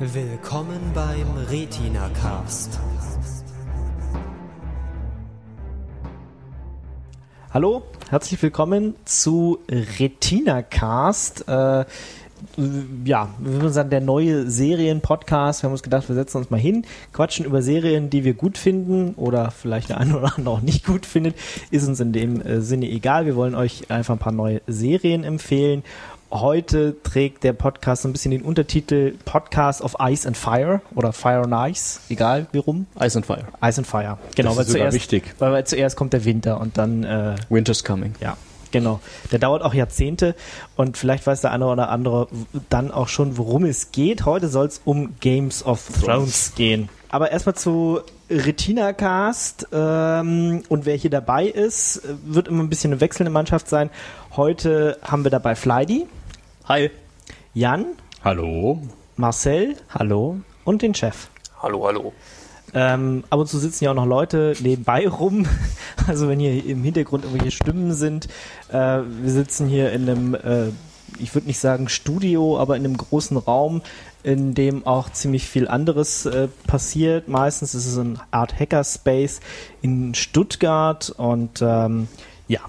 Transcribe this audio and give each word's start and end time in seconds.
Willkommen 0.00 0.78
beim 0.94 1.26
Retina 1.50 2.08
Cast. 2.10 2.78
Hallo, 7.52 7.82
herzlich 8.08 8.40
willkommen 8.40 8.94
zu 9.04 9.58
Retina 9.68 10.62
Cast. 10.62 11.48
Äh, 11.48 11.84
ja, 13.04 13.28
wir 13.40 13.52
würden 13.54 13.72
sagen, 13.72 13.90
der 13.90 14.00
neue 14.00 14.48
Serien-Podcast. 14.48 15.64
Wir 15.64 15.66
haben 15.66 15.72
uns 15.72 15.82
gedacht, 15.82 16.08
wir 16.08 16.14
setzen 16.14 16.36
uns 16.36 16.50
mal 16.50 16.60
hin, 16.60 16.86
quatschen 17.12 17.44
über 17.44 17.60
Serien, 17.60 18.08
die 18.08 18.22
wir 18.22 18.34
gut 18.34 18.56
finden 18.56 19.14
oder 19.14 19.50
vielleicht 19.50 19.88
der 19.88 19.98
eine 19.98 20.16
oder 20.16 20.36
andere 20.36 20.54
auch 20.54 20.60
nicht 20.60 20.86
gut 20.86 21.06
findet. 21.06 21.34
Ist 21.72 21.88
uns 21.88 21.98
in 21.98 22.12
dem 22.12 22.40
äh, 22.40 22.60
Sinne 22.60 22.88
egal. 22.88 23.26
Wir 23.26 23.34
wollen 23.34 23.56
euch 23.56 23.90
einfach 23.90 24.14
ein 24.14 24.20
paar 24.20 24.32
neue 24.32 24.60
Serien 24.68 25.24
empfehlen 25.24 25.82
Heute 26.30 26.94
trägt 27.02 27.42
der 27.42 27.54
Podcast 27.54 28.02
so 28.02 28.08
ein 28.08 28.12
bisschen 28.12 28.32
den 28.32 28.42
Untertitel 28.42 29.14
Podcast 29.24 29.80
of 29.80 29.96
Ice 29.98 30.28
and 30.28 30.36
Fire 30.36 30.82
oder 30.94 31.14
Fire 31.14 31.42
and 31.42 31.70
Ice, 31.70 32.00
egal 32.10 32.46
wie 32.52 32.58
rum. 32.58 32.86
Ice 33.00 33.16
and 33.16 33.24
Fire. 33.24 33.44
Ice 33.62 33.78
and 33.78 33.86
Fire. 33.86 34.18
Genau, 34.36 34.50
das 34.50 34.58
weil 34.58 34.64
ist 34.66 34.72
zuerst, 34.72 34.94
wichtig. 34.94 35.34
Weil, 35.38 35.52
weil 35.52 35.66
zuerst 35.66 35.96
kommt 35.96 36.12
der 36.12 36.26
Winter 36.26 36.60
und 36.60 36.76
dann 36.76 37.02
äh, 37.02 37.36
Winter's 37.48 37.82
coming. 37.82 38.14
Ja. 38.20 38.36
Genau. 38.70 39.00
Der 39.32 39.38
dauert 39.38 39.62
auch 39.62 39.72
Jahrzehnte 39.72 40.34
und 40.76 40.98
vielleicht 40.98 41.26
weiß 41.26 41.40
der 41.40 41.52
eine 41.52 41.66
oder 41.66 41.88
andere 41.88 42.28
dann 42.68 42.90
auch 42.90 43.08
schon, 43.08 43.38
worum 43.38 43.64
es 43.64 43.92
geht. 43.92 44.26
Heute 44.26 44.48
soll 44.48 44.66
es 44.66 44.82
um 44.84 45.14
Games 45.20 45.64
of 45.64 45.88
Thrones 46.04 46.52
gehen. 46.54 46.90
Aber 47.08 47.32
erstmal 47.32 47.54
zu 47.54 48.00
Retina 48.28 48.92
Cast 48.92 49.68
ähm, 49.72 50.62
und 50.68 50.84
wer 50.84 50.96
hier 50.96 51.08
dabei 51.08 51.46
ist, 51.46 52.02
wird 52.26 52.48
immer 52.48 52.62
ein 52.62 52.68
bisschen 52.68 52.92
eine 52.92 53.00
wechselnde 53.00 53.30
Mannschaft 53.30 53.70
sein. 53.70 53.88
Heute 54.36 54.98
haben 55.02 55.24
wir 55.24 55.30
dabei 55.30 55.54
Flydy. 55.54 56.06
Hi. 56.68 56.90
Jan. 57.54 57.86
Hallo. 58.22 58.82
Marcel. 59.16 59.76
Hallo. 59.88 60.40
Und 60.66 60.82
den 60.82 60.94
Chef. 60.94 61.28
Hallo, 61.62 61.86
hallo. 61.86 62.12
Ähm, 62.74 63.24
ab 63.30 63.38
und 63.38 63.46
zu 63.48 63.58
sitzen 63.58 63.84
ja 63.84 63.92
auch 63.92 63.94
noch 63.94 64.04
Leute 64.04 64.52
nebenbei 64.60 65.08
rum. 65.08 65.46
Also 66.06 66.28
wenn 66.28 66.38
hier 66.38 66.62
im 66.66 66.84
Hintergrund 66.84 67.24
irgendwelche 67.24 67.52
Stimmen 67.52 67.94
sind. 67.94 68.28
Äh, 68.68 69.00
wir 69.00 69.30
sitzen 69.30 69.66
hier 69.66 69.92
in 69.92 70.10
einem, 70.10 70.34
äh, 70.34 70.66
ich 71.18 71.34
würde 71.34 71.46
nicht 71.46 71.58
sagen 71.58 71.88
Studio, 71.88 72.58
aber 72.58 72.76
in 72.76 72.84
einem 72.84 72.98
großen 72.98 73.38
Raum, 73.38 73.80
in 74.22 74.52
dem 74.52 74.86
auch 74.86 75.08
ziemlich 75.08 75.46
viel 75.46 75.68
anderes 75.68 76.26
äh, 76.26 76.48
passiert. 76.66 77.28
Meistens 77.28 77.74
ist 77.74 77.86
es 77.86 77.96
eine 77.96 78.16
Art 78.30 78.60
Hackerspace 78.60 79.40
in 79.80 80.14
Stuttgart 80.14 81.08
und 81.16 81.62
ähm, 81.62 82.08
ja, 82.46 82.60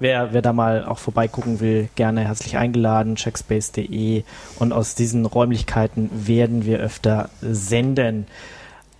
Wer, 0.00 0.32
wer 0.32 0.42
da 0.42 0.52
mal 0.52 0.84
auch 0.84 0.98
vorbeigucken 0.98 1.60
will, 1.60 1.88
gerne 1.96 2.24
herzlich 2.24 2.56
eingeladen, 2.56 3.16
checkspace.de 3.16 4.22
und 4.58 4.72
aus 4.72 4.94
diesen 4.94 5.26
Räumlichkeiten 5.26 6.08
werden 6.12 6.64
wir 6.64 6.78
öfter 6.78 7.30
senden. 7.40 8.26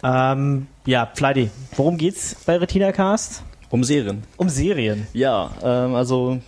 Ähm, 0.02 0.66
ja, 0.86 1.08
Fleidy, 1.14 1.50
worum 1.76 1.98
geht's 1.98 2.36
bei 2.46 2.56
Retina 2.56 2.90
Cast? 2.92 3.42
Um 3.70 3.84
Serien. 3.84 4.22
Um 4.36 4.48
Serien. 4.48 5.06
Ja, 5.12 5.50
ähm, 5.62 5.94
also 5.94 6.40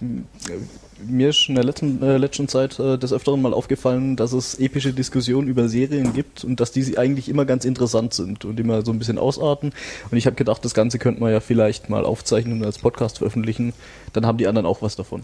mir 1.07 1.31
ist 1.31 1.49
in 1.49 1.55
der 1.55 1.65
letzten, 1.65 2.03
äh, 2.03 2.17
letzten 2.17 2.49
Zeit 2.49 2.79
äh, 2.79 2.99
des 2.99 3.13
Öfteren 3.13 3.43
mal 3.43 3.55
aufgefallen, 3.55 4.17
dass 4.17 4.33
es 4.33 4.59
epische 4.59 4.93
Diskussionen 4.93 5.49
über 5.49 5.69
Serien 5.69 6.13
gibt 6.13 6.45
und 6.45 6.61
dass 6.61 6.73
die 6.73 6.99
eigentlich 6.99 7.29
immer 7.29 7.45
ganz 7.45 7.65
interessant 7.65 8.15
sind 8.15 8.45
und 8.45 8.59
immer 8.61 8.85
so 8.85 8.93
ein 8.93 8.99
bisschen 8.99 9.19
ausarten. 9.19 9.73
Und 10.11 10.19
ich 10.19 10.27
habe 10.27 10.37
gedacht, 10.37 10.65
das 10.65 10.75
Ganze 10.75 10.99
könnte 10.99 11.21
man 11.21 11.33
ja 11.33 11.41
vielleicht 11.41 11.89
mal 11.89 12.05
aufzeichnen 12.05 12.61
und 12.61 12.65
als 12.65 12.79
Podcast 12.79 13.19
veröffentlichen. 13.19 13.73
Dann 14.13 14.27
haben 14.27 14.39
die 14.39 14.47
anderen 14.47 14.67
auch 14.67 14.83
was 14.83 14.97
davon. 14.97 15.23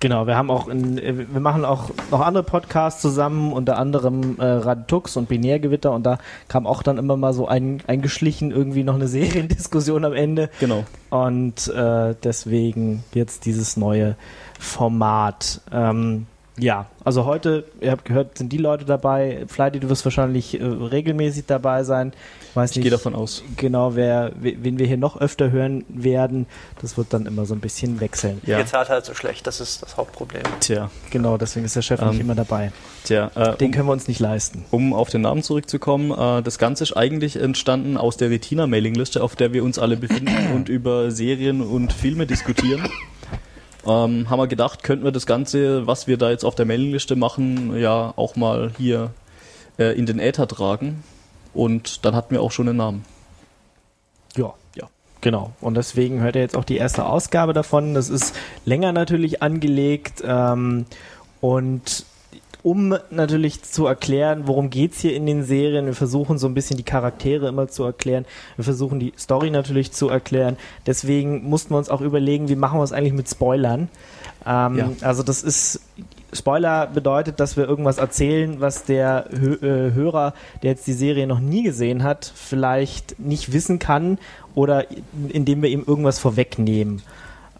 Genau, 0.00 0.28
wir 0.28 0.36
haben 0.36 0.50
auch 0.50 0.68
in, 0.68 0.96
wir 0.96 1.40
machen 1.40 1.64
auch 1.64 1.90
noch 2.10 2.20
andere 2.20 2.44
Podcasts 2.44 3.02
zusammen, 3.02 3.52
unter 3.52 3.78
anderem 3.78 4.38
äh, 4.38 4.44
Radtux 4.44 5.16
und 5.16 5.28
Binärgewitter 5.28 5.92
und 5.92 6.04
da 6.04 6.18
kam 6.46 6.66
auch 6.66 6.84
dann 6.84 6.98
immer 6.98 7.16
mal 7.16 7.32
so 7.32 7.48
ein, 7.48 7.82
eingeschlichen 7.86 8.52
irgendwie 8.52 8.84
noch 8.84 8.94
eine 8.94 9.08
Seriendiskussion 9.08 10.04
am 10.04 10.12
Ende. 10.12 10.50
Genau. 10.60 10.84
Und 11.10 11.68
äh, 11.68 12.14
deswegen 12.22 13.02
jetzt 13.12 13.44
dieses 13.44 13.76
neue 13.76 14.16
Format. 14.58 15.62
Ähm, 15.72 16.26
ja, 16.58 16.86
also 17.04 17.24
heute, 17.24 17.64
ihr 17.80 17.90
habt 17.90 18.04
gehört, 18.04 18.36
sind 18.36 18.52
die 18.52 18.58
Leute 18.58 18.84
dabei. 18.84 19.44
Flighty, 19.48 19.80
du 19.80 19.88
wirst 19.88 20.04
wahrscheinlich 20.04 20.60
äh, 20.60 20.64
regelmäßig 20.64 21.46
dabei 21.46 21.84
sein. 21.84 22.12
Ich, 22.50 22.56
weiß 22.56 22.76
ich 22.76 22.82
gehe 22.82 22.90
davon 22.90 23.14
aus. 23.14 23.42
Genau, 23.56 23.94
wer, 23.94 24.32
wen 24.36 24.78
wir 24.78 24.86
hier 24.86 24.96
noch 24.96 25.20
öfter 25.20 25.50
hören 25.50 25.84
werden, 25.88 26.46
das 26.80 26.96
wird 26.96 27.12
dann 27.12 27.26
immer 27.26 27.46
so 27.46 27.54
ein 27.54 27.60
bisschen 27.60 28.00
wechseln. 28.00 28.40
Ja. 28.44 28.58
Jetzt 28.58 28.72
hat 28.72 28.88
halt 28.88 29.04
so 29.04 29.14
schlecht, 29.14 29.46
das 29.46 29.60
ist 29.60 29.82
das 29.82 29.96
Hauptproblem. 29.96 30.42
Tja. 30.60 30.90
Genau, 31.10 31.38
deswegen 31.38 31.64
ist 31.64 31.76
der 31.76 31.82
Chef 31.82 32.00
ähm, 32.02 32.10
nicht 32.10 32.20
immer 32.20 32.34
dabei. 32.34 32.72
Tja, 33.04 33.30
äh, 33.34 33.56
den 33.56 33.70
können 33.70 33.88
wir 33.88 33.92
uns 33.92 34.08
nicht 34.08 34.20
leisten. 34.20 34.64
Um 34.70 34.92
auf 34.92 35.10
den 35.10 35.22
Namen 35.22 35.42
zurückzukommen, 35.42 36.10
äh, 36.10 36.42
das 36.42 36.58
Ganze 36.58 36.84
ist 36.84 36.96
eigentlich 36.96 37.36
entstanden 37.36 37.96
aus 37.96 38.16
der 38.16 38.30
Retina-Mailingliste, 38.30 39.22
auf 39.22 39.36
der 39.36 39.52
wir 39.52 39.64
uns 39.64 39.78
alle 39.78 39.96
befinden 39.96 40.52
und 40.54 40.68
über 40.68 41.10
Serien 41.10 41.62
und 41.62 41.92
Filme 41.92 42.26
diskutieren 42.26 42.88
ähm, 43.86 44.28
haben 44.28 44.38
wir 44.38 44.46
gedacht, 44.46 44.82
könnten 44.82 45.04
wir 45.04 45.12
das 45.12 45.26
Ganze, 45.26 45.86
was 45.86 46.06
wir 46.06 46.16
da 46.16 46.30
jetzt 46.30 46.44
auf 46.44 46.54
der 46.54 46.66
Mailingliste 46.66 47.16
machen, 47.16 47.78
ja 47.78 48.12
auch 48.16 48.36
mal 48.36 48.72
hier 48.76 49.10
äh, 49.78 49.96
in 49.98 50.06
den 50.06 50.18
Äther 50.18 50.48
tragen. 50.48 51.04
Und 51.54 52.04
dann 52.04 52.14
hatten 52.14 52.32
wir 52.32 52.42
auch 52.42 52.52
schon 52.52 52.68
einen 52.68 52.78
Namen. 52.78 53.04
Ja, 54.36 54.54
ja. 54.76 54.88
Genau. 55.20 55.52
Und 55.60 55.74
deswegen 55.74 56.20
hört 56.20 56.36
ihr 56.36 56.42
jetzt 56.42 56.56
auch 56.56 56.64
die 56.64 56.76
erste 56.76 57.06
Ausgabe 57.06 57.52
davon. 57.52 57.94
Das 57.94 58.08
ist 58.08 58.34
länger 58.64 58.92
natürlich 58.92 59.42
angelegt. 59.42 60.22
Ähm, 60.24 60.86
und 61.40 62.04
um 62.62 62.96
natürlich 63.10 63.62
zu 63.62 63.86
erklären, 63.86 64.42
worum 64.46 64.70
geht's 64.70 65.00
hier 65.00 65.14
in 65.14 65.26
den 65.26 65.44
Serien. 65.44 65.86
Wir 65.86 65.94
versuchen 65.94 66.38
so 66.38 66.46
ein 66.46 66.54
bisschen 66.54 66.76
die 66.76 66.82
Charaktere 66.82 67.48
immer 67.48 67.68
zu 67.68 67.84
erklären. 67.84 68.24
Wir 68.56 68.64
versuchen 68.64 68.98
die 69.00 69.12
Story 69.18 69.50
natürlich 69.50 69.92
zu 69.92 70.08
erklären. 70.08 70.56
Deswegen 70.86 71.48
mussten 71.48 71.70
wir 71.74 71.78
uns 71.78 71.88
auch 71.88 72.00
überlegen, 72.00 72.48
wie 72.48 72.56
machen 72.56 72.78
wir 72.78 72.84
es 72.84 72.92
eigentlich 72.92 73.12
mit 73.12 73.28
Spoilern. 73.28 73.88
Ähm, 74.46 74.78
ja. 74.78 74.90
Also 75.02 75.22
das 75.22 75.42
ist 75.42 75.80
Spoiler 76.32 76.86
bedeutet, 76.86 77.40
dass 77.40 77.56
wir 77.56 77.66
irgendwas 77.66 77.96
erzählen, 77.96 78.60
was 78.60 78.84
der 78.84 79.30
Hö 79.30 79.54
äh, 79.54 79.94
Hörer, 79.94 80.34
der 80.62 80.72
jetzt 80.72 80.86
die 80.86 80.92
Serie 80.92 81.26
noch 81.26 81.40
nie 81.40 81.62
gesehen 81.62 82.02
hat, 82.02 82.30
vielleicht 82.34 83.18
nicht 83.18 83.52
wissen 83.52 83.78
kann 83.78 84.18
oder 84.54 84.84
indem 85.30 85.62
wir 85.62 85.70
ihm 85.70 85.84
irgendwas 85.86 86.18
vorwegnehmen. 86.18 87.02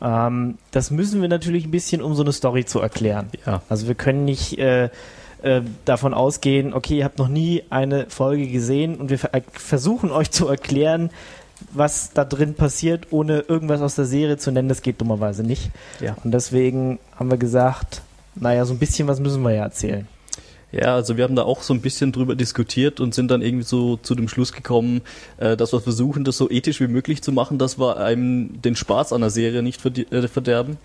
Ähm, 0.01 0.59
das 0.71 0.91
müssen 0.91 1.21
wir 1.21 1.29
natürlich 1.29 1.67
ein 1.67 1.71
bisschen, 1.71 2.03
um 2.03 2.15
so 2.15 2.23
eine 2.23 2.33
Story 2.33 2.65
zu 2.65 2.81
erklären. 2.81 3.31
Ja. 3.47 3.63
Also 3.69 3.89
wir 3.89 3.95
können 3.95 4.25
nicht 4.25 4.59
äh, 4.59 4.91
äh, 5.43 5.63
davon 5.85 6.15
ausgehen, 6.15 6.75
okay, 6.75 6.99
ihr 6.99 7.05
habt 7.05 7.19
noch 7.19 7.29
nie 7.29 7.63
eine 7.71 8.07
Folge 8.09 8.49
gesehen 8.49 8.97
und 8.97 9.11
wir 9.11 9.19
äh, 9.33 9.43
versuchen 9.53 10.11
euch 10.11 10.31
zu 10.31 10.49
erklären, 10.49 11.11
was 11.73 12.13
da 12.13 12.25
drin 12.25 12.55
passiert, 12.55 13.09
ohne 13.11 13.41
irgendwas 13.41 13.81
aus 13.81 13.97
der 13.97 14.05
Serie 14.05 14.37
zu 14.37 14.53
nennen. 14.53 14.69
Das 14.69 14.83
geht 14.83 15.01
dummerweise 15.01 15.43
nicht. 15.43 15.71
Ja. 16.01 16.17
Und 16.23 16.33
deswegen 16.33 16.99
haben 17.17 17.31
wir 17.31 17.39
gesagt, 17.39 18.03
naja, 18.37 18.65
so 18.65 18.75
ein 18.75 18.79
bisschen 18.79 19.09
was 19.09 19.19
müssen 19.21 19.43
wir 19.43 19.53
ja 19.53 19.63
erzählen. 19.63 20.07
Ja, 20.71 20.95
also 20.95 21.17
wir 21.17 21.25
haben 21.25 21.37
da 21.37 21.45
auch 21.45 21.63
so 21.63 21.73
ein 21.73 21.81
bisschen 21.81 22.13
drüber 22.13 22.35
diskutiert 22.35 23.01
und 23.01 23.15
sind 23.15 23.31
dann 23.31 23.41
irgendwie 23.41 23.65
so 23.65 23.97
zu 23.97 24.15
dem 24.15 24.29
Schluss 24.29 24.53
gekommen, 24.53 25.01
äh, 25.39 25.57
dass 25.57 25.73
wir 25.73 25.81
versuchen, 25.81 26.25
das 26.25 26.37
so 26.37 26.51
ethisch 26.51 26.81
wie 26.81 26.89
möglich 26.89 27.23
zu 27.23 27.33
machen, 27.33 27.59
dass 27.59 27.79
wir 27.79 27.97
einem 27.97 28.61
den 28.61 28.77
Spaß 28.77 29.15
an 29.15 29.23
der 29.23 29.31
Serie 29.31 29.63
nicht 29.63 29.85
äh, 29.85 30.29
verderben. 30.29 30.77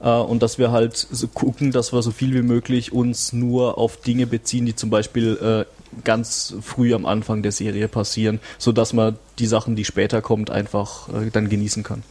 Äh, 0.00 0.10
und 0.10 0.42
dass 0.42 0.58
wir 0.58 0.72
halt 0.72 0.96
so 0.96 1.28
gucken, 1.28 1.70
dass 1.70 1.92
wir 1.92 2.02
so 2.02 2.10
viel 2.10 2.34
wie 2.34 2.42
möglich 2.42 2.92
uns 2.92 3.32
nur 3.32 3.78
auf 3.78 4.00
Dinge 4.00 4.26
beziehen, 4.26 4.66
die 4.66 4.74
zum 4.74 4.90
Beispiel 4.90 5.66
ganz 6.04 6.54
früh 6.60 6.94
am 6.94 7.04
Anfang 7.04 7.42
der 7.42 7.52
Serie 7.52 7.88
passieren, 7.88 8.40
so 8.58 8.72
dass 8.72 8.92
man 8.92 9.16
die 9.38 9.46
Sachen, 9.46 9.76
die 9.76 9.84
später 9.84 10.22
kommt, 10.22 10.50
einfach 10.50 11.08
dann 11.32 11.48
genießen 11.48 11.82
kann. 11.82 12.04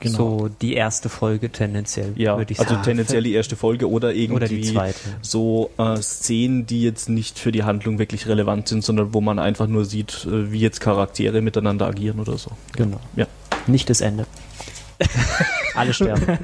Genau. 0.00 0.16
So 0.16 0.48
die 0.60 0.74
erste 0.74 1.08
Folge 1.08 1.50
tendenziell, 1.50 2.12
ja, 2.16 2.36
würde 2.36 2.52
ich 2.52 2.60
also 2.60 2.68
sagen. 2.68 2.78
Also 2.78 2.90
tendenziell 2.90 3.22
die 3.24 3.32
erste 3.32 3.56
Folge 3.56 3.90
oder 3.90 4.14
irgendwie 4.14 4.34
oder 4.34 4.48
die 4.48 4.62
zweite. 4.62 4.98
so 5.22 5.70
äh, 5.76 5.96
Szenen, 5.96 6.66
die 6.66 6.82
jetzt 6.82 7.08
nicht 7.08 7.38
für 7.38 7.50
die 7.50 7.64
Handlung 7.64 7.98
wirklich 7.98 8.28
relevant 8.28 8.68
sind, 8.68 8.84
sondern 8.84 9.12
wo 9.12 9.20
man 9.20 9.40
einfach 9.40 9.66
nur 9.66 9.84
sieht, 9.84 10.24
äh, 10.26 10.52
wie 10.52 10.60
jetzt 10.60 10.80
Charaktere 10.80 11.42
miteinander 11.42 11.86
agieren 11.86 12.20
oder 12.20 12.38
so. 12.38 12.52
Genau. 12.76 13.00
Ja. 13.16 13.26
Nicht 13.66 13.90
das 13.90 14.00
Ende. 14.00 14.26
Alle 15.74 15.92
sterben. 15.92 16.38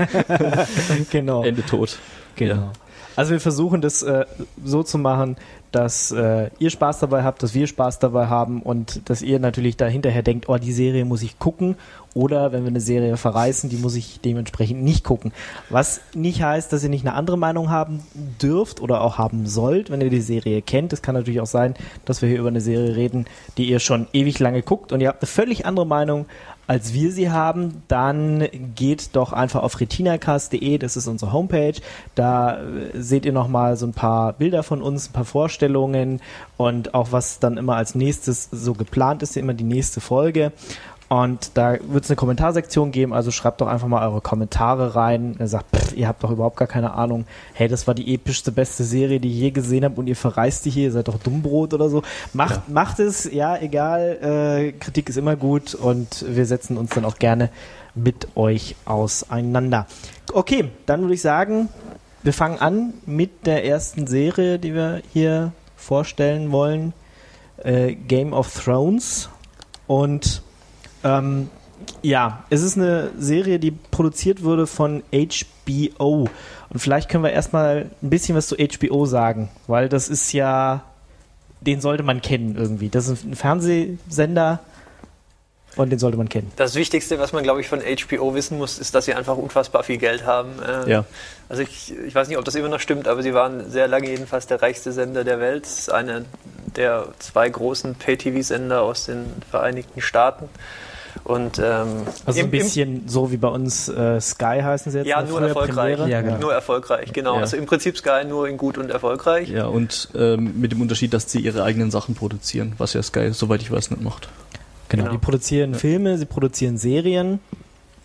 genau. 1.10 1.44
Ende 1.44 1.64
tot. 1.64 1.98
Genau. 2.36 2.54
Ja. 2.54 2.72
Also 3.16 3.32
wir 3.32 3.40
versuchen 3.40 3.80
das 3.80 4.02
äh, 4.02 4.24
so 4.64 4.82
zu 4.82 4.98
machen, 4.98 5.36
dass 5.74 6.12
äh, 6.12 6.50
ihr 6.60 6.70
Spaß 6.70 7.00
dabei 7.00 7.24
habt, 7.24 7.42
dass 7.42 7.52
wir 7.52 7.66
Spaß 7.66 7.98
dabei 7.98 8.28
haben 8.28 8.62
und 8.62 9.08
dass 9.08 9.22
ihr 9.22 9.40
natürlich 9.40 9.76
da 9.76 9.86
hinterher 9.86 10.22
denkt, 10.22 10.48
oh, 10.48 10.56
die 10.56 10.72
Serie 10.72 11.04
muss 11.04 11.22
ich 11.22 11.38
gucken 11.40 11.76
oder 12.14 12.52
wenn 12.52 12.62
wir 12.62 12.68
eine 12.68 12.80
Serie 12.80 13.16
verreißen, 13.16 13.70
die 13.70 13.76
muss 13.76 13.96
ich 13.96 14.20
dementsprechend 14.20 14.84
nicht 14.84 15.02
gucken. 15.02 15.32
Was 15.70 16.00
nicht 16.14 16.42
heißt, 16.42 16.72
dass 16.72 16.84
ihr 16.84 16.90
nicht 16.90 17.04
eine 17.04 17.16
andere 17.16 17.36
Meinung 17.36 17.70
haben 17.70 18.00
dürft 18.40 18.80
oder 18.80 19.00
auch 19.00 19.18
haben 19.18 19.46
sollt, 19.46 19.90
wenn 19.90 20.00
ihr 20.00 20.10
die 20.10 20.20
Serie 20.20 20.62
kennt. 20.62 20.92
Es 20.92 21.02
kann 21.02 21.16
natürlich 21.16 21.40
auch 21.40 21.46
sein, 21.46 21.74
dass 22.04 22.22
wir 22.22 22.28
hier 22.28 22.38
über 22.38 22.48
eine 22.48 22.60
Serie 22.60 22.94
reden, 22.94 23.26
die 23.56 23.68
ihr 23.68 23.80
schon 23.80 24.06
ewig 24.12 24.38
lange 24.38 24.62
guckt 24.62 24.92
und 24.92 25.00
ihr 25.00 25.08
habt 25.08 25.22
eine 25.22 25.28
völlig 25.28 25.66
andere 25.66 25.86
Meinung 25.86 26.26
als 26.66 26.94
wir 26.94 27.12
sie 27.12 27.30
haben, 27.30 27.82
dann 27.88 28.48
geht 28.74 29.14
doch 29.16 29.32
einfach 29.32 29.62
auf 29.62 29.80
retinacast.de, 29.80 30.78
das 30.78 30.96
ist 30.96 31.06
unsere 31.06 31.32
Homepage. 31.32 31.74
Da 32.14 32.58
äh, 32.58 32.90
seht 32.94 33.26
ihr 33.26 33.32
nochmal 33.32 33.76
so 33.76 33.86
ein 33.86 33.92
paar 33.92 34.32
Bilder 34.32 34.62
von 34.62 34.82
uns, 34.82 35.08
ein 35.08 35.12
paar 35.12 35.24
Vorstellungen 35.24 36.20
und 36.56 36.94
auch 36.94 37.12
was 37.12 37.38
dann 37.38 37.56
immer 37.56 37.76
als 37.76 37.94
nächstes 37.94 38.48
so 38.50 38.74
geplant 38.74 39.22
ist, 39.22 39.36
immer 39.36 39.54
die 39.54 39.64
nächste 39.64 40.00
Folge. 40.00 40.52
Und 41.08 41.50
da 41.54 41.76
wird 41.86 42.04
es 42.04 42.10
eine 42.10 42.16
Kommentarsektion 42.16 42.90
geben, 42.90 43.12
also 43.12 43.30
schreibt 43.30 43.60
doch 43.60 43.66
einfach 43.66 43.86
mal 43.86 44.06
eure 44.08 44.20
Kommentare 44.22 44.96
rein. 44.96 45.36
Er 45.38 45.46
sagt, 45.48 45.76
pff, 45.76 45.94
ihr 45.96 46.08
habt 46.08 46.24
doch 46.24 46.30
überhaupt 46.30 46.56
gar 46.56 46.66
keine 46.66 46.94
Ahnung. 46.94 47.26
Hey, 47.52 47.68
das 47.68 47.86
war 47.86 47.94
die 47.94 48.14
epischste, 48.14 48.50
beste 48.52 48.84
Serie, 48.84 49.20
die 49.20 49.28
ich 49.30 49.38
je 49.38 49.50
gesehen 49.50 49.84
habe 49.84 49.96
und 49.96 50.06
ihr 50.06 50.16
verreist 50.16 50.64
die 50.64 50.70
hier, 50.70 50.84
ihr 50.84 50.92
seid 50.92 51.08
doch 51.08 51.18
Dummbrot 51.18 51.74
oder 51.74 51.88
so. 51.90 52.02
Macht, 52.32 52.54
Ja. 52.54 52.62
macht 52.68 52.98
es, 53.00 53.30
ja, 53.30 53.56
egal. 53.58 54.18
Äh, 54.22 54.72
Kritik 54.72 55.08
ist 55.10 55.18
immer 55.18 55.36
gut 55.36 55.74
und 55.74 56.24
wir 56.26 56.46
setzen 56.46 56.78
uns 56.78 56.90
dann 56.90 57.04
auch 57.04 57.18
gerne 57.18 57.50
mit 57.94 58.28
euch 58.34 58.74
auseinander. 58.86 59.86
Okay, 60.32 60.70
dann 60.86 61.02
würde 61.02 61.14
ich 61.14 61.22
sagen, 61.22 61.68
wir 62.22 62.32
fangen 62.32 62.58
an 62.58 62.94
mit 63.04 63.46
der 63.46 63.64
ersten 63.66 64.06
Serie, 64.06 64.58
die 64.58 64.74
wir 64.74 65.02
hier 65.12 65.52
vorstellen 65.76 66.50
wollen. 66.50 66.94
Äh, 67.62 67.94
Game 67.94 68.32
of 68.32 68.64
Thrones. 68.64 69.28
Und 69.86 70.42
ähm, 71.04 71.48
ja, 72.02 72.44
es 72.50 72.62
ist 72.62 72.76
eine 72.76 73.10
Serie, 73.18 73.58
die 73.58 73.70
produziert 73.70 74.42
wurde 74.42 74.66
von 74.66 75.02
HBO. 75.12 76.28
Und 76.70 76.78
vielleicht 76.78 77.08
können 77.08 77.24
wir 77.24 77.32
erstmal 77.32 77.90
ein 78.02 78.10
bisschen 78.10 78.36
was 78.36 78.48
zu 78.48 78.56
HBO 78.56 79.06
sagen, 79.06 79.50
weil 79.66 79.88
das 79.88 80.08
ist 80.08 80.32
ja, 80.32 80.82
den 81.60 81.80
sollte 81.80 82.02
man 82.02 82.20
kennen 82.20 82.56
irgendwie. 82.56 82.88
Das 82.88 83.08
ist 83.08 83.24
ein 83.24 83.36
Fernsehsender 83.36 84.60
und 85.76 85.90
den 85.90 85.98
sollte 85.98 86.16
man 86.16 86.28
kennen. 86.28 86.52
Das 86.56 86.74
Wichtigste, 86.74 87.18
was 87.18 87.32
man, 87.32 87.42
glaube 87.42 87.60
ich, 87.60 87.68
von 87.68 87.80
HBO 87.80 88.34
wissen 88.34 88.58
muss, 88.58 88.78
ist, 88.78 88.94
dass 88.94 89.06
sie 89.06 89.14
einfach 89.14 89.36
unfassbar 89.36 89.82
viel 89.82 89.98
Geld 89.98 90.24
haben. 90.24 90.50
Äh, 90.62 90.90
Ja. 90.90 91.04
Also 91.48 91.62
ich, 91.62 91.94
ich 92.06 92.14
weiß 92.14 92.28
nicht, 92.28 92.38
ob 92.38 92.44
das 92.44 92.54
immer 92.54 92.68
noch 92.68 92.80
stimmt, 92.80 93.08
aber 93.08 93.22
sie 93.22 93.34
waren 93.34 93.70
sehr 93.70 93.88
lange 93.88 94.08
jedenfalls 94.08 94.46
der 94.46 94.62
reichste 94.62 94.92
Sender 94.92 95.24
der 95.24 95.40
Welt. 95.40 95.66
Einer 95.92 96.22
der 96.76 97.08
zwei 97.18 97.48
großen 97.48 97.94
Pay-TV-Sender 97.96 98.82
aus 98.82 99.06
den 99.06 99.26
Vereinigten 99.50 100.00
Staaten. 100.00 100.48
Und 101.24 101.58
ähm, 101.58 102.02
Also 102.26 102.40
im- 102.40 102.46
ein 102.46 102.50
bisschen 102.50 103.08
so 103.08 103.32
wie 103.32 103.38
bei 103.38 103.48
uns 103.48 103.88
äh, 103.88 104.20
Sky 104.20 104.60
heißen 104.62 104.92
sie 104.92 104.98
jetzt. 104.98 105.06
Ja, 105.06 105.22
nur 105.22 105.40
erfolgreich. 105.40 105.98
Ja, 106.06 106.20
genau. 106.20 106.38
Nur 106.38 106.52
erfolgreich, 106.52 107.12
genau. 107.14 107.36
Ja. 107.36 107.40
Also 107.40 107.56
im 107.56 107.64
Prinzip 107.64 107.96
Sky 107.96 108.24
nur 108.28 108.46
in 108.46 108.58
gut 108.58 108.76
und 108.76 108.90
erfolgreich. 108.90 109.48
Ja, 109.48 109.66
und 109.66 110.10
ähm, 110.14 110.60
mit 110.60 110.72
dem 110.72 110.82
Unterschied, 110.82 111.14
dass 111.14 111.30
sie 111.32 111.40
ihre 111.40 111.62
eigenen 111.64 111.90
Sachen 111.90 112.14
produzieren, 112.14 112.74
was 112.76 112.92
ja 112.92 113.02
Sky, 113.02 113.30
soweit 113.32 113.62
ich 113.62 113.70
weiß, 113.70 113.90
nicht 113.90 114.02
macht. 114.02 114.28
Genau, 114.90 115.04
Genau. 115.04 115.12
die 115.14 115.18
produzieren 115.18 115.74
Filme, 115.74 116.18
sie 116.18 116.26
produzieren 116.26 116.76
Serien 116.76 117.40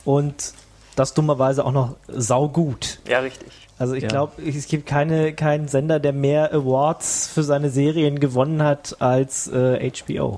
und 0.05 0.53
das 0.95 1.13
dummerweise 1.13 1.65
auch 1.65 1.73
noch 1.73 1.95
saugut. 2.07 2.99
Ja, 3.07 3.19
richtig. 3.19 3.49
Also 3.77 3.93
ich 3.95 4.03
Ja. 4.03 4.09
glaube, 4.09 4.41
es 4.45 4.67
gibt 4.67 4.85
keine, 4.87 5.33
keinen 5.33 5.67
Sender, 5.67 5.99
der 5.99 6.13
mehr 6.13 6.53
Awards 6.53 7.29
für 7.33 7.43
seine 7.43 7.69
Serien 7.69 8.19
gewonnen 8.19 8.63
hat 8.63 8.95
als 8.99 9.47
äh, 9.47 9.89
HBO. 9.91 10.37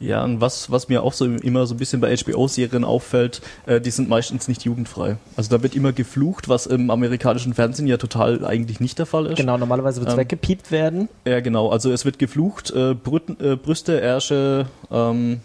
Ja, 0.00 0.24
und 0.24 0.40
was, 0.40 0.70
was 0.70 0.88
mir 0.88 1.02
auch 1.02 1.12
so 1.12 1.24
immer 1.24 1.66
so 1.66 1.74
ein 1.74 1.78
bisschen 1.78 2.00
bei 2.00 2.14
HBO-Serien 2.14 2.84
auffällt, 2.84 3.40
äh, 3.66 3.80
die 3.80 3.90
sind 3.90 4.08
meistens 4.08 4.48
nicht 4.48 4.64
jugendfrei. 4.64 5.16
Also 5.36 5.56
da 5.56 5.62
wird 5.62 5.74
immer 5.74 5.92
geflucht, 5.92 6.48
was 6.48 6.66
im 6.66 6.90
amerikanischen 6.90 7.54
Fernsehen 7.54 7.86
ja 7.86 7.96
total 7.96 8.44
eigentlich 8.44 8.80
nicht 8.80 8.98
der 8.98 9.06
Fall 9.06 9.26
ist. 9.26 9.36
Genau, 9.36 9.56
normalerweise 9.56 10.00
wird 10.00 10.08
es 10.08 10.14
Ähm, 10.14 10.20
weggepiept 10.20 10.70
werden. 10.70 11.08
Ja, 11.24 11.40
genau. 11.40 11.70
Also 11.70 11.92
es 11.92 12.04
wird 12.04 12.18
geflucht, 12.18 12.70
äh, 12.72 12.94
Brüten, 12.94 13.36
äh, 13.42 13.56
Brüste, 13.56 14.00
Ärsche, 14.00 14.66
ähm, 14.90 15.40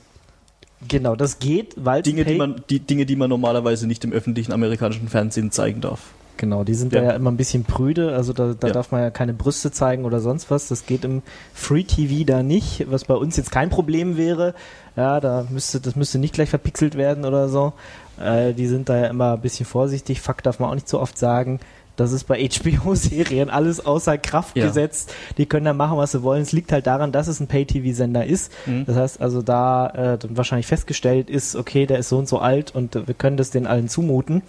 Genau, 0.88 1.16
das 1.16 1.40
geht, 1.40 1.76
weil 1.78 2.02
Dinge, 2.04 2.24
die 2.24 2.36
man, 2.36 2.64
die 2.70 2.80
Dinge, 2.80 3.06
die 3.06 3.18
man 3.18 3.30
normalerweise 3.30 3.86
nicht 3.86 4.04
im 4.06 4.14
öffentlichen 4.14 4.54
amerikanischen 4.54 5.10
Fernsehen 5.10 5.52
zeigen 5.52 5.82
darf. 5.82 6.00
Genau, 6.40 6.64
die 6.64 6.74
sind 6.74 6.94
Ja. 6.94 7.02
da 7.02 7.08
ja 7.08 7.12
immer 7.14 7.30
ein 7.32 7.36
bisschen 7.38 7.66
prüde, 7.66 8.16
also 8.16 8.32
da, 8.32 8.54
da 8.58 8.68
Ja. 8.68 8.74
darf 8.74 8.92
man 8.92 9.02
ja 9.02 9.10
keine 9.12 9.34
Brüste 9.34 9.72
zeigen 9.72 10.06
oder 10.06 10.22
sonst 10.22 10.50
was. 10.50 10.70
Das 10.70 10.86
geht 10.86 11.04
im 11.04 11.22
Free 11.54 11.84
TV 11.84 12.24
da 12.26 12.44
nicht, 12.44 12.90
was 12.90 13.04
bei 13.04 13.14
uns 13.14 13.36
jetzt 13.36 13.52
kein 13.52 13.70
Problem 13.70 14.16
wäre. 14.16 14.54
Ja, 14.96 15.20
da 15.20 15.46
müsste, 15.50 15.82
das 15.82 15.98
müsste 15.98 16.18
nicht 16.18 16.34
gleich 16.34 16.50
verpixelt 16.50 16.96
werden 16.96 17.26
oder 17.26 17.50
so. 17.50 17.74
Äh, 18.20 18.54
die 18.54 18.68
sind 18.68 18.88
da 18.88 18.98
ja 18.98 19.08
immer 19.08 19.34
ein 19.34 19.42
bisschen 19.42 19.66
vorsichtig. 19.66 20.22
Fuck 20.22 20.42
darf 20.44 20.60
man 20.60 20.70
auch 20.70 20.76
nicht 20.76 20.88
so 20.88 21.00
oft 21.02 21.18
sagen. 21.18 21.60
Das 21.98 22.14
ist 22.14 22.24
bei 22.28 22.40
HBO-Serien 22.48 23.50
alles 23.50 23.86
außer 23.86 24.18
Kraft 24.18 24.56
Ja. 24.56 24.66
gesetzt. 24.68 25.14
Die 25.38 25.46
können 25.46 25.66
da 25.66 25.74
machen, 25.74 25.98
was 25.98 26.14
sie 26.14 26.24
wollen. 26.24 26.42
Es 26.42 26.54
liegt 26.54 26.72
halt 26.72 26.88
daran, 26.88 27.12
dass 27.12 27.28
es 27.28 27.42
ein 27.42 27.48
Pay-TV-Sender 27.48 28.26
ist. 28.26 28.54
Mhm. 28.66 28.86
Das 28.86 28.96
heißt 28.96 29.20
also, 29.22 29.42
da 29.42 29.88
äh, 30.14 30.18
dann 30.18 30.38
wahrscheinlich 30.38 30.68
festgestellt 30.68 31.30
ist, 31.30 31.58
okay, 31.58 31.86
der 31.86 32.00
ist 32.00 32.08
so 32.08 32.18
und 32.18 32.30
so 32.30 32.40
alt 32.40 32.74
und 32.74 32.96
äh, 32.96 33.06
wir 33.08 33.14
können 33.16 33.36
das 33.36 33.50
den 33.52 33.68
allen 33.68 33.90
zumuten. 33.90 34.42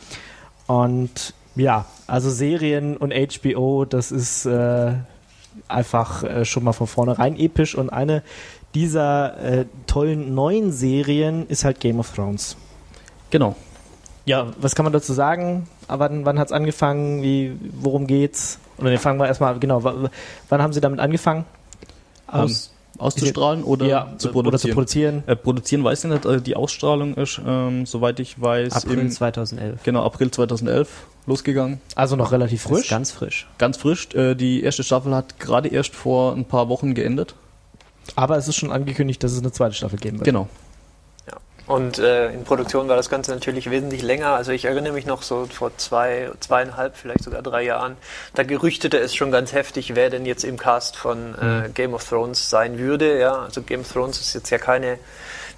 Und 0.69 1.35
ja, 1.57 1.85
also 2.07 2.31
Serien 2.31 2.97
und 2.97 3.13
HBO, 3.13 3.85
das 3.85 4.13
ist 4.13 4.47
äh, 4.47 4.93
einfach 5.69 6.23
äh, 6.23 6.45
schon 6.45 6.65
mal 6.65 6.73
von 6.73 6.87
vornherein 6.87 7.37
episch. 7.39 7.75
Und 7.75 7.91
eine 7.91 8.23
dieser 8.75 9.37
äh, 9.43 9.65
tollen 9.87 10.35
neuen 10.35 10.73
Serien 10.73 11.47
ist 11.49 11.65
halt 11.65 11.81
Game 11.81 11.99
of 11.99 12.13
Thrones. 12.15 12.57
Genau. 13.31 13.57
Ja, 14.27 14.49
was 14.61 14.75
kann 14.75 14.85
man 14.85 14.93
dazu 14.93 15.13
sagen? 15.13 15.67
Ah, 15.89 15.99
Wann, 15.99 16.25
wann 16.25 16.39
hat 16.39 16.49
es 16.49 16.53
angefangen? 16.53 17.23
Wie, 17.23 17.57
worum 17.81 18.07
geht's? 18.07 18.59
Oder 18.79 18.91
nee, 18.91 18.99
fangen 18.99 19.19
wir 19.19 19.27
erstmal, 19.27 19.59
genau, 19.59 19.83
wa- 19.83 20.11
wann 20.49 20.63
haben 20.63 20.73
Sie 20.73 20.81
damit 20.81 21.01
angefangen? 21.01 21.45
Aus, 22.27 22.67
Ähm, 22.67 22.70
auszustrahlen 23.01 23.65
oder 23.65 23.87
ja, 23.87 24.13
zu 24.19 24.29
Oder 24.29 24.59
zu 24.59 24.69
produzieren? 24.69 24.75
produzieren? 24.75 25.23
äh, 25.27 25.37
produzieren 25.37 25.85
weiß 25.85 26.05
ich 26.05 26.11
nicht, 26.11 26.25
äh, 26.27 26.41
die 26.41 26.57
Ausstrahlung 26.57 27.15
ist, 27.15 27.41
ähm, 27.47 27.87
soweit 27.87 28.21
ich 28.21 28.41
weiß, 28.41 28.73
April 28.75 28.99
im 28.99 29.11
2011. 29.11 29.83
genau, 29.83 30.05
April 30.05 30.31
2011 30.31 30.89
losgegangen. 31.27 31.81
Also 31.95 32.17
noch 32.17 32.33
relativ 32.33 32.63
Frisch? 32.63 32.79
frisch. 32.81 32.91
ganz 32.91 33.11
frisch. 33.13 33.49
Ganz 33.59 33.77
frisch. 33.77 34.09
Äh, 34.15 34.35
die 34.35 34.63
erste 34.63 34.83
Staffel 34.83 35.15
hat 35.15 35.39
gerade 35.39 35.69
erst 35.69 35.95
vor 35.95 36.35
ein 36.35 36.45
paar 36.45 36.69
Wochen 36.69 36.95
geendet. 36.95 37.35
Aber 38.17 38.37
es 38.37 38.49
ist 38.49 38.57
schon 38.57 38.73
angekündigt, 38.73 39.23
dass 39.23 39.33
es 39.33 39.39
eine 39.39 39.53
zweite 39.53 39.75
Staffel 39.75 39.99
geben 39.99 40.19
wird. 40.19 40.25
Genau. 40.25 40.49
Und 41.71 42.01
äh, 42.01 42.33
in 42.33 42.43
Produktion 42.43 42.89
war 42.89 42.97
das 42.97 43.09
Ganze 43.09 43.31
natürlich 43.31 43.71
wesentlich 43.71 44.03
länger. 44.03 44.31
Also 44.31 44.51
ich 44.51 44.65
erinnere 44.65 44.93
mich 44.93 45.07
noch 45.07 45.23
so 45.23 45.47
vor 45.47 45.71
zwei, 45.77 46.29
zweieinhalb, 46.41 46.97
vielleicht 46.97 47.23
sogar 47.23 47.43
drei 47.43 47.63
Jahren. 47.63 47.97
Da 48.35 48.43
gerüchtete 48.43 48.99
es 48.99 49.15
schon 49.15 49.31
ganz 49.31 49.53
heftig, 49.53 49.95
wer 49.95 50.11
denn 50.11 50.27
jetzt 50.27 50.43
im 50.43 50.59
Cast 50.59 50.97
von 50.97 51.37
äh, 51.41 51.69
Game 51.69 51.95
of 51.95 52.03
Thrones 52.09 52.51
sein 52.51 52.79
würde. 52.81 53.21
Ja, 53.21 53.43
also 53.43 53.63
Game 53.63 53.83
of 53.83 53.93
Thrones 53.93 54.21
ist 54.21 54.35
jetzt 54.35 54.51
ja 54.51 54.59
keine, 54.59 54.99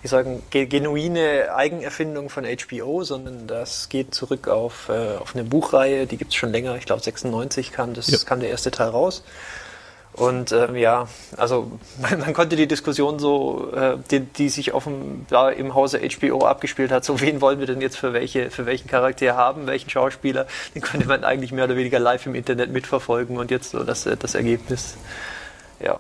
wie 0.02 0.08
sagen, 0.08 0.42
ge 0.50 0.66
genuine 0.66 1.54
Eigenerfindung 1.54 2.28
von 2.28 2.44
HBO, 2.44 3.04
sondern 3.04 3.46
das 3.46 3.88
geht 3.88 4.14
zurück 4.14 4.48
auf, 4.48 4.90
äh, 4.90 5.16
auf 5.16 5.34
eine 5.34 5.44
Buchreihe, 5.44 6.06
die 6.06 6.18
gibt 6.18 6.32
es 6.32 6.36
schon 6.36 6.52
länger. 6.52 6.76
Ich 6.76 6.84
glaube 6.84 7.00
96 7.00 7.72
kam 7.72 7.94
das 7.94 8.08
Ja. 8.08 8.18
kam 8.26 8.40
der 8.40 8.50
erste 8.50 8.70
Teil 8.70 8.90
raus. 8.90 9.22
Und 10.14 10.52
ähm, 10.52 10.76
ja, 10.76 11.08
also 11.36 11.72
man, 12.00 12.20
man 12.20 12.34
konnte 12.34 12.56
die 12.56 12.66
Diskussion 12.66 13.18
so, 13.18 13.72
äh, 13.74 13.96
die, 14.10 14.20
die 14.20 14.48
sich 14.48 14.74
offenbar 14.74 15.54
im 15.54 15.74
Hause 15.74 16.00
HBO 16.00 16.44
abgespielt 16.44 16.90
hat, 16.92 17.04
so 17.04 17.20
wen 17.22 17.40
wollen 17.40 17.58
wir 17.58 17.66
denn 17.66 17.80
jetzt 17.80 17.96
für 17.96 18.12
welche, 18.12 18.50
für 18.50 18.66
welchen 18.66 18.88
Charakter 18.88 19.36
haben, 19.36 19.66
welchen 19.66 19.90
Schauspieler, 19.90 20.46
den 20.74 20.82
konnte 20.82 21.06
man 21.06 21.24
eigentlich 21.24 21.52
mehr 21.52 21.64
oder 21.64 21.76
weniger 21.76 21.98
live 21.98 22.26
im 22.26 22.34
Internet 22.34 22.70
mitverfolgen 22.70 23.38
und 23.38 23.50
jetzt 23.50 23.70
so 23.70 23.84
das, 23.84 24.06
äh, 24.06 24.16
das 24.16 24.34
Ergebnis, 24.34 24.96
ja, 25.80 25.98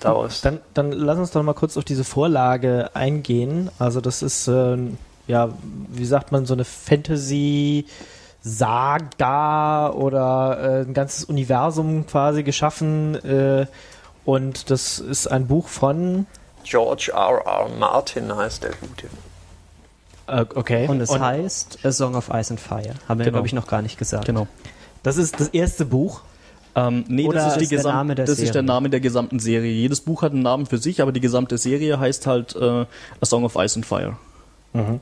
daraus. 0.00 0.40
Dann, 0.40 0.60
dann 0.74 0.92
lass 0.92 1.18
uns 1.18 1.30
doch 1.30 1.42
mal 1.42 1.54
kurz 1.54 1.76
auf 1.76 1.84
diese 1.84 2.04
Vorlage 2.04 2.90
eingehen. 2.94 3.70
Also 3.78 4.00
das 4.00 4.22
ist, 4.22 4.48
ähm, 4.48 4.98
ja, 5.28 5.50
wie 5.88 6.04
sagt 6.04 6.32
man, 6.32 6.46
so 6.46 6.54
eine 6.54 6.64
Fantasy 6.64 7.86
Saga 8.42 9.90
oder 9.90 10.58
äh, 10.80 10.82
ein 10.82 10.94
ganzes 10.94 11.24
Universum 11.24 12.06
quasi 12.06 12.42
geschaffen. 12.42 13.14
Äh, 13.24 13.66
und 14.24 14.70
das 14.70 14.98
ist 14.98 15.26
ein 15.26 15.46
Buch 15.46 15.68
von, 15.68 16.26
George 16.64 17.10
R. 17.12 17.42
R. 17.44 17.68
Martin 17.78 18.34
heißt 18.34 18.62
der 18.62 18.70
Gute. 18.80 19.06
äh, 20.28 20.44
okay. 20.54 20.86
Und 20.88 21.00
es 21.00 21.10
heißt 21.18 21.80
A 21.84 21.90
Song 21.90 22.14
of 22.14 22.28
Ice 22.32 22.52
and 22.52 22.60
Fire. 22.60 22.94
Haben 23.08 23.18
wir, 23.18 23.24
Genau. 23.24 23.36
glaube 23.36 23.46
ich, 23.48 23.52
noch 23.52 23.66
gar 23.66 23.82
nicht 23.82 23.98
gesagt. 23.98 24.26
Genau. 24.26 24.46
das 25.02 25.16
ist 25.16 25.40
das 25.40 25.48
erste 25.48 25.84
Buch. 25.84 26.22
Ähm, 26.74 27.04
nee, 27.08 27.26
Oder 27.26 27.40
das, 27.44 27.56
ist, 27.56 27.70
die 27.70 27.74
ist 27.74 27.84
der 27.84 27.92
Name 27.92 28.14
der 28.14 28.24
das 28.24 28.38
ist 28.38 28.46
der 28.46 28.52
Serie? 28.54 28.62
Name 28.66 28.88
der 28.90 29.00
gesamten 29.00 29.40
Serie. 29.40 29.72
Jedes 29.72 30.00
Buch 30.00 30.22
hat 30.22 30.32
einen 30.32 30.42
Namen 30.42 30.64
für 30.66 30.78
sich, 30.78 31.02
aber 31.02 31.12
die 31.12 31.20
gesamte 31.20 31.58
Serie 31.58 31.98
heißt 32.00 32.26
halt 32.26 32.56
äh, 32.56 32.86
A 33.20 33.26
Song 33.26 33.44
of 33.44 33.56
Ice 33.56 33.76
and 33.76 33.84
Fire. 33.84 34.16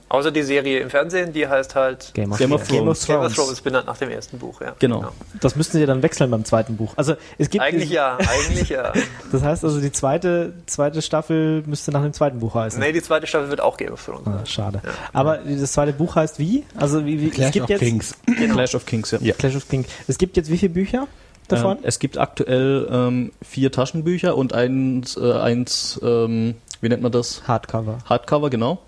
Außer 0.08 0.32
die 0.32 0.42
Serie 0.42 0.80
im 0.80 0.90
Fernsehen, 0.90 1.32
die 1.32 1.46
heißt 1.46 1.74
halt 1.76 2.10
Game 2.14 2.32
of 2.32 2.38
Game 2.38 2.52
of 2.52 2.66
Thrones. 2.66 2.70
Game 2.70 2.88
of 2.88 3.06
Game 3.06 3.16
of 3.18 3.22
Thrones. 3.22 3.34
Thrones, 3.34 3.52
ist 3.52 3.60
benannt 3.62 3.86
nach 3.86 3.96
dem 3.98 4.10
ersten 4.10 4.38
Buch, 4.38 4.60
ja. 4.60 4.74
Genau. 4.78 5.12
Das 5.40 5.54
müssten 5.54 5.78
sie 5.78 5.86
dann 5.86 6.02
wechseln 6.02 6.30
beim 6.30 6.44
zweiten 6.44 6.76
Buch. 6.76 6.92
Also 6.96 7.14
es 7.38 7.50
gibt 7.50 7.62
Eigentlich 7.62 7.90
ja, 7.90 8.18
eigentlich 8.18 8.68
ja. 8.68 8.92
Das 9.32 9.42
heißt 9.42 9.64
also, 9.64 9.80
die 9.80 9.92
zweite, 9.92 10.54
zweite 10.66 11.02
Staffel 11.02 11.62
müsste 11.66 11.92
nach 11.92 12.02
dem 12.02 12.12
zweiten 12.12 12.40
Buch 12.40 12.54
heißen. 12.54 12.80
Nee, 12.80 12.92
die 12.92 13.02
zweite 13.02 13.26
Staffel 13.28 13.48
wird 13.48 13.60
auch 13.60 13.76
Game 13.76 13.92
of 13.92 14.04
Thrones 14.04 14.26
Ah, 14.26 14.44
schade. 14.44 14.82
Aber 15.12 15.38
das 15.38 15.72
zweite 15.72 15.92
Buch 15.92 16.16
heißt 16.16 16.38
wie? 16.38 16.64
Also 16.76 17.06
wie, 17.06 17.20
wie 17.20 17.30
Clash 17.30 17.46
es 17.48 17.52
gibt 17.52 17.64
of 17.64 17.70
jetzt 17.70 17.80
Kings. 17.80 18.14
Clash 18.52 18.74
of 18.74 18.86
Kings, 18.86 19.16
ja. 19.20 19.34
Clash 19.34 19.54
of 19.54 19.68
Kings. 19.68 19.86
Es 20.08 20.18
gibt 20.18 20.36
jetzt 20.36 20.50
wie 20.50 20.58
viele 20.58 20.72
Bücher 20.72 21.06
davon? 21.48 21.78
Ähm, 21.78 21.84
es 21.84 21.98
gibt 21.98 22.18
aktuell 22.18 22.88
ähm, 22.90 23.32
vier 23.42 23.70
Taschenbücher 23.70 24.36
und 24.36 24.52
eins, 24.52 25.16
äh, 25.16 25.32
eins 25.32 26.00
ähm, 26.02 26.54
wie 26.80 26.88
nennt 26.88 27.02
man 27.02 27.12
das? 27.12 27.46
Hardcover. 27.46 27.98
Hardcover, 28.08 28.50
genau. 28.50 28.80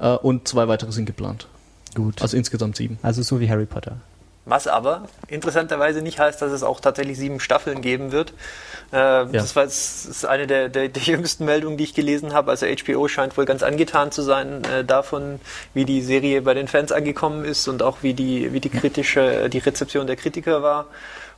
Äh, 0.00 0.14
und 0.16 0.48
zwei 0.48 0.68
weitere 0.68 0.92
sind 0.92 1.06
geplant. 1.06 1.46
Gut. 1.94 2.22
Also 2.22 2.36
insgesamt 2.36 2.76
sieben. 2.76 2.98
Also 3.02 3.22
so 3.22 3.40
wie 3.40 3.50
Harry 3.50 3.66
Potter. 3.66 3.96
Was 4.46 4.66
aber 4.66 5.02
interessanterweise 5.28 6.02
nicht 6.02 6.18
heißt, 6.18 6.40
dass 6.40 6.50
es 6.50 6.62
auch 6.62 6.80
tatsächlich 6.80 7.18
sieben 7.18 7.40
Staffeln 7.40 7.82
geben 7.82 8.10
wird. 8.10 8.30
Äh, 8.90 9.26
Das 9.26 9.54
war 9.54 9.64
jetzt, 9.64 10.06
ist 10.06 10.24
eine 10.24 10.46
der, 10.46 10.68
der, 10.68 10.88
der 10.88 11.02
jüngsten 11.02 11.44
Meldungen, 11.44 11.76
die 11.76 11.84
ich 11.84 11.94
gelesen 11.94 12.32
habe. 12.32 12.50
Also 12.50 12.66
HBO 12.66 13.06
scheint 13.06 13.36
wohl 13.36 13.44
ganz 13.44 13.62
angetan 13.62 14.10
zu 14.12 14.22
sein 14.22 14.64
äh, 14.64 14.84
davon, 14.84 15.40
wie 15.74 15.84
die 15.84 16.00
Serie 16.00 16.42
bei 16.42 16.54
den 16.54 16.68
Fans 16.68 16.90
angekommen 16.90 17.44
ist 17.44 17.68
und 17.68 17.82
auch 17.82 17.98
wie 18.02 18.14
die, 18.14 18.52
wie 18.52 18.60
die 18.60 18.70
kritische, 18.70 19.50
die 19.50 19.58
Rezeption 19.58 20.06
der 20.06 20.16
Kritiker 20.16 20.62
war. 20.62 20.86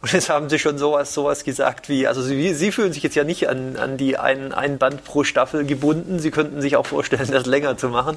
Und 0.03 0.13
jetzt 0.13 0.29
haben 0.29 0.49
sie 0.49 0.59
schon 0.59 0.79
sowas, 0.79 1.15
sowas 1.15 1.45
gesagt 1.45 1.89
wie, 1.89 2.09
also 2.09 2.23
sie, 2.23 2.55
sie 2.55 2.73
fühlen 2.73 2.93
sich 2.93 3.05
jetzt 3.05 3.15
ja 3.15 3.23
nicht 3.23 3.49
an, 3.49 3.77
an 3.77 3.97
die 3.97 4.17
ein, 4.17 4.53
ein 4.53 4.79
Band 4.79 5.05
pro 5.05 5.23
Staffel 5.23 5.65
gebunden. 5.65 6.19
Sie 6.19 6.33
könnten 6.33 6.61
sich 6.61 6.75
auch 6.75 6.87
vorstellen, 6.87 7.31
das 7.31 7.47
länger 7.47 7.77
zu 7.77 7.89
machen. 7.89 8.17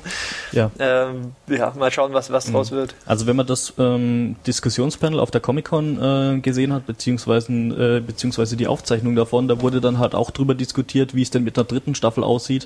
Ja. 0.51 0.71
Ähm, 0.79 1.33
ja, 1.47 1.71
mal 1.77 1.91
schauen, 1.91 2.13
was, 2.13 2.31
was 2.31 2.51
draus 2.51 2.71
wird. 2.71 2.95
Also 3.05 3.27
wenn 3.27 3.35
man 3.35 3.45
das 3.45 3.73
ähm, 3.77 4.35
Diskussionspanel 4.47 5.19
auf 5.19 5.29
der 5.29 5.41
Comic-Con 5.41 6.37
äh, 6.37 6.39
gesehen 6.39 6.73
hat, 6.73 6.87
beziehungsweise, 6.87 7.51
äh, 7.53 7.99
beziehungsweise 7.99 8.57
die 8.57 8.65
Aufzeichnung 8.65 9.15
davon, 9.15 9.47
da 9.47 9.61
wurde 9.61 9.79
dann 9.79 9.99
halt 9.99 10.15
auch 10.15 10.31
drüber 10.31 10.55
diskutiert, 10.55 11.13
wie 11.13 11.21
es 11.21 11.29
denn 11.29 11.43
mit 11.43 11.55
der 11.55 11.65
dritten 11.65 11.93
Staffel 11.93 12.23
aussieht. 12.23 12.65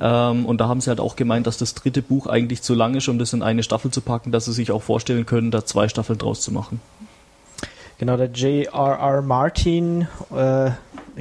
Ähm, 0.00 0.46
und 0.46 0.60
da 0.60 0.68
haben 0.68 0.80
sie 0.80 0.90
halt 0.90 1.00
auch 1.00 1.16
gemeint, 1.16 1.48
dass 1.48 1.58
das 1.58 1.74
dritte 1.74 2.02
Buch 2.02 2.28
eigentlich 2.28 2.62
zu 2.62 2.74
lang 2.74 2.94
ist, 2.94 3.08
um 3.08 3.18
das 3.18 3.32
in 3.32 3.42
eine 3.42 3.64
Staffel 3.64 3.90
zu 3.90 4.00
packen, 4.00 4.30
dass 4.30 4.44
sie 4.44 4.52
sich 4.52 4.70
auch 4.70 4.82
vorstellen 4.82 5.26
können, 5.26 5.50
da 5.50 5.64
zwei 5.64 5.88
Staffeln 5.88 6.20
draus 6.20 6.40
zu 6.40 6.52
machen. 6.52 6.80
Genau, 8.00 8.16
der 8.16 8.28
J.R.R. 8.28 9.20
Martin 9.20 10.08
äh, 10.34 10.70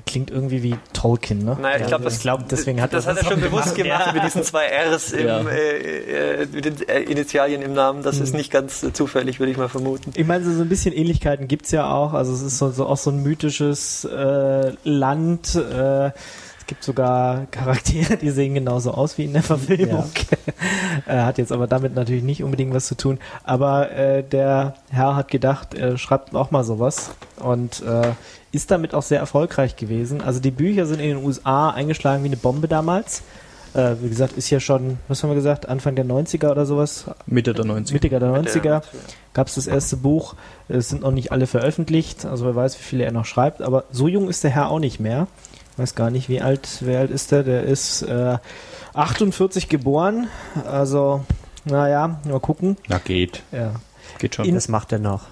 klingt 0.05 0.31
irgendwie 0.31 0.63
wie 0.63 0.77
Tolkien, 0.93 1.43
ne? 1.43 1.57
Naja, 1.61 1.81
ich 1.81 1.87
glaube, 1.87 2.07
ich 2.07 2.19
glaub, 2.21 2.47
deswegen 2.47 2.81
hat 2.81 2.93
das 2.93 3.05
er 3.05 3.15
hat 3.15 3.17
er 3.21 3.25
schon 3.29 3.41
bewusst 3.41 3.75
gemacht 3.75 4.13
mit 4.13 4.23
diesen 4.23 4.43
zwei 4.43 4.63
R's 4.65 5.11
im, 5.11 5.27
Ja. 5.27 5.41
äh, 5.41 6.43
äh, 6.43 6.45
mit 6.45 6.63
den 6.63 6.87
äh, 6.87 7.01
Initialien 7.01 7.61
im 7.63 7.73
Namen. 7.73 8.01
Das 8.01 8.21
ist 8.21 8.33
nicht 8.33 8.49
ganz 8.49 8.81
äh, 8.81 8.93
zufällig, 8.93 9.41
würde 9.41 9.51
ich 9.51 9.57
mal 9.57 9.67
vermuten. 9.67 10.13
Ich 10.15 10.25
meine, 10.25 10.45
so 10.45 10.53
so 10.53 10.61
ein 10.61 10.69
bisschen 10.69 10.93
Ähnlichkeiten 10.95 11.49
gibt's 11.49 11.71
ja 11.71 11.91
auch. 11.91 12.13
Also 12.13 12.31
es 12.31 12.41
ist 12.43 12.57
so, 12.57 12.71
so 12.71 12.85
auch 12.85 12.95
so 12.95 13.09
ein 13.09 13.21
mythisches 13.23 14.05
äh, 14.05 14.71
Land. 14.85 15.55
Äh, 15.55 16.05
es 16.05 16.13
gibt 16.69 16.83
sogar 16.83 17.47
Charaktere, 17.51 18.15
die 18.17 18.29
sehen 18.29 18.53
genauso 18.53 18.91
aus 18.91 19.17
wie 19.17 19.25
in 19.25 19.33
der 19.33 19.41
Verfilmung. 19.43 20.05
äh, 21.07 21.17
hat 21.23 21.37
jetzt 21.39 21.51
aber 21.51 21.65
damit 21.67 21.95
natürlich 21.95 22.23
nicht 22.23 22.43
unbedingt 22.43 22.73
was 22.73 22.85
zu 22.85 22.95
tun. 22.95 23.17
Aber 23.43 23.91
äh, 23.91 24.23
der 24.23 24.75
Herr 24.91 25.15
hat 25.15 25.29
gedacht, 25.29 25.73
er 25.73 25.97
schreibt 25.97 26.33
auch 26.35 26.51
mal 26.51 26.63
sowas 26.63 27.09
und 27.43 27.81
äh, 27.81 28.11
ist 28.51 28.69
damit 28.71 28.93
auch 28.93 29.01
sehr 29.01 29.19
erfolgreich 29.19 29.75
gewesen. 29.75 30.21
Also 30.21 30.39
die 30.39 30.51
Bücher 30.51 30.85
sind 30.85 30.99
in 31.01 31.09
den 31.09 31.25
USA 31.25 31.71
eingeschlagen 31.71 32.23
wie 32.23 32.27
eine 32.27 32.37
Bombe 32.37 32.67
damals. 32.67 33.23
Äh, 33.73 33.95
wie 34.01 34.09
gesagt, 34.09 34.33
ist 34.33 34.49
ja 34.51 34.59
schon, 34.59 34.97
was 35.07 35.21
haben 35.23 35.29
wir 35.31 35.35
gesagt, 35.35 35.67
Anfang 35.69 35.95
der 35.95 36.05
90er 36.05 36.49
oder 36.51 36.65
sowas, 36.65 37.05
Mitte 37.25 37.53
der 37.53 37.65
90er. 37.65 37.93
Mitte 37.93 38.09
der 38.09 38.21
90er 38.21 38.61
Der- 38.61 38.81
gab 39.33 39.47
es 39.47 39.55
das 39.55 39.67
erste 39.67 39.97
Buch. 39.97 40.35
Es 40.67 40.89
sind 40.89 41.01
noch 41.01 41.11
nicht 41.11 41.31
alle 41.31 41.45
veröffentlicht, 41.47 42.25
also 42.25 42.45
wer 42.45 42.55
weiß, 42.55 42.77
wie 42.79 42.83
viele 42.83 43.03
er 43.05 43.11
noch 43.11 43.25
schreibt. 43.25 43.61
Aber 43.61 43.83
so 43.91 44.07
jung 44.07 44.27
ist 44.29 44.43
der 44.43 44.51
Herr 44.51 44.69
auch 44.69 44.79
nicht 44.79 44.99
mehr. 44.99 45.27
Ich 45.79 45.83
weiß 45.83 45.95
gar 45.95 46.09
nicht, 46.11 46.27
wie 46.27 46.41
alt, 46.41 46.67
wer 46.81 46.99
alt 46.99 47.09
ist 47.09 47.31
der? 47.31 47.43
Der 47.43 47.63
ist 47.63 48.01
äh, 48.01 48.37
48 48.93 49.69
geboren. 49.69 50.27
Also, 50.65 51.23
naja, 51.63 52.19
mal 52.27 52.41
gucken. 52.41 52.75
Na 52.89 52.97
geht. 52.97 53.43
Ja. 53.53 53.75
Geht 54.17 54.35
schon. 54.35 54.43
In- 54.43 54.55
Das 54.55 54.67
macht 54.67 54.91
er 54.91 54.99
noch. 54.99 55.27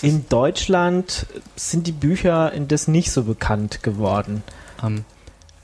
In 0.00 0.24
Deutschland 0.30 1.26
sind 1.54 1.86
die 1.86 1.92
Bücher 1.92 2.50
indes 2.54 2.88
nicht 2.88 3.10
so 3.12 3.24
bekannt 3.24 3.82
geworden. 3.82 4.42
Ähm, 4.82 5.04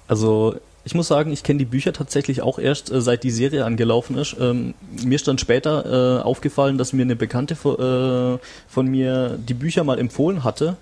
also 0.06 0.54
ich 0.84 0.94
muss 0.94 1.08
sagen, 1.08 1.32
ich 1.32 1.42
kenne 1.42 1.60
die 1.60 1.64
Bücher 1.64 1.94
tatsächlich 1.94 2.42
auch 2.42 2.58
erst 2.58 2.92
äh, 2.92 3.00
seit 3.00 3.22
die 3.22 3.30
Serie 3.30 3.64
angelaufen 3.64 4.18
ist. 4.18 4.36
Ähm, 4.38 4.74
mir 5.02 5.14
ist 5.14 5.26
dann 5.28 5.38
später 5.38 6.18
äh, 6.18 6.22
aufgefallen, 6.22 6.76
dass 6.76 6.92
mir 6.92 7.02
eine 7.02 7.16
Bekannte 7.16 7.54
äh, 7.54 8.38
von 8.68 8.86
mir 8.86 9.38
die 9.38 9.54
Bücher 9.54 9.82
mal 9.82 9.98
empfohlen 9.98 10.44
hatte. 10.44 10.76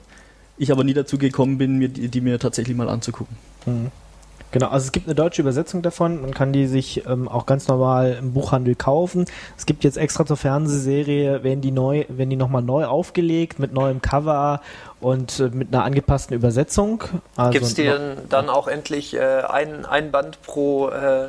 Ich 0.62 0.70
aber 0.70 0.84
nie 0.84 0.94
dazu 0.94 1.18
gekommen 1.18 1.58
bin, 1.58 1.78
mir 1.78 1.88
die, 1.88 2.08
die 2.08 2.20
mir 2.20 2.38
tatsächlich 2.38 2.76
mal 2.76 2.88
anzugucken. 2.88 3.36
Genau, 4.52 4.68
also 4.68 4.84
es 4.84 4.92
gibt 4.92 5.08
eine 5.08 5.16
deutsche 5.16 5.42
Übersetzung 5.42 5.82
davon. 5.82 6.20
Man 6.20 6.32
kann 6.32 6.52
die 6.52 6.68
sich 6.68 7.04
ähm, 7.04 7.26
auch 7.26 7.46
ganz 7.46 7.66
normal 7.66 8.16
im 8.20 8.32
Buchhandel 8.32 8.76
kaufen. 8.76 9.24
Es 9.58 9.66
gibt 9.66 9.82
jetzt 9.82 9.96
extra 9.96 10.24
zur 10.24 10.36
Fernsehserie, 10.36 11.42
werden 11.42 11.62
die 11.62 11.72
neu, 11.72 12.04
werden 12.08 12.30
die 12.30 12.36
nochmal 12.36 12.62
neu 12.62 12.84
aufgelegt 12.84 13.58
mit 13.58 13.72
neuem 13.72 14.02
Cover 14.02 14.60
und 15.00 15.40
äh, 15.40 15.48
mit 15.48 15.74
einer 15.74 15.82
angepassten 15.82 16.36
Übersetzung. 16.36 17.02
Also 17.34 17.50
Gibt 17.50 17.64
es 17.64 17.74
die 17.74 17.90
dann 18.28 18.48
auch 18.48 18.68
endlich 18.68 19.14
äh, 19.14 19.42
ein, 19.48 19.84
ein 19.84 20.12
Band 20.12 20.42
pro, 20.42 20.90
äh, 20.90 21.26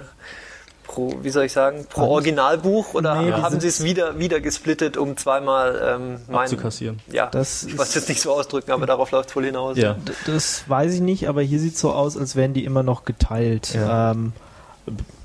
pro, 0.93 1.13
wie 1.23 1.29
soll 1.31 1.45
ich 1.45 1.51
sagen, 1.53 1.85
pro? 1.89 2.03
Originalbuch 2.03 2.93
oder 2.93 3.21
Nee, 3.21 3.31
haben 3.31 3.59
sie 3.59 3.67
es 3.67 3.83
wieder, 3.83 4.19
wieder 4.19 4.39
gesplittet, 4.39 4.95
um 4.97 5.17
zweimal 5.17 5.81
ähm, 5.83 6.19
mein, 6.29 6.41
Abzukassieren. 6.43 7.00
Ja, 7.12 7.27
Das 7.27 7.63
ich 7.63 7.77
weiß 7.77 7.89
ist- 7.89 7.95
jetzt 7.95 8.09
nicht 8.09 8.21
so 8.21 8.31
ausdrücken, 8.33 8.71
aber 8.71 8.85
darauf 8.85 9.12
läuft 9.12 9.29
es 9.29 9.35
wohl 9.35 9.45
hinaus. 9.45 9.77
Ja. 9.77 9.95
Das 10.27 10.63
weiß 10.69 10.93
ich 10.93 11.01
nicht, 11.01 11.27
aber 11.27 11.41
hier 11.41 11.59
sieht 11.59 11.77
so 11.77 11.91
aus, 11.91 12.15
als 12.17 12.35
wären 12.35 12.53
die 12.53 12.63
immer 12.65 12.83
noch 12.83 13.05
geteilt. 13.05 13.73
Ja. 13.73 14.12
Ähm, 14.12 14.33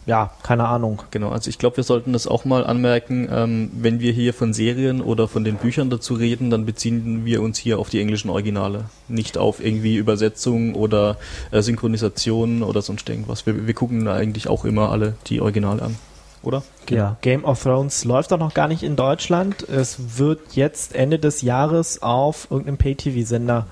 ja, 0.09 0.31
keine 0.43 0.67
Ahnung. 0.67 1.03
Genau, 1.11 1.29
also 1.29 1.51
ich 1.51 1.59
glaube, 1.59 1.77
wir 1.77 1.85
sollten 1.85 2.15
das 2.15 2.27
auch 2.27 2.47
mal 2.47 2.67
anmerken, 2.67 3.29
ähm, 3.31 3.71
wenn 3.75 4.01
wir 4.01 4.11
hier 4.11 4.33
von 4.33 4.55
Serien 4.55 5.03
oder 5.03 5.29
von 5.29 5.45
den 5.45 5.57
Büchern 5.57 5.91
dazu 5.91 6.15
reden, 6.15 6.49
dann 6.49 6.65
beziehen 6.65 7.27
wir 7.27 7.43
uns 7.43 7.59
hier 7.59 7.79
auf 7.79 7.91
die 7.91 8.01
englischen 8.01 8.31
Originale, 8.31 8.87
nicht 9.09 9.37
auf 9.37 9.63
irgendwie 9.63 9.97
Übersetzungen 9.97 10.75
oder 10.75 11.19
äh, 11.51 11.61
Synchronisationen 11.61 12.63
oder 12.63 12.81
sonst 12.81 13.07
irgendwas. 13.11 13.45
Wir, 13.45 13.67
wir 13.67 13.75
gucken 13.75 14.07
da 14.07 14.15
eigentlich 14.15 14.49
auch 14.49 14.65
immer 14.65 14.91
alle 14.91 15.13
die 15.27 15.43
Originale 15.43 15.83
an, 15.83 15.97
oder? 16.43 16.63
Ja. 16.89 17.19
Game 17.21 17.45
of 17.45 17.63
Thrones 17.63 18.07
läuft 18.07 18.33
auch 18.33 18.39
noch 18.39 18.55
gar 18.55 18.69
nicht 18.69 18.83
in 18.83 18.97
Deutschland. 18.97 19.69
Es 19.69 20.19
wird 20.19 20.41
jetzt 20.55 20.95
Ende 20.95 21.19
des 21.19 21.43
Jahres 21.43 22.01
auf 22.01 22.49
irgendeinem 22.51 22.79
Pay-TV-Sender 22.79 23.67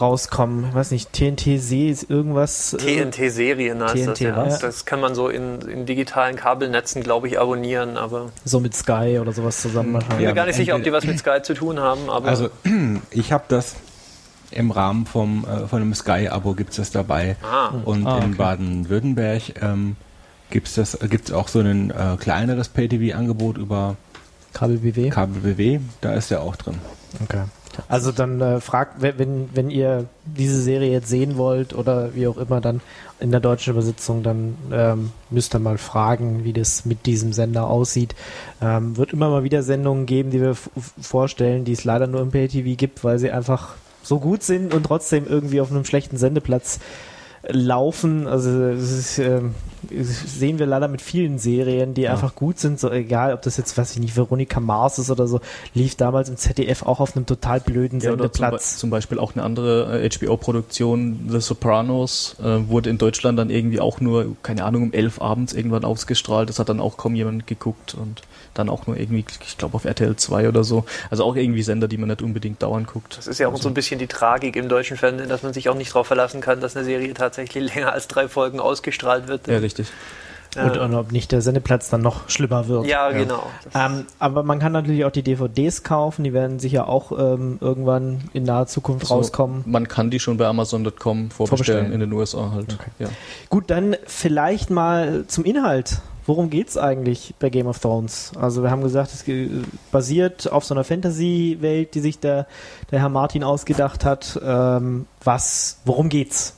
rauskommen. 0.00 0.66
Ich 0.70 0.74
weiß 0.74 0.90
nicht, 0.90 1.12
TNT 1.12 1.58
See 1.60 1.88
ist 1.90 2.08
irgendwas. 2.10 2.74
äh, 2.74 2.76
TNT-Serien 2.78 3.82
heißt 3.82 4.06
das 4.06 4.18
TNT 4.18 4.20
ja. 4.20 4.36
was? 4.36 4.58
Das 4.60 4.84
kann 4.84 5.00
man 5.00 5.14
so 5.14 5.28
in, 5.28 5.60
in 5.62 5.86
digitalen 5.86 6.36
Kabelnetzen, 6.36 7.02
glaube 7.02 7.28
ich, 7.28 7.38
abonnieren, 7.40 7.96
aber 7.96 8.30
so 8.44 8.60
mit 8.60 8.74
Sky 8.74 9.18
oder 9.20 9.32
sowas 9.32 9.60
zusammen 9.60 9.96
ich 10.00 10.06
bin 10.06 10.16
mir 10.18 10.22
Ja, 10.24 10.32
gar 10.32 10.46
nicht 10.46 10.56
sicher, 10.56 10.74
ob 10.76 10.82
die 10.82 10.92
was 10.92 11.04
mit 11.04 11.18
Sky 11.18 11.40
zu 11.42 11.54
tun 11.54 11.78
haben, 11.80 12.08
aber 12.10 12.28
Also 12.28 12.48
ich 13.10 13.32
habe 13.32 13.44
das 13.48 13.76
im 14.50 14.70
Rahmen 14.70 15.06
vom, 15.06 15.44
äh, 15.44 15.66
von 15.66 15.82
einem 15.82 15.94
Sky-Abo 15.94 16.54
gibt 16.54 16.70
es 16.70 16.76
das 16.76 16.90
dabei. 16.90 17.36
Ah. 17.42 17.68
Und 17.84 18.06
Ah, 18.06 18.18
in 18.18 18.24
okay. 18.24 18.34
Baden-Württemberg 18.36 19.42
ähm, 19.62 19.96
gibt 20.50 20.68
es 20.68 20.74
das 20.74 20.98
gibt's 21.10 21.32
auch 21.32 21.48
so 21.48 21.60
ein 21.60 21.90
äh, 21.90 22.16
kleineres 22.18 22.68
Pay-TV-Angebot 22.68 23.58
über 23.58 23.96
Kabel 24.52 24.78
BW. 24.78 25.10
KBBW. 25.10 25.80
Da 26.00 26.14
ist 26.14 26.30
der 26.30 26.42
auch 26.42 26.56
drin. 26.56 26.78
Okay. 27.24 27.42
Also 27.88 28.12
dann 28.12 28.40
äh, 28.40 28.60
fragt, 28.60 29.02
wenn- 29.02 29.48
wenn, 29.54 29.70
ihr 29.70 30.06
diese 30.24 30.60
Serie 30.60 30.90
jetzt 30.92 31.08
sehen 31.08 31.36
wollt 31.36 31.74
oder 31.74 32.14
wie 32.14 32.26
auch 32.26 32.36
immer, 32.36 32.60
dann 32.60 32.80
in 33.20 33.30
der 33.30 33.40
deutschen 33.40 33.72
Übersetzung, 33.72 34.22
dann 34.22 34.56
ähm, 34.72 35.12
müsst 35.30 35.54
ihr 35.54 35.58
mal 35.58 35.78
fragen, 35.78 36.44
wie 36.44 36.52
das 36.52 36.84
mit 36.84 37.06
diesem 37.06 37.32
Sender 37.32 37.68
aussieht. 37.68 38.14
Ähm, 38.60 38.96
wird 38.96 39.12
immer 39.12 39.30
mal 39.30 39.44
wieder 39.44 39.62
Sendungen 39.62 40.06
geben, 40.06 40.30
die 40.30 40.40
wir 40.40 40.56
vorstellen, 41.00 41.64
die 41.64 41.72
es 41.72 41.84
leider 41.84 42.06
nur 42.06 42.20
im 42.20 42.30
Pay-TV 42.30 42.76
gibt, 42.76 43.04
weil 43.04 43.18
sie 43.18 43.30
einfach 43.30 43.74
so 44.02 44.18
gut 44.20 44.42
sind 44.42 44.72
und 44.74 44.84
trotzdem 44.84 45.26
irgendwie 45.26 45.60
auf 45.60 45.70
einem 45.70 45.84
schlechten 45.84 46.16
Sendeplatz 46.16 46.78
laufen. 47.48 48.26
Also 48.26 48.72
das 48.72 48.90
ist, 48.90 49.18
das 49.18 50.38
sehen 50.38 50.58
wir 50.58 50.66
leider 50.66 50.88
mit 50.88 51.00
vielen 51.02 51.38
Serien, 51.38 51.94
die 51.94 52.08
einfach 52.08 52.34
gut 52.34 52.58
sind. 52.58 52.80
So 52.80 52.90
egal, 52.90 53.32
ob 53.34 53.42
das 53.42 53.56
jetzt, 53.56 53.76
weiß 53.76 53.92
ich 53.92 53.98
nicht, 54.00 54.16
Veronika 54.16 54.58
Mars 54.60 54.98
ist 54.98 55.10
oder 55.10 55.26
so, 55.26 55.40
lief 55.74 55.94
damals 55.94 56.28
im 56.28 56.36
ZDF 56.36 56.82
auch 56.82 57.00
auf 57.00 57.16
einem 57.16 57.26
total 57.26 57.60
blöden 57.60 58.00
Ja, 58.00 58.12
oder 58.12 58.24
zum, 58.32 58.40
Sendeplatz. 58.40 58.78
zum 58.78 58.90
Beispiel 58.90 59.18
auch 59.18 59.34
eine 59.34 59.44
andere 59.44 60.02
äh, 60.02 60.08
HBO-Produktion, 60.08 61.28
The 61.28 61.40
Sopranos, 61.40 62.36
äh, 62.42 62.68
wurde 62.68 62.90
in 62.90 62.98
Deutschland 62.98 63.38
dann 63.38 63.50
irgendwie 63.50 63.80
auch 63.80 64.00
nur, 64.00 64.36
keine 64.42 64.64
Ahnung, 64.64 64.84
um 64.84 64.92
elf 64.92 65.20
abends 65.20 65.52
irgendwann 65.52 65.84
ausgestrahlt. 65.84 66.48
Das 66.48 66.58
hat 66.58 66.68
dann 66.68 66.80
auch 66.80 66.96
kaum 66.96 67.14
jemand 67.14 67.46
geguckt 67.46 67.94
und 67.94 68.22
dann 68.58 68.68
auch 68.68 68.86
nur 68.86 68.96
irgendwie, 68.96 69.24
ich 69.46 69.58
glaube 69.58 69.74
auf 69.74 69.84
RTL 69.84 70.16
2 70.16 70.48
oder 70.48 70.64
so. 70.64 70.84
Also 71.10 71.24
auch 71.24 71.36
irgendwie 71.36 71.62
Sender, 71.62 71.88
die 71.88 71.98
man 71.98 72.08
nicht 72.08 72.22
unbedingt 72.22 72.62
dauernd 72.62 72.86
guckt. 72.86 73.16
das 73.18 73.26
ist 73.26 73.38
ja 73.38 73.48
auch 73.48 73.56
so 73.56 73.68
ein 73.68 73.74
bisschen 73.74 73.98
die 73.98 74.06
Tragik 74.06 74.56
im 74.56 74.68
deutschen 74.68 74.96
Fernsehen, 74.96 75.28
dass 75.28 75.42
man 75.42 75.52
sich 75.52 75.68
auch 75.68 75.74
nicht 75.76 75.90
darauf 75.90 76.06
verlassen 76.06 76.40
kann, 76.40 76.60
dass 76.60 76.76
eine 76.76 76.84
Serie 76.84 77.14
tatsächlich 77.14 77.74
länger 77.74 77.92
als 77.92 78.08
drei 78.08 78.28
Folgen 78.28 78.60
ausgestrahlt 78.60 79.28
wird. 79.28 79.46
Ja, 79.48 79.58
richtig. 79.58 79.88
Und, 80.58 80.78
und 80.78 80.94
ob 80.94 81.12
nicht 81.12 81.32
der 81.32 81.42
Sendeplatz 81.42 81.90
dann 81.90 82.00
noch 82.00 82.30
schlimmer 82.30 82.66
wird. 82.66 82.86
Ja, 82.86 83.10
genau. 83.10 83.42
Das- 83.64 83.74
Ähm, 83.90 84.06
aber 84.18 84.42
man 84.42 84.58
kann 84.58 84.72
natürlich 84.72 85.04
auch 85.04 85.10
die 85.10 85.22
DVDs 85.22 85.82
kaufen, 85.82 86.24
die 86.24 86.32
werden 86.32 86.58
sicher 86.60 86.88
auch 86.88 87.12
ähm, 87.12 87.58
irgendwann 87.60 88.22
in 88.32 88.44
naher 88.44 88.66
Zukunft 88.66 89.02
Also, 89.02 89.16
rauskommen. 89.16 89.64
Man 89.66 89.86
kann 89.86 90.08
die 90.10 90.18
schon 90.18 90.38
bei 90.38 90.46
Amazon.com 90.46 91.30
vorbestellen, 91.30 91.36
Vorbestellen. 91.36 91.92
in 91.92 92.00
den 92.00 92.10
USA 92.14 92.52
halt. 92.52 92.72
Okay. 92.72 92.90
Ja. 93.00 93.08
Gut, 93.50 93.64
dann 93.68 93.96
vielleicht 94.06 94.70
mal 94.70 95.24
zum 95.26 95.44
Inhalt. 95.44 95.98
Worum 96.26 96.50
geht's 96.50 96.76
eigentlich 96.76 97.34
bei 97.38 97.50
Game 97.50 97.68
of 97.68 97.78
Thrones? 97.78 98.32
Also 98.38 98.62
wir 98.62 98.70
haben 98.70 98.82
gesagt, 98.82 99.12
es 99.14 99.24
basiert 99.92 100.50
auf 100.50 100.64
so 100.64 100.74
einer 100.74 100.82
Fantasy-Welt, 100.82 101.94
die 101.94 102.00
sich 102.00 102.18
der, 102.18 102.46
der 102.90 103.00
Herr 103.00 103.08
Martin 103.08 103.44
ausgedacht 103.44 104.04
hat. 104.04 104.38
Ähm, 104.44 105.06
was, 105.22 105.78
worum 105.84 106.08
geht's? 106.08 106.56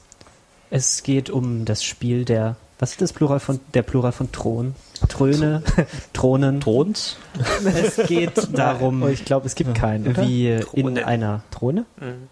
Es 0.70 1.02
geht 1.02 1.28
um 1.28 1.64
das 1.66 1.84
Spiel 1.84 2.24
der, 2.24 2.56
was 2.78 2.92
ist 2.92 3.02
das 3.02 3.12
Plural 3.12 3.40
von, 3.40 3.60
der 3.74 3.82
Plural 3.82 4.12
von 4.12 4.32
Thron? 4.32 4.74
Tröne, 5.08 5.62
Thronen. 6.14 6.60
Throns? 6.60 7.16
Es 7.64 7.96
geht 8.06 8.48
darum, 8.52 9.02
Oh, 9.02 9.08
ich 9.08 9.24
glaube, 9.24 9.46
es 9.46 9.54
gibt 9.54 9.74
keinen. 9.74 10.08
Oder? 10.08 10.26
wie 10.26 10.48
in 10.48 10.60
Throne. 10.62 11.06
einer 11.06 11.42
Throne? 11.50 11.84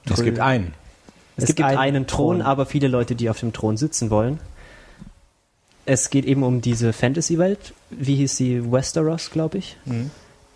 Es 0.09 0.23
gibt 0.23 0.39
einen. 0.41 0.75
Es, 1.37 1.47
gibt 1.47 1.57
gibt, 1.59 1.69
einen 1.69 1.79
einen 1.79 2.07
Thron, 2.07 2.39
Thron. 2.39 2.43
aber 2.47 2.65
viele 2.65 2.89
Leute, 2.89 3.15
die 3.15 3.29
auf 3.29 3.41
dem 3.41 3.53
Thron 3.53 3.77
sitzen 3.77 4.09
wollen. 4.09 4.41
Es 5.87 6.11
geht 6.11 6.25
eben 6.25 6.43
um 6.43 6.61
diese 6.61 6.93
Fantasy-Welt. 6.93 7.73
Wie 7.91 8.17
hieß 8.17 8.37
sie? 8.37 8.71
Westeros, 8.73 9.31
glaube 9.31 9.59
ich. 9.59 9.77
Mhm. 9.85 10.11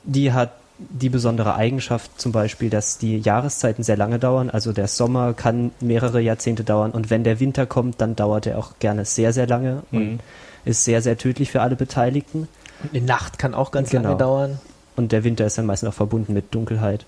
Die 0.04 0.32
hat 0.32 0.52
die 0.78 1.08
besondere 1.10 1.54
Eigenschaft 1.54 2.10
zum 2.20 2.32
Beispiel, 2.32 2.70
dass 2.70 2.98
die 2.98 3.18
Jahreszeiten 3.18 3.82
sehr 3.82 3.96
lange 3.98 4.18
dauern. 4.18 4.50
Also 4.50 4.72
der 4.72 4.88
Sommer 4.88 5.34
kann 5.34 5.72
mehrere 5.80 6.20
Jahrzehnte 6.20 6.64
dauern 6.64 6.90
und 6.92 7.10
wenn 7.10 7.22
der 7.22 7.38
Winter 7.38 7.66
kommt, 7.66 8.00
dann 8.00 8.16
dauert 8.16 8.46
er 8.46 8.58
auch 8.58 8.72
gerne 8.78 9.04
sehr, 9.04 9.32
sehr 9.34 9.46
lange 9.46 9.82
und 9.92 10.12
Mhm. 10.14 10.18
ist 10.64 10.84
sehr, 10.84 11.02
sehr 11.02 11.18
tödlich 11.18 11.50
für 11.50 11.60
alle 11.60 11.76
Beteiligten. 11.76 12.48
Und 12.82 12.94
eine 12.94 13.04
Nacht 13.04 13.38
kann 13.38 13.52
auch 13.54 13.70
ganz 13.72 13.90
Genau. 13.90 14.04
lange 14.04 14.16
dauern. 14.16 14.60
Und 14.96 15.12
der 15.12 15.22
Winter 15.22 15.46
ist 15.46 15.58
dann 15.58 15.66
meistens 15.66 15.90
auch 15.90 15.94
verbunden 15.94 16.32
mit 16.32 16.54
Dunkelheit. 16.54 17.04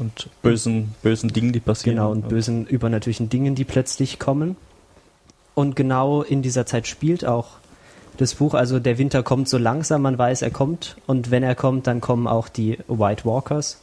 Und 0.00 0.28
bösen, 0.42 0.94
bösen 1.02 1.32
Dingen, 1.32 1.52
die 1.52 1.60
passieren. 1.60 1.96
Genau, 1.96 2.10
und 2.10 2.28
bösen 2.28 2.66
übernatürlichen 2.66 3.28
Dingen, 3.30 3.54
die 3.54 3.64
plötzlich 3.64 4.18
kommen. 4.18 4.56
Und 5.56 5.74
genau 5.74 6.20
in 6.20 6.42
dieser 6.42 6.66
Zeit 6.66 6.86
spielt 6.86 7.24
auch 7.24 7.46
das 8.18 8.34
Buch. 8.34 8.52
Also 8.52 8.78
der 8.78 8.98
Winter 8.98 9.22
kommt 9.22 9.48
so 9.48 9.56
langsam, 9.56 10.02
man 10.02 10.18
weiß, 10.18 10.42
er 10.42 10.50
kommt. 10.50 10.98
Und 11.06 11.30
wenn 11.30 11.42
er 11.42 11.54
kommt, 11.54 11.86
dann 11.86 12.02
kommen 12.02 12.26
auch 12.26 12.50
die 12.50 12.78
White 12.88 13.24
Walkers 13.24 13.80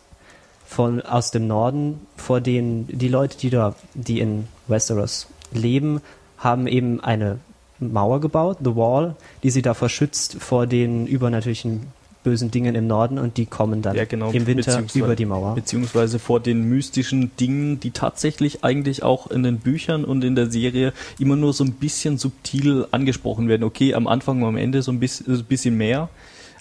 von, 0.67 1.01
aus 1.01 1.31
dem 1.31 1.47
Norden, 1.47 1.99
vor 2.15 2.41
denen 2.41 2.87
die 2.87 3.07
Leute, 3.07 3.39
die 3.39 3.49
da, 3.49 3.73
die 3.95 4.19
in 4.19 4.47
Westeros 4.67 5.27
leben, 5.51 6.01
haben 6.37 6.67
eben 6.67 7.01
eine 7.01 7.39
Mauer 7.79 8.21
gebaut, 8.21 8.59
The 8.63 8.75
Wall, 8.75 9.15
die 9.41 9.49
sie 9.49 9.63
davor 9.63 9.89
schützt 9.89 10.35
vor 10.35 10.67
den 10.67 11.07
übernatürlichen 11.07 11.87
bösen 12.23 12.51
Dingen 12.51 12.75
im 12.75 12.87
Norden 12.87 13.19
und 13.19 13.37
die 13.37 13.45
kommen 13.45 13.81
dann 13.81 13.95
Ja, 13.95 14.05
genau, 14.05 14.31
im 14.31 14.47
Winter 14.47 14.83
über 14.93 15.15
die 15.15 15.25
Mauer. 15.25 15.55
Beziehungsweise 15.55 16.19
vor 16.19 16.39
den 16.39 16.63
mystischen 16.63 17.31
Dingen, 17.39 17.79
die 17.79 17.91
tatsächlich 17.91 18.63
eigentlich 18.63 19.03
auch 19.03 19.29
in 19.29 19.43
den 19.43 19.59
Büchern 19.59 20.05
und 20.05 20.23
in 20.23 20.35
der 20.35 20.49
Serie 20.49 20.93
immer 21.19 21.35
nur 21.35 21.53
so 21.53 21.63
ein 21.63 21.73
bisschen 21.73 22.17
subtil 22.17 22.87
angesprochen 22.91 23.47
werden. 23.47 23.63
Okay, 23.63 23.93
am 23.93 24.07
Anfang 24.07 24.41
und 24.41 24.47
am 24.47 24.57
Ende 24.57 24.81
so 24.81 24.91
ein 24.91 24.99
bisschen, 24.99 25.77
mehr. 25.77 26.09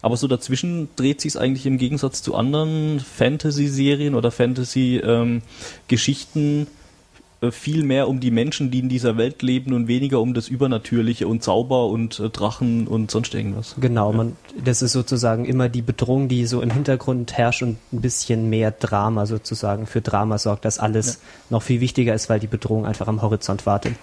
Aber 0.03 0.17
so 0.17 0.27
dazwischen 0.27 0.89
dreht 0.97 1.21
sich 1.21 1.35
es 1.35 1.37
eigentlich 1.37 1.67
im 1.67 1.79
Gegensatz 1.79 2.23
zu 2.23 2.35
anderen 2.35 2.99
Fantasy-Serien 2.99 4.17
oder 4.17 4.33
Fantasy-Geschichten 4.33 6.63
äh, 6.63 6.67
viel 7.51 7.83
mehr 7.83 8.09
um 8.09 8.21
die 8.21 8.31
Menschen, 8.31 8.71
die 8.71 8.79
in 8.79 8.89
dieser 8.89 9.17
Welt 9.17 9.43
leben 9.43 9.73
und 9.73 9.89
weniger 9.89 10.21
um 10.21 10.33
das 10.35 10.49
Übernatürliche 10.49 11.27
und 11.27 11.43
Zauber 11.43 11.87
und 11.87 12.21
äh, 12.21 12.31
Drachen 12.31 12.87
und 12.87 13.11
sonst 13.11 13.35
irgendwas. 13.35 13.75
Genau, 13.81 14.13
man, 14.13 14.37
das 14.63 14.83
ist 14.83 14.93
sozusagen 14.93 15.45
immer 15.45 15.69
die 15.69 15.83
Bedrohung, 15.83 16.29
die 16.29 16.47
so 16.47 16.63
im 16.63 16.71
Hintergrund 16.71 17.37
herrscht 17.37 17.63
und 17.63 17.79
ein 17.93 18.01
bisschen 18.01 18.49
mehr 18.49 18.71
Drama 18.71 19.27
sozusagen 19.27 19.87
für 19.87 20.01
Drama 20.01 20.39
sorgt, 20.39 20.65
dass 20.65 20.79
alles 20.79 21.21
noch 21.51 21.63
viel 21.63 21.81
wichtiger 21.81 22.15
ist, 22.15 22.29
weil 22.29 22.39
die 22.39 22.47
Bedrohung 22.47 22.87
einfach 22.87 23.09
am 23.09 23.23
Horizont 23.23 23.67
wartet. 23.67 23.95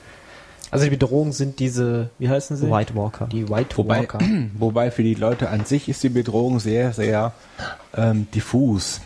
Also 0.72 0.86
die 0.86 0.91
Bedrohungen 0.91 1.31
sind 1.31 1.60
diese, 1.60 2.10
wie 2.19 2.29
heißen 2.29 2.58
sie? 2.58 2.69
White 2.69 2.96
Walker. 2.96 3.27
Die 3.27 3.50
White 3.50 3.77
Wobei, 3.77 4.00
Walker. 4.00 4.19
wobei 4.58 4.91
für 4.91 5.03
die 5.03 5.15
Leute 5.15 5.50
an 5.50 5.65
sich 5.65 5.89
ist 5.89 6.03
die 6.03 6.10
Bedrohung 6.10 6.60
sehr, 6.60 6.93
sehr 6.93 7.34
ähm, 7.96 8.27
diffus. 8.36 9.01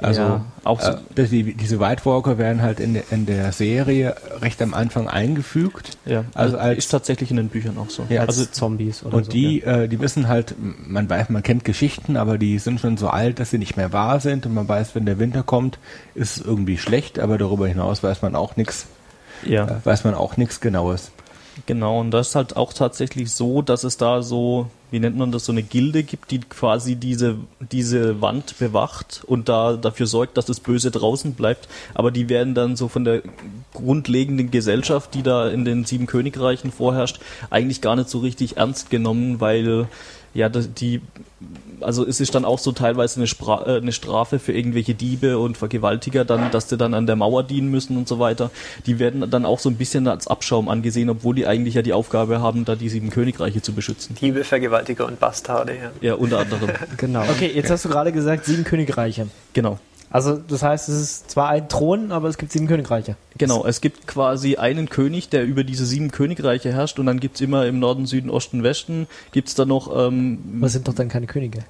Also 0.00 0.20
Ja, 0.20 0.44
auch 0.62 0.80
so- 0.80 0.92
äh, 1.16 1.26
die, 1.26 1.54
diese 1.54 1.80
White 1.80 2.04
Walker 2.04 2.38
werden 2.38 2.62
halt 2.62 2.78
in 2.78 2.94
der, 2.94 3.02
in 3.10 3.26
der 3.26 3.50
Serie 3.50 4.14
recht 4.40 4.62
am 4.62 4.72
Anfang 4.72 5.08
eingefügt. 5.08 5.98
Ja, 6.06 6.20
Also 6.34 6.56
also 6.56 6.58
als- 6.58 6.78
ist 6.78 6.88
tatsächlich 6.88 7.32
in 7.32 7.36
den 7.36 7.48
Büchern 7.48 7.76
auch 7.78 7.90
so. 7.90 8.04
Ja, 8.08 8.20
als 8.20 8.38
also- 8.38 8.44
Zombies 8.46 9.02
oder 9.04 9.16
Und 9.16 9.24
so. 9.24 9.30
die, 9.32 9.60
äh, 9.62 9.88
die 9.88 9.98
wissen 9.98 10.28
halt, 10.28 10.54
man 10.58 11.10
weiß, 11.10 11.30
man 11.30 11.42
kennt 11.42 11.64
Geschichten, 11.64 12.16
aber 12.16 12.38
die 12.38 12.60
sind 12.60 12.78
schon 12.80 12.96
so 12.96 13.08
alt, 13.08 13.40
dass 13.40 13.50
sie 13.50 13.58
nicht 13.58 13.76
mehr 13.76 13.92
wahr 13.92 14.20
sind 14.20 14.46
und 14.46 14.54
man 14.54 14.68
weiß, 14.68 14.94
wenn 14.94 15.04
der 15.04 15.18
Winter 15.18 15.42
kommt, 15.42 15.80
ist 16.14 16.36
es 16.36 16.44
irgendwie 16.46 16.78
schlecht, 16.78 17.18
aber 17.18 17.36
darüber 17.36 17.66
hinaus 17.66 18.00
weiß 18.04 18.22
man 18.22 18.36
auch 18.36 18.54
nichts, 18.56 18.86
Ja. 19.44 19.64
äh, 19.66 19.74
weiß 19.84 20.04
man 20.04 20.14
auch 20.14 20.36
nichts 20.36 20.60
Genaues. 20.60 21.10
Genau, 21.66 22.00
und 22.00 22.10
das 22.10 22.28
ist 22.28 22.34
halt 22.34 22.56
auch 22.56 22.72
tatsächlich 22.72 23.32
so, 23.32 23.62
dass 23.62 23.84
es 23.84 23.96
da 23.96 24.22
so, 24.22 24.66
wie 24.90 25.00
nennt 25.00 25.16
man 25.16 25.32
das, 25.32 25.44
so 25.44 25.52
eine 25.52 25.62
Gilde 25.62 26.02
gibt, 26.02 26.30
die 26.30 26.40
quasi 26.40 26.96
diese, 26.96 27.36
diese 27.72 28.20
Wand 28.20 28.58
bewacht 28.58 29.22
und 29.26 29.48
da 29.48 29.76
dafür 29.76 30.06
sorgt, 30.06 30.36
dass 30.36 30.46
das 30.46 30.60
Böse 30.60 30.90
draußen 30.90 31.34
bleibt. 31.34 31.68
Aber 31.94 32.10
die 32.10 32.28
werden 32.28 32.54
dann 32.54 32.76
so 32.76 32.88
von 32.88 33.04
der 33.04 33.22
grundlegenden 33.74 34.50
Gesellschaft, 34.50 35.14
die 35.14 35.22
da 35.22 35.48
in 35.48 35.64
den 35.64 35.84
sieben 35.84 36.06
Königreichen 36.06 36.70
vorherrscht, 36.70 37.20
eigentlich 37.50 37.80
gar 37.80 37.96
nicht 37.96 38.08
so 38.08 38.18
richtig 38.18 38.56
ernst 38.56 38.90
genommen, 38.90 39.40
weil 39.40 39.88
ja, 40.34 40.48
die, 40.48 41.00
also 41.80 42.06
es 42.06 42.20
ist 42.20 42.34
dann 42.34 42.44
auch 42.44 42.58
so 42.58 42.72
teilweise 42.72 43.20
eine, 43.20 43.26
Spra 43.26 43.66
äh, 43.66 43.76
eine 43.78 43.92
Strafe 43.92 44.38
für 44.38 44.52
irgendwelche 44.52 44.94
Diebe 44.94 45.38
und 45.38 45.56
Vergewaltiger, 45.56 46.24
dann, 46.24 46.50
dass 46.50 46.66
die 46.66 46.76
dann 46.76 46.94
an 46.94 47.06
der 47.06 47.16
Mauer 47.16 47.42
dienen 47.42 47.70
müssen 47.70 47.96
und 47.96 48.08
so 48.08 48.18
weiter. 48.18 48.50
Die 48.86 48.98
werden 48.98 49.30
dann 49.30 49.44
auch 49.44 49.58
so 49.58 49.68
ein 49.68 49.76
bisschen 49.76 50.06
als 50.08 50.26
Abschaum 50.26 50.68
angesehen, 50.68 51.10
obwohl 51.10 51.34
die 51.34 51.46
eigentlich 51.46 51.74
ja 51.74 51.82
die 51.82 51.92
Aufgabe 51.92 52.40
haben, 52.40 52.64
da 52.64 52.76
die 52.76 52.88
sieben 52.88 53.10
Königreiche 53.10 53.62
zu 53.62 53.72
beschützen. 53.72 54.16
Diebe, 54.20 54.44
Vergewaltiger 54.44 55.06
und 55.06 55.20
Bastarde, 55.20 55.74
ja. 55.74 55.90
Ja, 56.00 56.14
unter 56.14 56.40
anderem. 56.40 56.70
Genau. 56.96 57.22
Okay, 57.22 57.50
jetzt 57.54 57.70
hast 57.70 57.84
du 57.84 57.88
gerade 57.88 58.12
gesagt, 58.12 58.44
sieben 58.44 58.64
Königreiche. 58.64 59.28
genau. 59.52 59.78
Also 60.10 60.36
das 60.36 60.62
heißt, 60.62 60.88
es 60.88 61.00
ist 61.00 61.30
zwar 61.30 61.48
ein 61.50 61.68
Thron, 61.68 62.12
aber 62.12 62.28
es 62.28 62.38
gibt 62.38 62.52
sieben 62.52 62.66
Königreiche. 62.66 63.16
Genau, 63.36 63.66
es 63.66 63.80
gibt 63.80 64.06
quasi 64.06 64.56
einen 64.56 64.88
König, 64.88 65.28
der 65.28 65.44
über 65.44 65.64
diese 65.64 65.84
sieben 65.84 66.10
Königreiche 66.10 66.72
herrscht 66.72 66.98
und 66.98 67.06
dann 67.06 67.20
gibt's 67.20 67.40
immer 67.40 67.66
im 67.66 67.78
Norden, 67.78 68.06
Süden, 68.06 68.30
Osten, 68.30 68.62
Westen, 68.62 69.06
gibt's 69.32 69.54
da 69.54 69.64
noch 69.64 69.94
ähm, 69.94 70.38
Was 70.60 70.72
sind 70.72 70.88
doch 70.88 70.94
dann 70.94 71.08
keine 71.08 71.26
Könige? 71.26 71.64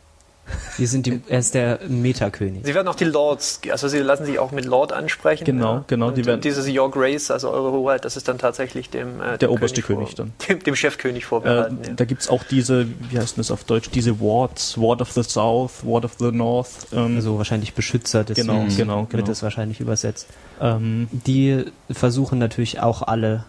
Die 0.78 0.86
sind 0.86 1.06
die, 1.06 1.20
er 1.28 1.40
ist 1.40 1.54
der 1.54 1.80
Metakönig. 1.88 2.64
Sie 2.64 2.74
werden 2.74 2.88
auch 2.88 2.94
die 2.94 3.04
Lords, 3.04 3.60
also 3.70 3.88
sie 3.88 3.98
lassen 3.98 4.24
sich 4.26 4.38
auch 4.38 4.50
mit 4.52 4.64
Lord 4.64 4.92
ansprechen. 4.92 5.44
Genau, 5.44 5.74
ja. 5.74 5.84
genau, 5.86 6.08
Und, 6.08 6.16
die 6.16 6.24
werden- 6.24 6.40
dieses 6.40 6.68
Your 6.68 6.90
Grace, 6.90 7.30
also 7.30 7.50
eure 7.50 7.72
Hoheit, 7.72 8.04
das 8.04 8.16
ist 8.16 8.28
dann 8.28 8.38
tatsächlich 8.38 8.90
dem, 8.90 9.20
äh, 9.20 9.38
Der 9.38 9.48
dem 9.48 9.50
oberste 9.50 9.82
König 9.82 10.08
vor, 10.10 10.16
dann. 10.16 10.32
Dem, 10.48 10.62
dem 10.62 10.76
Chefkönig 10.76 11.24
Äh, 11.24 11.26
vorbehalten. 11.26 11.78
ja. 11.86 11.92
Da 11.94 12.04
gibt's 12.04 12.28
auch 12.28 12.44
diese, 12.44 12.86
wie 13.10 13.18
heißt 13.18 13.36
denn 13.36 13.40
das 13.40 13.50
auf 13.50 13.64
Deutsch, 13.64 13.90
diese 13.90 14.20
Wards, 14.20 14.78
Ward 14.78 15.00
of 15.00 15.12
the 15.12 15.22
South, 15.22 15.84
Ward 15.84 16.04
of 16.04 16.12
the 16.18 16.30
North. 16.32 16.86
Ähm, 16.92 17.16
Also 17.16 17.36
wahrscheinlich 17.38 17.74
Beschützer 17.74 18.24
des 18.24 18.36
Genau, 18.36 18.54
Südens 18.54 18.76
genau, 18.76 19.00
wird 19.00 19.10
genau. 19.10 19.26
das 19.26 19.42
wahrscheinlich 19.42 19.80
übersetzt. 19.80 20.26
ähm, 20.60 21.08
Die 21.10 21.64
versuchen 21.90 22.38
natürlich 22.38 22.80
auch 22.80 23.02
alle 23.02 23.44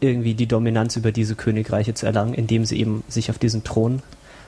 irgendwie 0.00 0.34
die 0.34 0.46
Dominanz 0.46 0.96
über 0.96 1.12
diese 1.12 1.34
Königreiche 1.34 1.94
zu 1.94 2.06
erlangen, 2.06 2.32
indem 2.34 2.64
sie 2.64 2.78
eben 2.80 3.04
sich 3.08 3.30
auf 3.30 3.38
diesen 3.38 3.62
Thron 3.64 4.02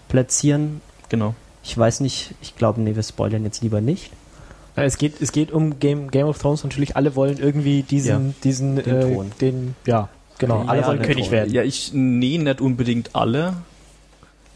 platzieren. 0.09 0.81
genau. 1.09 1.35
Ich 1.69 1.77
weiß 1.77 2.01
nicht, 2.01 2.35
ich 2.41 2.57
glaube, 2.57 2.81
nee, 2.81 2.97
wir 2.97 3.03
spoilern 3.03 3.45
jetzt 3.45 3.63
lieber 3.63 3.83
nicht. 3.83 4.11
Es 4.75 4.97
geht, 4.97 5.21
es 5.21 5.33
geht 5.33 5.53
um 5.53 5.79
Game, 5.79 6.11
Game 6.11 6.27
of 6.27 6.39
Thrones 6.39 6.65
natürlich. 6.65 6.97
Alle 6.97 7.15
wollen 7.15 7.37
irgendwie 7.39 7.83
diesen, 7.83 8.29
Ja, 8.29 8.35
diesen, 8.43 8.77
den 8.77 8.87
äh, 8.87 9.13
Thron. 9.13 9.33
den, 9.41 9.75
ja, 9.87 10.09
genau. 10.39 10.63
Ja, 10.63 10.69
alle 10.69 10.87
wollen 10.87 11.03
König 11.03 11.25
Thron. 11.25 11.33
werden. 11.33 11.53
Ja, 11.53 11.63
ich, 11.65 11.91
nee, 11.93 12.39
nicht 12.39 12.63
unbedingt 12.63 13.15
alle, 13.15 13.53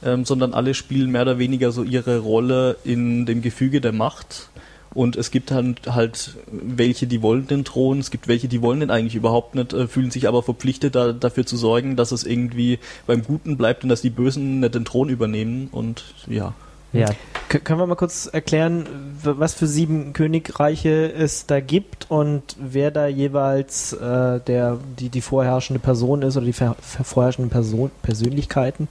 ähm, 0.02 0.24
sondern 0.24 0.54
alle 0.54 0.72
spielen 0.72 1.10
mehr 1.10 1.22
oder 1.22 1.38
weniger 1.38 1.70
so 1.70 1.82
ihre 1.82 2.20
Rolle 2.20 2.76
in 2.82 3.26
dem 3.26 3.42
Gefüge 3.42 3.82
der 3.82 3.92
Macht. 3.92 4.48
Und 4.94 5.16
es 5.16 5.30
gibt 5.30 5.50
dann 5.50 5.76
halt 5.86 6.36
welche, 6.50 7.06
die 7.06 7.20
wollen 7.20 7.46
den 7.46 7.64
Thron, 7.64 7.98
es 7.98 8.10
gibt 8.10 8.26
welche, 8.26 8.48
die 8.48 8.62
wollen 8.62 8.80
den 8.80 8.90
eigentlich 8.90 9.16
überhaupt 9.16 9.54
nicht, 9.54 9.74
äh, 9.74 9.86
fühlen 9.86 10.10
sich 10.10 10.28
aber 10.28 10.42
verpflichtet, 10.42 10.94
da, 10.94 11.12
dafür 11.12 11.44
zu 11.44 11.58
sorgen, 11.58 11.94
dass 11.96 12.10
es 12.10 12.24
irgendwie 12.24 12.78
beim 13.06 13.22
Guten 13.22 13.58
bleibt 13.58 13.82
und 13.82 13.90
dass 13.90 14.00
die 14.00 14.10
Bösen 14.10 14.60
nicht 14.60 14.74
den 14.74 14.86
Thron 14.86 15.10
übernehmen. 15.10 15.68
Und 15.72 16.04
ja, 16.26 16.54
Ja, 16.92 17.08
K 17.48 17.58
können 17.58 17.80
wir 17.80 17.86
mal 17.86 17.96
kurz 17.96 18.28
erklären, 18.32 18.86
was 19.22 19.54
für 19.54 19.66
sieben 19.66 20.12
Königreiche 20.12 21.12
es 21.12 21.46
da 21.46 21.60
gibt 21.60 22.10
und 22.10 22.42
wer 22.58 22.90
da 22.90 23.06
jeweils 23.06 23.92
äh, 23.92 24.40
der, 24.40 24.78
die, 24.98 25.08
die 25.08 25.20
vorherrschende 25.20 25.80
Person 25.80 26.22
ist 26.22 26.36
oder 26.36 26.46
die 26.46 26.52
vorherrschenden 26.52 27.50
Person 27.50 27.90
Persönlichkeiten? 28.02 28.88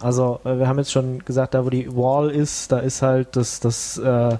Also, 0.00 0.40
äh, 0.44 0.58
wir 0.58 0.68
haben 0.68 0.78
jetzt 0.78 0.92
schon 0.92 1.24
gesagt, 1.24 1.54
da 1.54 1.64
wo 1.64 1.70
die 1.70 1.94
Wall 1.96 2.30
ist, 2.30 2.72
da 2.72 2.78
ist 2.78 3.02
halt 3.02 3.36
das, 3.36 3.60
das 3.60 3.98
äh, 3.98 4.36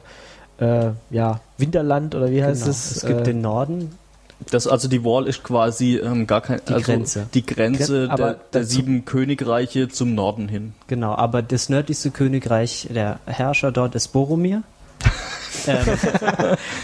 äh, 0.58 0.90
ja, 1.10 1.40
Winterland 1.58 2.14
oder 2.14 2.30
wie 2.30 2.42
heißt 2.42 2.62
genau. 2.62 2.70
es? 2.70 2.96
Es 2.96 3.06
gibt 3.06 3.20
äh, 3.20 3.24
den 3.24 3.40
Norden, 3.40 3.98
das 4.50 4.66
also 4.66 4.88
die 4.88 5.04
Wall 5.04 5.26
ist 5.26 5.42
quasi 5.42 5.96
ähm, 5.96 6.26
gar 6.26 6.40
kein 6.40 6.60
Die 6.68 6.72
also 6.74 6.84
Grenze. 6.92 7.26
die 7.34 7.44
Grenze 7.46 8.06
Gren- 8.08 8.16
der, 8.16 8.34
der 8.52 8.64
sieben 8.64 9.04
Königreiche 9.04 9.88
zum 9.88 10.14
Norden 10.14 10.48
hin. 10.48 10.74
genau, 10.86 11.14
aber 11.14 11.42
das 11.42 11.68
nördlichste 11.68 12.10
Königreich, 12.10 12.88
der 12.94 13.18
Herrscher 13.26 13.72
dort 13.72 13.94
ist 13.94 14.08
Boromir. 14.08 14.62
ähm, 15.66 15.76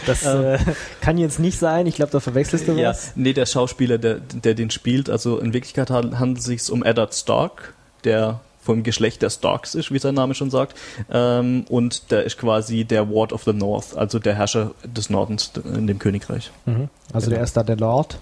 das 0.07 0.23
äh, 0.25 0.59
kann 1.01 1.19
jetzt 1.19 1.39
nicht 1.39 1.59
sein. 1.59 1.87
Ich 1.87 1.97
glaube, 1.97 2.13
da 2.13 2.21
verwechselst 2.21 2.69
du 2.69 2.73
Ja, 2.73 2.91
was. 2.91 3.13
nee, 3.15 3.33
der 3.33 3.47
Schauspieler, 3.47 3.99
der, 3.99 4.17
der 4.21 4.55
den 4.55 4.71
spielt, 4.71 5.11
also 5.11 5.39
in 5.39 5.53
Wirklichkeit 5.53 5.91
han- 5.91 6.19
handelt 6.19 6.39
es 6.41 6.45
sich 6.45 6.71
um 6.71 6.85
Eddard 6.85 7.15
Stark, 7.15 7.75
der 8.05 8.41
vom 8.61 8.83
Geschlecht 8.83 9.23
der 9.23 9.31
Starks 9.31 9.75
ist, 9.75 9.91
wie 9.93 9.99
sein 9.99 10.15
Name 10.15 10.35
schon 10.35 10.51
sagt. 10.51 10.77
Ähm, 11.11 11.65
und 11.69 12.11
der 12.11 12.25
ist 12.25 12.39
quasi 12.39 12.85
der 12.85 13.09
Ward 13.11 13.33
of 13.33 13.45
the 13.45 13.53
North, 13.53 13.97
also 13.97 14.19
der 14.19 14.35
Herrscher 14.35 14.73
des 14.85 15.11
Nordens 15.11 15.53
in 15.65 15.87
dem 15.87 15.99
Königreich. 15.99 16.51
Mhm. 16.67 16.89
Also 17.13 17.31
der 17.31 17.43
ist 17.43 17.57
da 17.57 17.63
der 17.63 17.77
Lord. 17.77 18.19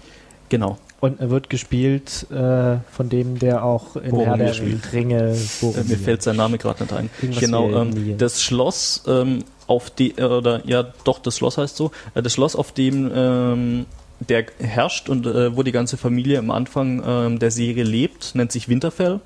Genau. 0.49 0.77
Und 1.01 1.21
er 1.21 1.29
wird 1.29 1.49
gespielt 1.49 2.25
äh, 2.29 2.77
von 2.91 3.07
dem, 3.09 3.39
der 3.39 3.63
auch 3.63 3.95
in 3.95 4.11
Boromir 4.11 4.27
Herr 4.27 4.37
der 4.37 4.53
spielt. 4.53 4.91
Ringe 4.91 5.31
Äh, 5.31 5.37
Boromir. 5.61 5.83
mir 5.85 5.97
fällt 5.97 6.23
sein 6.23 6.35
Name 6.35 6.57
gerade 6.57 6.83
nicht 6.83 6.93
ein. 6.93 7.09
Irgendwas 7.21 7.41
genau, 7.43 7.69
ähm, 7.69 8.17
das 8.17 8.41
Schloss 8.41 9.03
ähm, 9.07 9.45
auf 9.67 9.89
die 9.91 10.17
äh, 10.17 10.23
oder 10.23 10.65
ja 10.67 10.83
doch 11.05 11.19
das 11.19 11.37
Schloss 11.37 11.57
heißt 11.57 11.77
so. 11.77 11.91
Äh, 12.15 12.21
das 12.21 12.33
Schloss 12.33 12.55
auf 12.55 12.71
dem 12.73 13.09
ähm, 13.13 13.85
der 14.27 14.47
herrscht 14.59 15.07
und 15.07 15.25
äh, 15.25 15.55
wo 15.55 15.63
die 15.63 15.71
ganze 15.71 15.95
Familie 15.95 16.39
am 16.39 16.51
Anfang 16.51 17.01
ähm, 17.05 17.39
der 17.39 17.51
Serie 17.51 17.83
lebt, 17.83 18.35
nennt 18.35 18.51
sich 18.51 18.67
Winterfell. 18.67 19.21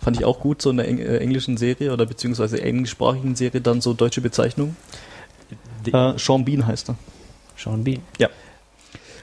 Fand 0.00 0.16
ich 0.18 0.24
auch 0.24 0.40
gut, 0.40 0.62
so 0.62 0.70
in 0.70 0.78
der 0.78 0.88
Eng 0.88 0.98
äh, 0.98 1.18
englischen 1.18 1.56
Serie 1.56 1.92
oder 1.92 2.06
beziehungsweise 2.06 2.60
englischsprachigen 2.62 3.36
Serie 3.36 3.60
dann 3.60 3.80
so 3.80 3.92
deutsche 3.92 4.20
Bezeichnung. 4.20 4.76
Äh, 5.86 6.14
Sean 6.18 6.44
Bean 6.44 6.66
heißt 6.66 6.88
er. 6.90 6.96
Sean 7.56 7.84
Bean. 7.84 8.00
Ja. 8.18 8.28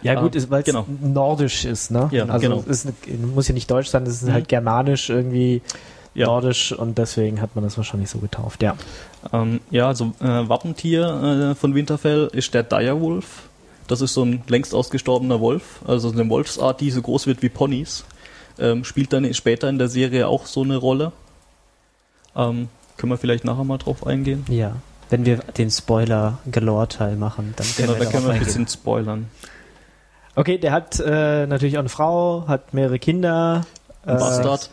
Ja 0.04 0.20
gut, 0.20 0.36
Ähm, 0.36 0.46
weil 0.50 0.60
es 0.62 0.66
genau. 0.66 0.86
nordisch 1.02 1.66
ist, 1.66 1.92
ne? 1.92 2.10
Ja, 2.12 2.26
also 2.26 2.48
genau. 2.48 2.64
es 2.68 2.86
ist, 2.86 2.94
muss 3.36 3.48
ja 3.48 3.54
nicht 3.54 3.70
deutsch 3.70 3.88
sein, 3.90 4.04
es 4.04 4.16
ist 4.22 4.28
Mhm. 4.28 4.34
halt 4.34 4.48
germanisch 4.48 5.10
irgendwie 5.10 5.62
Ja. 6.16 6.26
nordisch 6.28 6.72
und 6.72 6.98
deswegen 6.98 7.40
hat 7.42 7.56
man 7.56 7.64
das 7.64 7.78
wahrscheinlich 7.78 8.10
so 8.10 8.18
getauft, 8.20 8.64
ja. 8.64 8.76
Ähm, 9.32 9.60
ja, 9.70 9.88
also 9.88 10.14
äh, 10.20 10.26
Wappentier 10.50 11.52
äh, 11.52 11.56
von 11.56 11.76
Winterfell 11.76 12.30
ist 12.34 12.54
der 12.54 12.64
Direwolf. 12.64 13.44
Das 13.88 14.02
ist 14.02 14.14
so 14.14 14.24
ein 14.24 14.42
längst 14.48 14.74
ausgestorbener 14.74 15.40
Wolf, 15.40 15.82
also 15.86 16.12
eine 16.12 16.28
Wolfsart, 16.30 16.82
die 16.82 16.90
so 16.92 17.02
groß 17.02 17.28
wird 17.28 17.42
wie 17.44 17.50
Ponys. 17.50 18.04
Ähm, 18.60 18.84
spielt 18.84 19.14
dann 19.14 19.32
später 19.34 19.70
in 19.70 19.78
der 19.78 19.88
Serie 19.88 20.28
auch 20.28 20.46
so 20.46 20.64
eine 20.64 20.78
Rolle. 20.78 21.12
Ähm, 22.36 22.70
können 22.98 23.12
wir 23.12 23.18
vielleicht 23.18 23.44
nachher 23.46 23.64
mal 23.64 23.78
drauf 23.78 24.06
eingehen. 24.06 24.46
Ja. 24.50 24.76
Wenn 25.10 25.26
wir 25.26 25.38
den 25.58 25.70
Spoiler-Galore-Teil 25.72 27.16
machen, 27.16 27.54
dann 27.58 27.68
können 27.68 27.88
Genau, 27.90 28.00
wir 28.00 28.06
da 28.06 28.12
können 28.12 28.26
wir 28.28 28.34
ein 28.34 28.40
bisschen 28.40 28.68
spoilern. 28.68 29.28
Okay, 30.36 30.58
der 30.58 30.72
hat 30.72 31.00
äh, 31.00 31.46
natürlich 31.48 31.76
auch 31.76 31.82
eine 31.82 31.90
Frau, 31.90 32.46
hat 32.48 32.74
mehrere 32.74 33.00
Kinder. 33.00 33.66
Ein 34.06 34.16
äh, 34.16 34.20
Bastard. 34.20 34.70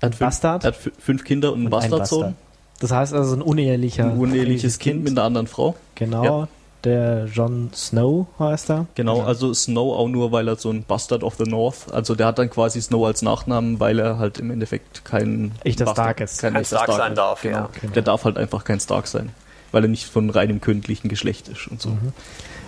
Er 0.00 0.06
hat, 0.06 0.14
fünf, 0.14 0.18
Bastard? 0.20 0.64
er 0.64 0.68
hat 0.68 0.76
fü- 0.78 0.92
fünf 0.98 1.24
Kinder 1.24 1.52
und 1.52 1.60
einen 1.60 1.70
Bastardsohn. 1.70 2.20
Bastard. 2.20 2.36
Das 2.80 2.90
heißt 2.92 3.14
also 3.14 3.34
ein 3.36 3.42
unehelicher 3.42 4.04
Ein 4.04 4.18
uneheliches 4.18 4.78
Kind 4.78 5.02
mit 5.04 5.12
einer 5.12 5.22
anderen 5.24 5.46
Frau. 5.48 5.74
Genau, 5.96 6.24
Ja. 6.24 6.48
Der 6.84 7.26
John 7.26 7.70
Snow 7.74 8.26
heißt 8.38 8.70
er. 8.70 8.86
Genau, 8.94 9.22
also 9.22 9.52
Snow 9.54 9.96
auch 9.96 10.08
nur, 10.08 10.32
weil 10.32 10.48
er 10.48 10.56
so 10.56 10.70
ein 10.70 10.84
Bastard 10.84 11.22
of 11.22 11.34
the 11.36 11.44
North, 11.44 11.92
also 11.92 12.14
der 12.14 12.26
hat 12.26 12.38
dann 12.38 12.50
quasi 12.50 12.80
Snow 12.82 13.06
als 13.06 13.22
Nachnamen, 13.22 13.80
weil 13.80 13.98
er 13.98 14.18
halt 14.18 14.38
im 14.38 14.50
Endeffekt 14.50 15.04
kein 15.04 15.52
Echter 15.64 15.84
Bastard- 15.84 16.04
Stark 16.04 16.20
ist. 16.20 16.40
Kein 16.40 16.54
echter 16.56 16.76
Stark 16.78 16.92
sein 16.92 17.12
ist. 17.12 17.18
darf, 17.18 17.42
genau. 17.42 17.56
ja. 17.56 17.68
Genau. 17.80 17.92
Der 17.92 18.02
darf 18.02 18.24
halt 18.24 18.36
einfach 18.36 18.64
kein 18.64 18.80
Stark 18.80 19.06
sein, 19.06 19.30
weil 19.70 19.84
er 19.84 19.88
nicht 19.88 20.06
von 20.06 20.30
reinem 20.30 20.60
königlichen 20.60 21.08
Geschlecht 21.08 21.48
ist 21.48 21.68
und 21.68 21.80
so. 21.80 21.90
Mhm. 21.90 22.12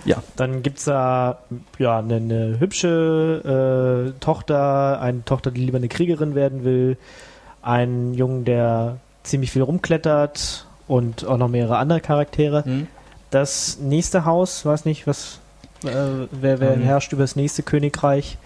Ja, 0.05 0.17
Dann 0.35 0.61
gibt's 0.61 0.85
da 0.85 1.39
ja 1.79 1.97
eine, 1.97 2.17
eine 2.17 2.59
hübsche 2.59 4.13
äh, 4.15 4.19
Tochter, 4.19 5.01
eine 5.01 5.25
Tochter, 5.25 5.49
die 5.49 5.61
lieber 5.65 5.77
eine 5.77 5.87
Kriegerin 5.87 6.35
werden 6.35 6.63
will, 6.63 6.97
einen 7.63 8.13
Jungen, 8.13 8.45
der 8.45 8.97
ziemlich 9.23 9.51
viel 9.51 9.63
rumklettert 9.63 10.67
und 10.87 11.25
auch 11.25 11.37
noch 11.37 11.47
mehrere 11.47 11.77
andere 11.77 12.01
Charaktere. 12.01 12.63
Hm? 12.63 12.87
Das 13.31 13.77
nächste 13.79 14.25
Haus, 14.25 14.65
weiß 14.65 14.85
nicht, 14.85 15.07
was 15.07 15.39
äh, 15.83 15.87
wer, 16.31 16.59
wer 16.59 16.73
Ähm. 16.73 16.81
herrscht 16.83 17.11
über 17.13 17.23
das 17.23 17.35
nächste 17.35 17.63
Königreich, 17.63 18.37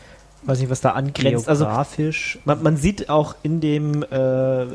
weiß 0.43 0.59
nicht, 0.59 0.69
was 0.69 0.81
da 0.81 0.91
angrenzt. 0.91 1.47
Also 1.47 1.65
Geografisch. 1.65 2.39
man, 2.45 2.63
man 2.63 2.77
sieht 2.77 3.09
auch 3.09 3.35
in 3.43 3.59
dem 3.61 4.03
äh, 4.03 4.65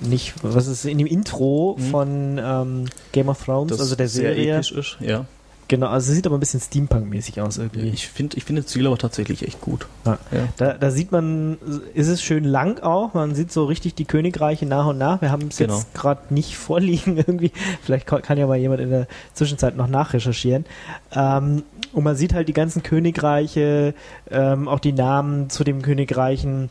nicht, 0.00 0.34
was 0.42 0.66
ist 0.66 0.84
in 0.86 0.98
dem 0.98 1.06
Intro 1.06 1.76
Mhm. 1.78 1.82
von 1.90 2.40
ähm, 2.42 2.84
Game 3.12 3.28
of 3.28 3.42
Thrones, 3.44 3.70
das 3.70 3.80
also 3.80 3.96
der 3.96 4.08
sehr 4.08 4.34
Serie. 4.34 4.54
episch 4.56 4.72
ist. 4.72 4.96
Ja, 5.00 5.26
Genau, 5.72 5.86
also 5.86 6.10
es 6.10 6.16
sieht 6.16 6.26
aber 6.26 6.36
ein 6.36 6.40
bisschen 6.40 6.60
Steampunk-mäßig 6.60 7.40
aus 7.40 7.56
irgendwie. 7.56 7.88
ich 7.88 8.06
finde, 8.06 8.36
ich 8.36 8.44
finde 8.44 8.60
das 8.60 8.70
Ziel 8.70 8.86
aber 8.86 8.98
tatsächlich 8.98 9.46
echt 9.46 9.62
gut. 9.62 9.86
Ja. 10.04 10.18
Ja. 10.30 10.40
Da, 10.58 10.74
da 10.74 10.90
sieht 10.90 11.12
man, 11.12 11.56
ist 11.94 12.08
es 12.08 12.20
schön 12.22 12.44
lang 12.44 12.82
auch. 12.82 13.14
Man 13.14 13.34
sieht 13.34 13.50
so 13.50 13.64
richtig 13.64 13.94
die 13.94 14.04
Königreiche 14.04 14.66
nach 14.66 14.84
und 14.84 14.98
nach. 14.98 15.22
Wir 15.22 15.30
haben 15.30 15.48
es 15.48 15.56
Genau. 15.56 15.76
jetzt 15.76 15.94
gerade 15.94 16.34
nicht 16.34 16.56
vorliegen 16.58 17.16
irgendwie. 17.16 17.52
Vielleicht 17.82 18.06
kann 18.06 18.36
ja 18.36 18.46
mal 18.46 18.58
jemand 18.58 18.82
in 18.82 18.90
der 18.90 19.06
Zwischenzeit 19.32 19.74
noch 19.74 19.86
nachrecherchieren. 19.88 20.66
Ähm, 21.10 21.62
und 21.94 22.04
man 22.04 22.16
sieht 22.16 22.34
halt 22.34 22.48
die 22.48 22.52
ganzen 22.52 22.82
Königreiche, 22.82 23.94
ähm, 24.30 24.68
auch 24.68 24.78
die 24.78 24.92
Namen 24.92 25.48
zu 25.48 25.64
den 25.64 25.80
Königreichen, 25.80 26.68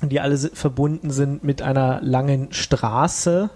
die 0.00 0.20
alle 0.20 0.38
verbunden 0.38 1.10
sind 1.10 1.42
mit 1.42 1.60
einer 1.60 2.00
langen 2.02 2.52
Straße. 2.52 3.50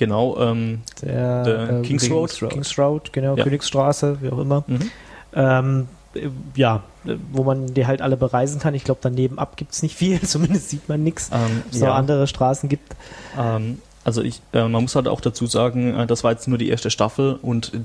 Genau, 0.00 0.38
ähm, 0.40 0.80
Der, 1.02 1.44
Der 1.44 1.82
King's 1.82 2.10
Road. 2.10 2.30
King's 2.48 2.78
Road, 2.78 3.12
genau, 3.12 3.36
Ja. 3.36 3.44
Königsstraße, 3.44 4.16
wie 4.22 4.30
auch 4.30 4.38
immer. 4.38 4.64
mhm. 4.66 4.90
Ähm, 5.34 5.88
äh, 6.14 6.28
ja, 6.56 6.82
äh, 7.04 7.16
wo 7.30 7.44
man 7.44 7.74
die 7.74 7.86
halt 7.86 8.00
alle 8.00 8.16
bereisen 8.16 8.60
kann. 8.60 8.72
Ich 8.74 8.84
glaube, 8.84 9.00
daneben 9.02 9.38
ab 9.38 9.58
gibt's 9.58 9.82
nicht 9.82 9.94
viel, 9.94 10.18
zumindest 10.22 10.70
sieht 10.70 10.88
man 10.88 11.02
nichts. 11.04 11.28
ähm, 11.34 11.62
Es 11.70 11.80
noch 11.80 11.94
andere 11.94 12.26
Straßen 12.26 12.70
gibt. 12.70 12.96
Ähm, 13.38 13.82
also 14.02 14.22
ich, 14.22 14.40
äh, 14.54 14.66
man 14.66 14.80
muss 14.84 14.96
halt 14.96 15.06
auch 15.06 15.20
dazu 15.20 15.44
sagen, 15.46 15.94
äh, 15.94 16.06
das 16.06 16.24
war 16.24 16.32
jetzt 16.32 16.48
nur 16.48 16.56
die 16.56 16.70
erste 16.70 16.90
Staffel 16.90 17.38
und 17.42 17.74
äh, 17.74 17.80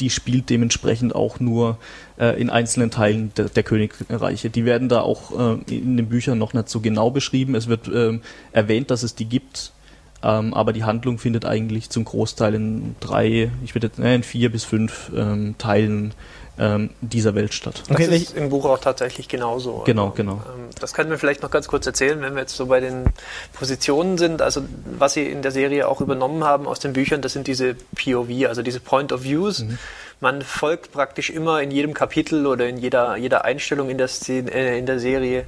die 0.00 0.08
spielt 0.08 0.48
dementsprechend 0.48 1.14
auch 1.14 1.40
nur 1.40 1.76
äh, 2.18 2.40
in 2.40 2.48
einzelnen 2.48 2.90
Teilen 2.90 3.32
der, 3.36 3.50
der 3.50 3.62
Königreiche. 3.64 4.48
Die 4.48 4.64
werden 4.64 4.88
da 4.88 5.02
auch 5.02 5.30
äh, 5.38 5.58
in 5.74 5.98
den 5.98 6.08
Büchern 6.08 6.38
noch 6.38 6.54
nicht 6.54 6.70
so 6.70 6.80
genau 6.80 7.10
beschrieben. 7.10 7.54
Es 7.54 7.68
wird 7.68 7.86
ähm, 7.88 8.22
erwähnt, 8.52 8.90
dass 8.90 9.02
es 9.02 9.14
die 9.14 9.26
gibt, 9.26 9.72
ähm, 10.22 10.54
aber 10.54 10.72
die 10.72 10.84
Handlung 10.84 11.18
findet 11.18 11.44
eigentlich 11.44 11.90
zum 11.90 12.04
Großteil 12.04 12.54
in 12.54 12.96
drei, 13.00 13.50
ich 13.64 13.74
würde 13.74 13.88
jetzt, 13.88 13.98
äh, 13.98 14.14
in 14.14 14.22
vier 14.22 14.50
bis 14.50 14.64
fünf 14.64 15.10
ähm, 15.16 15.54
Teilen 15.58 16.14
ähm, 16.58 16.90
dieser 17.00 17.34
Welt 17.34 17.54
statt. 17.54 17.82
Das 17.88 17.96
Okay, 17.96 18.14
ist 18.14 18.36
im 18.36 18.50
Buch 18.50 18.66
auch 18.66 18.78
tatsächlich 18.78 19.28
genauso. 19.28 19.82
Genau, 19.86 20.04
Also, 20.06 20.14
genau. 20.14 20.32
ähm, 20.32 20.68
Das 20.78 20.92
können 20.92 21.08
wir 21.08 21.18
vielleicht 21.18 21.42
noch 21.42 21.50
ganz 21.50 21.68
kurz 21.68 21.86
erzählen, 21.86 22.20
wenn 22.20 22.34
wir 22.34 22.42
jetzt 22.42 22.54
so 22.54 22.66
bei 22.66 22.80
den 22.80 23.04
Positionen 23.54 24.18
sind. 24.18 24.42
Also 24.42 24.62
was 24.98 25.14
sie 25.14 25.24
in 25.24 25.40
der 25.40 25.52
Serie 25.52 25.88
auch 25.88 26.02
übernommen 26.02 26.44
haben 26.44 26.66
aus 26.66 26.78
den 26.78 26.92
Büchern, 26.92 27.22
das 27.22 27.32
sind 27.32 27.46
diese 27.46 27.76
POV, 27.96 28.46
also 28.46 28.60
diese 28.62 28.80
Point 28.80 29.12
of 29.12 29.22
Views. 29.22 29.60
Mhm. 29.60 29.78
Man 30.20 30.42
folgt 30.42 30.92
praktisch 30.92 31.30
immer 31.30 31.62
in 31.62 31.70
jedem 31.70 31.94
Kapitel 31.94 32.46
oder 32.46 32.68
in 32.68 32.76
jeder, 32.76 33.16
jeder 33.16 33.46
Einstellung 33.46 33.88
in 33.88 33.96
der, 33.96 34.08
Szene, 34.08 34.52
äh, 34.52 34.78
in 34.78 34.84
der 34.84 34.98
Serie 35.00 35.44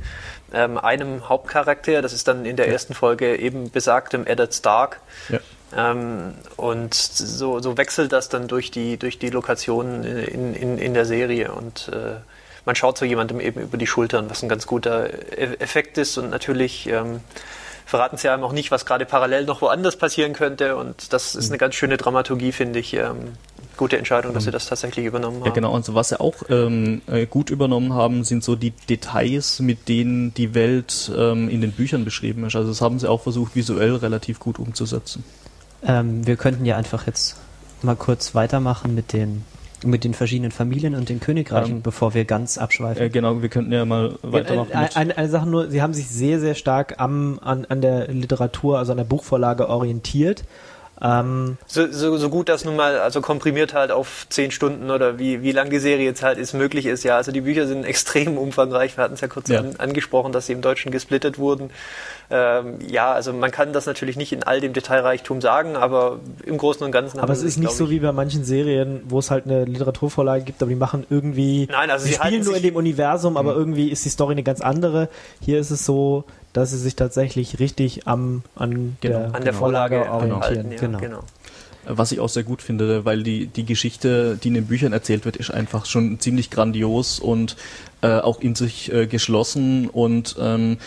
ähm, 0.52 0.78
einem 0.78 1.28
Hauptcharakter. 1.28 2.02
Das 2.02 2.12
ist 2.12 2.28
dann 2.28 2.44
in 2.44 2.56
der 2.56 2.68
ersten 2.68 2.94
Folge 2.94 3.36
eben 3.36 3.70
besagtem 3.70 4.26
Eddard 4.26 4.54
Stark. 4.54 5.00
Ja. 5.28 5.38
Ähm, 5.74 6.34
und 6.56 6.94
so, 6.94 7.60
so 7.60 7.78
wechselt 7.78 8.12
das 8.12 8.28
dann 8.28 8.46
durch 8.46 8.70
die, 8.70 8.98
durch 8.98 9.18
die 9.18 9.30
Lokationen 9.30 10.04
in, 10.04 10.54
in, 10.54 10.78
in 10.78 10.92
der 10.92 11.06
Serie 11.06 11.52
und 11.52 11.88
äh, 11.88 12.16
man 12.66 12.76
schaut 12.76 12.98
so 12.98 13.04
jemandem 13.06 13.40
eben 13.40 13.60
über 13.60 13.78
die 13.78 13.86
Schultern, 13.86 14.28
was 14.28 14.42
ein 14.42 14.48
ganz 14.50 14.66
guter 14.66 15.08
E- 15.10 15.56
Effekt 15.58 15.96
ist 15.96 16.18
und 16.18 16.28
natürlich 16.28 16.86
ähm, 16.88 17.20
verraten 17.86 18.18
sie 18.18 18.28
einem 18.28 18.44
auch 18.44 18.52
nicht, 18.52 18.70
was 18.70 18.84
gerade 18.84 19.06
parallel 19.06 19.46
noch 19.46 19.62
woanders 19.62 19.96
passieren 19.96 20.34
könnte 20.34 20.76
und 20.76 21.14
das 21.14 21.34
ist 21.34 21.48
eine 21.48 21.58
ganz 21.58 21.74
schöne 21.74 21.96
Dramaturgie, 21.96 22.52
finde 22.52 22.78
ich. 22.78 22.94
Ähm, 22.94 23.32
gute 23.76 23.96
Entscheidung, 23.98 24.34
dass 24.34 24.44
sie 24.44 24.50
das 24.50 24.66
tatsächlich 24.66 25.06
übernommen 25.06 25.38
haben. 25.40 25.46
Ja, 25.46 25.52
genau. 25.52 25.74
Also 25.74 25.94
was 25.94 26.10
sie 26.10 26.20
auch 26.20 26.34
ähm, 26.48 27.00
äh, 27.06 27.26
gut 27.26 27.50
übernommen 27.50 27.92
haben, 27.94 28.24
sind 28.24 28.44
so 28.44 28.54
die 28.56 28.72
Details, 28.88 29.60
mit 29.60 29.88
denen 29.88 30.34
die 30.34 30.54
Welt 30.54 31.10
ähm, 31.16 31.48
in 31.48 31.60
den 31.60 31.72
Büchern 31.72 32.04
beschrieben 32.04 32.44
ist. 32.46 32.54
Also 32.56 32.68
das 32.68 32.80
haben 32.80 32.98
sie 32.98 33.08
auch 33.08 33.22
versucht, 33.22 33.54
visuell 33.56 33.96
relativ 33.96 34.38
gut 34.40 34.58
umzusetzen. 34.58 35.24
Ähm, 35.84 36.26
wir 36.26 36.36
könnten 36.36 36.64
ja 36.64 36.76
einfach 36.76 37.06
jetzt 37.06 37.36
mal 37.82 37.96
kurz 37.96 38.34
weitermachen 38.34 38.94
mit 38.94 39.12
den, 39.12 39.44
mit 39.84 40.04
den 40.04 40.14
verschiedenen 40.14 40.52
Familien 40.52 40.94
und 40.94 41.08
den 41.08 41.18
Königreichen, 41.18 41.76
Ähm, 41.76 41.82
bevor 41.82 42.14
wir 42.14 42.24
ganz 42.24 42.56
abschweifen. 42.58 43.02
Äh, 43.02 43.08
genau, 43.10 43.42
wir 43.42 43.48
könnten 43.48 43.72
ja 43.72 43.84
mal 43.84 44.16
weitermachen. 44.22 44.70
Äh, 44.70 44.82
mit- 44.82 44.96
eine, 44.96 45.16
eine 45.16 45.28
Sache 45.28 45.48
nur, 45.48 45.70
sie 45.70 45.82
haben 45.82 45.92
sich 45.92 46.08
sehr, 46.08 46.38
sehr 46.38 46.54
stark 46.54 47.00
am, 47.00 47.40
an, 47.42 47.64
an 47.68 47.80
der 47.80 48.06
Literatur, 48.08 48.78
also 48.78 48.92
an 48.92 48.98
der 48.98 49.04
Buchvorlage 49.04 49.68
orientiert. 49.68 50.44
Ähm, 51.02 51.56
So, 51.66 51.90
so, 51.90 52.16
so 52.16 52.28
gut 52.30 52.48
das 52.48 52.64
nun 52.64 52.76
mal, 52.76 52.98
also 53.00 53.20
komprimiert 53.20 53.74
halt 53.74 53.90
auf 53.90 54.26
zehn 54.28 54.50
Stunden 54.52 54.90
oder 54.90 55.18
wie, 55.18 55.42
wie 55.42 55.50
lang 55.52 55.68
die 55.68 55.78
Serie 55.80 56.04
jetzt 56.04 56.22
halt 56.22 56.38
ist, 56.38 56.52
möglich 56.52 56.86
ist. 56.86 57.02
Ja, 57.02 57.16
also 57.16 57.32
die 57.32 57.40
Bücher 57.40 57.66
sind 57.66 57.84
extrem 57.92 58.38
umfangreich. 58.38 58.96
Wir 58.96 59.04
hatten 59.04 59.14
es 59.14 59.20
ja 59.20 59.28
kurz 59.28 59.48
Ja. 59.48 59.60
An, 59.60 59.74
angesprochen, 59.78 60.32
dass 60.32 60.46
sie 60.46 60.52
im 60.52 60.62
Deutschen 60.62 60.92
gesplittet 60.92 61.38
wurden. 61.38 61.70
Ähm, 62.30 62.78
ja, 62.88 63.12
also 63.12 63.32
man 63.32 63.50
kann 63.50 63.72
das 63.72 63.86
natürlich 63.86 64.16
nicht 64.16 64.32
in 64.32 64.42
all 64.44 64.60
dem 64.60 64.72
Detailreichtum 64.72 65.40
sagen, 65.40 65.76
aber 65.76 66.20
im 66.46 66.56
Großen 66.56 66.82
und 66.84 66.92
Ganzen. 66.92 67.18
aber 67.18 67.32
es 67.32 67.42
ist 67.42 67.58
nicht 67.58 67.72
so 67.72 67.90
wie 67.90 67.98
bei 67.98 68.12
manchen 68.12 68.44
Serien, 68.44 69.02
wo 69.08 69.18
es 69.18 69.30
halt 69.30 69.44
eine 69.46 69.64
Literaturvorlage 69.64 70.44
gibt, 70.44 70.62
aber 70.62 70.70
die 70.70 70.76
machen 70.76 71.04
irgendwie. 71.10 71.68
Nein, 71.70 71.90
also 71.90 72.06
sie 72.06 72.12
sie 72.12 72.18
spielen 72.18 72.44
nur 72.44 72.56
in 72.56 72.62
dem 72.62 72.76
Universum, 72.76 73.36
aber 73.36 73.54
irgendwie 73.54 73.90
ist 73.90 74.04
die 74.04 74.08
Story 74.08 74.32
eine 74.32 74.42
ganz 74.44 74.60
andere. 74.60 75.08
Hier 75.40 75.58
ist 75.58 75.70
es 75.70 75.84
so, 75.84 76.24
dass 76.52 76.70
sie 76.70 76.78
sich 76.78 76.96
tatsächlich 76.96 77.58
richtig 77.58 78.06
am 78.06 78.42
an 78.56 78.96
Genau, 79.00 79.18
der, 79.18 79.34
an 79.34 79.44
der 79.44 79.54
Vorlage 79.54 80.10
orientieren. 80.10 80.42
halten. 80.42 80.72
Ja, 80.72 80.78
genau. 80.78 80.98
genau. 80.98 81.20
Was 81.84 82.12
ich 82.12 82.20
auch 82.20 82.28
sehr 82.28 82.44
gut 82.44 82.62
finde, 82.62 83.04
weil 83.04 83.24
die, 83.24 83.46
die 83.48 83.64
Geschichte, 83.64 84.38
die 84.40 84.48
in 84.48 84.54
den 84.54 84.66
Büchern 84.66 84.92
erzählt 84.92 85.24
wird, 85.24 85.36
ist 85.36 85.50
einfach 85.50 85.84
schon 85.86 86.20
ziemlich 86.20 86.50
grandios 86.50 87.18
und 87.18 87.56
äh, 88.02 88.18
auch 88.20 88.40
in 88.40 88.54
sich 88.54 88.92
äh, 88.92 89.06
geschlossen 89.06 89.88
und 89.88 90.36
ähm, 90.38 90.78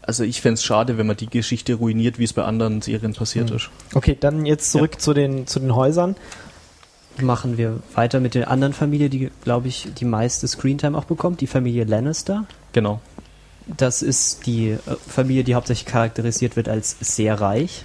also 0.00 0.22
ich 0.24 0.40
fänd's 0.42 0.62
schade, 0.62 0.96
wenn 0.98 1.06
man 1.06 1.16
die 1.16 1.28
Geschichte 1.28 1.74
ruiniert, 1.74 2.18
wie 2.18 2.24
es 2.24 2.32
bei 2.34 2.44
anderen 2.44 2.80
Serien 2.82 3.12
passiert 3.14 3.50
Mhm. 3.50 3.56
ist. 3.56 3.70
Okay, 3.94 4.16
dann 4.18 4.46
jetzt 4.46 4.70
zurück 4.72 5.00
zu 5.00 5.12
den 5.14 5.46
zu 5.46 5.60
den 5.60 5.74
Häusern. 5.74 6.14
machen 7.20 7.58
wir 7.58 7.78
weiter 7.94 8.18
mit 8.20 8.34
der 8.34 8.50
anderen 8.50 8.72
Familie, 8.72 9.08
die, 9.08 9.30
glaube 9.44 9.68
ich, 9.68 9.88
die 9.98 10.04
meiste 10.04 10.48
Screentime 10.48 10.96
auch 10.98 11.04
bekommt, 11.04 11.40
die 11.40 11.46
Familie 11.46 11.84
Lannister. 11.84 12.44
Genau. 12.72 13.00
Das 13.66 14.02
ist 14.02 14.46
die 14.46 14.70
äh, 14.70 14.78
Familie, 15.08 15.44
die 15.44 15.54
hauptsächlich 15.54 15.86
charakterisiert 15.86 16.56
wird 16.56 16.68
als 16.68 16.96
sehr 17.00 17.40
reich. 17.40 17.84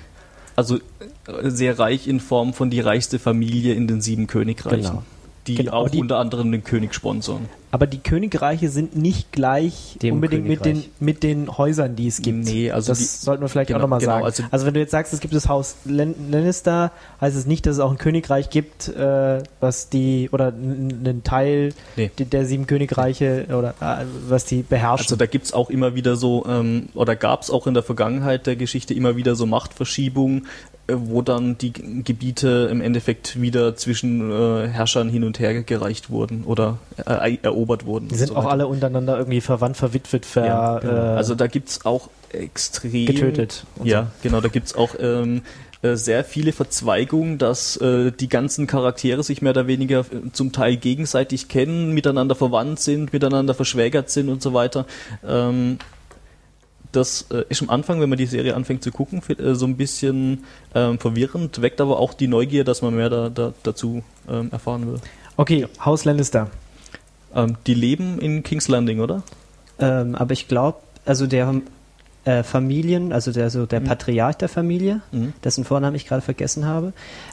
Also 0.56 0.78
äh, 0.78 1.50
sehr 1.50 1.80
reich 1.80 2.08
in 2.08 2.20
Form 2.20 2.54
von 2.54 2.70
die 2.70 2.82
reichste 2.82 3.20
Familie 3.20 3.74
in 3.74 3.88
den 3.88 4.02
sieben 4.02 4.28
Königreichen. 4.28 4.82
Genau. 4.84 5.04
Die 5.50 5.56
Genau, 5.56 5.74
auch 5.74 5.90
die- 5.90 6.00
unter 6.00 6.18
anderem 6.18 6.52
den 6.52 6.64
König 6.64 6.94
sponsern. 6.94 7.48
Aber 7.72 7.86
die 7.86 8.00
Königreiche 8.00 8.70
sind 8.70 8.96
nicht 8.96 9.32
gleich 9.32 9.96
Dem 10.02 10.16
unbedingt 10.16 10.48
mit 10.48 10.66
den, 10.66 10.86
mit 11.00 11.22
den 11.22 11.56
Häusern, 11.56 11.96
die 11.96 12.08
es 12.08 12.20
gibt. 12.24 12.46
Nee, 12.46 12.72
also 12.72 12.90
das 12.92 12.98
die- 12.98 13.06
sollten 13.06 13.44
wir 13.44 13.48
vielleicht 13.50 13.68
genau, 13.68 13.78
auch 13.78 13.82
nochmal 13.84 14.00
genau, 14.00 14.14
sagen. 14.14 14.26
also- 14.26 14.44
Also, 14.50 14.66
wenn 14.66 14.74
du 14.74 14.80
jetzt 14.80 14.90
sagst, 14.90 15.14
es 15.14 15.20
gibt 15.20 15.36
das 15.36 15.48
Haus 15.48 15.76
Lan 15.86 16.16
Lannister, 16.32 16.92
heißt 17.22 17.38
es 17.38 17.46
nicht, 17.46 17.68
dass 17.68 17.76
es 17.76 17.80
auch 17.80 17.92
ein 17.92 18.00
Königreich 18.00 18.50
gibt, 18.50 18.88
äh, 18.88 19.44
was 19.60 19.90
die, 19.90 20.30
oder 20.32 20.48
einen 20.48 21.22
Teil 21.24 21.74
Nee. 21.96 22.10
der, 22.18 22.26
der 22.26 22.46
sieben 22.48 22.66
Königreiche, 22.66 23.46
oder 23.50 23.76
äh, 23.82 24.06
was 24.28 24.46
die 24.46 24.64
beherrschen. 24.64 25.06
Also 25.06 25.16
da 25.16 25.28
gibt's 25.28 25.54
auch 25.54 25.70
immer 25.70 25.94
wieder 25.94 26.16
so, 26.16 26.46
ähm, 26.50 26.90
oder 26.96 27.16
gab's 27.16 27.52
auch 27.52 27.68
in 27.68 27.76
der 27.76 27.84
Vergangenheit 27.84 28.48
der 28.48 28.56
Geschichte 28.56 28.96
immer 28.96 29.16
wieder 29.16 29.36
so 29.36 29.46
Machtverschiebungen, 29.46 30.48
wo 30.94 31.22
dann 31.22 31.58
die 31.58 31.72
Gebiete 31.74 32.68
im 32.72 32.82
Endeffekt 32.82 33.42
wieder 33.42 33.76
zwischen 33.76 34.32
äh, 34.32 34.68
Herrschern 34.68 35.10
hin 35.10 35.24
und 35.24 35.40
her 35.40 35.64
gereicht 35.64 36.10
wurden 36.10 36.44
oder 36.46 36.78
äh, 37.06 37.38
erobert 37.42 37.86
wurden. 37.86 38.08
die 38.10 38.16
sind 38.16 38.28
so 38.30 38.36
auch 38.36 38.40
weiter. 38.44 38.52
alle 38.52 38.68
untereinander 38.68 39.18
irgendwie 39.18 39.42
verwandt, 39.42 39.78
verwitwet, 39.78 40.26
ver, 40.26 40.46
Ja, 40.46 40.80
genau. 40.80 40.94
äh, 40.94 40.98
Also 40.98 41.36
da 41.36 41.48
gibt's 41.48 41.86
auch 41.86 42.10
extrem 42.32 43.06
getötet. 43.08 43.66
Ja, 43.84 44.08
genau, 44.22 44.42
da 44.42 44.50
gibt's 44.50 44.76
auch 44.76 44.96
ähm, 45.00 45.42
äh, 45.82 45.96
sehr 45.96 46.24
viele 46.24 46.52
Verzweigungen, 46.52 47.38
dass 47.38 47.78
äh, 47.78 48.12
die 48.12 48.28
ganzen 48.28 48.68
Charaktere 48.68 49.24
sich 49.24 49.42
mehr 49.42 49.52
oder 49.52 49.66
weniger 49.68 50.02
äh, 50.02 50.32
zum 50.34 50.52
Teil 50.52 50.76
gegenseitig 50.78 51.48
kennen, 51.48 51.94
miteinander 51.94 52.36
verwandt 52.36 52.80
sind, 52.82 53.14
miteinander 53.14 53.54
verschwägert 53.54 54.10
sind 54.10 54.30
und 54.30 54.42
so 54.42 54.54
weiter. 54.54 54.86
Ähm, 55.28 55.78
das 56.92 57.28
äh, 57.32 57.44
ist 57.50 57.62
am 57.62 57.70
Anfang, 57.70 58.02
wenn 58.02 58.10
man 58.10 58.18
die 58.18 58.26
Serie 58.26 58.56
anfängt 58.56 58.84
zu 58.84 58.92
gucken, 58.92 59.22
äh, 59.30 59.54
so 59.56 59.66
ein 59.66 59.78
bisschen 59.78 60.44
ähm, 60.74 60.98
verwirrend, 61.00 61.62
weckt 61.62 61.82
aber 61.82 62.00
auch 62.00 62.14
die 62.14 62.28
Neugier, 62.28 62.64
dass 62.64 62.82
man 62.82 62.96
mehr 62.96 63.10
da, 63.10 63.30
da, 63.30 63.54
dazu 63.64 64.04
ähm, 64.30 64.50
erfahren 64.52 64.88
will. 64.88 65.00
Okay, 65.38 65.68
Haus 65.84 66.06
Lannister. 66.06 66.50
Ähm, 67.36 67.58
die 67.68 67.76
leben 67.76 68.20
in 68.20 68.44
King's 68.44 68.68
Landing, 68.68 69.00
oder? 69.00 69.24
Ähm, 69.80 70.16
aber 70.16 70.34
ich 70.34 70.48
glaube, 70.48 70.80
also 71.06 71.28
der 71.28 71.62
äh, 72.26 72.44
Familien, 72.44 73.14
also 73.14 73.32
der, 73.32 73.50
so 73.50 73.66
der 73.66 73.80
Patriarch 73.80 74.36
der 74.38 74.50
Familie, 74.50 75.02
Mhm. 75.12 75.34
dessen 75.44 75.64
Vornamen 75.64 75.96
ich 75.96 76.06
gerade 76.08 76.22
vergessen 76.22 76.66
habe, 76.66 76.92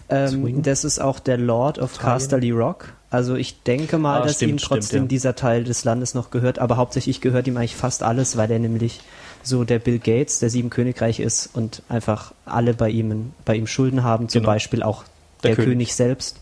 ähm, 0.08 0.62
das 0.62 0.84
ist 0.84 1.00
auch 1.00 1.18
der 1.18 1.38
Lord 1.38 1.78
of 1.78 1.94
Italien. 1.94 2.12
Casterly 2.18 2.50
Rock. 2.52 2.92
Also 3.10 3.34
ich 3.34 3.62
denke 3.62 3.98
mal, 3.98 4.20
Ah, 4.20 4.24
dass 4.24 4.36
stimmt, 4.36 4.52
ihm 4.52 4.58
stimmt, 4.58 4.68
trotzdem 4.68 5.02
ja. 5.04 5.08
dieser 5.08 5.34
Teil 5.34 5.64
des 5.64 5.84
Landes 5.84 6.14
noch 6.14 6.30
gehört, 6.30 6.58
aber 6.58 6.76
hauptsächlich 6.76 7.20
gehört 7.20 7.46
ihm 7.48 7.56
eigentlich 7.56 7.76
fast 7.76 8.02
alles, 8.02 8.36
weil 8.36 8.50
er 8.50 8.58
nämlich 8.58 9.00
so 9.42 9.64
der 9.64 9.78
Bill 9.78 9.98
Gates 9.98 10.38
der 10.40 10.50
sieben 10.50 10.70
Königreiche 10.70 11.22
ist 11.22 11.50
und 11.54 11.82
einfach 11.88 12.32
alle 12.44 12.74
bei 12.74 12.90
ihm, 12.90 13.32
bei 13.44 13.54
ihm 13.56 13.66
Schulden 13.66 14.02
haben, 14.02 14.28
zum 14.28 14.42
Genau. 14.42 14.52
Beispiel 14.52 14.82
auch 14.82 15.04
Der 15.42 15.50
der, 15.50 15.56
König. 15.56 15.68
König. 15.70 15.94
selbst, 15.94 16.40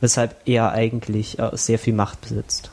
weshalb 0.00 0.36
er 0.46 0.72
eigentlich 0.72 1.38
äh, 1.38 1.50
sehr 1.54 1.78
viel 1.78 1.94
Macht 1.94 2.20
besitzt. 2.22 2.70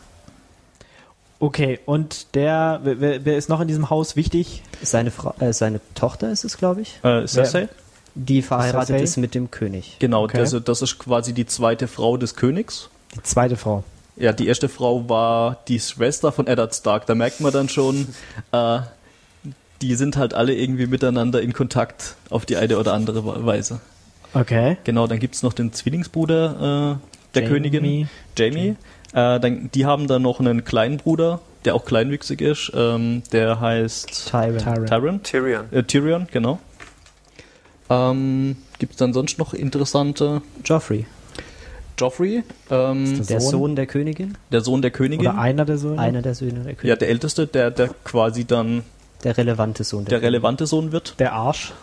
Okay, 1.39 1.79
und 1.85 2.33
der, 2.35 2.79
wer, 2.83 3.23
wer- 3.23 3.37
ist 3.37 3.47
noch 3.47 3.61
in 3.61 3.67
diesem 3.67 3.91
Haus 3.91 4.15
wichtig? 4.15 4.63
Seine, 4.81 5.11
Frau, 5.11 5.35
äh, 5.39 5.53
seine 5.53 5.79
Tochter 5.93 6.31
ist 6.31 6.43
es, 6.43 6.57
glaube 6.57 6.81
ich, 6.81 6.99
Äh, 7.03 7.27
Cersei? 7.27 7.69
die 8.15 8.41
verheiratet 8.41 8.87
Cersei? 8.87 9.03
ist 9.03 9.17
mit 9.17 9.35
dem 9.35 9.51
König. 9.51 9.97
Genau, 9.99 10.23
Okay. 10.23 10.39
also 10.39 10.59
das 10.59 10.81
ist 10.81 10.97
quasi 10.97 11.33
die 11.33 11.45
zweite 11.45 11.87
Frau 11.87 12.17
des 12.17 12.35
Königs. 12.35 12.89
Die 13.15 13.21
zweite 13.21 13.55
Frau. 13.55 13.83
Ja, 14.15 14.33
die 14.33 14.47
erste 14.47 14.67
Frau 14.67 15.07
war 15.07 15.57
die 15.67 15.79
Schwester 15.79 16.31
von 16.31 16.47
Eddard 16.47 16.73
Stark. 16.73 17.05
Da 17.05 17.13
merkt 17.13 17.39
man 17.39 17.53
dann 17.53 17.69
schon, 17.69 18.07
äh, 18.51 18.79
die 19.81 19.95
sind 19.95 20.17
halt 20.17 20.33
alle 20.33 20.53
irgendwie 20.55 20.87
miteinander 20.87 21.41
in 21.41 21.53
Kontakt 21.53 22.15
auf 22.29 22.45
die 22.45 22.57
eine 22.57 22.77
oder 22.77 22.93
andere 22.93 23.25
We- 23.25 23.45
Weise. 23.45 23.79
Okay. 24.33 24.77
Genau, 24.83 25.07
dann 25.07 25.19
gibt's 25.19 25.43
noch 25.43 25.53
den 25.53 25.71
Zwillingsbruder 25.73 26.97
äh, 26.99 27.33
der 27.35 27.43
Jamie. 27.43 27.49
Königin, 27.69 28.09
Jamie. 28.37 28.75
Äh, 29.13 29.39
dann, 29.39 29.69
die 29.73 29.85
haben 29.85 30.07
dann 30.07 30.21
noch 30.21 30.39
einen 30.39 30.63
kleinen 30.65 30.97
Bruder, 30.97 31.39
der 31.65 31.75
auch 31.75 31.85
kleinwüchsig 31.85 32.41
ist. 32.41 32.71
Ähm, 32.75 33.23
der 33.31 33.59
heißt 33.61 34.29
Tyrion. 34.29 34.57
Tyrion. 34.59 34.85
Tyrion. 34.87 35.23
Tyrion. 35.23 35.65
Äh, 35.71 35.83
Tyrion, 35.83 36.27
genau. 36.31 36.59
Ähm, 37.89 38.57
gibt's 38.79 38.97
dann 38.97 39.13
sonst 39.13 39.37
noch 39.39 39.53
interessante? 39.53 40.41
Joffrey, 40.65 41.05
Joffrey, 41.97 42.43
ähm, 42.69 43.25
der 43.25 43.39
Sohn? 43.39 43.51
Sohn 43.51 43.75
der 43.77 43.85
Königin, 43.85 44.37
der 44.51 44.61
Sohn 44.61 44.81
der 44.81 44.91
Königin. 44.91 45.25
Oder 45.27 45.37
einer 45.39 45.63
der 45.65 45.77
Söhne? 45.77 45.99
einer 46.01 46.21
der 46.21 46.35
Söhne 46.35 46.59
der 46.59 46.73
Königin, 46.73 46.89
Ja, 46.89 46.95
der 46.97 47.07
älteste, 47.09 47.47
der, 47.47 47.71
der 47.71 47.89
quasi 48.03 48.43
dann 48.45 48.83
der 49.23 49.37
relevante 49.37 49.83
Sohn 49.83 50.05
der, 50.05 50.19
der 50.19 50.27
relevante 50.27 50.67
Sohn 50.67 50.91
wird. 50.91 51.15
Der 51.19 51.33
Arsch. 51.33 51.73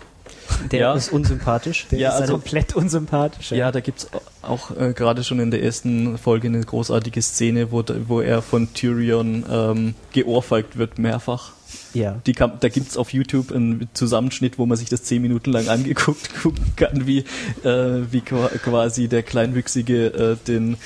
Der 0.71 0.81
Ja. 0.81 0.95
ist 0.95 1.11
unsympathisch. 1.13 1.87
Der 1.91 1.99
Ja, 1.99 2.11
ist 2.11 2.21
also- 2.23 2.33
komplett 2.35 2.75
unsympathisch. 2.77 3.51
Ja, 3.53 3.73
da 3.73 3.81
gibt's 3.81 4.09
auch 4.43 4.71
äh, 4.77 4.93
gerade 4.93 5.25
schon 5.25 5.41
in 5.41 5.51
der 5.51 5.63
ersten 5.63 6.19
Folge 6.19 6.49
eine 6.49 6.61
großartige 6.61 7.21
Szene, 7.23 7.73
wo, 7.73 7.83
wo 8.07 8.21
er 8.21 8.43
von 8.43 8.73
Tyrion 8.75 9.45
ähm, 9.51 9.95
geohrfeigt 10.13 10.77
wird 10.77 10.99
mehrfach. 10.99 11.53
Ja. 11.93 12.21
Die 12.27 12.33
kann, 12.33 12.53
da 12.61 12.69
gibt's 12.69 12.97
auf 12.97 13.13
YouTube 13.13 13.53
einen 13.53 13.89
Zusammenschnitt, 13.95 14.59
wo 14.59 14.67
man 14.67 14.77
sich 14.77 14.89
das 14.89 15.03
zehn 15.03 15.23
Minuten 15.23 15.51
lang 15.51 15.69
angeguckt 15.69 16.31
gucken 16.43 16.73
kann, 16.77 17.07
wie, 17.07 17.21
äh, 17.65 18.03
wie 18.11 18.21
qua- 18.21 18.49
quasi 18.63 19.09
der 19.09 19.23
Kleinwüchsige 19.23 20.07
äh, 20.07 20.37
den 20.47 20.77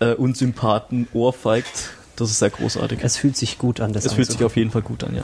äh, 0.00 0.14
Unsympathen 0.14 1.08
ohrfeigt. 1.12 1.90
Das 2.18 2.30
ist 2.30 2.40
sehr 2.40 2.50
großartig. 2.50 2.98
Es 3.02 3.16
fühlt 3.16 3.36
sich 3.36 3.58
gut 3.58 3.80
an, 3.80 3.92
das 3.92 4.04
Es 4.04 4.12
fühlt 4.12 4.30
sich 4.30 4.42
auf 4.42 4.56
jeden 4.56 4.70
Fall 4.70 4.82
gut 4.82 5.04
an, 5.04 5.14
ja. 5.14 5.22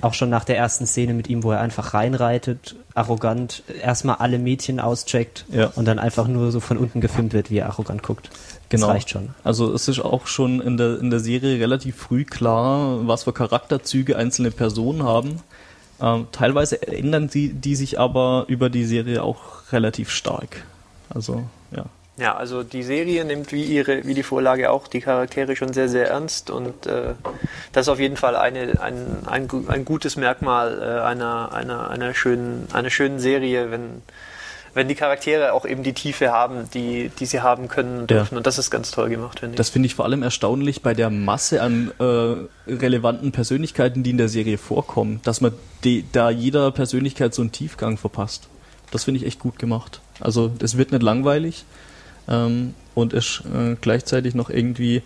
Auch 0.00 0.14
schon 0.14 0.30
nach 0.30 0.44
der 0.44 0.56
ersten 0.56 0.86
Szene 0.86 1.12
mit 1.12 1.28
ihm, 1.28 1.42
wo 1.42 1.50
er 1.50 1.60
einfach 1.60 1.92
reinreitet, 1.92 2.76
arrogant, 2.94 3.62
erstmal 3.82 4.16
alle 4.16 4.38
Mädchen 4.38 4.78
auscheckt 4.78 5.44
Ja. 5.50 5.72
und 5.74 5.86
dann 5.86 5.98
einfach 5.98 6.28
nur 6.28 6.52
so 6.52 6.60
von 6.60 6.78
unten 6.78 7.00
gefilmt 7.00 7.32
wird, 7.32 7.50
wie 7.50 7.58
er 7.58 7.66
arrogant 7.66 8.02
guckt. 8.02 8.30
Genau. 8.68 8.86
Das 8.86 8.94
reicht 8.94 9.10
schon. 9.10 9.30
Also 9.42 9.74
es 9.74 9.88
ist 9.88 9.98
auch 9.98 10.28
schon 10.28 10.60
in 10.60 10.76
der, 10.76 11.00
in 11.00 11.10
der 11.10 11.18
Serie 11.18 11.58
relativ 11.60 11.96
früh 11.96 12.24
klar, 12.24 13.06
was 13.08 13.24
für 13.24 13.32
Charakterzüge 13.32 14.16
einzelne 14.16 14.52
Personen 14.52 15.02
haben. 15.02 15.40
Ähm, 16.00 16.28
teilweise 16.30 16.80
ändern 16.86 17.28
sie 17.28 17.52
die 17.52 17.74
sich 17.74 17.98
aber 17.98 18.44
über 18.46 18.70
die 18.70 18.84
Serie 18.84 19.22
auch 19.24 19.40
relativ 19.72 20.10
stark. 20.10 20.64
Also 21.08 21.42
ja. 21.76 21.86
Ja, 22.20 22.36
also 22.36 22.62
die 22.62 22.82
Serie 22.82 23.24
nimmt 23.24 23.50
wie 23.50 23.64
ihre, 23.64 24.04
wie 24.06 24.12
die 24.14 24.22
Vorlage 24.22 24.70
auch 24.70 24.86
die 24.88 25.00
Charaktere 25.00 25.56
schon 25.56 25.72
sehr, 25.72 25.88
sehr 25.88 26.08
ernst 26.10 26.50
und 26.50 26.86
äh, 26.86 27.14
das 27.72 27.86
ist 27.86 27.88
auf 27.88 27.98
jeden 27.98 28.16
Fall 28.16 28.36
eine, 28.36 28.80
ein, 28.80 29.26
ein, 29.26 29.48
ein 29.68 29.84
gutes 29.86 30.16
Merkmal 30.16 30.78
äh, 30.82 31.00
einer, 31.02 31.52
einer, 31.52 31.90
einer, 31.90 32.12
schönen, 32.12 32.68
einer 32.74 32.90
schönen 32.90 33.20
Serie, 33.20 33.70
wenn, 33.70 34.02
wenn 34.74 34.86
die 34.86 34.94
Charaktere 34.96 35.54
auch 35.54 35.64
eben 35.64 35.82
die 35.82 35.94
Tiefe 35.94 36.30
haben, 36.30 36.68
die, 36.74 37.10
die 37.18 37.24
sie 37.26 37.40
haben 37.40 37.68
können 37.68 38.00
und 38.00 38.10
Ja. 38.10 38.18
dürfen. 38.18 38.36
Und 38.36 38.46
das 38.46 38.58
ist 38.58 38.70
ganz 38.70 38.90
toll 38.90 39.08
gemacht, 39.08 39.40
finde 39.40 39.54
ich. 39.54 39.56
Das 39.56 39.70
finde 39.70 39.86
ich 39.86 39.94
vor 39.94 40.04
allem 40.04 40.22
erstaunlich 40.22 40.82
bei 40.82 40.92
der 40.92 41.08
Masse 41.08 41.62
an 41.62 41.90
äh, 41.98 42.70
relevanten 42.70 43.32
Persönlichkeiten, 43.32 44.02
die 44.02 44.10
in 44.10 44.18
der 44.18 44.28
Serie 44.28 44.58
vorkommen, 44.58 45.20
dass 45.24 45.40
man 45.40 45.52
die, 45.84 46.04
da 46.12 46.28
jeder 46.28 46.70
Persönlichkeit 46.70 47.32
so 47.34 47.40
einen 47.40 47.50
Tiefgang 47.52 47.96
verpasst. 47.96 48.48
Das 48.90 49.04
finde 49.04 49.20
ich 49.20 49.26
echt 49.26 49.38
gut 49.38 49.58
gemacht. 49.58 50.00
Also 50.20 50.50
es 50.60 50.76
wird 50.76 50.92
nicht 50.92 51.02
langweilig 51.02 51.64
ähm, 52.30 52.74
und 52.94 53.12
ist 53.12 53.42
äh, 53.54 53.76
gleichzeitig 53.80 54.34
noch 54.34 54.50
irgendwie 54.50 55.02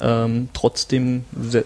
ähm, 0.00 0.48
trotzdem 0.52 1.24
sehr, 1.40 1.64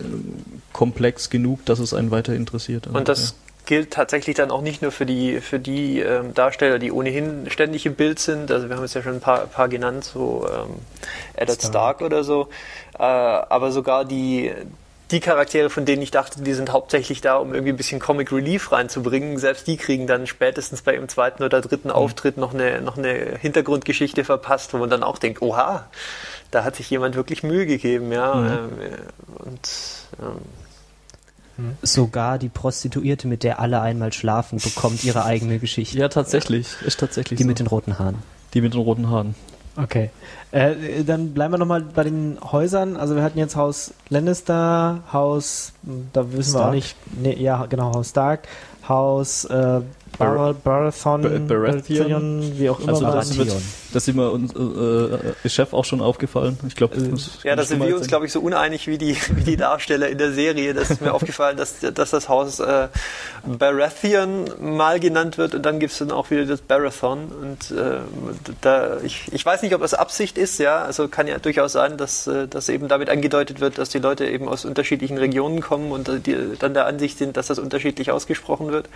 komplex 0.72 1.30
genug, 1.30 1.64
dass 1.64 1.78
es 1.78 1.94
einen 1.94 2.10
weiter 2.10 2.34
interessiert. 2.34 2.86
Also, 2.86 2.98
Und 2.98 3.08
das 3.08 3.34
gilt 3.64 3.92
tatsächlich 3.92 4.36
dann 4.36 4.50
auch 4.50 4.62
nicht 4.62 4.82
nur 4.82 4.92
für 4.92 5.06
die, 5.06 5.40
für 5.40 5.58
die 5.58 6.00
ähm, 6.00 6.34
Darsteller, 6.34 6.78
die 6.78 6.92
ohnehin 6.92 7.50
ständig 7.50 7.84
im 7.86 7.94
Bild 7.94 8.18
sind. 8.18 8.50
Also 8.50 8.68
wir 8.68 8.76
haben 8.76 8.82
jetzt 8.82 8.94
ja 8.94 9.02
schon 9.02 9.14
ein 9.14 9.20
paar, 9.20 9.46
paar 9.46 9.68
genannt, 9.68 10.04
so 10.04 10.46
ähm, 10.48 10.76
Eddard 11.34 11.58
Stark. 11.58 11.70
Stark. 11.70 12.02
oder 12.02 12.24
so. 12.24 12.48
Äh, 12.98 13.02
aber 13.02 13.72
sogar 13.72 14.04
die, 14.04 14.52
die 15.10 15.20
Charaktere, 15.20 15.70
von 15.70 15.84
denen 15.84 16.02
ich 16.02 16.10
dachte, 16.10 16.42
die 16.42 16.52
sind 16.52 16.72
hauptsächlich 16.72 17.20
da, 17.20 17.36
um 17.36 17.54
irgendwie 17.54 17.72
ein 17.72 17.76
bisschen 17.76 18.00
Comic 18.00 18.32
Relief 18.32 18.72
reinzubringen, 18.72 19.38
selbst 19.38 19.66
die 19.68 19.76
kriegen 19.76 20.06
dann 20.08 20.26
spätestens 20.26 20.82
bei 20.82 20.94
ihrem 20.94 21.08
zweiten 21.08 21.44
oder 21.44 21.60
dritten 21.60 21.90
Auftritt 21.92 22.36
noch 22.36 22.52
eine, 22.52 22.80
noch 22.80 22.98
eine 22.98 23.38
Hintergrundgeschichte 23.40 24.24
verpasst, 24.24 24.74
wo 24.74 24.78
man 24.78 24.90
dann 24.90 25.04
auch 25.04 25.18
denkt, 25.18 25.42
oha, 25.42 25.86
da 26.50 26.64
hat 26.64 26.74
sich 26.76 26.90
jemand 26.90 27.14
wirklich 27.14 27.42
Mühe 27.44 27.66
gegeben, 27.66 28.10
ja. 28.10 28.34
Mhm. 28.34 28.46
Ähm, 28.48 28.70
und 29.44 29.70
ähm, 30.20 30.40
Sogar 31.82 32.38
die 32.38 32.50
Prostituierte, 32.50 33.28
mit 33.28 33.42
der 33.42 33.60
alle 33.60 33.80
einmal 33.80 34.12
schlafen, 34.12 34.58
bekommt 34.58 35.02
ihre 35.04 35.24
eigene 35.24 35.58
Geschichte. 35.58 35.96
Ja, 35.96 36.08
tatsächlich. 36.08 36.68
Ist 36.84 37.00
tatsächlich 37.00 37.38
Die 37.38 37.44
so. 37.44 37.48
mit 37.48 37.58
den 37.58 37.66
roten 37.66 37.98
Haaren. 37.98 38.22
die 38.52 38.60
mit 38.60 38.74
den 38.74 38.80
roten 38.80 39.08
Haaren. 39.08 39.34
Okay. 39.82 40.10
Äh, 40.52 41.04
dann 41.04 41.34
bleiben 41.34 41.52
wir 41.54 41.58
nochmal 41.58 41.82
bei 41.82 42.04
den 42.04 42.38
Häusern. 42.52 42.96
Also 42.96 43.14
wir 43.16 43.22
hatten 43.22 43.38
jetzt 43.38 43.56
Haus 43.56 43.92
Lannister, 44.08 45.00
Haus, 45.12 45.72
hm, 45.84 46.08
da 46.12 46.22
wissen 46.32 46.54
wir 46.54 46.58
Stark. 46.60 46.68
auch 46.68 46.72
nicht, 46.74 46.96
nee, 47.20 47.34
ja 47.38 47.66
genau, 47.66 47.92
Haus 47.94 48.10
Stark, 48.10 48.48
Haus 48.88 49.44
äh, 49.44 49.80
Bar 50.18 50.54
Baratheon, 50.54 51.22
Bar- 51.22 51.58
Baratheon. 51.58 52.52
wie 52.58 52.70
auch 52.70 52.80
immer. 52.80 52.88
Also 52.88 53.04
das 53.06 53.36
wird. 53.36 53.52
Das 53.96 54.06
ist 54.06 54.14
mir 54.14 54.30
uns, 54.30 54.54
äh, 54.54 55.46
äh, 55.46 55.48
Chef 55.48 55.72
auch 55.72 55.86
schon 55.86 56.02
aufgefallen. 56.02 56.58
Ich 56.68 56.76
glaube, 56.76 56.96
Ja, 57.44 57.56
da 57.56 57.64
sind 57.64 57.82
wir 57.82 57.96
uns, 57.96 58.08
glaube 58.08 58.26
ich, 58.26 58.32
so 58.32 58.40
uneinig 58.40 58.86
wie 58.88 58.98
die, 58.98 59.16
wie 59.30 59.42
die 59.42 59.56
Darsteller 59.56 60.10
in 60.10 60.18
der 60.18 60.32
Serie. 60.32 60.74
Das 60.74 60.90
ist 60.90 61.00
mir 61.00 61.14
aufgefallen, 61.14 61.56
dass, 61.56 61.80
dass 61.80 62.10
das 62.10 62.28
Haus 62.28 62.60
äh, 62.60 62.88
Baratheon 63.46 64.50
mal 64.60 65.00
genannt 65.00 65.38
wird 65.38 65.54
und 65.54 65.62
dann 65.62 65.78
gibt 65.78 65.94
es 65.94 65.98
dann 65.98 66.10
auch 66.10 66.30
wieder 66.30 66.44
das 66.44 66.60
Barathon. 66.60 67.32
Und 67.40 67.70
äh, 67.70 68.00
da, 68.60 68.98
ich, 69.02 69.32
ich 69.32 69.46
weiß 69.46 69.62
nicht, 69.62 69.74
ob 69.74 69.80
das 69.80 69.94
Absicht 69.94 70.36
ist, 70.36 70.58
ja. 70.58 70.82
Also 70.82 71.08
kann 71.08 71.26
ja 71.26 71.38
durchaus 71.38 71.72
sein, 71.72 71.96
dass, 71.96 72.26
äh, 72.26 72.46
dass 72.48 72.68
eben 72.68 72.88
damit 72.88 73.08
angedeutet 73.08 73.60
wird, 73.60 73.78
dass 73.78 73.88
die 73.88 73.98
Leute 73.98 74.26
eben 74.26 74.46
aus 74.46 74.66
unterschiedlichen 74.66 75.16
Regionen 75.16 75.62
kommen 75.62 75.90
und 75.90 76.10
äh, 76.10 76.20
die 76.20 76.36
dann 76.58 76.74
der 76.74 76.84
Ansicht 76.84 77.16
sind, 77.16 77.38
dass 77.38 77.46
das 77.46 77.58
unterschiedlich 77.58 78.10
ausgesprochen 78.10 78.72
wird. 78.72 78.90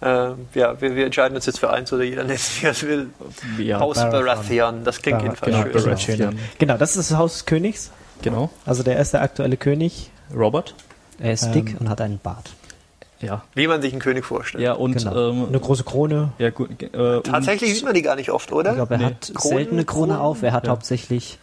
Äh, 0.00 0.06
ja, 0.54 0.80
wir, 0.80 0.94
wir 0.94 1.06
entscheiden 1.06 1.34
uns 1.34 1.46
jetzt 1.46 1.58
für 1.58 1.70
eins 1.70 1.92
oder 1.92 2.04
jeder 2.04 2.22
nennt 2.22 2.40
er 2.62 2.70
es 2.70 2.82
will. 2.86 3.10
Ja, 3.58 3.80
Haus 3.80 3.96
Baratheon. 3.96 4.27
Baratheon, 4.36 4.84
das 4.84 5.00
klingt 5.02 5.18
Bar- 5.18 5.24
jedenfalls 5.26 5.52
genau, 5.82 5.96
schön. 5.96 6.18
Baratheon. 6.18 6.38
Genau, 6.58 6.76
das 6.76 6.96
ist 6.96 7.10
das 7.10 7.18
Haus 7.18 7.32
des 7.34 7.46
Königs. 7.46 7.90
genau. 8.22 8.50
Also 8.66 8.82
der 8.82 8.96
erste 8.96 9.20
aktuelle 9.20 9.56
König. 9.56 10.10
Robert. 10.34 10.74
Er 11.20 11.32
ist 11.32 11.44
Ähm, 11.44 11.52
dick 11.52 11.76
und 11.80 11.88
hat 11.88 12.00
einen 12.00 12.18
Bart. 12.18 12.50
Ja. 13.20 13.42
Wie 13.54 13.66
man 13.66 13.82
sich 13.82 13.92
einen 13.92 14.00
König 14.00 14.24
vorstellt. 14.24 14.62
Ja, 14.62 14.74
und 14.74 14.96
Genau. 14.96 15.30
ähm, 15.30 15.46
Eine 15.48 15.58
große 15.58 15.82
Krone. 15.82 16.30
ja, 16.38 16.50
gut, 16.50 16.80
äh, 16.82 17.20
Tatsächlich 17.22 17.74
sieht 17.74 17.84
man 17.84 17.94
die 17.94 18.02
gar 18.02 18.14
nicht 18.14 18.30
oft, 18.30 18.52
oder? 18.52 18.70
Ich 18.70 18.76
glaube, 18.76 18.94
er 18.94 18.98
Nee. 18.98 19.04
hat 19.06 19.32
Krone- 19.34 19.54
selten 19.56 19.72
eine 19.74 19.84
Krone 19.84 20.12
Krone- 20.12 20.20
auf. 20.20 20.42
Er 20.44 20.52
hat 20.52 20.66
Ja. 20.66 20.70
hauptsächlich, 20.70 21.38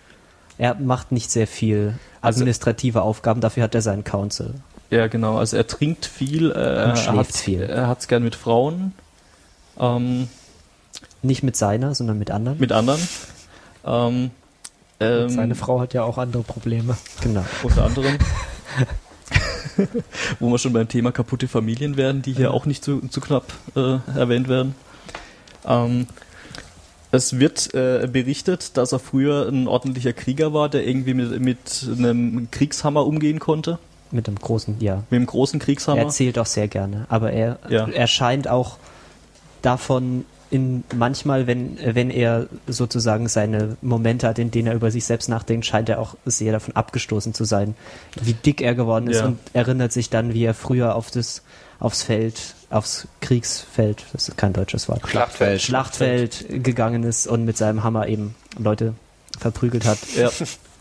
er 0.58 0.76
macht 0.76 1.12
nicht 1.12 1.32
sehr 1.32 1.48
viel 1.48 1.96
Also- 2.22 2.38
administrative 2.40 3.02
Aufgaben. 3.02 3.42
Dafür 3.42 3.64
hat 3.64 3.76
er 3.76 3.82
seinen 3.82 4.06
Council. 4.06 4.46
Und, 4.46 4.62
ja, 4.98 5.08
genau. 5.08 5.38
Also 5.38 5.58
er 5.58 5.68
trinkt 5.68 6.06
viel, 6.06 6.52
äh, 6.52 6.54
er 6.54 6.96
schläft 6.96 7.18
hat 7.18 7.36
viel. 7.36 7.64
Er 7.64 7.88
hat's 7.88 8.08
gern 8.08 8.24
mit 8.24 8.36
Frauen, 8.36 8.94
ähm, 9.80 10.30
Nicht 11.26 11.44
mit 11.44 11.56
seiner, 11.56 11.96
sondern 11.96 12.20
mit 12.20 12.32
anderen. 12.32 12.60
mit 12.60 12.72
anderen. 12.72 13.02
Ähm, 13.86 14.32
ähm, 15.00 15.30
Seine 15.30 15.56
Frau 15.56 15.80
hat 15.80 15.94
ja 15.94 16.04
auch 16.04 16.18
andere 16.18 16.44
Probleme. 16.44 16.96
genau. 17.22 17.44
unter 17.64 17.86
anderem. 17.86 18.18
Wo 20.40 20.50
wir 20.50 20.58
schon 20.58 20.74
beim 20.74 20.88
Thema 20.88 21.12
kaputte 21.12 21.48
Familien 21.48 21.98
werden, 21.98 22.22
die 22.22 22.34
hier 22.34 22.54
auch 22.54 22.66
nicht 22.66 22.84
zu, 22.84 23.02
zu 23.10 23.20
knapp 23.20 23.46
äh, 23.76 23.98
erwähnt 24.18 24.48
werden. 24.48 24.76
Ähm, 25.66 26.08
es 27.12 27.40
wird 27.40 27.74
äh, 27.74 28.08
berichtet, 28.12 28.78
dass 28.78 28.92
er 28.92 29.00
früher 29.00 29.48
ein 29.50 29.68
ordentlicher 29.68 30.14
Krieger 30.14 30.54
war, 30.54 30.70
der 30.70 30.88
irgendwie 30.88 31.14
mit, 31.14 31.40
mit 31.42 31.88
einem 31.98 32.50
Kriegshammer 32.52 33.06
umgehen 33.06 33.40
konnte. 33.40 33.80
Mit 34.12 34.28
dem 34.28 34.36
großen, 34.36 34.78
ja. 34.80 35.04
Mit 35.10 35.20
dem 35.20 35.26
großen 35.26 35.60
Kriegshammer. 35.60 35.98
Er 35.98 36.06
erzählt 36.06 36.38
auch 36.40 36.46
sehr 36.46 36.68
gerne. 36.68 37.06
Aber 37.10 37.32
er, 37.32 37.60
Ja. 37.70 37.88
er 37.88 38.08
scheint 38.08 38.48
auch 38.48 38.78
davon 39.62 40.26
in 40.52 40.84
manchmal, 40.96 41.48
wenn, 41.48 41.78
wenn 41.84 42.10
er 42.10 42.48
sozusagen 42.68 43.28
seine 43.28 43.78
Momente 43.82 44.28
hat, 44.28 44.40
in 44.40 44.52
denen 44.52 44.68
er 44.68 44.76
über 44.76 44.92
sich 44.92 45.06
selbst 45.06 45.28
nachdenkt, 45.28 45.66
scheint 45.66 45.90
er 45.90 46.00
auch 46.00 46.16
sehr 46.26 46.52
davon 46.52 46.76
abgestoßen 46.76 47.34
zu 47.34 47.44
sein, 47.46 47.76
wie 48.22 48.34
dick 48.34 48.62
er 48.62 48.76
geworden 48.76 49.08
ist 49.08 49.18
Ja. 49.20 49.26
und 49.26 49.40
erinnert 49.54 49.92
sich 49.92 50.10
dann, 50.10 50.34
wie 50.34 50.44
er 50.44 50.54
früher 50.54 50.96
auf 50.96 51.10
das, 51.12 51.42
aufs 51.80 52.04
Feld, 52.04 52.40
aufs 52.70 53.08
Kriegsfeld, 53.22 54.06
das 54.14 54.30
ist 54.30 54.38
kein 54.38 54.54
deutsches 54.54 54.88
Wort, 54.88 55.08
Schlachtfeld. 55.08 55.62
Schlachtfeld 55.62 56.46
gegangen 56.64 57.04
ist 57.04 57.28
und 57.28 57.44
mit 57.46 57.58
seinem 57.58 57.84
Hammer 57.84 58.08
eben 58.08 58.36
Leute 58.58 58.94
verprügelt 59.40 59.86
hat. 59.86 59.98
Ja, 60.16 60.30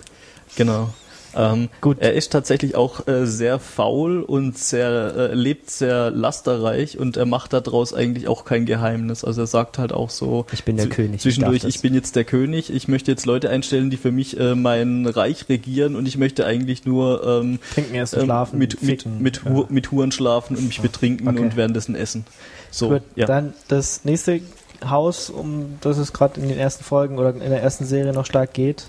genau. 0.57 0.91
Ähm, 1.37 1.69
Gut. 1.81 1.99
Er 2.01 2.15
ist 2.15 2.33
tatsächlich 2.33 2.75
auch 2.77 3.07
äh, 3.07 3.27
sehr 3.27 3.59
faul 3.59 4.23
und 4.23 4.59
sehr 4.59 5.15
äh, 5.17 5.35
lebt 5.35 5.71
sehr 5.71 6.11
lasterreich 6.11 6.99
und 6.99 7.17
er 7.17 7.27
macht 7.27 7.53
daraus 7.53 7.93
eigentlich 7.95 8.29
auch 8.29 8.45
kein 8.45 8.67
Geheimnis. 8.67 9.25
Also 9.25 9.43
er 9.43 9.47
sagt 9.47 9.79
halt 9.79 9.93
auch 9.93 10.11
so 10.11 10.47
Ich 10.53 10.65
bin 10.65 10.77
der 10.77 10.89
König, 10.89 11.17
ich 11.17 11.23
Zwischendurch, 11.23 11.63
das. 11.63 11.75
ich 11.75 11.81
bin 11.83 11.95
jetzt 11.95 12.17
der 12.17 12.25
König. 12.25 12.71
Ich 12.73 12.89
möchte 12.89 13.11
jetzt 13.11 13.27
Leute 13.27 13.51
einstellen, 13.51 13.91
die 13.91 13.97
für 13.97 14.13
mich 14.13 14.39
äh, 14.39 14.55
mein 14.55 15.07
Reich 15.07 15.49
regieren 15.49 15.97
und 15.97 16.07
ich 16.07 16.19
möchte 16.19 16.47
eigentlich 16.47 16.85
nur 16.85 17.25
ähm, 17.27 17.59
Trinken 17.75 17.95
erst 17.95 18.15
ähm, 18.15 18.25
schlafen. 18.25 18.59
mit 18.59 18.81
mit 18.83 19.03
ficken. 19.03 19.23
mit, 19.23 19.43
Ja. 19.45 19.51
Hu 19.51 19.65
mit 19.69 19.91
Huren 19.91 20.13
schlafen 20.13 20.57
und 20.57 20.67
mich 20.67 20.81
betrinken 20.81 21.29
Okay. 21.29 21.41
und 21.41 21.57
währenddessen 21.57 21.95
essen. 21.95 22.25
So, 22.71 22.89
Gut, 22.91 23.03
ja. 23.17 23.27
dann 23.27 23.53
das 23.69 24.05
nächste 24.05 24.41
Haus, 24.89 25.31
um 25.31 25.79
das 25.81 25.97
es 25.99 26.13
gerade 26.13 26.41
in 26.41 26.49
den 26.49 26.59
ersten 26.59 26.85
Folgen 26.85 27.19
oder 27.19 27.31
in 27.31 27.39
der 27.51 27.63
ersten 27.63 27.85
Serie 27.87 28.13
noch 28.13 28.27
stark 28.27 28.53
geht. 28.53 28.89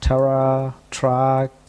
Tara, 0.00 0.74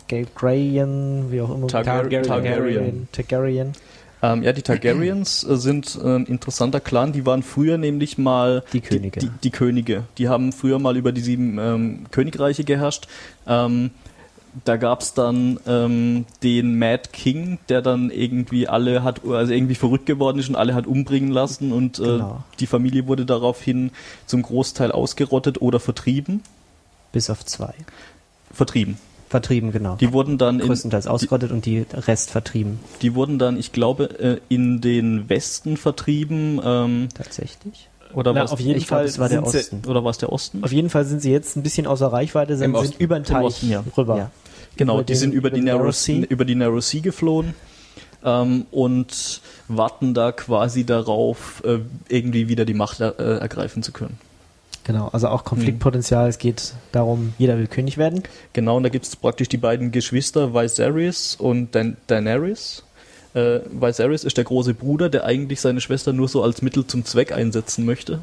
Targaryen, 0.08 1.32
wie 1.32 1.42
auch 1.42 1.54
immer. 1.56 1.68
Targar- 1.68 2.10
Targaryen. 2.24 3.08
Targaryen. 3.12 3.74
Ähm, 4.22 4.44
ja, 4.44 4.54
die 4.54 4.62
Targaryens 4.62 5.44
äh, 5.44 5.58
sind 5.58 6.00
äh, 6.02 6.16
ein 6.16 6.26
interessanter 6.26 6.80
Clan. 6.80 7.12
Die 7.12 7.26
waren 7.26 7.44
früher 7.44 7.78
nämlich 7.78 8.18
mal 8.18 8.64
Die 8.74 8.82
Könige. 8.82 9.20
Die, 9.20 9.30
die 9.44 9.50
Könige. 9.52 10.04
Die 10.18 10.30
haben 10.30 10.52
früher 10.54 10.80
mal 10.80 10.96
über 10.98 11.12
die 11.12 11.22
sieben 11.22 11.58
ähm, 11.60 12.06
Königreiche 12.12 12.64
geherrscht. 12.64 13.08
Ähm, 13.46 13.92
da 14.64 14.78
gab's 14.78 15.14
dann 15.14 15.60
ähm, 15.68 16.26
den 16.42 16.80
Mad 16.80 17.10
King, 17.12 17.60
der 17.68 17.82
dann 17.82 18.10
irgendwie 18.10 18.70
alle 18.70 19.04
hat, 19.04 19.20
also 19.28 19.52
irgendwie 19.52 19.76
verrückt 19.76 20.06
geworden 20.06 20.40
ist 20.40 20.48
und 20.48 20.56
alle 20.56 20.74
hat 20.74 20.88
umbringen 20.88 21.30
lassen 21.30 21.74
und 21.74 22.00
äh, 22.00 22.04
Genau. 22.04 22.44
die 22.62 22.68
Familie 22.68 23.06
wurde 23.08 23.26
daraufhin 23.26 23.92
zum 24.26 24.44
Großteil 24.44 24.94
ausgerottet 24.94 25.62
oder 25.62 25.82
vertrieben. 25.82 26.42
Bis 27.12 27.30
auf 27.30 27.46
zwei. 27.46 27.74
Vertrieben. 28.54 28.98
Vertrieben, 29.30 29.72
genau. 29.72 29.96
Die 29.96 30.14
wurden 30.14 30.38
dann 30.38 30.60
in, 30.60 30.68
größtenteils 30.68 31.08
ausgerottet 31.08 31.52
und 31.52 31.66
die 31.66 31.86
Rest 31.94 32.30
vertrieben. 32.30 32.80
die 33.02 33.16
wurden 33.16 33.40
dann, 33.40 33.58
ich 33.58 33.72
glaube, 33.72 34.20
äh, 34.20 34.40
in 34.50 34.82
den 34.82 35.28
Westen 35.30 35.78
vertrieben. 35.78 36.62
Ähm, 36.64 37.10
Tatsächlich. 37.14 37.90
oder 38.14 38.34
Na, 38.34 38.44
was? 38.44 38.52
auf 38.52 38.60
jeden 38.60 38.78
ich 38.78 38.88
glaub, 38.88 39.00
Fall 39.00 39.06
es 39.06 39.18
war 39.20 39.28
der 39.28 39.40
sind 39.42 39.50
sie- 39.52 39.58
Osten. 39.58 39.82
Oder 39.88 40.04
war 40.04 40.12
es 40.12 40.20
der 40.20 40.32
Osten? 40.32 40.64
Auf 40.64 40.72
jeden 40.72 40.90
Fall 40.90 41.06
sind 41.06 41.22
sie 41.22 41.32
jetzt 41.32 41.58
ein 41.58 41.64
bisschen 41.64 41.88
außer 41.88 42.08
Reichweite, 42.08 42.56
sind, 42.56 42.76
sind 42.76 42.76
Osten. 42.76 43.04
über 43.04 43.20
den 43.20 43.24
Teich 43.26 43.44
Osten, 43.44 43.70
ja. 43.72 43.84
rüber. 43.98 44.18
Ja. 44.18 44.32
Genau, 44.78 44.96
über 44.96 45.04
die 45.04 45.14
den- 45.14 45.20
sind 45.20 45.34
über, 45.34 45.48
über 45.50 45.58
die 45.58 45.62
Narrow 45.64 45.92
sea, 45.96 46.16
Sea. 46.18 46.26
über 46.30 46.46
die 46.46 46.56
Narrow 46.56 46.82
Sea 46.84 47.02
geflohen 47.02 47.56
ähm, 48.24 48.66
und 48.72 49.42
warten 49.68 50.14
da 50.14 50.32
quasi 50.34 50.86
darauf, 50.86 51.64
äh, 51.66 51.80
irgendwie 52.10 52.48
wieder 52.48 52.66
die 52.66 52.74
Macht 52.76 53.00
äh, 53.00 53.10
ergreifen 53.40 53.82
zu 53.84 53.92
können. 53.92 54.18
Genau, 54.86 55.10
also 55.12 55.30
auch 55.30 55.44
Konfliktpotenzial. 55.44 56.30
Es 56.30 56.38
geht 56.38 56.76
darum, 56.92 57.34
jeder 57.40 57.58
will 57.58 57.68
König 57.68 57.98
werden. 57.98 58.22
Genau, 58.54 58.78
und 58.78 58.84
da 58.84 58.90
gibt 58.90 59.06
es 59.06 59.16
praktisch 59.16 59.50
die 59.50 59.58
beiden 59.58 59.92
Geschwister 59.92 60.54
Viserys 60.54 61.36
und 61.36 61.74
Dan 61.74 61.98
Daenerys. 62.06 62.84
Äh, 63.34 63.62
Viserys 63.72 64.24
ist 64.24 64.38
der 64.38 64.44
große 64.44 64.76
Bruder, 64.76 65.10
der 65.10 65.26
eigentlich 65.26 65.60
seine 65.60 65.82
Schwester 65.82 66.14
nur 66.14 66.28
so 66.28 66.44
als 66.44 66.62
Mittel 66.62 66.86
zum 66.86 67.04
Zweck 67.04 67.32
einsetzen 67.32 67.84
möchte. 67.84 68.20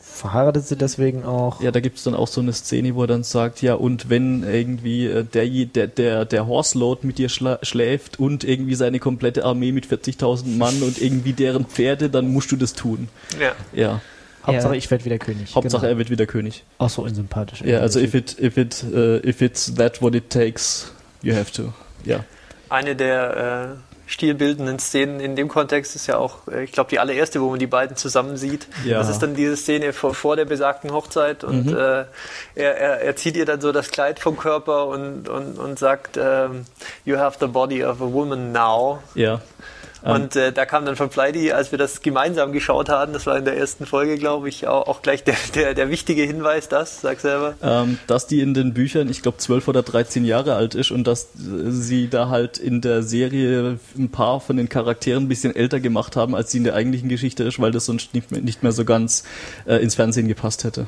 Verheiratet 0.00 0.64
sie 0.64 0.76
deswegen 0.76 1.24
auch. 1.24 1.60
Ja, 1.60 1.72
da 1.72 1.80
gibt 1.80 1.98
es 1.98 2.04
dann 2.04 2.14
auch 2.14 2.28
so 2.28 2.40
eine 2.40 2.52
Szene, 2.52 2.94
wo 2.94 3.02
er 3.02 3.08
dann 3.08 3.24
sagt, 3.24 3.60
ja, 3.60 3.74
und 3.74 4.08
wenn 4.08 4.44
irgendwie 4.44 5.06
äh, 5.06 5.24
der, 5.24 5.44
der, 5.48 5.88
der, 5.88 6.24
der 6.24 6.46
Horselord 6.46 7.02
mit 7.02 7.18
dir 7.18 7.28
schla 7.28 7.58
schläft 7.62 8.20
und 8.20 8.44
irgendwie 8.44 8.76
seine 8.76 9.00
komplette 9.00 9.44
Armee 9.44 9.72
mit 9.72 9.88
40.000 9.88 10.56
Mann 10.56 10.82
und 10.82 11.02
irgendwie 11.02 11.32
deren 11.32 11.64
Pferde, 11.64 12.10
dann 12.10 12.32
musst 12.32 12.52
du 12.52 12.56
das 12.56 12.74
tun. 12.74 13.08
Ja. 13.40 13.54
Ja, 13.72 14.00
Hauptsache, 14.46 14.72
Ja. 14.74 14.78
ich 14.78 14.90
werde 14.90 15.04
wieder 15.04 15.18
König. 15.18 15.54
Hauptsache 15.54 15.80
genau. 15.82 15.92
er 15.92 15.98
wird 15.98 16.10
wieder 16.10 16.26
König. 16.26 16.64
Auch 16.78 16.90
so 16.90 17.02
unsympathisch. 17.02 17.62
Ja, 17.62 17.80
also 17.80 17.98
if 18.00 18.14
it, 18.14 18.36
if 18.40 18.56
it, 18.56 18.84
uh, 18.92 19.16
if 19.26 19.40
it's 19.40 19.74
that 19.74 20.00
what 20.02 20.14
it 20.14 20.30
takes, 20.30 20.92
you 21.22 21.34
have 21.34 21.50
to. 21.52 21.72
Ja. 22.04 22.24
Eine 22.68 22.94
der 22.96 23.76
äh, 23.76 24.10
stilbildenden 24.10 24.78
Szenen 24.78 25.20
in 25.20 25.34
dem 25.36 25.48
Kontext 25.48 25.96
ist 25.96 26.06
ja 26.08 26.18
auch, 26.18 26.46
äh, 26.48 26.64
ich 26.64 26.72
glaube, 26.72 26.90
die 26.90 26.98
allererste, 26.98 27.40
wo 27.40 27.48
man 27.50 27.58
die 27.58 27.66
beiden 27.66 27.96
zusammen 27.96 28.36
sieht. 28.36 28.66
Ja. 28.84 28.98
Das 28.98 29.08
ist 29.08 29.20
dann 29.20 29.34
diese 29.34 29.56
Szene 29.56 29.92
vor, 29.94 30.14
vor 30.14 30.36
der 30.36 30.44
besagten 30.44 30.92
Hochzeit 30.92 31.42
und 31.44 31.66
Mhm. 31.66 31.76
äh, 31.76 32.04
er, 32.54 32.76
er, 32.76 33.00
er 33.00 33.16
zieht 33.16 33.36
ihr 33.36 33.46
dann 33.46 33.60
so 33.62 33.72
das 33.72 33.90
Kleid 33.90 34.18
vom 34.18 34.36
Körper 34.36 34.86
und, 34.88 35.28
und, 35.28 35.58
und 35.58 35.78
sagt, 35.78 36.18
ähm, 36.20 36.64
You 37.06 37.16
have 37.16 37.38
the 37.40 37.46
body 37.46 37.82
of 37.84 38.02
a 38.02 38.12
woman 38.12 38.52
now. 38.52 38.98
Ja. 39.14 39.40
Ähm, 40.04 40.12
Und 40.12 40.36
äh, 40.36 40.52
da 40.52 40.66
kam 40.66 40.84
dann 40.84 40.96
von 40.96 41.08
Pleidi, 41.08 41.52
als 41.52 41.70
wir 41.70 41.78
das 41.78 42.02
gemeinsam 42.02 42.52
geschaut 42.52 42.88
haben, 42.90 43.12
das 43.14 43.24
war 43.26 43.38
in 43.38 43.44
der 43.46 43.56
ersten 43.56 43.86
Folge, 43.86 44.18
glaube 44.18 44.48
ich, 44.50 44.66
auch, 44.66 44.86
auch 44.86 45.00
gleich 45.02 45.24
der, 45.24 45.36
der, 45.54 45.72
der 45.74 45.88
wichtige 45.88 46.22
Hinweis, 46.24 46.68
das, 46.68 47.00
sag 47.00 47.20
selber. 47.20 47.54
ähm, 47.62 47.98
dass 48.06 48.26
die 48.26 48.40
in 48.40 48.52
den 48.52 48.74
Büchern, 48.74 49.08
ich 49.08 49.22
glaube, 49.22 49.38
12 49.38 49.66
oder 49.68 49.82
13 49.82 50.24
Jahre 50.26 50.56
alt 50.56 50.74
ist 50.74 50.90
und 50.90 51.06
dass 51.06 51.24
äh, 51.36 51.70
sie 51.70 52.08
da 52.08 52.28
halt 52.28 52.58
in 52.58 52.80
der 52.82 53.02
Serie 53.02 53.78
ein 53.96 54.10
paar 54.10 54.40
von 54.40 54.56
den 54.58 54.68
Charakteren 54.68 55.24
ein 55.24 55.28
bisschen 55.28 55.56
älter 55.56 55.80
gemacht 55.80 56.16
haben, 56.16 56.34
als 56.34 56.50
sie 56.50 56.58
in 56.58 56.64
der 56.64 56.74
eigentlichen 56.74 57.08
Geschichte 57.08 57.42
ist, 57.44 57.58
weil 57.60 57.70
das 57.72 57.86
sonst 57.86 58.12
nicht 58.12 58.30
mehr, 58.30 58.42
nicht 58.42 58.62
mehr 58.62 58.72
so 58.72 58.84
ganz 58.84 59.24
äh, 59.66 59.76
ins 59.76 59.94
Fernsehen 59.94 60.28
gepasst 60.28 60.64
hätte. 60.64 60.86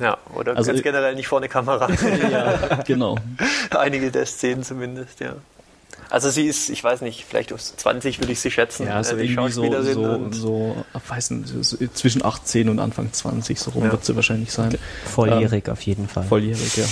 Ja, 0.00 0.16
oder 0.34 0.56
Also- 0.56 0.72
ganz 0.72 0.82
generell 0.82 1.14
nicht 1.14 1.28
vor 1.28 1.38
eine 1.38 1.48
Kamera. 1.48 1.88
Ja, 2.30 2.82
genau. 2.86 3.16
Einige 3.70 4.10
der 4.10 4.24
Szenen 4.26 4.62
zumindest, 4.62 5.20
ja. 5.20 5.34
Also 6.08 6.30
sie 6.30 6.46
ist, 6.46 6.70
ich 6.70 6.82
weiß 6.84 7.00
nicht, 7.00 7.24
vielleicht 7.28 7.52
auf 7.52 7.60
20 7.60 8.20
würde 8.20 8.32
ich 8.32 8.38
sie 8.40 8.50
schätzen, 8.50 8.86
Ja, 8.86 9.02
so 9.02 9.16
äh, 9.16 9.22
die 9.22 9.32
irgendwie 9.32 9.50
so, 9.52 9.62
Schauspielerin. 9.64 9.94
so, 9.94 10.02
und 10.04 10.32
so, 10.34 10.84
weiß 11.08 11.30
nicht, 11.30 11.48
so 11.64 11.76
zwischen 11.94 12.24
18 12.24 12.68
und 12.68 12.78
Anfang 12.78 13.12
20, 13.12 13.58
so 13.58 13.72
rum 13.72 13.84
Ja. 13.84 13.92
wird 13.92 14.04
sie 14.04 14.14
wahrscheinlich 14.14 14.52
sein. 14.52 14.76
Volljährig 15.04 15.68
auf 15.68 15.82
jeden 15.82 16.06
Fall. 16.08 16.24
Volljährig, 16.24 16.76
ja. 16.76 16.84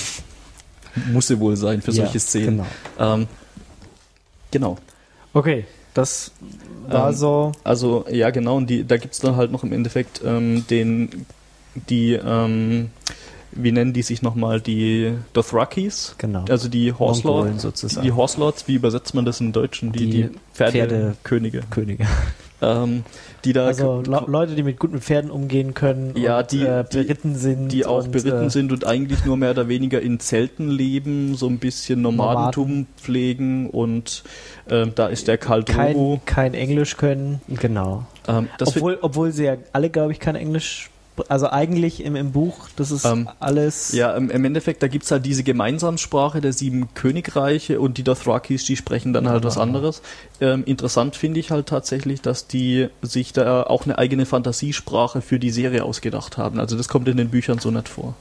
Muss 1.12 1.28
sie 1.28 1.38
wohl 1.38 1.56
sein 1.56 1.80
für 1.80 1.92
Ja, 1.92 2.04
solche 2.04 2.18
Szenen. 2.20 2.64
Genau. 2.98 3.14
Ähm, 3.14 3.26
genau. 4.50 4.78
Okay, 5.32 5.64
das 5.94 6.32
war 6.88 7.10
Ähm, 7.10 7.16
so. 7.16 7.52
Also, 7.64 8.04
ja, 8.10 8.30
genau, 8.30 8.56
und 8.56 8.68
die, 8.68 8.84
da 8.84 8.96
gibt's 8.96 9.20
dann 9.20 9.36
halt 9.36 9.50
noch 9.52 9.62
im 9.64 9.72
Endeffekt 9.72 10.20
ähm, 10.24 10.66
den 10.68 11.26
die, 11.88 12.12
ähm, 12.14 12.90
wie 13.56 13.72
nennen 13.72 13.92
die 13.92 14.02
sich 14.02 14.22
nochmal, 14.22 14.60
die 14.60 15.12
Dothrakis? 15.32 16.14
Genau. 16.18 16.44
Also 16.48 16.68
die 16.68 16.92
Horse 16.92 17.26
Mongolen 17.26 17.48
Lords, 17.52 17.62
sozusagen. 17.62 18.04
die 18.04 18.12
Horse 18.12 18.38
Lords, 18.40 18.68
wie 18.68 18.74
übersetzt 18.74 19.14
man 19.14 19.24
das 19.24 19.40
im 19.40 19.52
Deutschen? 19.52 19.92
Die, 19.92 19.98
Die 19.98 20.10
die 20.24 20.30
Pferdekönige. 20.54 21.62
Könige. 21.70 22.06
Ähm, 22.62 23.02
die 23.44 23.52
da 23.52 23.66
Also 23.66 24.00
Le 24.06 24.22
Leute, 24.26 24.54
die 24.54 24.62
mit 24.62 24.78
guten 24.78 25.00
Pferden 25.00 25.30
umgehen 25.30 25.74
können 25.74 26.14
Ja, 26.16 26.38
und 26.38 26.52
die- 26.52 26.62
äh, 26.62 26.84
beritten 26.90 27.34
sind. 27.34 27.68
die 27.68 27.84
auch 27.84 28.04
und, 28.04 28.12
beritten 28.12 28.46
äh, 28.46 28.50
sind 28.50 28.72
und 28.72 28.86
eigentlich 28.86 29.24
nur 29.26 29.36
mehr 29.36 29.50
oder 29.50 29.68
weniger 29.68 30.00
in 30.00 30.18
Zelten 30.18 30.70
leben, 30.70 31.34
so 31.34 31.46
ein 31.46 31.58
bisschen 31.58 32.00
Nomadentum 32.00 32.86
pflegen 32.96 33.68
und 33.68 34.22
ähm, 34.70 34.92
da 34.94 35.08
ist 35.08 35.28
der 35.28 35.36
Karl 35.36 35.64
kein, 35.64 36.20
kein 36.24 36.54
Englisch 36.54 36.96
können. 36.96 37.42
Genau. 37.48 38.06
Ähm, 38.28 38.48
obwohl, 38.64 38.98
obwohl 39.02 39.30
sie 39.32 39.44
ja 39.44 39.56
alle, 39.72 39.90
glaube 39.90 40.12
ich, 40.12 40.20
kein 40.20 40.36
Englisch. 40.36 40.88
Also 41.28 41.48
eigentlich 41.48 42.04
im, 42.04 42.16
im 42.16 42.32
Buch, 42.32 42.68
das 42.76 42.90
ist 42.90 43.04
Ähm, 43.04 43.28
alles. 43.38 43.92
Ja, 43.92 44.16
im, 44.16 44.30
im 44.30 44.44
Endeffekt, 44.44 44.82
da 44.82 44.88
gibt's 44.88 45.10
halt 45.10 45.24
diese 45.24 45.44
Gemeinsamsprache 45.44 46.40
der 46.40 46.52
sieben 46.52 46.92
Königreiche 46.94 47.80
und 47.80 47.98
die 47.98 48.02
Dothrakis, 48.02 48.64
die 48.64 48.76
sprechen 48.76 49.12
dann 49.12 49.28
halt 49.28 49.44
was 49.44 49.56
anderes. 49.56 50.02
Ähm, 50.40 50.64
interessant 50.64 51.14
finde 51.14 51.38
ich 51.40 51.50
halt 51.50 51.66
tatsächlich, 51.66 52.20
dass 52.20 52.48
die 52.48 52.88
sich 53.02 53.32
da 53.32 53.62
auch 53.62 53.84
eine 53.84 53.98
eigene 53.98 54.26
Fantasiesprache 54.26 55.20
für 55.22 55.38
die 55.38 55.50
Serie 55.50 55.84
ausgedacht 55.84 56.36
haben. 56.36 56.58
Also 56.58 56.76
das 56.76 56.88
kommt 56.88 57.06
in 57.08 57.16
den 57.16 57.30
Büchern 57.30 57.58
so 57.58 57.70
nicht 57.70 57.88
vor. 57.88 58.14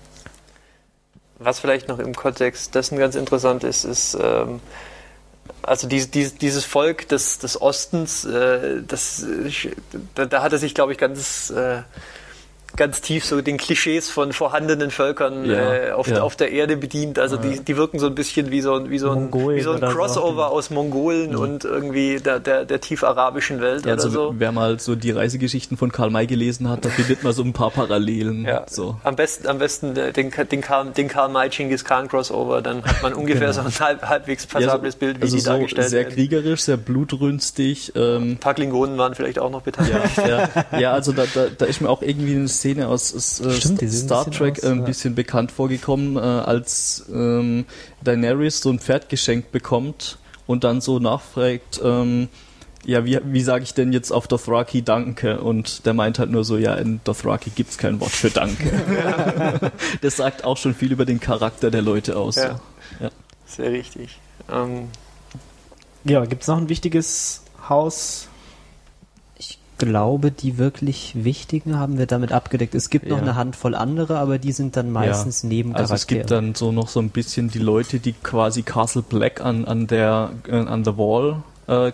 Was 1.40 1.60
vielleicht 1.60 1.88
noch 1.88 2.00
im 2.00 2.16
Kontext 2.16 2.76
dessen 2.76 2.98
ganz 2.98 3.16
interessant 3.16 3.64
ist, 3.64 3.84
ist, 3.84 4.18
ähm, 4.22 4.60
also 5.62 5.88
dies, 5.88 6.12
dies, 6.12 6.36
dieses 6.36 6.64
Volk 6.64 7.08
des, 7.10 7.40
des 7.40 7.62
Ostens, 7.62 8.24
äh, 8.26 8.82
das, 8.88 9.24
äh, 9.24 9.72
da, 10.16 10.26
da 10.26 10.42
hat 10.44 10.54
er 10.54 10.58
sich, 10.58 10.76
glaube 10.76 10.92
ich, 10.92 10.98
ganz, 10.98 11.50
äh, 11.50 11.82
ganz 12.76 13.02
tief 13.02 13.26
so 13.26 13.42
den 13.42 13.58
Klischees 13.58 14.10
von 14.10 14.34
vorhandenen 14.34 14.90
Völkern 14.92 15.46
Ja, 15.46 15.74
äh, 15.74 15.92
auf, 15.92 16.08
ja. 16.08 16.22
auf 16.22 16.36
der 16.36 16.52
Erde 16.52 16.78
bedient. 16.78 17.20
Also 17.20 17.38
die, 17.38 17.60
die 17.64 17.78
wirken 17.78 18.00
so 18.00 18.08
ein 18.08 18.16
bisschen 18.16 18.50
wie 18.52 18.62
so 18.62 18.74
ein, 18.76 18.90
wie 18.90 18.98
so 19.00 19.10
ein, 19.12 19.16
Mongolen 19.24 19.58
wie 19.58 19.62
so 19.62 19.72
ein 19.74 19.80
so. 19.82 19.88
Crossover 19.88 20.50
aus 20.52 20.70
Mongolen 20.70 21.36
und 21.36 21.64
irgendwie 21.66 22.18
der, 22.20 22.40
der, 22.40 22.66
der 22.66 22.82
tief 22.82 23.04
arabischen 23.04 23.62
Welt 23.62 23.86
Ja, 23.86 23.94
oder 23.94 24.04
also 24.04 24.10
so. 24.10 24.36
wer 24.38 24.52
mal 24.52 24.80
so 24.80 24.96
die 24.96 25.12
Reisegeschichten 25.12 25.78
von 25.78 25.92
Karl 25.92 26.10
May 26.10 26.26
gelesen 26.28 26.68
hat, 26.70 26.84
da 26.86 26.90
findet 26.90 27.24
man 27.24 27.34
so 27.34 27.44
ein 27.44 27.54
paar 27.54 27.72
Parallelen. 27.72 28.46
Ja, 28.46 28.66
So. 28.68 28.98
am 29.04 29.16
besten, 29.16 29.48
am 29.48 29.60
besten 29.60 29.94
den, 29.94 30.14
den 30.14 30.62
Karl, 30.62 30.88
den 30.92 31.08
Karl 31.08 31.30
May 31.30 31.50
Genghis 31.50 31.86
Khan 31.86 32.08
Crossover, 32.08 32.62
dann 32.62 32.84
hat 32.84 33.02
man 33.04 33.14
ungefähr 33.14 33.54
so 33.54 33.62
ein 33.62 33.72
halb, 33.80 34.02
halbwegs 34.04 34.46
passables 34.48 34.96
Bild, 34.96 35.18
wie 35.20 35.24
also 35.24 35.36
die 35.36 35.42
so 35.42 35.50
dargestellt 35.52 35.90
sehr 35.90 36.04
werden. 36.06 36.14
kriegerisch, 36.16 36.62
sehr 36.62 36.78
blutrünstig. 36.78 37.94
Ähm, 37.96 38.32
Ein 38.34 38.38
paar 38.38 38.54
Klingonen 38.54 38.98
waren 38.98 39.16
vielleicht 39.16 39.40
auch 39.40 39.50
noch 39.50 39.62
beteiligt. 39.62 39.94
ja, 40.80 40.92
also 40.94 41.12
da, 41.12 41.24
da, 41.34 41.46
da 41.58 41.66
ist 41.66 41.82
mir 41.82 41.90
auch 41.90 42.02
irgendwie 42.02 42.36
eine 42.36 42.48
Szene 42.64 42.88
aus, 42.88 43.14
aus 43.14 43.42
äh, 43.42 43.52
Stimmt, 43.52 43.82
die 43.82 43.88
sehen 43.88 44.04
ein 44.04 44.08
Star 44.08 44.32
Trek 44.32 44.58
aus, 44.60 44.64
äh, 44.64 44.70
ein 44.70 44.80
ja. 44.80 44.86
bisschen 44.86 45.16
bekannt 45.16 45.52
vorgekommen, 45.52 46.16
äh, 46.16 46.20
als 46.20 47.04
ähm, 47.14 47.66
Daenerys 48.02 48.62
so 48.62 48.70
ein 48.70 48.80
Pferd 48.80 49.10
geschenkt 49.10 49.52
bekommt 49.52 50.18
und 50.48 50.64
dann 50.64 50.80
so 50.80 51.00
nachfragt, 51.00 51.82
ähm, 51.84 52.30
ja, 52.86 53.06
wie, 53.06 53.20
wie 53.26 53.42
sage 53.42 53.64
ich 53.64 53.74
denn 53.74 53.92
jetzt 53.92 54.12
auf 54.12 54.28
Dothraki 54.28 54.82
Danke? 54.82 55.42
Und 55.42 55.86
der 55.86 55.94
meint 55.94 56.20
halt 56.20 56.32
nur 56.32 56.46
so, 56.46 56.58
ja, 56.58 56.76
in 56.76 57.02
Dothraki 57.04 57.50
gibt's 57.50 57.78
kein 57.78 58.00
Wort 58.00 58.12
für 58.12 58.30
Danke. 58.30 59.72
das 60.02 60.18
sagt 60.18 60.46
auch 60.46 60.58
schon 60.58 60.74
viel 60.74 60.92
über 60.92 61.06
den 61.06 61.20
Charakter 61.20 61.70
der 61.70 61.82
Leute 61.82 62.18
aus. 62.18 62.38
Ja. 62.38 62.60
Ja. 63.00 63.10
Sehr 63.46 63.72
richtig. 63.72 64.20
Ähm, 64.52 64.88
Ja, 66.06 66.26
gibt 66.26 66.44
es 66.44 66.48
noch 66.48 66.58
ein 66.58 66.70
wichtiges 66.70 67.42
Haus? 67.70 68.28
Ich 69.84 69.90
glaube, 69.90 70.32
die 70.32 70.58
wirklich 70.58 71.14
wichtigen 71.24 71.78
haben 71.78 71.98
wir 71.98 72.06
damit 72.06 72.32
abgedeckt. 72.32 72.74
Es 72.76 72.90
gibt 72.90 73.08
noch 73.10 73.18
Ja. 73.18 73.22
eine 73.24 73.36
Handvoll 73.36 73.76
andere, 73.76 74.18
aber 74.20 74.38
die 74.38 74.52
sind 74.52 74.76
dann 74.78 74.92
meistens 74.92 75.44
neben 75.44 75.76
Also 75.76 75.94
es 75.94 76.08
gibt 76.08 76.32
dann 76.32 76.56
so 76.56 76.72
noch 76.72 76.88
so 76.88 77.00
ein 77.00 77.10
bisschen 77.10 77.50
die 77.50 77.60
Leute, 77.60 78.00
die 78.00 78.14
quasi 78.14 78.62
Castle 78.64 79.02
Black 79.02 79.42
an, 79.42 79.66
an 79.66 79.88
der 79.88 80.32
äh, 80.48 80.56
an 80.56 80.84
der 80.84 80.98
Wall 80.98 81.44
äh, 81.68 81.92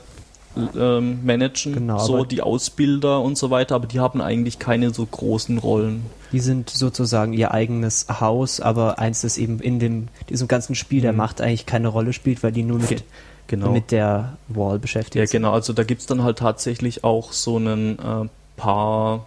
ähm, 0.76 1.20
managen, 1.24 1.74
Genau, 1.74 2.00
so 2.00 2.24
die 2.26 2.42
Ausbilder 2.42 3.22
und 3.22 3.38
so 3.38 3.50
weiter, 3.50 3.76
aber 3.76 3.88
die 3.88 4.00
haben 4.00 4.20
eigentlich 4.22 4.60
keine 4.60 4.92
so 4.94 5.06
großen 5.06 5.58
Rollen. 5.58 6.04
Die 6.32 6.40
sind 6.40 6.70
sozusagen 6.70 7.34
ihr 7.34 7.52
eigenes 7.54 8.08
Haus, 8.20 8.60
aber 8.60 9.00
eins, 9.00 9.22
das 9.22 9.38
eben 9.38 9.60
in 9.60 9.80
dem, 9.80 10.08
diesem 10.30 10.48
ganzen 10.48 10.76
Spiel 10.76 11.02
der 11.02 11.12
Mhm. 11.14 11.18
Macht 11.18 11.42
eigentlich 11.42 11.66
keine 11.66 11.88
Rolle 11.88 12.14
spielt, 12.14 12.44
weil 12.44 12.52
die 12.52 12.64
nur 12.64 12.80
mit, 12.80 13.04
Genau. 13.50 13.72
mit 13.72 13.91
der 13.91 14.38
Wall 14.47 14.78
beschäftigt 14.78 15.16
ja, 15.16 15.26
sind. 15.26 15.41
genau, 15.41 15.54
also 15.54 15.74
da 15.74 15.84
gibt's 15.84 16.06
dann 16.06 16.22
halt 16.22 16.38
tatsächlich 16.38 17.04
auch 17.04 17.34
so 17.34 17.56
einen 17.56 17.97
äh, 17.97 18.30
paar 18.58 19.26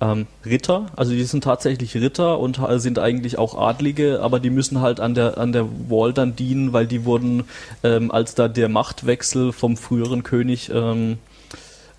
ähm, 0.00 0.28
Ritter, 0.46 0.86
also 0.94 1.10
die 1.10 1.24
sind 1.24 1.42
tatsächlich 1.42 1.96
Ritter 1.96 2.38
und 2.38 2.60
sind 2.76 3.00
eigentlich 3.00 3.38
auch 3.38 3.58
Adlige, 3.58 4.20
aber 4.22 4.38
die 4.38 4.50
müssen 4.50 4.80
halt 4.80 5.00
an 5.00 5.14
der 5.14 5.38
an 5.38 5.50
der 5.50 5.66
Wall 5.88 6.12
dann 6.12 6.36
dienen, 6.36 6.72
weil 6.72 6.86
die 6.86 7.04
wurden, 7.04 7.42
ähm, 7.82 8.12
als 8.12 8.36
da 8.36 8.46
der 8.46 8.68
Machtwechsel 8.68 9.52
vom 9.52 9.76
früheren 9.76 10.22
König 10.22 10.70
ähm, 10.72 11.18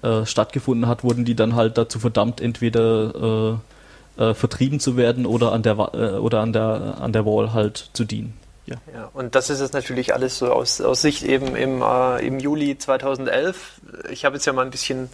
äh, 0.01 0.25
stattgefunden 0.25 0.87
hat, 0.87 1.03
wurden 1.03 1.25
die 1.25 1.35
dann 1.35 1.55
halt 1.55 1.77
dazu 1.77 1.99
verdammt, 1.99 2.39
entweder 2.39 3.59
äh, 4.17 4.23
äh, 4.23 4.33
vertrieben 4.33 4.79
zu 4.79 4.95
werden 4.95 5.25
oder 5.25 5.51
an 5.51 5.61
der 5.61 5.73
äh, 5.93 6.17
oder 6.19 6.39
an 6.39 6.53
der 6.53 6.99
an 7.01 7.11
der 7.11 7.25
Wall 7.25 7.51
halt 7.51 7.89
zu 7.91 8.05
dienen. 8.05 8.33
Ja. 8.65 8.77
ja, 8.93 9.09
und 9.13 9.35
das 9.35 9.49
ist 9.49 9.59
jetzt 9.59 9.73
natürlich 9.73 10.13
alles 10.13 10.37
so 10.37 10.49
aus, 10.49 10.79
aus 10.79 11.01
Sicht 11.01 11.23
eben 11.23 11.53
im, 11.57 11.81
äh, 11.81 12.25
im 12.25 12.39
Juli 12.39 12.77
2011. 12.77 13.57
Ich 14.09 14.23
habe 14.23 14.35
jetzt 14.35 14.45
ja 14.45 14.53
mal 14.53 14.63
ein 14.63 14.71
bisschen, 14.71 15.09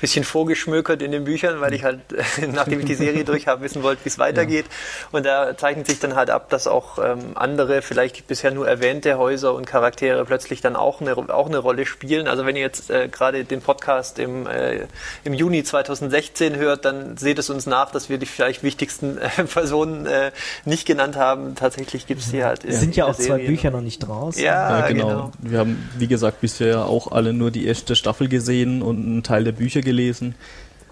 bisschen 0.00 0.24
vorgeschmökert 0.24 1.02
in 1.02 1.12
den 1.12 1.24
Büchern, 1.24 1.60
weil 1.60 1.74
ich 1.74 1.84
halt, 1.84 2.00
nachdem 2.52 2.80
ich 2.80 2.86
die 2.86 2.94
Serie 2.94 3.24
durch 3.26 3.48
habe, 3.48 3.60
wissen 3.60 3.82
wollte, 3.82 4.02
wie 4.06 4.08
es 4.08 4.18
weitergeht. 4.18 4.64
Und 5.12 5.26
da 5.26 5.58
zeichnet 5.58 5.88
sich 5.88 6.00
dann 6.00 6.14
halt 6.14 6.30
ab, 6.30 6.48
dass 6.48 6.66
auch 6.66 6.98
ähm, 6.98 7.32
andere, 7.34 7.82
vielleicht 7.82 8.28
bisher 8.28 8.50
nur 8.50 8.66
erwähnte 8.66 9.18
Häuser 9.18 9.52
und 9.52 9.66
Charaktere 9.66 10.24
plötzlich 10.24 10.62
dann 10.62 10.74
auch 10.74 11.02
eine, 11.02 11.16
auch 11.16 11.48
eine 11.48 11.58
Rolle 11.58 11.84
spielen. 11.84 12.28
Also 12.28 12.46
wenn 12.46 12.56
ihr 12.56 12.62
jetzt 12.62 12.88
äh, 12.88 13.08
gerade 13.08 13.44
den 13.44 13.60
Podcast 13.60 14.18
im, 14.18 14.46
äh, 14.46 14.86
im 15.22 15.34
Juni 15.34 15.64
2016 15.64 16.56
hört, 16.56 16.86
dann 16.86 17.18
seht 17.18 17.38
es 17.38 17.50
uns 17.50 17.66
nach, 17.66 17.90
dass 17.90 18.08
wir 18.08 18.16
die 18.16 18.24
vielleicht 18.24 18.62
wichtigsten 18.62 19.18
äh, 19.18 19.28
Personen 19.44 20.06
äh, 20.06 20.32
nicht 20.64 20.86
genannt 20.86 21.16
haben. 21.16 21.56
Tatsächlich 21.56 22.06
gibt 22.06 22.22
es 22.22 22.30
die 22.30 22.42
halt. 22.42 22.64
Es 22.64 22.85
sind 22.86 22.96
ja 22.96 23.06
auch 23.06 23.14
zwei 23.14 23.22
Serie 23.24 23.46
Bücher 23.48 23.70
noch. 23.70 23.80
nicht 23.82 24.08
raus. 24.08 24.38
Ja, 24.40 24.80
Ja, 24.80 24.88
genau. 24.88 25.06
genau. 25.08 25.30
Wir 25.40 25.58
haben, 25.58 25.88
wie 25.98 26.06
gesagt, 26.06 26.40
bisher 26.40 26.86
auch 26.86 27.12
alle 27.12 27.32
nur 27.32 27.50
die 27.50 27.66
erste 27.66 27.94
Staffel 27.96 28.28
gesehen 28.28 28.82
und 28.82 28.96
einen 29.04 29.22
Teil 29.22 29.44
der 29.44 29.52
Bücher 29.52 29.80
gelesen. 29.82 30.34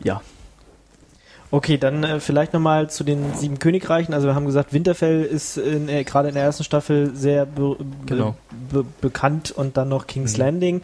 Ja, 0.02 0.20
Okay, 1.50 1.78
dann 1.78 2.02
äh, 2.02 2.18
vielleicht 2.18 2.52
nochmal 2.52 2.90
zu 2.90 3.04
den 3.04 3.32
sieben 3.34 3.60
Königreichen. 3.60 4.12
Also 4.12 4.26
wir 4.26 4.34
haben 4.34 4.46
gesagt, 4.46 4.72
Winterfell 4.72 5.22
ist 5.22 5.56
in, 5.56 5.88
äh, 5.88 6.02
gerade 6.02 6.28
in 6.28 6.34
der 6.34 6.42
ersten 6.42 6.64
Staffel 6.64 7.12
sehr 7.14 7.46
be 7.46 7.76
Genau. 8.06 8.34
be 8.72 8.82
be 8.82 8.88
bekannt 9.00 9.52
und 9.52 9.76
dann 9.76 9.88
noch 9.88 10.08
King's 10.08 10.32
Mhm. 10.36 10.38
Landing, 10.40 10.76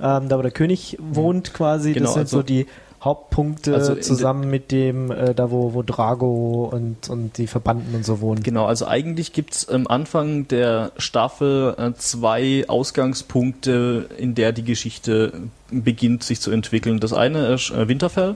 ähm, 0.00 0.28
da 0.28 0.36
wo 0.36 0.42
der 0.42 0.50
König 0.50 0.98
wohnt 1.00 1.54
quasi. 1.54 1.94
Genau, 1.94 2.04
das 2.06 2.12
sind 2.14 2.22
also- 2.24 2.36
so 2.38 2.42
die 2.42 2.66
Hauptpunkte 3.02 3.74
Also 3.74 3.94
zusammen 3.94 4.50
mit 4.50 4.72
dem, 4.72 5.10
äh, 5.10 5.32
da 5.32 5.50
wo, 5.50 5.72
wo 5.72 5.82
Drago 5.82 6.68
und, 6.72 7.08
und 7.08 7.38
die 7.38 7.46
Verbanden 7.46 7.94
und 7.94 8.04
so 8.04 8.20
wohnen. 8.20 8.42
genau. 8.42 8.66
Also 8.66 8.86
eigentlich 8.86 9.32
gibt's 9.32 9.68
am 9.68 9.86
Anfang 9.86 10.48
der 10.48 10.90
Staffel 10.96 11.74
äh, 11.78 11.92
zwei 11.94 12.64
Ausgangspunkte, 12.66 14.08
in 14.18 14.34
der 14.34 14.52
die 14.52 14.64
Geschichte 14.64 15.32
beginnt 15.70 16.24
sich 16.24 16.40
zu 16.40 16.50
entwickeln. 16.50 16.98
Das 16.98 17.12
eine 17.12 17.46
ist 17.54 17.70
äh, 17.70 17.86
Winterfell. 17.86 18.34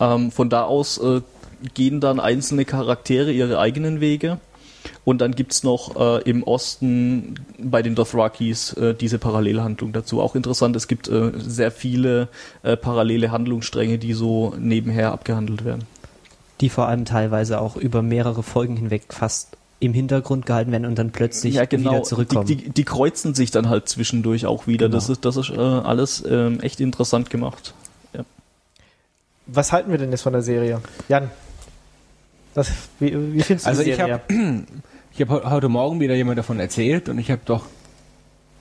Ähm, 0.00 0.30
von 0.30 0.48
da 0.48 0.64
aus 0.64 0.98
äh, 0.98 1.20
gehen 1.74 2.00
dann 2.00 2.18
einzelne 2.18 2.64
Charaktere 2.64 3.30
ihre 3.30 3.58
eigenen 3.58 4.00
Wege. 4.00 4.38
Und 5.04 5.20
dann 5.20 5.32
gibt's 5.32 5.62
noch 5.62 5.96
äh, 5.96 6.22
im 6.28 6.42
Osten 6.42 7.34
bei 7.58 7.82
den 7.82 7.94
Dothrakis 7.94 8.72
äh, 8.74 8.94
diese 8.94 9.18
Parallelhandlung 9.18 9.92
dazu. 9.92 10.20
Auch 10.20 10.34
interessant, 10.34 10.76
es 10.76 10.88
gibt 10.88 11.08
äh, 11.08 11.32
sehr 11.36 11.70
viele 11.70 12.28
äh, 12.62 12.76
parallele 12.76 13.30
Handlungsstränge, 13.30 13.98
die 13.98 14.12
so 14.12 14.54
nebenher 14.58 15.12
abgehandelt 15.12 15.64
werden. 15.64 15.84
Die 16.60 16.70
vor 16.70 16.88
allem 16.88 17.04
teilweise 17.04 17.60
auch 17.60 17.76
über 17.76 18.02
mehrere 18.02 18.42
Folgen 18.42 18.76
hinweg 18.76 19.04
fast 19.10 19.56
im 19.78 19.92
Hintergrund 19.92 20.46
gehalten 20.46 20.72
werden 20.72 20.86
und 20.86 20.98
dann 20.98 21.10
plötzlich 21.10 21.54
wieder 21.54 22.02
zurückkommen. 22.02 22.46
genau. 22.46 22.60
Die, 22.60 22.64
die, 22.64 22.70
die 22.70 22.84
kreuzen 22.84 23.34
sich 23.34 23.50
dann 23.50 23.68
halt 23.68 23.90
zwischendurch 23.90 24.46
auch 24.46 24.66
wieder. 24.66 24.86
Genau. 24.86 24.96
Das 24.96 25.10
ist, 25.10 25.24
das 25.26 25.36
ist 25.36 25.50
äh, 25.50 25.58
alles 25.58 26.24
ähm, 26.26 26.60
echt 26.60 26.80
interessant 26.80 27.28
gemacht. 27.28 27.74
Was 29.46 29.72
halten 29.72 29.92
wir 29.92 29.98
denn 29.98 30.10
jetzt 30.10 30.22
von 30.22 30.32
der 30.32 30.42
Serie? 30.42 30.80
Jan, 31.08 31.30
was, 32.56 32.70
wie, 33.00 33.34
wie 33.34 33.42
findest 33.42 33.66
du 33.66 33.70
Also 33.70 33.82
die 33.82 33.90
ich 33.90 33.96
Serie? 33.96 34.14
habe 34.14 34.24
ich 35.12 35.20
hab 35.20 35.28
heu- 35.30 35.50
heute 35.50 35.68
Morgen 35.68 36.00
wieder 36.00 36.14
jemand 36.14 36.38
davon 36.38 36.58
erzählt 36.60 37.08
und 37.08 37.18
ich 37.18 37.30
habe 37.30 37.42
doch 37.44 37.66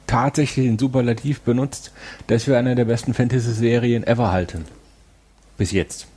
tatsächlich 0.08 0.66
den 0.68 0.78
Superlativ 0.78 1.42
benutzt, 1.42 1.92
dass 2.28 2.46
wir 2.48 2.58
eine 2.58 2.76
der 2.76 2.86
besten 2.86 3.14
Fantasy-Serien 3.14 4.04
ever 4.06 4.32
halten. 4.32 4.66
Bis 5.58 5.72
jetzt. 5.72 6.08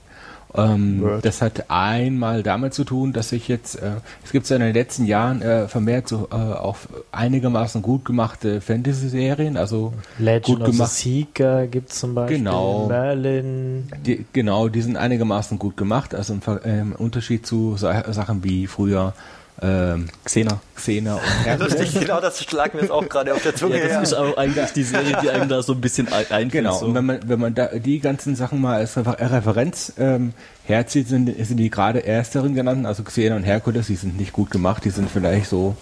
Ähm, 0.54 1.20
das 1.22 1.42
hat 1.42 1.66
einmal 1.68 2.42
damit 2.42 2.72
zu 2.72 2.84
tun, 2.84 3.12
dass 3.12 3.32
ich 3.32 3.48
jetzt, 3.48 3.76
äh, 3.76 3.92
es 4.24 4.32
gibt 4.32 4.46
so 4.46 4.54
in 4.54 4.60
den 4.60 4.72
letzten 4.72 5.04
Jahren 5.04 5.42
äh, 5.42 5.68
vermehrt 5.68 6.08
so 6.08 6.28
äh, 6.30 6.34
auch 6.34 6.78
einigermaßen 7.12 7.82
gut 7.82 8.04
gemachte 8.04 8.60
Fantasy-Serien, 8.60 9.56
also 9.56 9.92
Legend 10.18 10.46
gut 10.46 10.60
of 10.60 10.66
the 10.66 10.72
gemacht. 10.72 10.90
Seeker 10.90 11.66
gibt 11.66 11.90
es 11.90 11.98
zum 11.98 12.14
Beispiel. 12.14 12.38
Genau. 12.38 12.86
Merlin. 12.88 13.88
Die, 14.06 14.24
genau, 14.32 14.68
die 14.68 14.80
sind 14.80 14.96
einigermaßen 14.96 15.58
gut 15.58 15.76
gemacht, 15.76 16.14
also 16.14 16.32
im, 16.32 16.40
äh, 16.64 16.80
im 16.80 16.92
Unterschied 16.92 17.46
zu 17.46 17.76
Sa 17.76 18.10
Sachen 18.12 18.42
wie 18.42 18.66
früher 18.66 19.12
ähm, 19.60 20.08
Xena. 20.24 20.60
Xena 20.76 21.14
und 21.14 21.20
Herkules. 21.44 21.78
Lustig, 21.78 22.00
genau 22.00 22.20
das 22.20 22.42
schlag 22.44 22.74
mir 22.74 22.82
jetzt 22.82 22.90
auch 22.90 23.08
gerade 23.08 23.34
auf 23.34 23.42
der 23.42 23.54
Zunge. 23.56 23.76
Ja, 23.78 23.82
das 23.84 23.92
her. 23.92 24.02
ist 24.02 24.14
auch 24.14 24.36
eigentlich 24.36 24.70
die 24.72 24.84
Serie, 24.84 25.16
die 25.22 25.30
einem 25.30 25.48
da 25.48 25.62
so 25.62 25.72
ein 25.72 25.80
bisschen 25.80 26.06
ein- 26.08 26.14
einfällt. 26.30 26.52
Genau, 26.52 26.78
So. 26.78 26.86
und 26.86 26.94
wenn 26.94 27.06
man, 27.06 27.20
wenn 27.26 27.40
man 27.40 27.54
da 27.54 27.66
die 27.66 27.98
ganzen 27.98 28.36
Sachen 28.36 28.60
mal 28.60 28.76
als 28.76 28.96
Refer 28.96 29.16
Referenz 29.18 29.92
ähm, 29.98 30.32
herzieht, 30.64 31.08
sind, 31.08 31.34
sind 31.44 31.56
die 31.56 31.70
gerade 31.70 32.06
ersteren 32.06 32.54
genannten, 32.54 32.86
also 32.86 33.02
Xena 33.02 33.34
und 33.36 33.42
Herkules, 33.44 33.88
die 33.88 33.96
sind 33.96 34.16
nicht 34.18 34.32
gut 34.32 34.50
gemacht, 34.50 34.84
die 34.84 34.90
sind 34.90 35.10
vielleicht 35.10 35.48
so, 35.48 35.76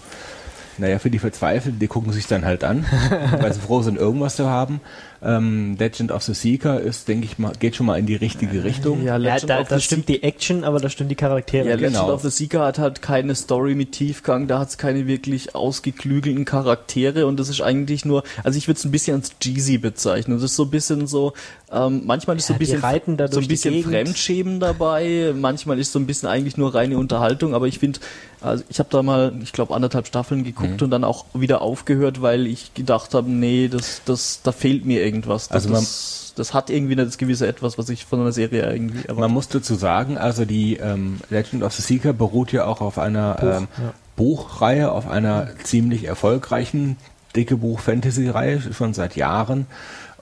naja, 0.79 0.97
für 0.99 1.09
die 1.11 1.19
Verzweifelten, 1.19 1.79
die 1.79 1.87
gucken 1.87 2.11
sich 2.13 2.27
dann 2.27 2.45
halt 2.45 2.63
an, 2.63 2.85
weil 3.39 3.53
sie 3.53 3.59
froh 3.59 3.81
sind, 3.83 3.97
irgendwas 3.97 4.35
zu 4.35 4.47
haben. 4.49 4.81
Ähm, 5.21 5.75
Legend 5.79 6.11
of 6.11 6.21
the 6.23 6.33
Seeker 6.33 6.79
ist, 6.79 7.07
denke 7.07 7.25
ich 7.25 7.39
mal, 7.39 7.51
geht 7.59 7.75
schon 7.75 7.85
mal 7.87 7.97
in 7.97 8.05
die 8.05 8.15
richtige 8.15 8.63
Richtung. 8.63 8.99
ja, 8.99 9.13
Ja, 9.13 9.17
Legend 9.17 9.49
da, 9.49 9.61
of 9.61 9.67
da 9.67 9.77
the 9.77 9.81
stimmt 9.81 10.07
die 10.09 10.21
Action, 10.21 10.63
aber 10.63 10.79
da 10.79 10.89
stimmt 10.89 11.09
die 11.09 11.15
Charaktere. 11.15 11.65
Ja, 11.67 11.75
nicht. 11.75 11.81
Legend 11.81 12.01
genau. 12.01 12.13
of 12.13 12.21
the 12.21 12.29
Seeker 12.29 12.63
hat 12.65 12.77
halt 12.77 13.01
keine 13.01 13.33
Story 13.33 13.73
mit 13.73 13.93
Tiefgang, 13.93 14.47
da 14.47 14.59
hat 14.59 14.69
es 14.69 14.77
keine 14.77 15.07
wirklich 15.07 15.55
ausgeklügelten 15.55 16.45
Charaktere 16.45 17.25
und 17.25 17.39
das 17.39 17.49
ist 17.49 17.61
eigentlich 17.61 18.05
nur, 18.05 18.23
also 18.43 18.57
ich 18.57 18.67
würde 18.67 18.77
es 18.77 18.85
ein 18.85 18.91
bisschen 18.91 19.15
als 19.15 19.31
Jeezy 19.41 19.77
bezeichnen. 19.79 20.35
Das 20.37 20.43
ist 20.43 20.55
so 20.55 20.63
ein 20.65 20.69
bisschen 20.69 21.07
so, 21.07 21.33
ähm, 21.71 22.03
manchmal 22.05 22.37
ist 22.37 22.47
so 22.47 22.53
Ja, 22.53 22.57
ein 22.57 22.59
die 22.59 22.65
bisschen, 22.65 22.79
reiten 22.81 23.17
da 23.17 23.27
so 23.27 23.39
ein 23.39 23.47
bisschen. 23.47 23.83
Fremdschämen 23.83 24.59
dabei, 24.59 25.33
manchmal 25.35 25.79
ist 25.79 25.91
so 25.91 25.99
ein 25.99 26.05
bisschen 26.05 26.29
eigentlich 26.29 26.57
nur 26.57 26.75
reine 26.75 26.97
Unterhaltung, 26.97 27.55
aber 27.55 27.67
ich 27.67 27.79
finde, 27.79 27.99
also 28.41 28.63
ich 28.69 28.77
habe 28.79 28.89
da 28.91 29.01
mal, 29.01 29.33
ich 29.41 29.51
glaube, 29.51 29.73
anderthalb 29.73 30.05
Staffeln 30.07 30.43
geguckt 30.43 30.81
und 30.83 30.91
dann 30.91 31.03
auch 31.03 31.25
wieder 31.33 31.61
aufgehört, 31.61 32.21
weil 32.21 32.45
ich 32.45 32.73
gedacht 32.75 33.13
habe, 33.15 33.29
nee, 33.29 33.67
das, 33.67 34.01
das, 34.05 34.41
da 34.43 34.51
fehlt 34.51 34.85
mir 34.85 35.06
irgendwas. 35.07 35.47
Das, 35.47 35.55
Also 35.63 35.69
man- 35.69 35.79
das, 35.81 36.33
das 36.35 36.53
hat 36.53 36.69
irgendwie 36.69 36.95
das 36.95 37.17
gewisse 37.17 37.47
etwas, 37.47 37.77
was 37.79 37.89
ich 37.89 38.05
von 38.05 38.19
einer 38.21 38.31
Serie 38.31 38.71
irgendwie 38.71 38.99
erwarte. 38.99 39.21
Man 39.21 39.31
muss 39.31 39.47
dazu 39.47 39.73
sagen, 39.75 40.17
also 40.17 40.45
die 40.45 40.77
ähm, 40.77 41.17
Legend 41.29 41.63
of 41.63 41.73
the 41.73 41.81
Seeker 41.81 42.13
beruht 42.13 42.51
ja 42.51 42.65
auch 42.65 42.81
auf 42.81 42.99
einer 42.99 43.37
ähm, 43.41 43.67
ja. 43.77 43.93
Buchreihe, 44.15 44.91
auf 44.91 45.07
einer 45.09 45.47
ziemlich 45.63 46.03
erfolgreichen 46.05 46.97
dicke 47.35 47.57
Buch-Fantasy-Reihe, 47.57 48.61
schon 48.73 48.93
seit 48.93 49.15
Jahren. 49.15 49.65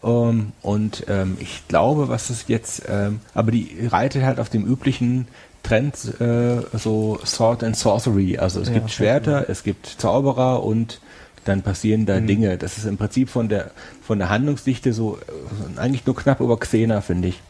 Ähm, 0.03 0.51
und 0.61 1.05
ähm, 1.09 1.37
ich 1.39 1.67
glaube, 1.67 2.07
was 2.09 2.29
es 2.29 2.45
jetzt, 2.47 2.83
ähm, 2.89 3.19
aber 3.33 3.51
die 3.51 3.87
reitet 3.91 4.23
halt 4.23 4.39
auf 4.39 4.49
dem 4.49 4.65
üblichen 4.65 5.27
Trend, 5.63 5.95
äh, 6.21 6.57
so 6.77 7.19
Sword 7.25 7.63
and 7.63 7.75
Sorcery. 7.75 8.37
Also 8.37 8.61
es 8.61 8.67
Ja, 8.67 8.75
gibt 8.75 8.91
Schwerter, 8.91 9.49
es 9.49 9.63
gibt 9.63 9.87
Zauberer 9.87 10.63
und 10.63 10.99
dann 11.45 11.61
passieren 11.61 12.05
da 12.05 12.19
Dinge. 12.19 12.57
Das 12.57 12.77
ist 12.77 12.85
im 12.85 12.97
Prinzip 12.97 13.29
von 13.29 13.47
der 13.49 13.71
von 14.01 14.19
der 14.19 14.29
Handlungsdichte 14.29 14.93
so 14.93 15.17
eigentlich 15.77 16.05
nur 16.05 16.15
knapp 16.15 16.39
über 16.39 16.59
Xena, 16.59 17.01
finde 17.01 17.29
ich. 17.29 17.41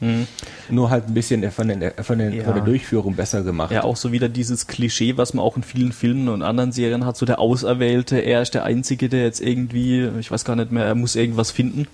Nur 0.70 0.90
halt 0.90 1.08
ein 1.08 1.14
bisschen 1.14 1.50
von, 1.52 1.68
den, 1.68 1.92
von, 2.02 2.18
den, 2.20 2.34
Ja. 2.34 2.44
von 2.46 2.54
der 2.54 2.64
Durchführung 2.64 3.16
besser 3.16 3.44
gemacht. 3.44 3.72
Ja, 3.72 3.84
auch 3.84 3.98
so 3.98 4.12
wieder 4.12 4.30
dieses 4.30 4.68
Klischee, 4.68 5.18
was 5.18 5.34
man 5.34 5.44
auch 5.44 5.58
in 5.58 5.64
vielen 5.64 5.92
Filmen 5.92 6.30
und 6.30 6.44
anderen 6.44 6.72
Serien 6.72 7.06
hat, 7.06 7.18
so 7.18 7.26
der 7.26 7.40
Auserwählte, 7.40 8.20
er 8.20 8.42
ist 8.42 8.54
der 8.54 8.64
Einzige, 8.64 9.10
der 9.10 9.24
jetzt 9.24 9.42
irgendwie, 9.42 10.10
ich 10.20 10.32
weiß 10.32 10.46
gar 10.46 10.56
nicht 10.56 10.72
mehr, 10.72 10.86
er 10.86 10.96
muss 10.96 11.16
irgendwas 11.16 11.52
finden. 11.52 11.88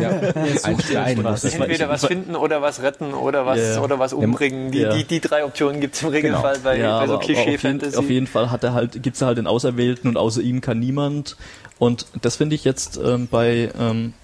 Ja, 0.00 0.10
ein 0.64 0.80
Stein. 0.80 1.24
was. 1.24 1.42
Das 1.42 1.52
ist- 1.54 1.60
Entweder 1.60 1.88
was 1.88 2.04
finden 2.06 2.36
oder 2.36 2.62
was 2.62 2.82
retten 2.82 3.14
oder 3.14 3.46
was, 3.46 3.58
Ja. 3.58 3.80
oder 3.82 3.98
was 3.98 4.12
umbringen. 4.12 4.70
Die, 4.72 4.80
Ja. 4.80 4.92
die, 4.94 5.04
die 5.04 5.20
drei 5.20 5.44
Optionen 5.44 5.80
gibt 5.80 5.94
es 5.96 6.02
im 6.02 6.08
Regelfall 6.10 6.54
Genau. 6.54 6.64
bei, 6.64 6.78
ja, 6.78 6.98
bei 7.00 7.06
so 7.06 7.12
aber 7.14 7.22
auf, 7.22 7.28
jeden, 7.28 7.42
Klischee-Fantasy. 7.42 7.96
auf 7.96 8.10
jeden 8.10 8.26
Fall 8.26 8.50
hat 8.50 8.64
er 8.64 8.72
halt, 8.74 9.02
gibt's 9.02 9.22
halt 9.22 9.38
den 9.38 9.46
Auserwählten 9.46 10.08
und 10.10 10.16
außer 10.16 10.40
ihm 10.40 10.60
kann 10.60 10.78
niemand. 10.78 11.36
Und 11.78 12.06
das 12.22 12.36
finde 12.36 12.54
ich 12.54 12.64
jetzt 12.64 12.98
ähm, 13.02 13.28
bei 13.30 13.70
ähm, 13.78 14.14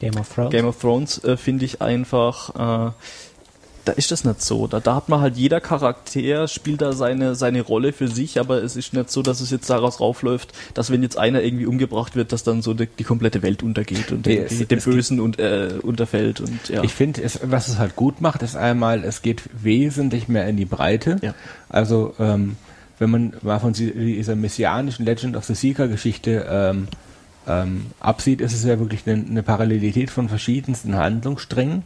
Game 0.00 0.16
of 0.18 0.28
Thrones. 0.34 0.50
Game 0.50 0.66
of 0.66 0.80
Thrones 0.80 1.24
äh, 1.24 1.36
finde 1.36 1.64
ich 1.64 1.80
einfach, 1.82 2.88
äh, 2.88 2.92
da 3.84 3.92
ist 3.92 4.10
das 4.10 4.24
nicht 4.24 4.42
so. 4.42 4.66
Da, 4.66 4.80
da 4.80 4.94
hat 4.94 5.08
man 5.08 5.20
halt 5.20 5.36
jeder 5.36 5.60
Charakter 5.60 6.46
spielt 6.48 6.82
da 6.82 6.92
seine 6.92 7.34
seine 7.34 7.62
Rolle 7.62 7.92
für 7.92 8.08
sich, 8.08 8.38
aber 8.38 8.62
es 8.62 8.76
ist 8.76 8.92
nicht 8.92 9.10
so, 9.10 9.22
dass 9.22 9.40
es 9.40 9.50
jetzt 9.50 9.68
daraus 9.70 10.00
raufläuft, 10.00 10.52
dass 10.74 10.90
wenn 10.90 11.02
jetzt 11.02 11.18
einer 11.18 11.42
irgendwie 11.42 11.66
umgebracht 11.66 12.14
wird, 12.14 12.32
dass 12.32 12.44
dann 12.44 12.62
so 12.62 12.74
die, 12.74 12.86
die 12.86 13.04
komplette 13.04 13.42
Welt 13.42 13.62
untergeht 13.62 14.12
und 14.12 14.26
Nee, 14.26 14.46
dem 14.46 14.80
Bösen 14.80 15.20
und 15.20 15.38
äh, 15.38 15.74
unterfällt 15.82 16.40
und 16.40 16.68
ja. 16.68 16.82
Ich 16.84 16.94
finde, 16.94 17.22
es, 17.22 17.40
was 17.42 17.68
es 17.68 17.78
halt 17.78 17.96
gut 17.96 18.20
macht, 18.20 18.42
ist 18.42 18.56
einmal, 18.56 19.04
es 19.04 19.22
geht 19.22 19.42
wesentlich 19.52 20.28
mehr 20.28 20.46
in 20.46 20.56
die 20.56 20.64
Breite. 20.64 21.18
Ja. 21.22 21.34
Also, 21.68 22.14
ähm, 22.18 22.56
wenn 22.98 23.10
man 23.10 23.32
mal 23.42 23.58
von 23.58 23.72
dieser 23.72 24.36
messianischen 24.36 25.04
Legend 25.04 25.36
of 25.36 25.44
the 25.44 25.54
Seeker 25.54 25.88
Geschichte 25.88 26.46
ähm, 26.48 26.88
ähm, 27.48 27.86
absieht, 27.98 28.40
ist 28.40 28.52
es 28.52 28.64
ja 28.64 28.78
wirklich 28.78 29.02
eine, 29.06 29.24
eine 29.24 29.42
Parallelität 29.42 30.10
von 30.10 30.28
verschiedensten 30.28 30.94
Handlungssträngen. 30.94 31.82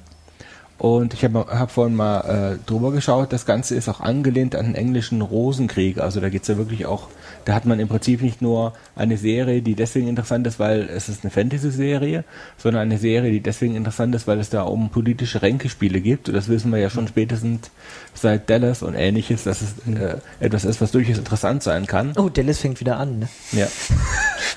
Und 0.78 1.14
ich 1.14 1.24
habe 1.24 1.46
hab 1.48 1.70
vorhin 1.70 1.96
mal 1.96 2.20
äh, 2.20 2.58
drüber 2.66 2.92
geschaut, 2.92 3.32
das 3.32 3.46
Ganze 3.46 3.74
ist 3.74 3.88
auch 3.88 4.00
angelehnt 4.00 4.54
an 4.54 4.66
den 4.66 4.74
englischen 4.74 5.22
Rosenkrieg. 5.22 5.98
Also 5.98 6.20
da 6.20 6.28
geht's 6.28 6.48
ja 6.48 6.58
wirklich 6.58 6.84
auch, 6.84 7.08
da 7.46 7.54
hat 7.54 7.64
man 7.64 7.78
im 7.78 7.86
Prinzip 7.86 8.22
nicht 8.22 8.42
nur 8.42 8.72
eine 8.96 9.16
Serie, 9.16 9.62
die 9.62 9.76
deswegen 9.76 10.08
interessant 10.08 10.46
ist, 10.48 10.58
weil 10.58 10.82
es 10.90 11.08
ist 11.08 11.22
eine 11.22 11.30
Fantasy-Serie, 11.30 12.24
sondern 12.58 12.82
eine 12.82 12.98
Serie, 12.98 13.30
die 13.30 13.40
deswegen 13.40 13.76
interessant 13.76 14.16
ist, 14.16 14.26
weil 14.26 14.40
es 14.40 14.50
da 14.50 14.62
um 14.62 14.90
politische 14.90 15.42
Ränkespiele 15.42 16.00
gibt. 16.00 16.28
Und 16.28 16.34
das 16.34 16.48
wissen 16.48 16.72
wir 16.72 16.80
ja 16.80 16.90
schon 16.90 17.06
spätestens 17.06 17.70
seit 18.14 18.50
Dallas 18.50 18.82
und 18.82 18.94
ähnliches, 18.94 19.44
dass 19.44 19.62
es 19.62 19.74
äh, 19.86 20.16
etwas 20.40 20.64
ist, 20.64 20.80
was 20.80 20.90
durchaus 20.90 21.18
interessant 21.18 21.62
sein 21.62 21.86
kann. 21.86 22.14
Oh, 22.16 22.28
Dallas 22.28 22.58
fängt 22.58 22.80
wieder 22.80 22.98
an. 22.98 23.20
Ne? 23.20 23.28
Ja. 23.52 23.68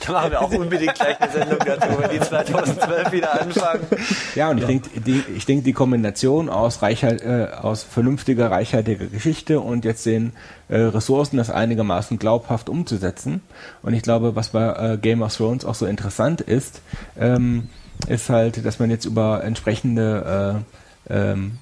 Da 0.06 0.14
machen 0.14 0.32
wir 0.32 0.42
auch 0.42 0.52
unbedingt 0.52 0.96
gleich 0.96 1.20
eine 1.20 1.32
Sendung 1.32 1.60
dazu, 1.66 1.88
wenn 2.00 2.10
die 2.10 2.20
2012 2.20 3.12
wieder 3.12 3.42
anfangen. 3.42 3.86
Ja, 4.34 4.50
und 4.50 4.60
ich 4.60 4.66
denke, 4.66 5.00
die, 5.02 5.24
ich 5.36 5.46
denke, 5.46 5.64
die 5.64 5.74
Kombination 5.74 6.48
aus 6.50 6.82
Reichhalt, 6.82 7.22
äh, 7.22 7.48
aus 7.52 7.84
vernünftiger, 7.84 8.50
reichhaltiger 8.50 9.08
Geschichte 9.08 9.60
und 9.60 9.86
jetzt 9.86 10.06
den 10.06 10.34
äh, 10.70 10.78
Ressourcen, 10.78 11.38
das 11.38 11.49
einigermaßen 11.49 12.17
glaubhaft 12.20 12.70
umzusetzen. 12.70 13.41
Und 13.82 13.93
ich 13.93 14.01
glaube, 14.01 14.36
was 14.36 14.49
bei 14.49 14.93
äh, 14.93 14.97
Game 14.97 15.22
of 15.22 15.36
Thrones 15.36 15.65
auch 15.65 15.76
so 15.76 15.86
interessant 15.86 16.41
ist, 16.41 16.82
ähm, 17.20 17.70
ist 18.07 18.30
halt, 18.30 18.65
dass 18.65 18.80
man 18.80 18.89
jetzt 18.89 19.05
über 19.05 19.43
entsprechende 19.43 20.63
äh, 21.09 21.13
ähm, 21.13 21.57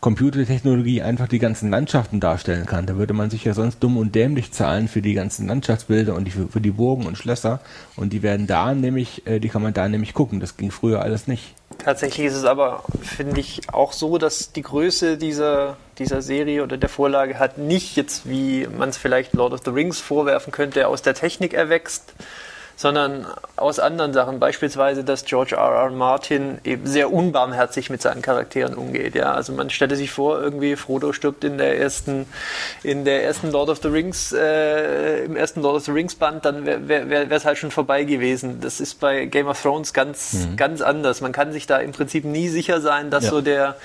Computertechnologie 0.00 1.02
einfach 1.02 1.28
die 1.28 1.38
ganzen 1.38 1.70
Landschaften 1.70 2.20
darstellen 2.20 2.64
kann. 2.64 2.86
Da 2.86 2.96
würde 2.96 3.12
man 3.12 3.28
sich 3.28 3.44
ja 3.44 3.52
sonst 3.52 3.80
dumm 3.80 3.98
und 3.98 4.14
dämlich 4.14 4.50
zahlen 4.50 4.88
für 4.88 5.02
die 5.02 5.12
ganzen 5.12 5.46
Landschaftsbilder 5.46 6.14
und 6.14 6.24
die, 6.24 6.30
für, 6.30 6.60
die 6.60 6.70
Burgen 6.70 7.06
und 7.06 7.18
Schlösser. 7.18 7.60
Und 7.96 8.12
die 8.12 8.22
werden 8.22 8.46
da 8.46 8.74
nämlich, 8.74 9.26
äh, 9.26 9.40
die 9.40 9.50
kann 9.50 9.62
man 9.62 9.74
da 9.74 9.86
nämlich 9.88 10.14
gucken. 10.14 10.40
Das 10.40 10.56
ging 10.56 10.70
früher 10.70 11.02
alles 11.02 11.26
nicht. 11.26 11.54
Tatsächlich 11.84 12.26
ist 12.26 12.34
es 12.34 12.44
aber, 12.44 12.84
finde 13.02 13.40
ich, 13.40 13.72
auch 13.72 13.92
so, 13.92 14.18
dass 14.18 14.52
die 14.52 14.62
Größe 14.62 15.16
dieser, 15.16 15.76
dieser 15.98 16.20
Serie 16.20 16.62
oder 16.62 16.76
der 16.76 16.88
Vorlage 16.88 17.38
hat 17.38 17.58
nicht 17.58 17.96
jetzt, 17.96 18.28
wie 18.28 18.66
man 18.66 18.90
es 18.90 18.98
vielleicht 18.98 19.32
Lord 19.34 19.52
of 19.54 19.60
the 19.64 19.70
Rings 19.70 19.98
vorwerfen 19.98 20.52
könnte, 20.52 20.88
aus 20.88 21.02
der 21.02 21.14
Technik 21.14 21.54
erwächst, 21.54 22.12
sondern 22.80 23.26
aus 23.56 23.78
anderen 23.78 24.14
Sachen. 24.14 24.40
Beispielsweise, 24.40 25.04
dass 25.04 25.26
George 25.26 25.54
R. 25.54 25.70
R. 25.70 25.90
Martin 25.90 26.56
eben 26.64 26.86
sehr 26.86 27.12
unbarmherzig 27.12 27.90
mit 27.90 28.00
seinen 28.00 28.22
Charakteren 28.22 28.72
umgeht. 28.72 29.14
Ja, 29.14 29.34
also 29.34 29.52
man 29.52 29.68
stellte 29.68 29.96
sich 29.96 30.10
vor, 30.10 30.40
irgendwie 30.40 30.76
Frodo 30.76 31.12
stirbt 31.12 31.44
in 31.44 31.58
der 31.58 31.78
ersten, 31.78 32.24
in 32.82 33.04
der 33.04 33.22
ersten 33.22 33.50
Lord 33.50 33.68
of 33.68 33.80
the 33.82 33.88
Rings, 33.88 34.32
äh, 34.32 35.24
im 35.26 35.36
ersten 35.36 35.60
Lord 35.60 35.76
of 35.76 35.84
the 35.84 35.90
Rings 35.90 36.14
Band, 36.14 36.46
dann 36.46 36.64
wäre 36.64 36.88
wär, 36.88 37.10
wär, 37.10 37.30
es 37.30 37.44
halt 37.44 37.58
schon 37.58 37.70
vorbei 37.70 38.04
gewesen. 38.04 38.62
Das 38.62 38.80
ist 38.80 38.98
bei 38.98 39.26
Game 39.26 39.48
of 39.48 39.60
Thrones 39.60 39.92
ganz, 39.92 40.34
ganz 40.56 40.80
anders. 40.80 41.20
Man 41.20 41.32
kann 41.32 41.52
sich 41.52 41.66
da 41.66 41.76
im 41.76 41.92
Prinzip 41.92 42.24
nie 42.24 42.48
sicher 42.48 42.80
sein, 42.80 43.10
dass 43.10 43.24
Ja. 43.24 43.30
so 43.30 43.40
der 43.42 43.76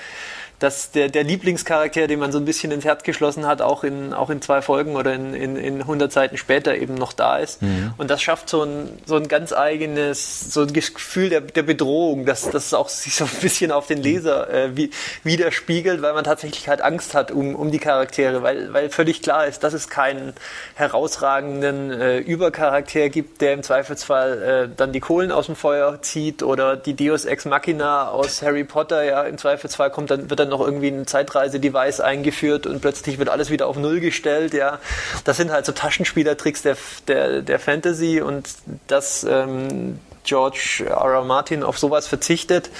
dass 0.58 0.90
der, 0.90 1.08
der 1.08 1.24
Lieblingscharakter, 1.24 2.06
den 2.06 2.18
man 2.18 2.32
so 2.32 2.38
ein 2.38 2.44
bisschen 2.44 2.72
ins 2.72 2.84
Herz 2.84 3.02
geschlossen 3.02 3.46
hat, 3.46 3.60
auch 3.60 3.84
in, 3.84 4.12
auch 4.14 4.30
in 4.30 4.40
zwei 4.40 4.62
Folgen 4.62 4.96
oder 4.96 5.12
in, 5.14 5.34
in, 5.34 5.56
in 5.56 5.80
100 5.82 6.10
Seiten 6.10 6.36
später 6.36 6.76
eben 6.76 6.94
noch 6.94 7.12
da 7.12 7.38
ist. 7.38 7.60
Und 7.98 8.10
das 8.10 8.22
schafft 8.22 8.48
so 8.48 8.62
ein, 8.62 8.88
so 9.04 9.16
ein 9.16 9.28
ganz 9.28 9.52
eigenes, 9.52 10.52
so 10.52 10.62
ein 10.62 10.72
Gefühl 10.72 11.28
der, 11.28 11.40
der 11.42 11.62
Bedrohung, 11.62 12.24
dass 12.24 12.48
das 12.50 12.72
auch 12.72 12.88
sich 12.88 13.16
so 13.16 13.24
ein 13.24 13.40
bisschen 13.40 13.70
auf 13.70 13.86
den 13.86 14.02
Leser 14.02 14.48
äh, 14.50 14.76
wie, 14.76 14.90
widerspiegelt, 15.24 16.02
weil 16.02 16.14
man 16.14 16.24
tatsächlich 16.24 16.68
halt 16.68 16.80
Angst 16.80 17.14
hat 17.14 17.30
um, 17.30 17.54
um 17.54 17.70
die 17.70 17.78
Charaktere, 17.78 18.42
weil, 18.42 18.72
weil 18.72 18.90
völlig 18.90 19.22
klar 19.22 19.46
ist, 19.46 19.62
dass 19.62 19.74
es 19.74 19.88
keinen 19.88 20.32
herausragenden 20.74 21.90
äh, 21.90 22.18
Übercharakter 22.18 23.08
gibt, 23.08 23.40
der 23.40 23.52
im 23.52 23.62
Zweifelsfall 23.62 24.42
äh, 24.42 24.68
dann 24.74 24.92
die 24.92 25.00
Kohlen 25.00 25.32
aus 25.32 25.46
dem 25.46 25.56
Feuer 25.56 26.00
zieht 26.02 26.42
oder 26.42 26.76
die 26.76 26.94
Deus 26.94 27.24
Ex 27.24 27.44
Machina 27.44 28.08
aus 28.08 28.42
Harry 28.42 28.64
Potter, 28.64 29.04
ja, 29.04 29.22
im 29.24 29.38
Zweifelsfall 29.38 29.90
kommt 29.90 30.10
dann, 30.10 30.30
wird 30.30 30.40
dann 30.40 30.45
noch 30.48 30.60
irgendwie 30.60 30.88
ein 30.88 31.06
Zeitreise-Device 31.06 32.00
eingeführt 32.00 32.66
und 32.66 32.80
plötzlich 32.80 33.18
wird 33.18 33.28
alles 33.28 33.50
wieder 33.50 33.66
auf 33.66 33.76
Null 33.76 34.00
gestellt, 34.00 34.54
ja. 34.54 34.78
Das 35.24 35.36
sind 35.36 35.50
halt 35.50 35.66
so 35.66 35.72
Taschenspielertricks 35.72 36.62
der, 36.62 36.76
der, 37.08 37.42
der 37.42 37.58
Fantasy 37.58 38.20
und 38.20 38.48
dass 38.86 39.24
ähm, 39.24 39.98
George 40.24 40.84
R. 40.88 40.96
R. 40.96 41.24
Martin 41.24 41.62
auf 41.62 41.78
sowas 41.78 42.06
verzichtet, 42.06 42.70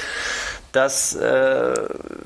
das 0.73 1.15
äh, 1.15 1.75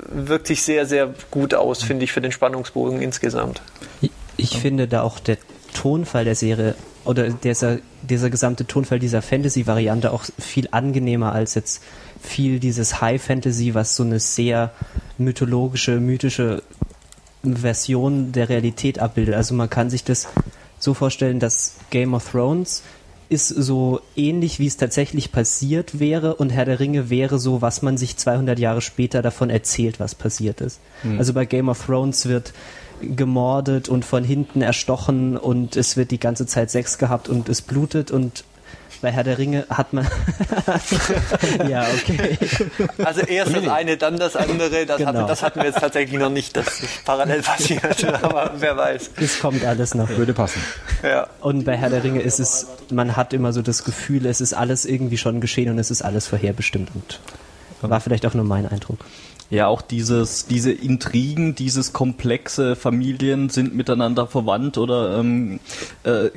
wirkt 0.09 0.47
sich 0.47 0.63
sehr, 0.63 0.85
sehr 0.85 1.13
gut 1.29 1.53
aus, 1.53 1.83
finde 1.83 2.03
ich, 2.03 2.11
für 2.11 2.21
den 2.21 2.31
Spannungsbogen 2.31 3.01
insgesamt. 3.01 3.61
Ich, 4.01 4.11
ich 4.35 4.59
finde 4.59 4.87
da 4.87 5.03
auch 5.03 5.19
der 5.19 5.37
Tonfall 5.73 6.25
der 6.25 6.35
Serie 6.35 6.75
oder 7.05 7.29
dieser, 7.29 7.77
dieser 8.01 8.29
gesamte 8.29 8.67
Tonfall 8.67 8.99
dieser 8.99 9.21
Fantasy-Variante 9.21 10.11
auch 10.11 10.25
viel 10.37 10.67
angenehmer 10.71 11.33
als 11.33 11.55
jetzt 11.55 11.81
viel 12.21 12.59
dieses 12.59 13.01
High 13.01 13.21
Fantasy, 13.21 13.73
was 13.73 13.95
so 13.95 14.03
eine 14.03 14.19
sehr 14.19 14.71
mythologische, 15.17 15.99
mythische 15.99 16.63
Version 17.43 18.31
der 18.31 18.49
Realität 18.49 18.99
abbildet. 18.99 19.35
Also 19.35 19.55
man 19.55 19.69
kann 19.69 19.89
sich 19.89 20.03
das 20.03 20.27
so 20.79 20.93
vorstellen, 20.93 21.39
dass 21.39 21.75
Game 21.89 22.13
of 22.13 22.31
Thrones 22.31 22.83
ist 23.29 23.47
so 23.47 24.01
ähnlich, 24.17 24.59
wie 24.59 24.67
es 24.67 24.75
tatsächlich 24.75 25.31
passiert 25.31 25.99
wäre 25.99 26.35
und 26.35 26.49
Herr 26.49 26.65
der 26.65 26.81
Ringe 26.81 27.09
wäre 27.09 27.39
so, 27.39 27.61
was 27.61 27.81
man 27.81 27.97
sich 27.97 28.17
200 28.17 28.59
Jahre 28.59 28.81
später 28.81 29.21
davon 29.21 29.49
erzählt, 29.49 30.01
was 30.01 30.15
passiert 30.15 30.59
ist. 30.59 30.81
Also 31.17 31.33
bei 31.33 31.45
Game 31.45 31.69
of 31.69 31.85
Thrones 31.85 32.25
wird 32.25 32.51
gemordet 33.01 33.87
und 33.89 34.03
von 34.03 34.23
hinten 34.23 34.61
erstochen 34.61 35.37
und 35.37 35.77
es 35.77 35.95
wird 35.95 36.11
die 36.11 36.19
ganze 36.19 36.45
Zeit 36.45 36.71
Sex 36.71 36.97
gehabt 36.97 37.29
und 37.29 37.47
es 37.47 37.61
blutet 37.61 38.11
und 38.11 38.43
bei 39.01 39.11
Herr 39.11 39.23
der 39.23 39.37
Ringe 39.37 39.65
hat 39.69 39.93
man 39.93 40.07
ja 41.69 41.85
okay 41.93 42.37
Also 43.03 43.21
erst 43.21 43.55
das 43.55 43.67
eine, 43.67 43.97
dann 43.97 44.17
das 44.17 44.35
andere. 44.35 44.85
Das, 44.85 44.97
Genau. 44.97 45.09
hatte, 45.13 45.25
das 45.27 45.41
hatten 45.43 45.59
wir 45.59 45.67
jetzt 45.67 45.79
tatsächlich 45.79 46.19
noch 46.19 46.29
nicht, 46.29 46.55
dass 46.55 46.65
das 46.65 46.89
parallel 47.05 47.41
passiert. 47.41 48.03
Aber 48.23 48.51
wer 48.57 48.77
weiß. 48.77 49.11
es 49.17 49.39
kommt 49.39 49.63
alles 49.65 49.95
noch 49.95 50.09
Würde 50.09 50.33
passen. 50.33 50.61
Ja. 51.03 51.27
und 51.41 51.65
bei 51.65 51.75
Herr 51.77 51.89
der 51.89 52.03
Ringe 52.03 52.21
ist 52.21 52.39
es 52.39 52.67
man 52.91 53.15
hat 53.15 53.33
immer 53.33 53.53
so 53.53 53.61
das 53.61 53.83
Gefühl 53.83 54.25
es 54.25 54.41
ist 54.41 54.53
alles 54.53 54.85
irgendwie 54.85 55.17
schon 55.17 55.41
geschehen 55.41 55.69
und 55.71 55.79
es 55.79 55.89
ist 55.91 56.01
alles 56.01 56.27
vorherbestimmt 56.27 56.89
und 56.93 57.19
war 57.81 57.99
vielleicht 58.01 58.25
auch 58.27 58.33
nur 58.35 58.45
mein 58.45 58.67
Eindruck 58.67 58.99
Ja, 59.51 59.67
auch 59.67 59.81
dieses, 59.81 60.45
diese 60.45 60.71
Intrigen, 60.71 61.55
dieses 61.55 61.91
komplexe 61.91 62.77
Familien 62.77 63.49
sind 63.49 63.75
miteinander 63.75 64.25
verwandt 64.25 64.77
oder 64.77 65.19
ähm, 65.19 65.59
äh, 66.03 66.29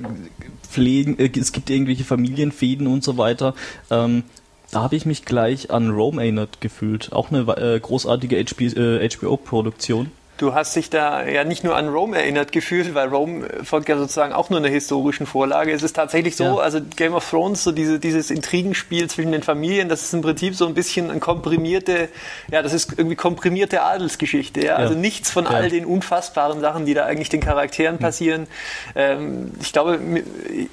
pflegen, 0.69 1.17
äh, 1.21 1.31
es 1.39 1.53
gibt 1.53 1.71
irgendwelche 1.71 2.03
Familienfäden 2.03 2.89
und 2.89 3.05
so 3.05 3.17
weiter. 3.17 3.55
Ähm, 3.89 4.25
da 4.73 4.83
habe 4.83 4.97
ich 4.97 5.07
mich 5.07 5.25
gleich 5.25 5.71
an 5.71 5.91
Rome 5.91 6.21
erinnert 6.21 6.61
gefühlt. 6.61 7.13
Auch 7.13 7.31
eine 7.31 7.43
äh, 7.57 7.79
großartige 7.79 8.37
HB, 8.37 8.75
HBO-Produktion. 9.17 10.11
Du 10.37 10.53
hast 10.53 10.75
dich 10.75 10.91
da 10.91 11.25
ja 11.25 11.45
nicht 11.45 11.63
nur 11.63 11.77
an 11.77 11.89
Rome 11.89 12.17
erinnert 12.19 12.51
gefühlt, 12.51 12.93
weil 12.95 13.07
Rome 13.09 13.47
folgt 13.63 13.89
ja 13.89 13.97
sozusagen 13.97 14.33
auch 14.33 14.51
nur 14.51 14.59
einer 14.59 14.69
historischen 14.69 15.27
Vorlage. 15.27 15.71
Es 15.71 15.85
ist 15.85 15.95
tatsächlich 15.95 16.35
so, 16.35 16.43
Ja. 16.45 16.57
also 16.57 16.81
Game 16.97 17.15
of 17.15 17.29
Thrones, 17.31 17.63
so 17.63 17.71
diese, 17.71 18.01
dieses 18.01 18.33
Intrigenspiel 18.33 19.09
zwischen 19.09 19.31
den 19.31 19.45
Familien, 19.45 19.89
das 19.89 20.03
ist 20.03 20.13
im 20.13 20.23
Prinzip 20.23 20.57
so 20.57 20.67
ein 20.67 20.75
bisschen 20.75 21.09
ein 21.13 21.21
komprimierte, 21.21 22.09
ja, 22.51 22.63
das 22.63 22.73
ist 22.73 22.95
irgendwie 22.97 23.15
komprimierte 23.15 23.83
Adelsgeschichte. 23.83 24.65
Ja? 24.65 24.75
Also 24.75 24.95
nichts 24.95 25.31
von 25.31 25.47
all 25.47 25.69
den 25.71 25.85
unfassbaren 25.87 26.61
Sachen, 26.61 26.85
die 26.85 26.95
da 26.95 27.05
eigentlich 27.05 27.29
den 27.29 27.41
Charakteren 27.41 27.99
passieren. 27.99 28.49
Ähm, 28.97 29.53
ich 29.61 29.73
glaube, 29.73 30.01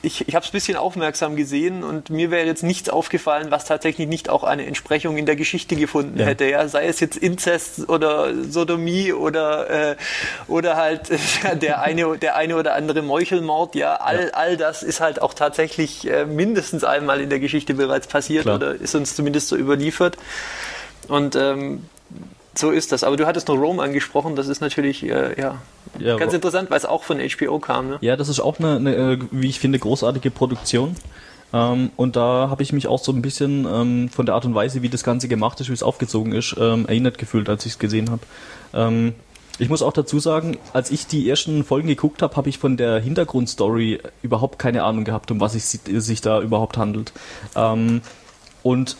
ich, 0.01 0.27
ich 0.27 0.33
habe 0.33 0.43
es 0.43 0.49
ein 0.49 0.53
bisschen 0.53 0.75
aufmerksam 0.75 1.35
gesehen 1.35 1.83
und 1.83 2.09
mir 2.09 2.31
wäre 2.31 2.47
jetzt 2.47 2.63
nichts 2.63 2.89
aufgefallen, 2.89 3.51
was 3.51 3.65
tatsächlich 3.65 4.07
nicht 4.07 4.27
auch 4.27 4.43
eine 4.43 4.65
Entsprechung 4.65 5.17
in 5.17 5.27
der 5.27 5.35
Geschichte 5.35 5.75
gefunden 5.75 6.19
Ja. 6.19 6.25
hätte. 6.25 6.45
Ja? 6.49 6.67
Sei 6.67 6.87
es 6.87 6.99
jetzt 6.99 7.15
Inzest 7.17 7.87
oder 7.89 8.33
Sodomie 8.49 9.13
oder, 9.13 9.50
äh, 9.51 9.95
oder 10.47 10.75
halt 10.75 11.09
der, 11.61 11.81
eine, 11.81 12.17
der 12.17 12.35
eine 12.35 12.55
oder 12.55 12.75
andere 12.75 13.01
Meuchelmord. 13.01 13.75
Ja, 13.75 13.95
all, 13.95 14.31
all 14.31 14.57
das 14.57 14.83
ist 14.83 15.01
halt 15.01 15.21
auch 15.21 15.33
tatsächlich 15.33 16.09
äh, 16.09 16.25
mindestens 16.25 16.83
einmal 16.83 17.21
in 17.21 17.29
der 17.29 17.39
Geschichte 17.39 17.73
bereits 17.73 18.07
passiert 18.07 18.43
Klar. 18.43 18.55
oder 18.55 18.75
ist 18.75 18.95
uns 18.95 19.15
zumindest 19.15 19.47
so 19.47 19.55
überliefert. 19.55 20.17
Und 21.07 21.35
ähm, 21.35 21.85
so 22.55 22.71
ist 22.71 22.91
das. 22.91 23.03
Aber 23.03 23.17
du 23.17 23.25
hattest 23.25 23.47
noch 23.47 23.55
Rome 23.55 23.81
angesprochen. 23.81 24.35
Das 24.35 24.47
ist 24.47 24.61
natürlich 24.61 25.03
äh, 25.03 25.39
ja, 25.39 25.61
Ja, 25.99 26.17
ganz 26.17 26.33
interessant, 26.33 26.69
weil 26.69 26.77
es 26.77 26.85
auch 26.85 27.03
von 27.03 27.19
HBO 27.19 27.59
kam. 27.59 27.89
Ne? 27.89 27.97
Ja, 28.01 28.15
das 28.15 28.29
ist 28.29 28.39
auch 28.39 28.59
eine, 28.59 28.75
eine 28.75 28.95
äh, 28.95 29.19
wie 29.31 29.49
ich 29.49 29.59
finde, 29.59 29.79
großartige 29.79 30.31
Produktion. 30.31 30.95
Ähm, 31.53 31.91
und 31.95 32.15
da 32.15 32.49
habe 32.49 32.63
ich 32.63 32.73
mich 32.73 32.87
auch 32.87 32.99
so 32.99 33.11
ein 33.11 33.21
bisschen 33.21 33.65
ähm, 33.65 34.09
von 34.09 34.25
der 34.25 34.35
Art 34.35 34.45
und 34.45 34.55
Weise, 34.55 34.81
wie 34.81 34.89
das 34.89 35.03
Ganze 35.03 35.27
gemacht 35.27 35.59
ist, 35.59 35.69
wie 35.69 35.73
es 35.73 35.83
aufgezogen 35.83 36.33
ist, 36.33 36.55
ähm, 36.59 36.85
erinnert 36.87 37.17
gefühlt, 37.17 37.49
als 37.49 37.65
ich 37.65 37.73
es 37.73 37.79
gesehen 37.79 38.09
habe. 38.09 38.21
Ich 39.61 39.69
muss 39.69 39.83
auch 39.83 39.93
dazu 39.93 40.17
sagen, 40.19 40.57
als 40.73 40.89
ich 40.89 41.05
die 41.05 41.29
ersten 41.29 41.63
Folgen 41.63 41.87
geguckt 41.87 42.23
habe, 42.23 42.35
habe 42.35 42.49
ich 42.49 42.57
von 42.57 42.77
der 42.77 42.99
Hintergrundstory 42.99 43.99
überhaupt 44.23 44.57
keine 44.57 44.83
Ahnung 44.83 45.03
gehabt, 45.03 45.29
um 45.29 45.39
was 45.39 45.53
es 45.53 45.69
si- 45.69 45.99
sich 45.99 46.19
da 46.21 46.41
überhaupt 46.41 46.77
handelt. 46.77 47.13
Ähm, 47.55 48.01
und 48.63 48.97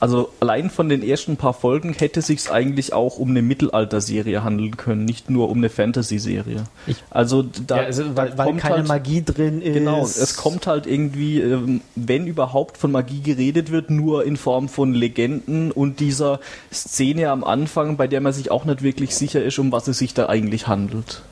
also 0.00 0.30
allein 0.40 0.70
von 0.70 0.88
den 0.88 1.02
ersten 1.02 1.36
paar 1.36 1.54
Folgen 1.54 1.92
hätte 1.92 2.20
sich's 2.20 2.50
eigentlich 2.50 2.92
auch 2.92 3.18
um 3.18 3.30
eine 3.30 3.42
Mittelalter-Serie 3.42 4.44
handeln 4.44 4.76
können, 4.76 5.04
nicht 5.04 5.30
nur 5.30 5.48
um 5.48 5.58
eine 5.58 5.70
Fantasy-Serie. 5.70 6.64
Also 7.10 7.42
da, 7.42 7.76
ja, 7.76 7.82
also, 7.84 8.16
weil, 8.16 8.36
weil 8.36 8.46
kommt 8.46 8.60
keine 8.60 8.76
halt, 8.76 8.88
Magie 8.88 9.22
drin 9.24 9.62
ist. 9.62 9.74
Genau, 9.74 10.02
es 10.02 10.36
kommt 10.36 10.66
halt 10.66 10.86
irgendwie, 10.86 11.40
ähm, 11.40 11.80
wenn 11.94 12.26
überhaupt 12.26 12.76
von 12.76 12.92
Magie 12.92 13.20
geredet 13.20 13.70
wird, 13.70 13.90
nur 13.90 14.24
in 14.24 14.36
Form 14.36 14.68
von 14.68 14.94
Legenden 14.94 15.70
und 15.70 16.00
dieser 16.00 16.40
Szene 16.72 17.30
am 17.30 17.44
Anfang, 17.44 17.96
bei 17.96 18.06
der 18.06 18.20
man 18.20 18.32
sich 18.32 18.50
auch 18.50 18.64
nicht 18.64 18.82
wirklich 18.82 19.14
sicher 19.14 19.42
ist, 19.42 19.58
um 19.58 19.72
was 19.72 19.88
es 19.88 19.98
sich 19.98 20.12
da 20.14 20.28
eigentlich 20.28 20.66
handelt. 20.66 21.22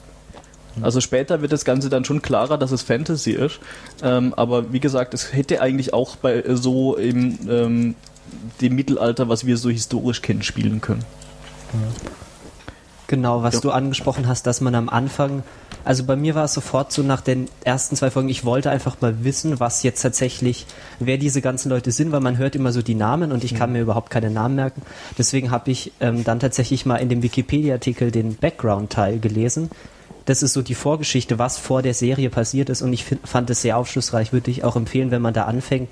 Also 0.80 1.00
später 1.00 1.42
wird 1.42 1.52
das 1.52 1.64
Ganze 1.64 1.90
dann 1.90 2.04
schon 2.04 2.22
klarer, 2.22 2.56
dass 2.56 2.72
es 2.72 2.82
Fantasy 2.82 3.32
ist. 3.32 3.60
Ähm, 4.02 4.32
aber 4.34 4.72
wie 4.72 4.80
gesagt, 4.80 5.12
es 5.12 5.32
hätte 5.32 5.60
eigentlich 5.60 5.92
auch 5.92 6.16
bei 6.16 6.36
äh, 6.36 6.56
so 6.56 6.96
im 6.96 7.38
ähm, 7.48 7.94
dem 8.60 8.74
Mittelalter, 8.74 9.28
was 9.28 9.46
wir 9.46 9.56
so 9.56 9.70
historisch 9.70 10.22
kennen, 10.22 10.42
spielen 10.42 10.80
können. 10.80 11.04
Genau, 13.08 13.42
was 13.42 13.54
Ja. 13.56 13.60
du 13.60 13.70
angesprochen 13.72 14.26
hast, 14.26 14.46
dass 14.46 14.62
man 14.62 14.74
am 14.74 14.88
Anfang, 14.88 15.42
also 15.84 16.04
bei 16.04 16.16
mir 16.16 16.34
war 16.34 16.44
es 16.44 16.54
sofort 16.54 16.92
so 16.92 17.02
nach 17.02 17.20
den 17.20 17.48
ersten 17.62 17.94
zwei 17.94 18.10
Folgen, 18.10 18.30
ich 18.30 18.44
wollte 18.46 18.70
einfach 18.70 19.02
mal 19.02 19.22
wissen, 19.24 19.60
was 19.60 19.82
jetzt 19.82 20.00
tatsächlich, 20.00 20.66
wer 20.98 21.18
diese 21.18 21.42
ganzen 21.42 21.68
Leute 21.68 21.90
sind, 21.92 22.10
weil 22.12 22.20
man 22.20 22.38
hört 22.38 22.56
immer 22.56 22.72
so 22.72 22.80
die 22.80 22.94
Namen 22.94 23.30
und 23.30 23.44
ich 23.44 23.54
kann 23.54 23.72
mir 23.72 23.82
überhaupt 23.82 24.08
keine 24.10 24.30
Namen 24.30 24.54
merken. 24.54 24.80
Deswegen 25.18 25.50
habe 25.50 25.70
ich 25.70 25.92
ähm, 26.00 26.24
dann 26.24 26.40
tatsächlich 26.40 26.86
mal 26.86 26.96
in 26.96 27.10
dem 27.10 27.22
Wikipedia-Artikel 27.22 28.10
den 28.10 28.36
Background-Teil 28.36 29.18
gelesen. 29.18 29.68
Das 30.24 30.42
ist 30.42 30.52
so 30.54 30.62
die 30.62 30.76
Vorgeschichte, 30.76 31.38
was 31.38 31.58
vor 31.58 31.82
der 31.82 31.94
Serie 31.94 32.30
passiert 32.30 32.70
ist 32.70 32.80
und 32.80 32.92
ich 32.94 33.04
find, 33.04 33.26
fand 33.28 33.50
es 33.50 33.60
sehr 33.60 33.76
aufschlussreich, 33.76 34.32
würde 34.32 34.50
ich 34.52 34.62
auch 34.64 34.76
empfehlen, 34.76 35.10
wenn 35.10 35.20
man 35.20 35.34
da 35.34 35.44
anfängt, 35.44 35.88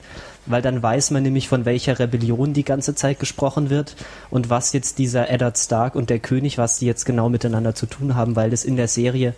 weil 0.47 0.63
dann 0.63 0.83
weiß 0.83 1.11
man 1.11 1.23
nämlich, 1.23 1.49
von 1.49 1.65
welcher 1.65 1.99
Rebellion 1.99 2.53
die 2.53 2.65
ganze 2.65 2.95
Zeit 2.95 3.19
gesprochen 3.19 3.71
wird 3.71 3.97
und 4.31 4.51
was 4.51 4.73
jetzt 4.73 4.99
dieser 4.99 5.31
Eddard 5.31 5.59
Stark 5.59 5.95
und 5.95 6.11
der 6.11 6.19
König, 6.19 6.59
was 6.59 6.79
die 6.79 6.87
jetzt 6.87 7.05
genau 7.05 7.29
miteinander 7.29 7.75
zu 7.75 7.87
tun 7.87 8.15
haben, 8.15 8.37
weil 8.37 8.51
das 8.51 8.65
in 8.65 8.77
der 8.77 8.89
Serie, 8.89 9.35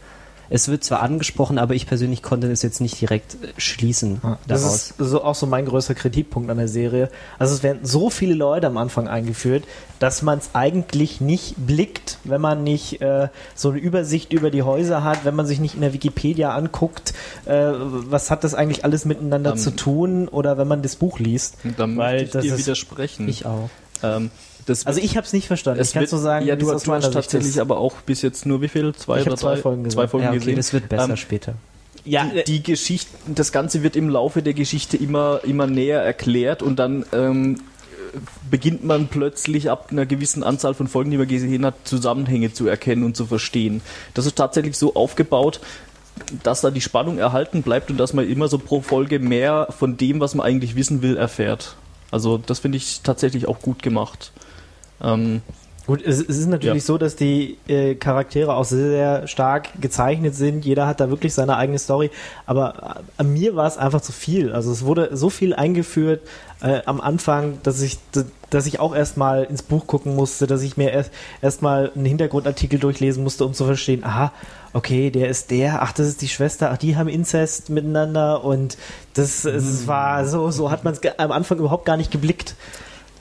es 0.55 0.68
wird 0.68 0.84
zwar 0.84 1.00
angesprochen, 1.03 1.59
aber 1.59 1.74
ich 1.74 1.86
persönlich 1.86 2.22
konnte 2.22 2.50
es 2.53 2.61
jetzt 2.61 2.80
nicht 2.82 3.00
direkt 3.00 3.34
äh, 3.42 3.48
schließen 3.57 4.20
Das 4.46 4.61
daraus. 4.62 4.74
ist 4.90 4.94
so 4.98 5.24
auch 5.24 5.34
so 5.34 5.46
mein 5.46 5.64
größter 5.64 5.94
Kritikpunkt 5.94 6.50
an 6.50 6.59
der 6.59 6.68
Serie. 6.68 7.09
Also 7.38 7.55
es 7.55 7.62
werden 7.62 7.80
so 7.84 8.11
viele 8.11 8.34
Leute 8.34 8.66
am 8.66 8.76
Anfang 8.76 9.09
eingeführt, 9.09 9.64
dass 9.98 10.20
man 10.22 10.38
es 10.38 10.50
eigentlich 10.53 11.20
nicht 11.22 11.55
blickt, 11.66 12.18
wenn 12.24 12.40
man 12.40 12.62
nicht 12.64 13.00
äh, 13.00 13.28
so 13.55 13.70
eine 13.70 13.78
Übersicht 13.78 14.32
über 14.32 14.50
die 14.50 14.62
Häuser 14.62 15.03
hat, 15.05 15.24
wenn 15.24 15.34
man 15.34 15.46
sich 15.46 15.59
nicht 15.61 15.74
in 15.74 15.80
der 15.80 15.92
Wikipedia 15.94 16.55
anguckt, 16.55 17.14
äh, 17.46 17.53
was 17.72 18.30
hat 18.30 18.44
das 18.44 18.55
eigentlich 18.55 18.84
alles 18.84 19.05
miteinander 19.07 19.53
Ähm, 19.53 19.57
zu 19.59 19.70
tun 19.70 20.28
oder 20.28 20.59
wenn 20.59 20.68
man 20.68 20.82
das 20.82 20.96
Buch 20.96 21.18
liest. 21.18 21.57
Da 21.78 21.84
Weil 21.84 21.88
möchte 21.96 22.24
ich 22.24 22.30
das 22.30 22.42
dir 22.42 22.53
ist- 22.55 22.59
widersprechen. 22.59 23.28
Ich 23.28 23.46
auch. 23.46 23.70
ähm, 24.03 24.30
das 24.66 24.86
Also 24.86 25.00
ich 25.00 25.16
habe 25.16 25.26
es 25.26 25.32
nicht 25.32 25.46
verstanden. 25.46 25.80
es 25.80 25.88
ich 25.88 25.94
kann 25.94 26.06
so 26.06 26.18
sagen, 26.18 26.46
ja, 26.46 26.56
du, 26.56 26.66
du 26.66 26.72
hast 26.72 26.84
tatsächlich 27.12 27.60
aber 27.60 27.78
auch 27.78 27.94
bis 28.02 28.22
jetzt 28.22 28.46
nur 28.46 28.60
wie 28.62 28.68
viel? 28.68 28.94
Zwei 28.94 29.20
Ich 29.20 29.26
oder 29.26 29.36
zwei 29.36 29.54
drei? 29.54 29.62
Folgen 29.62 29.84
gesehen. 29.84 29.96
zwei 29.96 30.08
Folgen 30.08 30.24
Ja, 30.24 30.30
okay, 30.30 30.38
gesehen. 30.38 30.56
das 30.56 30.72
wird 30.72 30.88
besser 30.88 31.10
Ähm, 31.10 31.16
später. 31.16 31.54
Ja, 32.04 32.24
die, 32.24 32.44
die 32.44 32.62
Geschichte, 32.62 33.10
das 33.28 33.52
Ganze 33.52 33.82
wird 33.82 33.94
im 33.94 34.08
Laufe 34.08 34.42
der 34.42 34.54
Geschichte 34.54 34.96
immer, 34.96 35.40
immer 35.44 35.66
näher 35.68 36.00
erklärt 36.02 36.62
und 36.62 36.76
dann 36.80 37.06
ähm, 37.12 37.60
beginnt 38.50 38.84
man 38.84 39.08
plötzlich 39.08 39.70
ab 39.70 39.88
einer 39.90 40.04
gewissen 40.04 40.42
Anzahl 40.42 40.74
von 40.74 40.88
Folgen, 40.88 41.10
die 41.12 41.16
man 41.16 41.28
gesehen 41.28 41.64
hat, 41.64 41.74
Zusammenhänge 41.84 42.52
zu 42.52 42.66
erkennen 42.66 43.04
und 43.04 43.16
zu 43.16 43.26
verstehen. 43.26 43.82
Das 44.14 44.26
ist 44.26 44.36
tatsächlich 44.36 44.76
so 44.76 44.94
aufgebaut, 44.94 45.60
dass 46.42 46.60
da 46.60 46.70
die 46.70 46.80
Spannung 46.80 47.18
erhalten 47.18 47.62
bleibt 47.62 47.90
und 47.90 47.98
dass 47.98 48.12
man 48.12 48.28
immer 48.28 48.48
so 48.48 48.58
pro 48.58 48.80
Folge 48.82 49.18
mehr 49.18 49.68
von 49.78 49.96
dem, 49.96 50.20
was 50.20 50.34
man 50.34 50.46
eigentlich 50.46 50.74
wissen 50.76 51.02
will, 51.02 51.16
erfährt. 51.16 51.76
Also 52.10 52.36
das 52.36 52.58
finde 52.58 52.76
ich 52.78 53.00
tatsächlich 53.02 53.48
auch 53.48 53.60
gut 53.60 53.82
gemacht. 53.82 54.32
Ähm, 55.03 55.42
Gut, 55.84 56.00
es, 56.07 56.20
es 56.20 56.38
ist 56.38 56.46
natürlich 56.46 56.76
Ja. 56.76 56.86
so, 56.86 56.96
dass 56.96 57.16
die 57.16 57.59
äh, 57.66 57.96
Charaktere 57.96 58.55
auch 58.55 58.64
sehr, 58.64 58.88
sehr 58.88 59.26
stark 59.26 59.68
gezeichnet 59.80 60.36
sind. 60.36 60.64
Jeder 60.64 60.86
hat 60.86 61.00
da 61.00 61.11
wirklich 61.11 61.34
seine 61.34 61.57
eigene 61.57 61.78
Story. 61.80 62.11
Aber 62.46 63.00
äh, 63.00 63.20
an 63.20 63.32
mir 63.32 63.57
war 63.57 63.66
es 63.66 63.78
einfach 63.78 64.00
zu 64.00 64.12
viel. 64.12 64.53
Also 64.53 64.70
es 64.70 64.84
wurde 64.84 65.11
so 65.16 65.28
viel 65.28 65.55
eingeführt 65.55 66.20
äh, 66.62 66.82
am 66.86 67.00
Anfang, 67.00 67.59
dass 67.64 67.82
ich, 67.82 67.98
dass 68.50 68.66
ich 68.66 68.78
auch 68.78 68.94
erstmal 68.94 69.42
ins 69.42 69.64
Buch 69.64 69.88
gucken 69.88 70.14
musste, 70.14 70.46
dass 70.46 70.62
ich 70.62 70.76
mir 70.76 70.92
erst 70.92 71.11
erstmal 71.40 71.90
einen 71.96 72.05
Hintergrundartikel 72.05 72.78
durchlesen 72.78 73.24
musste, 73.24 73.44
um 73.44 73.53
zu 73.53 73.64
verstehen, 73.64 74.05
aha, 74.05 74.30
okay, 74.72 75.11
der 75.11 75.28
ist 75.28 75.50
der, 75.50 75.82
ach, 75.82 75.90
das 75.92 76.07
ist 76.07 76.22
die 76.22 76.28
Schwester, 76.28 76.70
ach, 76.70 76.78
die 76.78 76.96
haben 76.96 77.09
Inzest 77.09 77.70
miteinander 77.70 78.44
und 78.44 78.78
das, 79.14 79.44
es 79.44 79.88
war 79.88 80.26
so, 80.26 80.53
so 80.53 80.70
hat 80.70 80.84
man 80.84 80.94
es 80.94 81.00
am 81.18 81.32
Anfang 81.32 81.59
überhaupt 81.59 81.86
gar 81.86 81.96
nicht 81.96 82.12
geblickt. 82.12 82.55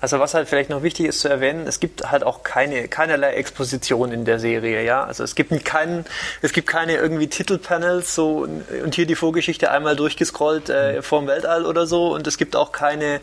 Also 0.01 0.19
was 0.19 0.33
halt 0.33 0.49
vielleicht 0.49 0.71
noch 0.71 0.81
wichtig 0.81 1.05
ist 1.05 1.19
zu 1.19 1.29
erwähnen, 1.29 1.67
es 1.67 1.79
gibt 1.79 2.09
halt 2.11 2.23
auch 2.23 2.41
keine, 2.41 2.87
keinerlei 2.87 3.33
Exposition 3.33 4.11
in 4.11 4.25
der 4.25 4.39
Serie, 4.39 4.83
ja. 4.83 5.03
Also 5.03 5.23
es 5.23 5.35
gibt 5.35 5.51
keinen, 5.63 6.05
es 6.41 6.53
gibt 6.53 6.67
keine 6.67 6.95
irgendwie 6.95 7.27
Titelpanels 7.27 8.15
so 8.15 8.47
und 8.83 8.95
hier 8.95 9.05
die 9.05 9.13
Vorgeschichte 9.13 9.69
einmal 9.69 9.95
durchgescrollt 9.95 10.69
äh, 10.69 11.03
vorm 11.03 11.27
Weltall 11.27 11.67
oder 11.67 11.85
so 11.85 12.13
und 12.15 12.25
es 12.25 12.39
gibt 12.39 12.55
auch 12.55 12.71
keine, 12.71 13.21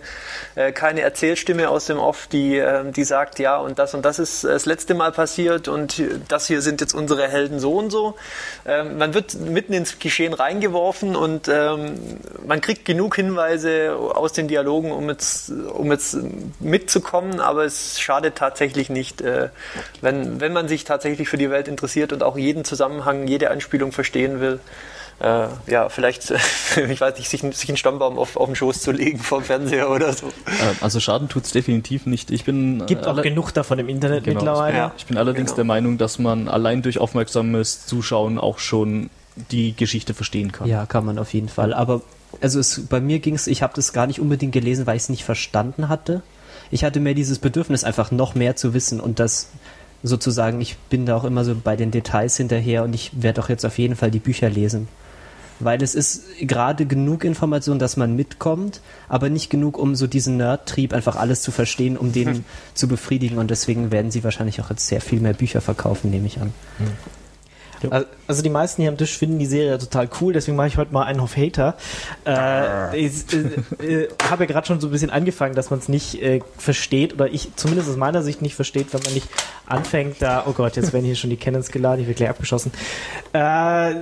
äh, 0.55 0.71
keine 0.71 1.01
Erzählstimme 1.01 1.69
aus 1.69 1.87
dem 1.87 1.99
Off, 1.99 2.29
die, 2.29 2.59
äh, 2.59 2.91
die 2.93 3.03
sagt, 3.03 3.41
ja 3.41 3.57
und 3.57 3.81
das 3.81 3.95
und 3.95 4.05
das 4.05 4.21
ist 4.21 4.45
das 4.45 4.65
letzte 4.65 4.95
Mal 4.95 5.11
passiert 5.11 5.67
und 5.67 6.01
das 6.29 6.47
hier 6.47 6.63
sind 6.63 6.81
jetzt 6.81 6.95
unsere 6.95 7.27
Helden 7.27 7.59
so 7.59 7.73
und 7.73 7.91
so. 7.91 8.15
Ähm, 8.65 8.99
man 8.99 9.15
wird 9.15 9.35
mitten 9.35 9.73
ins 9.73 9.99
Geschehen 9.99 10.33
reingeworfen 10.33 11.17
und 11.17 11.49
ähm, 11.49 11.95
man 12.47 12.61
kriegt 12.61 12.85
genug 12.85 13.17
Hinweise 13.17 13.97
aus 13.97 14.33
den 14.33 14.47
Dialogen, 14.47 14.93
um 14.93 15.09
jetzt, 15.09 15.51
um 15.51 15.91
jetzt 15.91 16.17
mitzukommen, 16.69 17.41
aber 17.41 17.65
es 17.65 17.99
schadet 18.01 18.37
tatsächlich 18.37 18.91
nicht, 18.91 19.21
äh, 19.21 19.49
wenn, 20.01 20.41
wenn 20.41 20.53
man 20.53 20.69
sich 20.69 20.85
tatsächlich 20.85 21.29
für 21.29 21.39
die 21.39 21.51
Welt 21.51 21.69
interessiert 21.69 22.13
und 22.13 22.23
auch 22.23 22.37
jeden 22.39 22.65
Zusammenhang, 22.65 23.27
jede 23.27 23.51
Anspielung 23.51 23.93
verstehen 23.93 24.41
will. 24.41 24.61
Äh, 25.21 25.49
ja, 25.67 25.89
vielleicht, 25.89 26.31
ich 26.89 27.01
weiß 27.01 27.19
nicht, 27.19 27.29
sich, 27.29 27.41
sich 27.41 27.69
einen 27.69 27.77
Stammbaum 27.77 28.19
auf, 28.19 28.37
auf 28.37 28.47
den 28.47 28.55
Schoß 28.55 28.83
zu 28.83 28.93
legen 28.93 29.19
vom 29.19 29.43
Fernseher 29.43 29.91
oder 29.91 30.13
so. 30.13 30.27
Ähm, 30.47 30.77
also 30.81 31.01
Schaden 31.01 31.29
tut's 31.29 31.51
definitiv 31.51 32.07
nicht. 32.07 32.31
Ich 32.31 32.45
bin 32.45 32.87
Gibt 32.87 33.07
auch 33.07 33.21
genug 33.21 33.53
davon 33.53 33.81
im 33.81 33.89
Internet 33.89 34.23
Genau. 34.25 34.41
mittlerweile. 34.41 34.77
Ja. 34.77 34.93
Ich 34.97 35.07
bin 35.07 35.19
allerdings 35.19 35.51
Genau. 35.51 35.57
der 35.57 35.65
Meinung, 35.65 35.99
dass 35.99 36.21
man 36.21 36.49
allein 36.49 36.83
durch 36.83 36.99
aufmerksames 36.99 37.85
Zuschauen 37.87 38.39
auch 38.39 38.61
schon 38.61 39.11
die 39.51 39.75
Geschichte 39.75 40.15
verstehen 40.15 40.53
kann. 40.53 40.69
Ja, 40.69 40.87
kann 40.87 41.05
man 41.05 41.19
auf 41.19 41.33
jeden 41.35 41.49
Fall. 41.49 41.75
Aber 41.75 42.03
also 42.41 42.61
es, 42.61 42.87
bei 42.87 43.01
mir 43.01 43.19
ging 43.19 43.35
es, 43.35 43.47
ich 43.49 43.63
habe 43.63 43.73
das 43.75 43.93
gar 43.93 44.07
nicht 44.07 44.21
unbedingt 44.21 44.53
gelesen, 44.53 44.87
weil 44.87 44.97
ich 44.97 45.03
es 45.05 45.09
nicht 45.09 45.25
verstanden 45.25 45.89
hatte. 45.89 46.23
Ich 46.71 46.85
hatte 46.85 47.01
mehr 47.01 47.15
dieses 47.15 47.39
Bedürfnis, 47.39 47.85
einfach 47.85 48.11
noch 48.11 48.35
mehr 48.35 48.57
zu 48.57 48.75
wissen 48.75 49.01
und 49.01 49.19
das 49.19 49.49
sozusagen, 50.03 50.61
ich 50.61 50.77
bin 50.91 51.07
da 51.07 51.17
auch 51.17 51.25
immer 51.25 51.45
so 51.45 51.55
bei 51.55 51.77
den 51.77 51.91
Details 51.91 52.37
hinterher 52.37 52.85
und 52.85 52.95
ich 52.95 53.11
werde 53.23 53.43
auch 53.43 53.49
jetzt 53.49 53.65
auf 53.65 53.79
jeden 53.79 53.97
Fall 53.97 54.11
die 54.11 54.21
Bücher 54.21 54.49
lesen. 54.49 54.89
Weil 55.61 55.83
es 55.83 55.97
ist 55.97 56.23
gerade 56.41 56.87
genug 56.87 57.25
Information, 57.25 57.81
dass 57.81 57.97
man 57.97 58.15
mitkommt, 58.15 58.81
aber 59.09 59.29
nicht 59.29 59.51
genug, 59.51 59.77
um 59.77 59.97
so 59.97 60.07
diesen 60.07 60.37
Nerd-Trieb 60.37 60.93
einfach 60.93 61.17
alles 61.17 61.43
zu 61.43 61.51
verstehen, 61.51 61.97
um 61.97 62.13
den 62.13 62.45
zu 62.75 62.87
befriedigen. 62.87 63.39
Und 63.39 63.51
deswegen 63.51 63.91
werden 63.91 64.13
sie 64.13 64.23
wahrscheinlich 64.23 64.61
auch 64.61 64.71
jetzt 64.71 64.87
sehr 64.87 65.01
viel 65.01 65.19
mehr 65.19 65.33
Bücher 65.33 65.61
verkaufen, 65.61 66.13
nehme 66.13 66.29
ich 66.29 66.41
an. 66.41 66.53
Al- 67.91 68.07
Also 68.27 68.43
die 68.43 68.51
meisten 68.51 68.83
hier 68.83 68.91
am 68.91 68.97
Tisch 68.99 69.17
finden 69.17 69.39
die 69.39 69.47
Serie 69.47 69.79
total 69.79 70.09
cool, 70.21 70.33
deswegen 70.33 70.57
mache 70.57 70.69
ich 70.69 70.77
heute 70.77 70.93
mal 70.93 71.05
einen 71.05 71.21
auf 71.21 71.37
Hater. 71.37 71.77
Äh, 72.27 73.07
ich 73.07 73.25
äh, 73.81 74.03
äh, 74.03 74.09
habe 74.31 74.45
ja 74.45 74.47
gerade 74.49 74.67
schon 74.67 74.81
so 74.81 74.89
ein 74.89 74.91
bisschen 74.91 75.11
angefangen, 75.11 75.55
dass 75.55 75.71
man 75.71 75.79
es 75.79 75.89
nicht 75.89 76.23
äh, 76.23 76.41
versteht 76.57 77.15
oder 77.15 77.27
ich 77.29 77.55
zumindest 77.57 77.89
aus 77.89 77.97
meiner 77.97 78.23
Sicht 78.23 78.43
nicht 78.43 78.55
versteht, 78.55 78.93
wenn 78.93 79.01
man 79.03 79.15
nicht 79.15 79.29
anfängt 79.67 80.17
da, 80.21 80.45
oh 80.47 80.53
Gott, 80.53 80.77
jetzt 80.77 80.93
werden 80.93 81.05
hier 81.05 81.17
schon 81.17 81.31
die 81.31 81.37
Cannons 81.37 81.71
geladen, 81.71 82.01
ich 82.01 82.07
werde 82.07 82.17
gleich 82.19 82.31
abgeschossen. 82.31 82.73
Äh, 83.33 83.95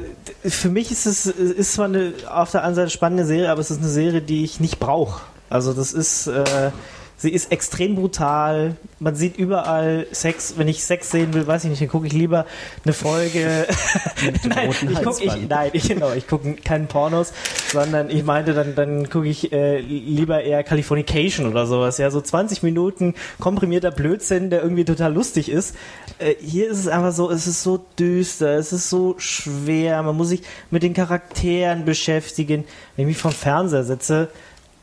für 0.45 0.68
mich 0.70 0.91
ist 0.91 1.07
es 1.07 1.27
ist 1.27 1.74
zwar 1.74 1.87
eine 1.87 2.12
auf 2.31 2.51
der 2.51 2.62
anderen 2.62 2.74
Seite 2.87 2.91
spannende 2.91 3.24
Serie, 3.27 3.51
aber 3.51 3.61
es 3.61 3.70
ist 3.70 3.79
eine 3.81 3.89
Serie, 3.89 4.22
die 4.22 4.45
ich 4.45 4.61
nicht 4.61 4.79
brauche. 4.79 5.22
Also 5.49 5.72
das 5.72 5.93
ist 5.93 6.27
äh, 6.27 6.70
Sie 7.19 7.31
ist 7.31 7.51
extrem 7.51 7.95
brutal. 7.95 8.77
Man 8.99 9.14
sieht 9.14 9.39
überall 9.39 10.07
Sex. 10.12 10.55
Wenn 10.59 10.69
ich 10.69 10.85
Sex 10.85 11.11
sehen 11.11 11.33
will, 11.33 11.47
weiß 11.47 11.64
ich 11.64 11.71
nicht, 11.71 11.81
dann 11.81 11.89
gucke 11.89 12.07
ich 12.07 12.12
lieber 12.12 12.45
eine 12.85 12.93
Folge. 12.93 13.67
nein, 14.45 14.71
ich 14.71 15.03
guck, 15.03 15.25
ich, 15.25 15.49
nein, 15.49 15.71
ich, 15.73 15.89
genau, 15.89 16.12
ich 16.12 16.27
gucke 16.27 16.55
keinen 16.57 16.89
Pornos, 16.89 17.33
sondern 17.73 18.11
ich 18.11 18.23
meinte, 18.23 18.53
dann, 18.53 18.75
dann 18.75 19.09
gucke 19.09 19.29
ich 19.29 19.51
äh, 19.51 19.79
lieber 19.79 20.43
eher 20.43 20.62
Californication 20.62 21.47
oder 21.47 21.67
sowas. 21.67 21.97
Ja, 21.97 22.11
so 22.11 22.21
20 22.21 22.62
Minuten 22.62 23.14
komprimierter 23.41 23.93
Blödsinn, 23.93 24.51
der 24.51 24.62
irgendwie 24.62 24.85
total 24.85 25.14
lustig 25.14 25.49
ist. 25.49 25.75
Äh, 26.19 26.35
hier 26.39 26.71
ist 26.71 26.81
es 26.81 26.89
einfach 26.89 27.12
so, 27.12 27.31
es 27.31 27.47
ist 27.47 27.62
so 27.62 27.83
düster, 27.99 28.59
es 28.59 28.75
ist 28.75 28.91
so 28.91 29.14
schwer. 29.17 30.03
Man 30.03 30.17
muss 30.17 30.29
sich 30.29 30.43
mit 30.71 30.83
den 30.83 30.93
Charakteren 30.93 31.87
beschäftigen. 31.87 32.64
Wenn 32.95 33.05
ich 33.05 33.09
mich 33.09 33.19
vom 33.19 33.33
Fernseher 33.33 33.85
setze, 33.85 34.29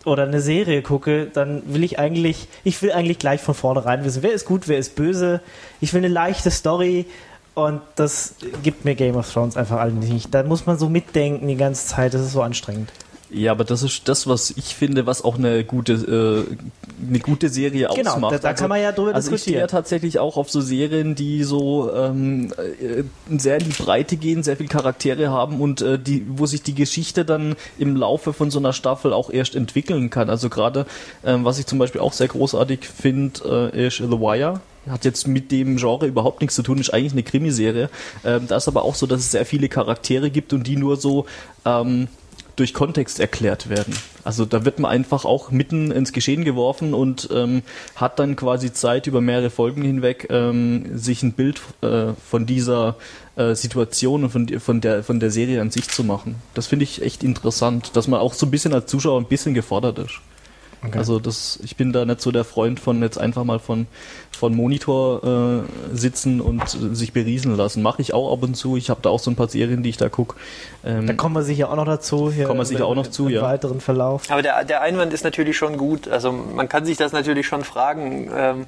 oder 0.05 0.23
eine 0.23 0.41
Serie 0.41 0.81
gucke, 0.81 1.27
dann 1.27 1.61
will 1.73 1.83
ich 1.83 1.99
eigentlich, 1.99 2.47
ich 2.63 2.81
will 2.81 2.91
eigentlich 2.91 3.19
gleich 3.19 3.41
von 3.41 3.55
vornherein 3.55 4.03
wissen, 4.03 4.23
wer 4.23 4.33
ist 4.33 4.45
gut, 4.45 4.67
wer 4.67 4.77
ist 4.77 4.95
böse. 4.95 5.41
Ich 5.81 5.93
will 5.93 5.99
eine 5.99 6.09
leichte 6.13 6.51
Story 6.51 7.05
und 7.53 7.81
das 7.95 8.35
gibt 8.63 8.85
mir 8.85 8.95
Game 8.95 9.15
of 9.15 9.31
Thrones 9.31 9.55
einfach 9.57 9.79
alle 9.79 9.93
nicht. 9.93 10.33
Da 10.33 10.43
muss 10.43 10.65
man 10.65 10.77
so 10.77 10.89
mitdenken 10.89 11.47
die 11.47 11.55
ganze 11.55 11.87
Zeit, 11.87 12.13
das 12.13 12.21
ist 12.21 12.33
so 12.33 12.41
anstrengend. 12.41 12.91
Ja, 13.35 13.51
aber 13.51 13.63
das 13.63 13.81
ist 13.81 14.07
das, 14.07 14.27
was 14.27 14.51
ich 14.51 14.75
finde, 14.75 15.05
was 15.07 15.23
auch 15.23 15.37
eine 15.37 15.63
gute, 15.63 15.93
äh, 15.93 16.55
eine 17.09 17.19
gute 17.19 17.49
Serie 17.49 17.89
Genau, 17.95 18.11
ausmacht. 18.13 18.33
da- 18.33 18.37
da 18.37 18.53
kann 18.53 18.69
man 18.69 18.79
ja 18.81 18.91
drüber 18.91 19.15
also 19.15 19.31
ich 19.33 19.41
stehe 19.41 19.57
ja 19.57 19.63
diskutieren. 19.63 19.67
tatsächlich 19.83 20.19
auch 20.19 20.37
auf 20.37 20.51
so 20.51 20.61
Serien, 20.61 21.15
die 21.15 21.43
so 21.43 21.91
ähm, 21.93 22.53
äh, 22.57 23.03
sehr 23.37 23.57
in 23.59 23.69
die 23.69 23.83
Breite 23.83 24.17
gehen, 24.17 24.43
sehr 24.43 24.57
viel 24.57 24.67
Charaktere 24.67 25.29
haben 25.31 25.59
und 25.61 25.81
äh, 25.81 25.97
die, 25.97 26.25
wo 26.29 26.45
sich 26.45 26.61
die 26.61 26.75
Geschichte 26.75 27.25
dann 27.25 27.55
im 27.79 27.95
Laufe 27.95 28.33
von 28.33 28.51
so 28.51 28.59
einer 28.59 28.71
Staffel 28.73 29.13
auch 29.13 29.31
erst 29.31 29.55
entwickeln 29.55 30.09
kann. 30.11 30.29
Also 30.29 30.49
gerade, 30.49 30.85
ähm, 31.25 31.43
was 31.43 31.57
ich 31.57 31.65
zum 31.65 31.79
Beispiel 31.79 32.01
auch 32.01 32.13
sehr 32.13 32.27
großartig 32.27 32.87
finde, 32.87 33.71
äh, 33.73 33.87
ist 33.87 33.97
The 33.97 34.03
Wire. 34.11 34.61
Hat 34.87 35.05
jetzt 35.05 35.27
mit 35.29 35.51
dem 35.51 35.77
Genre 35.77 36.05
überhaupt 36.07 36.41
nichts 36.41 36.55
zu 36.55 36.61
tun, 36.61 36.77
ist 36.77 36.93
eigentlich 36.93 37.13
eine 37.13 37.23
Krimiserie. 37.23 37.89
Ähm, 38.25 38.47
da 38.47 38.57
ist 38.57 38.67
aber 38.67 38.83
auch 38.83 38.95
so, 38.95 39.07
dass 39.07 39.21
es 39.21 39.31
sehr 39.31 39.45
viele 39.45 39.69
Charaktere 39.69 40.29
gibt 40.29 40.51
und 40.51 40.67
die 40.67 40.75
nur 40.75 40.97
so 40.97 41.25
ähm, 41.65 42.09
durch 42.55 42.73
Kontext 42.73 43.19
erklärt 43.19 43.69
werden. 43.69 43.95
Also 44.23 44.45
da 44.45 44.63
wird 44.65 44.79
man 44.79 44.91
einfach 44.91 45.25
auch 45.25 45.51
mitten 45.51 45.91
ins 45.91 46.13
Geschehen 46.13 46.45
geworfen 46.45 46.93
und 46.93 47.29
ähm, 47.33 47.63
hat 47.95 48.19
dann 48.19 48.35
quasi 48.35 48.71
Zeit 48.71 49.07
über 49.07 49.21
mehrere 49.21 49.49
Folgen 49.49 49.81
hinweg 49.81 50.27
ähm, 50.29 50.97
sich 50.97 51.23
ein 51.23 51.33
Bild 51.33 51.61
äh, 51.81 52.13
von 52.29 52.45
dieser 52.45 52.95
äh, 53.35 53.55
Situation 53.55 54.23
und 54.23 54.29
von, 54.29 54.59
von, 54.59 54.81
der, 54.81 55.03
von 55.03 55.19
der 55.19 55.31
Serie 55.31 55.61
an 55.61 55.71
sich 55.71 55.89
zu 55.89 56.03
machen. 56.03 56.35
Das 56.53 56.67
finde 56.67 56.83
ich 56.83 57.01
echt 57.01 57.23
interessant, 57.23 57.95
dass 57.95 58.07
man 58.07 58.19
auch 58.19 58.33
so 58.33 58.45
ein 58.45 58.51
bisschen 58.51 58.73
als 58.73 58.85
Zuschauer 58.85 59.19
ein 59.19 59.27
bisschen 59.27 59.53
gefordert 59.53 59.99
ist. 59.99 60.19
Also 60.91 61.19
das, 61.19 61.59
ich 61.63 61.75
bin 61.77 61.93
da 61.93 62.03
nicht 62.05 62.21
so 62.21 62.31
der 62.31 62.43
Freund 62.43 62.79
von 62.79 63.01
jetzt 63.01 63.17
einfach 63.17 63.43
mal 63.45 63.59
von, 63.59 63.87
von 64.37 64.53
Monitor 64.55 65.63
äh, 65.63 65.95
sitzen 65.95 66.41
und 66.41 66.61
äh, 66.61 66.93
sich 66.93 67.13
berieseln 67.13 67.55
lassen. 67.55 67.81
Mache 67.81 68.01
ich 68.01 68.13
auch 68.13 68.33
ab 68.33 68.43
und 68.43 68.55
zu. 68.55 68.75
Ich 68.75 68.89
habe 68.89 68.99
da 69.01 69.09
auch 69.09 69.19
so 69.19 69.31
ein 69.31 69.35
paar 69.35 69.47
Serien, 69.47 69.81
die 69.83 69.89
ich 69.89 69.97
da 69.97 70.09
gucke. 70.09 70.35
Ähm, 70.85 71.07
Da 71.07 71.13
kommen 71.13 71.35
wir 71.35 71.43
sicher 71.43 71.69
auch 71.69 71.75
noch 71.75 71.85
dazu. 71.85 72.31
Hier 72.31 72.45
Kommen 72.47 72.59
wir 72.59 72.65
sicher 72.65 72.81
im- 72.81 72.85
auch 72.87 72.95
noch 72.95 73.07
zu, 73.07 73.27
im 73.27 73.33
ja. 73.33 73.41
weiteren 73.43 73.79
Verlauf. 73.79 74.23
Aber 74.29 74.41
der, 74.41 74.63
der 74.65 74.81
Einwand 74.81 75.13
ist 75.13 75.23
natürlich 75.23 75.55
schon 75.57 75.77
gut. 75.77 76.07
Also 76.07 76.31
man 76.31 76.67
kann 76.67 76.85
sich 76.85 76.97
das 76.97 77.11
natürlich 77.13 77.47
schon 77.47 77.63
fragen, 77.63 78.29
ähm, 78.35 78.65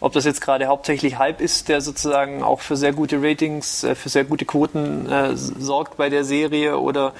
ob 0.00 0.12
das 0.14 0.24
jetzt 0.24 0.40
gerade 0.40 0.66
hauptsächlich 0.66 1.18
Hype 1.18 1.40
ist, 1.40 1.68
der 1.68 1.80
sozusagen 1.80 2.42
auch 2.42 2.60
für 2.60 2.76
sehr 2.76 2.92
gute 2.92 3.22
Ratings, 3.22 3.84
äh, 3.84 3.94
für 3.94 4.08
sehr 4.08 4.24
gute 4.24 4.44
Quoten 4.46 5.06
äh, 5.10 5.36
sorgt 5.36 5.96
bei 5.98 6.08
der 6.08 6.24
Serie 6.24 6.78
oder 6.78 7.12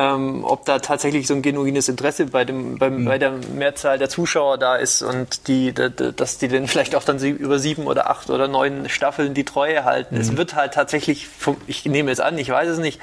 ähm, 0.00 0.44
ob 0.44 0.64
da 0.64 0.78
tatsächlich 0.78 1.26
so 1.26 1.34
ein 1.34 1.42
genuines 1.42 1.90
Interesse 1.90 2.24
bei, 2.24 2.46
dem, 2.46 2.78
beim, 2.78 3.04
bei 3.04 3.18
der 3.18 3.32
Mehrzahl 3.54 3.98
der 3.98 4.08
Zuschauer 4.08 4.56
da 4.56 4.76
ist 4.76 5.02
und 5.02 5.46
die, 5.46 5.74
dass 5.74 6.38
die 6.38 6.48
dann 6.48 6.66
vielleicht 6.68 6.94
auch 6.94 7.04
dann 7.04 7.18
über 7.18 7.58
sieben 7.58 7.86
oder 7.86 8.08
acht 8.08 8.30
oder 8.30 8.48
neun 8.48 8.88
Staffeln 8.88 9.34
die 9.34 9.44
Treue 9.44 9.84
halten. 9.84 10.16
Es 10.16 10.38
wird 10.38 10.54
halt 10.54 10.72
tatsächlich, 10.72 11.28
ich 11.66 11.84
nehme 11.84 12.10
es 12.10 12.18
an, 12.18 12.38
ich 12.38 12.48
weiß 12.48 12.70
es 12.70 12.78
nicht, 12.78 12.98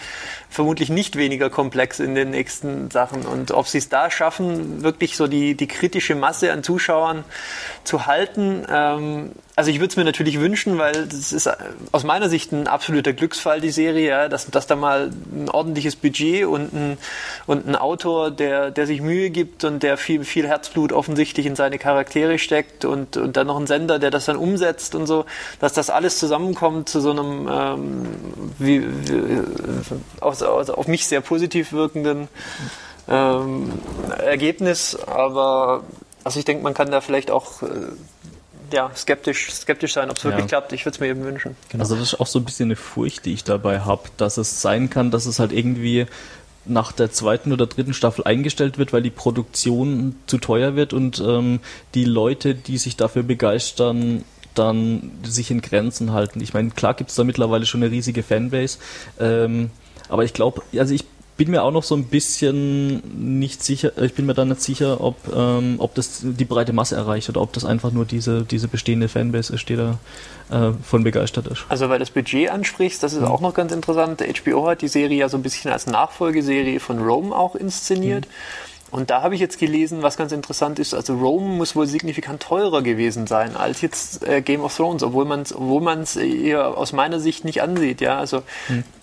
vermutlich 0.58 0.90
nicht 0.90 1.16
weniger 1.18 1.52
komplex 1.52 2.00
in 2.00 2.16
den 2.16 2.32
nächsten 2.32 2.90
Sachen. 2.90 3.28
Und 3.28 3.52
ob 3.52 3.68
sie 3.68 3.78
es 3.78 3.90
da 3.90 4.10
schaffen, 4.10 4.82
wirklich 4.82 5.16
so 5.16 5.28
die, 5.28 5.54
die 5.54 5.68
kritische 5.68 6.16
Masse 6.16 6.52
an 6.52 6.64
Zuschauern 6.64 7.24
zu 7.84 8.08
halten, 8.08 8.66
ähm, 8.68 9.32
also 9.58 9.72
ich 9.72 9.80
würde 9.80 9.90
es 9.90 9.98
mir 9.98 10.04
natürlich 10.04 10.40
wünschen, 10.40 10.78
weil 10.78 11.08
das 11.08 11.34
ist 11.34 11.48
äh, 11.48 11.54
aus 11.92 12.04
meiner 12.04 12.30
Sicht 12.30 12.52
ein 12.52 12.68
absoluter 12.68 13.12
Glücksfall, 13.12 13.60
die 13.60 13.72
Serie, 13.72 14.08
ja, 14.08 14.30
dass, 14.30 14.46
dass 14.46 14.68
da 14.68 14.76
mal 14.76 15.10
ein 15.32 15.50
ordentliches 15.50 15.96
Budget 15.96 16.46
und 16.46 16.74
ein, 16.74 16.98
und 17.48 17.68
ein 17.68 17.76
Autor, 17.76 18.30
der, 18.30 18.70
der 18.70 18.86
sich 18.86 19.02
Mühe 19.02 19.32
gibt 19.32 19.64
und 19.64 19.82
der 19.82 19.98
viel, 19.98 20.24
viel 20.26 20.48
Herzblut 20.48 20.94
offensichtlich 20.94 21.48
in 21.48 21.56
seine 21.56 21.80
Charaktere 21.80 22.38
steckt 22.38 22.86
und, 22.86 23.18
und 23.18 23.36
dann 23.36 23.48
noch 23.48 23.60
ein 23.60 23.66
Sender, 23.66 23.98
der 23.98 24.12
das 24.12 24.26
dann 24.26 24.38
umsetzt 24.38 24.94
und 24.94 25.08
so, 25.08 25.26
dass 25.60 25.74
das 25.74 25.90
alles 25.90 26.20
zusammenkommt 26.20 26.88
zu 26.88 27.02
so 27.02 27.10
einem 27.10 27.50
ähm, 27.52 28.06
wie, 28.60 28.84
wie, 28.84 29.42
aus, 30.22 30.44
aus, 30.48 30.70
auf 30.70 30.88
mich 30.88 31.06
sehr 31.08 31.22
positiv 31.22 31.72
wirkenden 31.74 32.28
ähm, 33.08 33.72
Ergebnis, 34.26 34.96
aber 34.96 35.84
also 36.24 36.40
ich 36.40 36.46
denke, 36.46 36.64
man 36.64 36.74
kann 36.74 36.92
da 36.92 37.02
vielleicht 37.02 37.32
auch 37.32 37.62
äh, 37.62 37.68
ja, 38.74 38.92
skeptisch, 38.96 39.50
skeptisch 39.54 39.94
sein, 39.94 40.10
ob 40.10 40.18
es 40.18 40.26
wirklich 40.26 40.42
Ja. 40.44 40.48
klappt. 40.48 40.74
Ich 40.74 40.84
würde 40.86 40.96
es 40.96 41.00
mir 41.00 41.08
eben 41.08 41.24
wünschen. 41.24 41.56
Also 41.80 41.96
das 41.96 42.14
ist 42.14 42.20
auch 42.20 42.28
so 42.28 42.40
ein 42.40 42.44
bisschen 42.46 42.68
eine 42.68 42.76
Furcht, 42.76 43.26
die 43.26 43.34
ich 43.34 43.46
dabei 43.46 43.80
habe, 43.82 44.04
dass 44.18 44.36
es 44.38 44.62
sein 44.62 44.90
kann, 44.90 45.10
dass 45.10 45.26
es 45.26 45.40
halt 45.40 45.54
irgendwie 45.54 46.06
nach 46.66 46.92
der 46.92 47.10
zweiten 47.10 47.54
oder 47.54 47.66
dritten 47.66 47.94
Staffel 47.94 48.26
eingestellt 48.26 48.78
wird, 48.78 48.92
weil 48.92 49.02
die 49.02 49.10
Produktion 49.10 50.18
zu 50.28 50.38
teuer 50.38 50.76
wird 50.76 50.92
und 50.92 51.24
ähm, 51.26 51.62
die 51.94 52.04
Leute, 52.04 52.56
die 52.56 52.78
sich 52.78 52.98
dafür 52.98 53.24
begeistern, 53.24 54.26
dann 54.54 55.12
sich 55.24 55.50
in 55.50 55.62
Grenzen 55.62 56.12
halten. 56.12 56.42
Ich 56.42 56.54
meine, 56.54 56.72
klar 56.72 56.94
gibt 56.94 57.12
es 57.12 57.16
da 57.16 57.24
mittlerweile 57.24 57.66
schon 57.66 57.82
eine 57.84 57.92
riesige 57.92 58.22
Fanbase, 58.22 58.80
ähm, 59.18 59.70
aber 60.10 60.24
ich 60.24 60.34
glaube, 60.34 60.62
also 60.78 60.94
ich 60.94 61.06
bin 61.38 61.52
mir 61.52 61.62
auch 61.62 61.72
noch 61.72 61.84
so 61.84 61.96
ein 61.96 62.06
bisschen 62.06 63.40
nicht 63.40 63.64
sicher, 63.64 63.92
ich 64.02 64.16
bin 64.16 64.26
mir 64.26 64.34
da 64.34 64.44
nicht 64.44 64.62
sicher, 64.62 65.02
ob, 65.02 65.16
ähm, 65.34 65.76
ob 65.78 65.94
das 65.94 66.22
die 66.24 66.46
breite 66.46 66.74
Masse 66.74 66.96
erreicht 66.96 67.30
oder 67.30 67.42
ob 67.42 67.54
das 67.54 67.64
einfach 67.64 67.92
nur 67.92 68.06
diese, 68.06 68.44
diese 68.44 68.68
bestehende 68.68 69.08
Fanbase 69.08 69.54
ist, 69.54 69.70
die 69.70 69.76
da 69.76 70.00
äh, 70.50 70.72
von 70.84 71.04
begeistert 71.04 71.48
ist. 71.48 71.66
Also 71.70 71.90
weil 71.90 72.00
das 72.00 72.10
Budget 72.10 72.50
ansprichst, 72.50 73.04
das 73.04 73.14
ist 73.14 73.24
auch 73.24 73.42
noch 73.42 73.54
ganz 73.54 73.72
interessant. 73.72 74.22
HBO 74.22 74.68
hat 74.68 74.82
die 74.82 74.88
Serie 74.88 75.20
ja 75.20 75.30
so 75.30 75.38
ein 75.38 75.44
bisschen 75.44 75.72
als 75.72 75.86
Nachfolgeserie 75.86 76.80
von 76.80 77.00
Rome 77.00 77.36
auch 77.36 77.56
inszeniert. 77.56 78.28
Und 78.98 79.10
da 79.12 79.22
habe 79.22 79.36
ich 79.36 79.42
jetzt 79.42 79.60
gelesen, 79.60 80.02
was 80.02 80.18
ganz 80.18 80.32
interessant 80.32 80.80
ist, 80.80 80.94
also 80.96 81.14
Rome 81.16 81.56
muss 81.56 81.76
wohl 81.76 81.86
signifikant 81.86 82.42
teurer 82.42 82.82
gewesen 82.82 83.28
sein 83.28 83.56
als 83.56 83.82
jetzt 83.82 84.26
äh, 84.28 84.42
Game 84.42 84.62
of 84.62 84.76
Thrones, 84.76 85.04
obwohl 85.04 85.26
man 85.26 85.42
es 85.44 85.54
obwohl 85.54 85.82
man's 85.82 86.16
eher 86.16 86.76
aus 86.78 86.94
meiner 86.94 87.20
Sicht 87.20 87.46
nicht 87.46 87.62
ansieht. 87.62 88.02
Ja, 88.02 88.18
also 88.18 88.42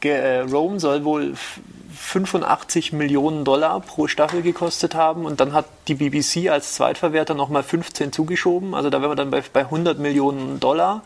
ge- 0.00 0.12
äh, 0.12 0.40
Rome 0.40 0.80
soll 0.80 1.04
wohl 1.04 1.32
f- 1.32 1.60
85 1.96 2.92
Millionen 2.92 3.44
Dollar 3.44 3.78
pro 3.80 4.08
Staffel 4.08 4.42
gekostet 4.42 4.94
haben 4.96 5.24
und 5.26 5.38
dann 5.40 5.52
hat 5.52 5.66
die 5.88 5.94
BBC 5.94 6.50
als 6.50 6.74
Zweitverwerter 6.74 7.34
nochmal 7.34 7.62
15 7.62 8.10
zugeschoben. 8.12 8.74
Also 8.74 8.90
da 8.90 9.00
wären 9.00 9.12
wir 9.12 9.16
dann 9.16 9.30
bei, 9.30 9.42
bei 9.52 9.60
100 9.60 9.98
Millionen 10.00 10.58
Dollar. 10.60 11.02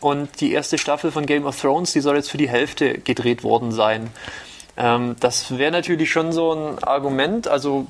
Und 0.00 0.40
die 0.40 0.52
erste 0.52 0.76
Staffel 0.78 1.10
von 1.10 1.24
Game 1.26 1.46
of 1.46 1.58
Thrones, 1.60 1.92
die 1.94 2.00
soll 2.00 2.16
jetzt 2.16 2.30
für 2.30 2.38
die 2.38 2.48
Hälfte 2.48 2.98
gedreht 2.98 3.42
worden 3.44 3.72
sein. 3.72 4.10
Ähm, 4.76 5.16
das 5.20 5.58
wäre 5.58 5.72
natürlich 5.72 6.10
schon 6.10 6.32
so 6.32 6.52
ein 6.52 6.78
Argument. 6.84 7.48
Also 7.48 7.86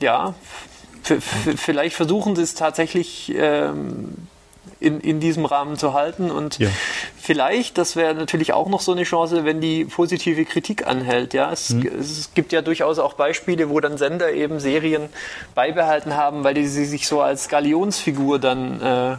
ja, 0.00 0.34
vielleicht 1.02 1.96
versuchen 1.96 2.36
sie 2.36 2.42
es 2.42 2.54
tatsächlich 2.54 3.32
ähm, 3.34 4.14
in, 4.80 5.00
in 5.00 5.20
diesem 5.20 5.44
Rahmen 5.44 5.76
zu 5.76 5.92
halten 5.92 6.30
und 6.30 6.58
Ja. 6.58 6.68
vielleicht, 7.20 7.78
das 7.78 7.96
wäre 7.96 8.14
natürlich 8.14 8.52
auch 8.52 8.68
noch 8.68 8.80
so 8.80 8.92
eine 8.92 9.04
Chance, 9.04 9.44
wenn 9.44 9.60
die 9.60 9.84
positive 9.84 10.44
Kritik 10.44 10.86
anhält. 10.86 11.34
Ja, 11.34 11.50
es, 11.50 11.70
es 11.98 12.30
gibt 12.34 12.52
ja 12.52 12.62
durchaus 12.62 12.98
auch 12.98 13.14
Beispiele, 13.14 13.70
wo 13.70 13.80
dann 13.80 13.98
Sender 13.98 14.32
eben 14.32 14.60
Serien 14.60 15.08
beibehalten 15.54 16.16
haben, 16.16 16.44
weil 16.44 16.54
die 16.54 16.66
sie 16.66 16.84
sich 16.84 17.08
so 17.08 17.20
als 17.20 17.48
Galionsfigur 17.48 18.38
dann 18.38 18.80
äh, 18.80 19.16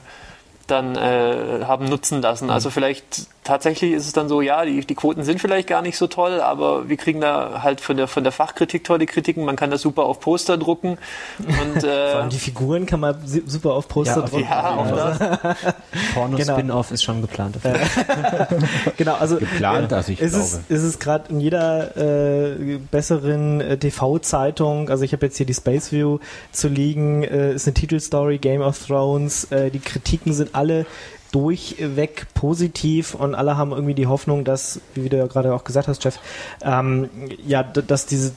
dann 0.67 0.95
äh, 0.95 1.65
haben 1.65 1.89
nutzen 1.89 2.21
lassen. 2.21 2.51
Also 2.51 2.69
vielleicht 2.69 3.25
tatsächlich 3.50 3.93
ist 3.93 4.06
es 4.06 4.14
dann 4.14 4.30
so, 4.30 4.41
ja, 4.41 4.64
die, 4.64 4.82
die 4.86 4.93
Quoten 4.93 5.24
sind 5.24 5.41
vielleicht 5.41 5.68
gar 5.68 5.82
nicht 5.82 5.97
so 5.97 6.06
toll, 6.06 6.39
aber 6.39 6.88
wir 6.88 6.97
kriegen 6.97 7.20
da 7.20 7.64
halt 7.64 7.82
von 7.82 7.97
der 7.97 8.08
von 8.08 8.24
der 8.24 8.32
Fachkritik 8.32 8.84
tolle 8.84 9.08
Kritiken. 9.08 9.43
Man 9.43 9.56
kann 9.56 9.72
das 9.72 9.82
super 9.82 10.04
auf 10.04 10.20
Poster 10.20 10.56
drucken 10.58 11.00
und 11.39 11.47
Vor 11.82 11.89
äh, 11.89 12.14
allem 12.14 12.30
die 12.30 12.38
Figuren 12.38 12.86
kann 12.86 13.00
man 13.00 13.16
super 13.26 13.74
auf 13.74 13.88
Poster 13.88 14.22
Ja, 14.22 14.28
drucken. 14.28 14.43
ja, 14.43 14.76
auch 14.76 14.91
das. 14.91 15.20
Porno-Spin-Off 16.14 16.91
ist 16.91 17.04
schon 17.04 17.22
geplant. 17.22 17.58
Genau, 18.97 19.16
also 19.16 19.38
Geplant, 19.38 19.93
also 19.93 20.12
ich 20.12 20.20
ist 20.20 20.34
glaube. 20.34 20.45
es, 20.70 20.78
ist 20.78 20.84
es 20.84 21.00
gerade 21.00 21.30
in 21.30 21.39
jeder 21.39 21.95
äh, 21.97 22.78
besseren 22.91 23.62
äh, 23.62 23.78
TV-Zeitung, 23.78 24.89
also 24.89 25.04
ich 25.04 25.14
habe 25.14 25.26
jetzt 25.26 25.38
hier 25.38 25.45
die 25.45 25.54
Space 25.54 25.91
View 25.91 26.20
zu 26.52 26.68
liegen, 26.68 27.24
äh, 27.24 27.54
ist 27.54 27.68
eine 27.68 27.74
Titelstory, 27.74 28.38
Game 28.38 28.62
of 28.62 28.78
Thrones, 28.86 29.45
äh, 29.45 29.72
die 29.72 29.80
Kritiken 29.80 30.34
sind 30.34 30.54
alle 30.54 30.86
durchweg 31.32 32.27
positiv 32.34 33.13
und 33.15 33.36
alle 33.36 33.57
haben 33.57 33.71
irgendwie 33.71 33.93
die 33.93 34.07
Hoffnung, 34.07 34.43
dass, 34.43 34.82
wie 34.95 35.09
du 35.09 35.17
ja 35.17 35.27
gerade 35.27 35.53
auch 35.53 35.63
gesagt 35.63 35.88
hast, 35.88 36.03
Jeff, 36.03 36.19
ähm, 36.63 37.09
ja, 37.45 37.63
dass 37.63 38.05
diese 38.05 38.34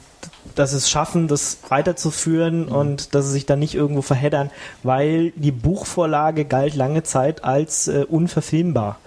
dass 0.55 0.73
es 0.73 0.89
schaffen, 0.89 1.27
das 1.27 1.59
weiterzuführen 1.69 2.67
und 2.67 3.15
dass 3.15 3.25
sie 3.25 3.31
sich 3.31 3.45
da 3.45 3.55
nicht 3.55 3.75
irgendwo 3.75 4.01
verheddern, 4.01 4.51
weil 4.83 5.31
die 5.31 5.51
Buchvorlage 5.51 6.45
galt 6.45 6.75
lange 6.75 7.03
Zeit 7.03 7.43
als 7.43 7.87
äh, 7.87 8.05
unverfilmbar. 8.07 8.99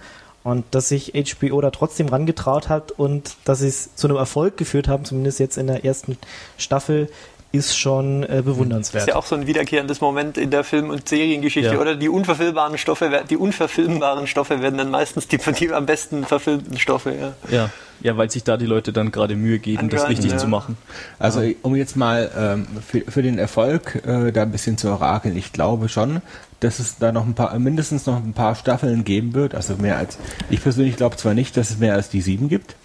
Und 0.43 0.63
dass 0.71 0.87
sich 0.87 1.11
HBO 1.13 1.59
da 1.59 1.71
trotzdem 1.71 2.07
rangetraut 2.07 2.69
hat 2.69 2.91
und 2.91 3.35
dass 3.43 3.59
sie 3.59 3.67
es 3.67 3.95
zu 3.95 4.07
einem 4.07 4.15
Erfolg 4.15 4.55
geführt 4.55 4.87
haben, 4.87 5.03
zumindest 5.03 5.39
jetzt 5.39 5.57
in 5.57 5.67
der 5.67 5.83
ersten 5.83 6.17
Staffel, 6.57 7.09
ist 7.51 7.77
schon 7.77 8.23
äh, 8.23 8.27
Das 8.37 8.45
bewundernswert. 8.45 9.03
ist 9.03 9.09
ja 9.09 9.15
auch 9.15 9.25
so 9.25 9.35
ein 9.35 9.47
wiederkehrendes 9.47 10.01
Moment 10.01 10.37
in 10.37 10.51
der 10.51 10.63
Film- 10.63 10.89
und 10.89 11.07
Seriengeschichte, 11.07 11.73
Ja. 11.75 11.79
oder? 11.79 11.95
Die 11.95 12.09
unverfilmbaren 12.09 12.77
Stoffe, 12.77 13.23
die 13.29 13.37
unverfilmbaren 13.37 14.27
Stoffe 14.27 14.61
werden 14.61 14.77
dann 14.77 14.91
meistens 14.91 15.27
die, 15.27 15.37
die 15.37 15.71
am 15.71 15.85
besten 15.85 16.25
verfilmten 16.25 16.77
Stoffe, 16.77 17.13
ja. 17.15 17.33
Ja, 17.49 17.69
ja, 18.01 18.17
weil 18.17 18.29
sich 18.29 18.43
da 18.43 18.57
die 18.57 18.65
Leute 18.65 18.91
dann 18.93 19.11
gerade 19.11 19.35
Mühe 19.35 19.59
geben, 19.59 19.89
das 19.89 20.01
Angreifen, 20.01 20.07
richtig 20.07 20.31
ja. 20.33 20.37
zu 20.37 20.47
machen. 20.47 20.77
Also 21.19 21.41
um 21.63 21.75
jetzt 21.75 21.95
mal 21.95 22.29
ähm, 22.37 22.67
für, 22.85 23.01
für 23.09 23.23
den 23.23 23.39
Erfolg 23.39 23.95
äh, 24.05 24.31
da 24.31 24.43
ein 24.43 24.51
bisschen 24.51 24.77
zu 24.77 24.89
orakeln, 24.89 25.35
ich 25.35 25.53
glaube 25.53 25.89
schon, 25.89 26.21
dass 26.59 26.79
es 26.79 26.97
da 26.97 27.11
noch 27.11 27.25
ein 27.25 27.33
paar, 27.33 27.57
mindestens 27.57 28.05
noch 28.05 28.17
ein 28.17 28.33
paar 28.33 28.55
Staffeln 28.55 29.03
geben 29.03 29.33
wird. 29.33 29.55
Also 29.55 29.75
mehr 29.77 29.97
als, 29.97 30.17
ich 30.49 30.61
persönlich 30.61 30.95
glaube 30.97 31.15
zwar 31.17 31.33
nicht, 31.33 31.55
dass 31.57 31.69
es 31.69 31.77
mehr 31.77 31.93
als 31.93 32.09
die 32.09 32.21
sieben 32.21 32.49
gibt, 32.49 32.75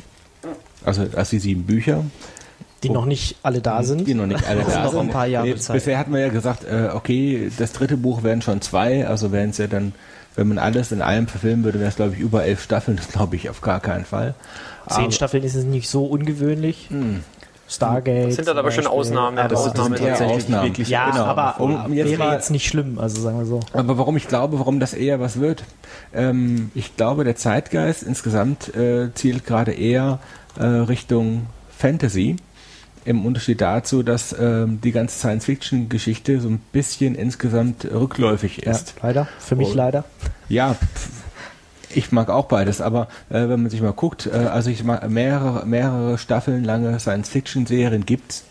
also 0.84 1.06
als 1.14 1.30
die 1.30 1.38
sieben 1.40 1.64
Bücher, 1.64 2.04
die 2.82 2.90
noch 2.90 3.04
nicht 3.06 3.36
alle 3.42 3.60
da 3.60 3.82
sind. 3.82 4.06
die 4.06 4.14
noch 4.14 4.26
nicht 4.26 4.46
alle 4.46 4.60
Das 4.64 4.72
da 4.74 4.78
ist 4.80 4.84
noch 4.86 4.90
sind. 4.92 5.00
ein 5.00 5.10
paar 5.10 5.26
Jahre 5.26 5.46
Nee, 5.48 5.56
Zeit. 5.56 5.74
Bisher 5.74 5.98
hatten 5.98 6.12
wir 6.12 6.20
ja 6.20 6.28
gesagt, 6.28 6.64
äh, 6.64 6.88
okay, 6.94 7.50
das 7.58 7.72
dritte 7.72 7.96
Buch 7.96 8.22
wären 8.22 8.42
schon 8.42 8.60
zwei, 8.60 9.06
also 9.06 9.32
wären 9.32 9.50
es 9.50 9.58
ja 9.58 9.66
dann, 9.66 9.92
wenn 10.36 10.48
man 10.48 10.58
alles 10.58 10.92
in 10.92 11.02
allem 11.02 11.26
verfilmen 11.28 11.64
würde, 11.64 11.78
wäre 11.78 11.88
es 11.90 11.96
glaube 11.96 12.14
ich 12.14 12.20
über 12.20 12.44
elf 12.44 12.62
Staffeln, 12.62 12.96
das 12.96 13.08
glaube 13.08 13.36
ich 13.36 13.48
auf 13.50 13.60
gar 13.60 13.80
keinen 13.80 14.04
Fall. 14.04 14.34
Zehn 14.88 15.04
Aber- 15.04 15.12
Staffeln 15.12 15.44
ist 15.44 15.54
es 15.54 15.64
nicht 15.64 15.88
so 15.88 16.04
ungewöhnlich. 16.06 16.88
Stargate. 17.68 18.26
Das 18.28 18.34
sind 18.36 18.48
dann 18.48 18.58
aber 18.58 18.70
schon. 18.70 18.86
Ausnahmen, 18.86 19.38
Aber 19.38 19.48
das 19.48 19.64
das 19.64 19.72
sind 19.72 19.76
sind 19.76 19.82
Ausnahmen 19.94 20.02
eher 20.04 20.10
tatsächlich. 20.18 20.44
Ausnahmen. 20.44 20.64
wirklich- 20.68 20.88
Ja, 20.88 21.10
Genau. 21.10 21.24
aber 21.24 21.60
Um- 21.60 21.84
um 21.86 21.92
jetzt 21.94 22.10
wäre 22.10 22.18
mal- 22.18 22.34
jetzt 22.34 22.50
nicht 22.50 22.66
schlimm, 22.66 22.98
also 22.98 23.22
sagen 23.22 23.38
wir 23.38 23.46
so. 23.46 23.60
Aber 23.72 23.96
warum 23.96 24.16
ich 24.18 24.28
glaube, 24.28 24.58
warum 24.58 24.78
das 24.78 24.92
eher 24.92 25.20
was 25.20 25.40
wird, 25.40 25.64
ähm, 26.12 26.70
ich 26.74 26.96
glaube, 26.96 27.24
der 27.24 27.36
Zeitgeist 27.36 28.02
insgesamt 28.02 28.74
äh, 28.76 29.14
zielt 29.14 29.46
gerade 29.46 29.72
eher 29.72 30.18
äh, 30.58 30.64
Richtung 30.64 31.46
Fantasy. 31.78 32.36
Im 33.04 33.26
Unterschied 33.26 33.60
dazu, 33.60 34.02
dass 34.04 34.34
ähm, 34.38 34.80
die 34.82 34.92
ganze 34.92 35.18
Science-Fiction-Geschichte 35.18 36.40
so 36.40 36.48
ein 36.48 36.60
bisschen 36.72 37.14
insgesamt 37.16 37.84
rückläufig 37.84 38.62
Ja, 38.64 38.70
ist. 38.72 38.94
leider. 39.02 39.26
Für 39.40 39.56
mich 39.56 39.70
Oh. 39.72 39.74
leider. 39.74 40.04
Ja, 40.48 40.76
ich 41.94 42.12
mag 42.12 42.30
auch 42.30 42.46
beides, 42.46 42.80
aber 42.80 43.08
äh, 43.28 43.48
wenn 43.48 43.62
man 43.62 43.70
sich 43.70 43.82
mal 43.82 43.92
guckt, 43.92 44.26
äh, 44.26 44.36
also 44.36 44.70
ich 44.70 44.84
mag 44.84 45.08
mehrere, 45.10 45.66
mehrere 45.66 46.16
Staffeln 46.16 46.62
lange 46.64 46.98
Science-Fiction-Serien 47.00 48.06
gibt's. 48.06 48.44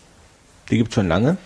Die 0.70 0.76
gibt's 0.76 0.94
schon 0.94 1.08
lange. 1.08 1.38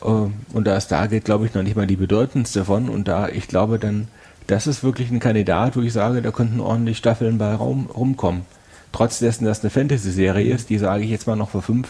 Äh, 0.00 0.06
und 0.06 0.64
da 0.66 0.80
Stargate, 0.80 1.24
glaube 1.24 1.46
ich, 1.46 1.54
noch 1.54 1.62
nicht 1.64 1.76
mal 1.76 1.86
die 1.88 1.96
bedeutendste 1.96 2.64
von. 2.64 2.88
Und 2.88 3.08
da, 3.08 3.28
ich 3.28 3.48
glaube 3.48 3.78
dann, 3.80 4.06
das 4.46 4.66
ist 4.68 4.84
wirklich 4.84 5.10
ein 5.10 5.18
Kandidat, 5.20 5.76
wo 5.76 5.80
ich 5.80 5.92
sage, 5.92 6.22
da 6.22 6.30
könnten 6.30 6.60
ordentlich 6.60 6.98
Staffeln 6.98 7.38
bei 7.38 7.54
Raum, 7.54 7.86
rumkommen. 7.92 8.42
Trotz 8.92 9.18
dessen, 9.18 9.44
dass 9.44 9.58
es 9.58 9.64
eine 9.64 9.70
Fantasy-Serie 9.70 10.52
ist, 10.54 10.70
die 10.70 10.78
sage 10.78 11.02
ich 11.04 11.10
jetzt 11.10 11.26
mal 11.26 11.36
noch 11.36 11.50
vor 11.50 11.62
fünf, 11.62 11.88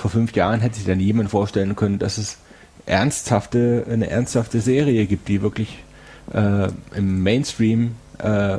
vor 0.00 0.10
fünf 0.10 0.34
Jahren 0.34 0.60
hätte 0.60 0.76
sich 0.76 0.86
dann 0.86 0.98
niemand 0.98 1.30
vorstellen 1.30 1.76
können, 1.76 1.98
dass 1.98 2.16
es 2.16 2.38
ernsthafte, 2.86 3.84
eine 3.90 4.08
ernsthafte 4.08 4.60
Serie 4.60 5.06
gibt, 5.06 5.28
die 5.28 5.42
wirklich 5.42 5.84
äh, 6.32 6.68
im 6.96 7.22
Mainstream 7.22 7.96
äh, 8.18 8.58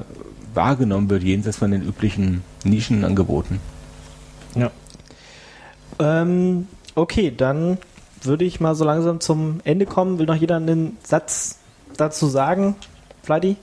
wahrgenommen 0.53 1.09
wird, 1.09 1.23
jenseits 1.23 1.57
von 1.57 1.71
den 1.71 1.81
üblichen 1.81 2.43
Nischenangeboten. 2.63 3.59
Ja. 4.55 4.69
Ähm, 5.99 6.67
okay, 6.93 7.33
dann 7.35 7.79
würde 8.21 8.45
ich 8.45 8.59
mal 8.59 8.75
so 8.75 8.85
langsam 8.85 9.19
zum 9.19 9.61
Ende 9.63 9.87
kommen. 9.87 10.19
Will 10.19 10.27
noch 10.27 10.35
jeder 10.35 10.57
einen 10.57 10.97
Satz 11.03 11.57
dazu 11.97 12.27
sagen? 12.27 12.75
Flighty? 13.23 13.55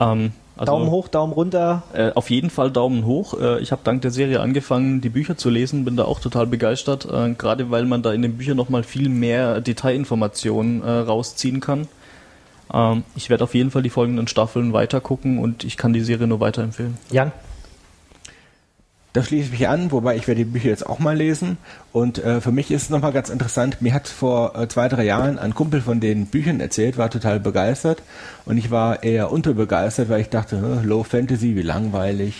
Ähm, 0.00 0.32
also, 0.60 0.72
Daumen 0.72 0.90
hoch, 0.90 1.08
Daumen 1.08 1.32
runter. 1.32 1.82
Äh, 1.94 2.12
auf 2.14 2.28
jeden 2.28 2.50
Fall 2.50 2.70
Daumen 2.70 3.06
hoch. 3.06 3.32
Äh, 3.40 3.60
ich 3.60 3.72
habe 3.72 3.80
dank 3.82 4.02
der 4.02 4.10
Serie 4.10 4.40
angefangen, 4.40 5.00
die 5.00 5.08
Bücher 5.08 5.38
zu 5.38 5.48
lesen, 5.48 5.86
bin 5.86 5.96
da 5.96 6.04
auch 6.04 6.20
total 6.20 6.46
begeistert, 6.46 7.08
äh, 7.10 7.32
gerade 7.32 7.70
weil 7.70 7.86
man 7.86 8.02
da 8.02 8.12
in 8.12 8.20
den 8.20 8.36
Büchern 8.36 8.58
nochmal 8.58 8.82
viel 8.82 9.08
mehr 9.08 9.62
Detailinformationen 9.62 10.82
äh, 10.82 10.90
rausziehen 10.90 11.60
kann. 11.60 11.88
Ähm, 12.74 13.04
ich 13.16 13.30
werde 13.30 13.44
auf 13.44 13.54
jeden 13.54 13.70
Fall 13.70 13.82
die 13.82 13.88
folgenden 13.88 14.28
Staffeln 14.28 14.74
weitergucken 14.74 15.38
und 15.38 15.64
ich 15.64 15.78
kann 15.78 15.94
die 15.94 16.02
Serie 16.02 16.26
nur 16.26 16.40
weiterempfehlen. 16.40 16.98
Jan? 17.10 17.32
Da 19.12 19.24
schließe 19.24 19.46
ich 19.46 19.50
mich 19.50 19.68
an, 19.68 19.90
wobei 19.90 20.16
ich 20.16 20.28
werde 20.28 20.44
die 20.44 20.50
Bücher 20.50 20.68
jetzt 20.68 20.86
auch 20.86 21.00
mal 21.00 21.16
lesen. 21.16 21.56
Und 21.92 22.18
äh, 22.18 22.40
für 22.40 22.52
mich 22.52 22.70
ist 22.70 22.82
es 22.82 22.90
nochmal 22.90 23.12
ganz 23.12 23.28
interessant. 23.28 23.82
Mir 23.82 23.92
hat 23.92 24.06
vor 24.06 24.56
äh, 24.56 24.68
zwei, 24.68 24.88
drei 24.88 25.04
Jahren 25.04 25.38
ein 25.38 25.52
Kumpel 25.52 25.80
von 25.80 25.98
den 25.98 26.26
Büchern 26.26 26.60
erzählt, 26.60 26.96
war 26.96 27.10
total 27.10 27.40
begeistert. 27.40 28.02
Und 28.44 28.56
ich 28.56 28.70
war 28.70 29.02
eher 29.02 29.32
unterbegeistert, 29.32 30.08
weil 30.08 30.20
ich 30.20 30.28
dachte, 30.28 30.80
Low 30.84 31.02
Fantasy, 31.02 31.56
wie 31.56 31.62
langweilig. 31.62 32.34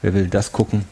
Wer 0.00 0.14
will 0.14 0.28
das 0.28 0.52
gucken? 0.52 0.84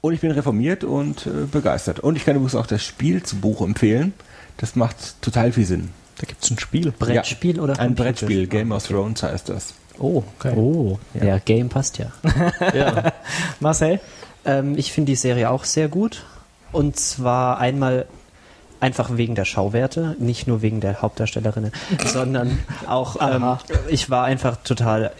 Und 0.00 0.12
ich 0.12 0.20
bin 0.20 0.30
reformiert 0.30 0.84
und 0.84 1.26
äh, 1.26 1.46
begeistert. 1.50 1.98
Und 1.98 2.14
ich 2.14 2.24
kann 2.24 2.36
übrigens 2.36 2.54
auch 2.54 2.66
das 2.66 2.84
Spiel 2.84 3.24
zum 3.24 3.40
Buch 3.40 3.62
empfehlen. 3.62 4.14
Das 4.58 4.76
macht 4.76 5.20
total 5.20 5.50
viel 5.50 5.66
Sinn. 5.66 5.90
Da 6.18 6.26
gibt's 6.26 6.50
ein 6.50 6.58
Spiel. 6.60 6.92
Brettspiel 6.96 7.58
oder 7.58 7.78
Ein? 7.80 7.96
Brettspiel, 7.96 8.46
Game 8.46 8.70
of 8.70 8.86
Thrones 8.86 9.24
heißt 9.24 9.48
das. 9.48 9.74
Oh, 9.98 10.22
okay. 10.38 10.54
Oh, 10.56 10.98
ja. 11.14 11.38
Game 11.38 11.68
passt 11.68 11.98
ja. 11.98 12.12
ja. 12.74 13.12
Marcel? 13.60 14.00
Ähm, 14.44 14.76
ich 14.76 14.92
finde 14.92 15.12
die 15.12 15.16
Serie 15.16 15.50
auch 15.50 15.64
sehr 15.64 15.88
gut. 15.88 16.24
Und 16.72 16.98
zwar 16.98 17.58
einmal 17.58 18.06
einfach 18.80 19.16
wegen 19.16 19.34
der 19.34 19.44
Schauwerte, 19.44 20.16
nicht 20.18 20.46
nur 20.46 20.62
wegen 20.62 20.80
der 20.80 21.00
Hauptdarstellerinnen, 21.00 21.72
sondern 22.06 22.58
auch, 22.86 23.16
ähm, 23.20 23.56
ich 23.88 24.10
war 24.10 24.24
einfach 24.24 24.56
total 24.56 25.12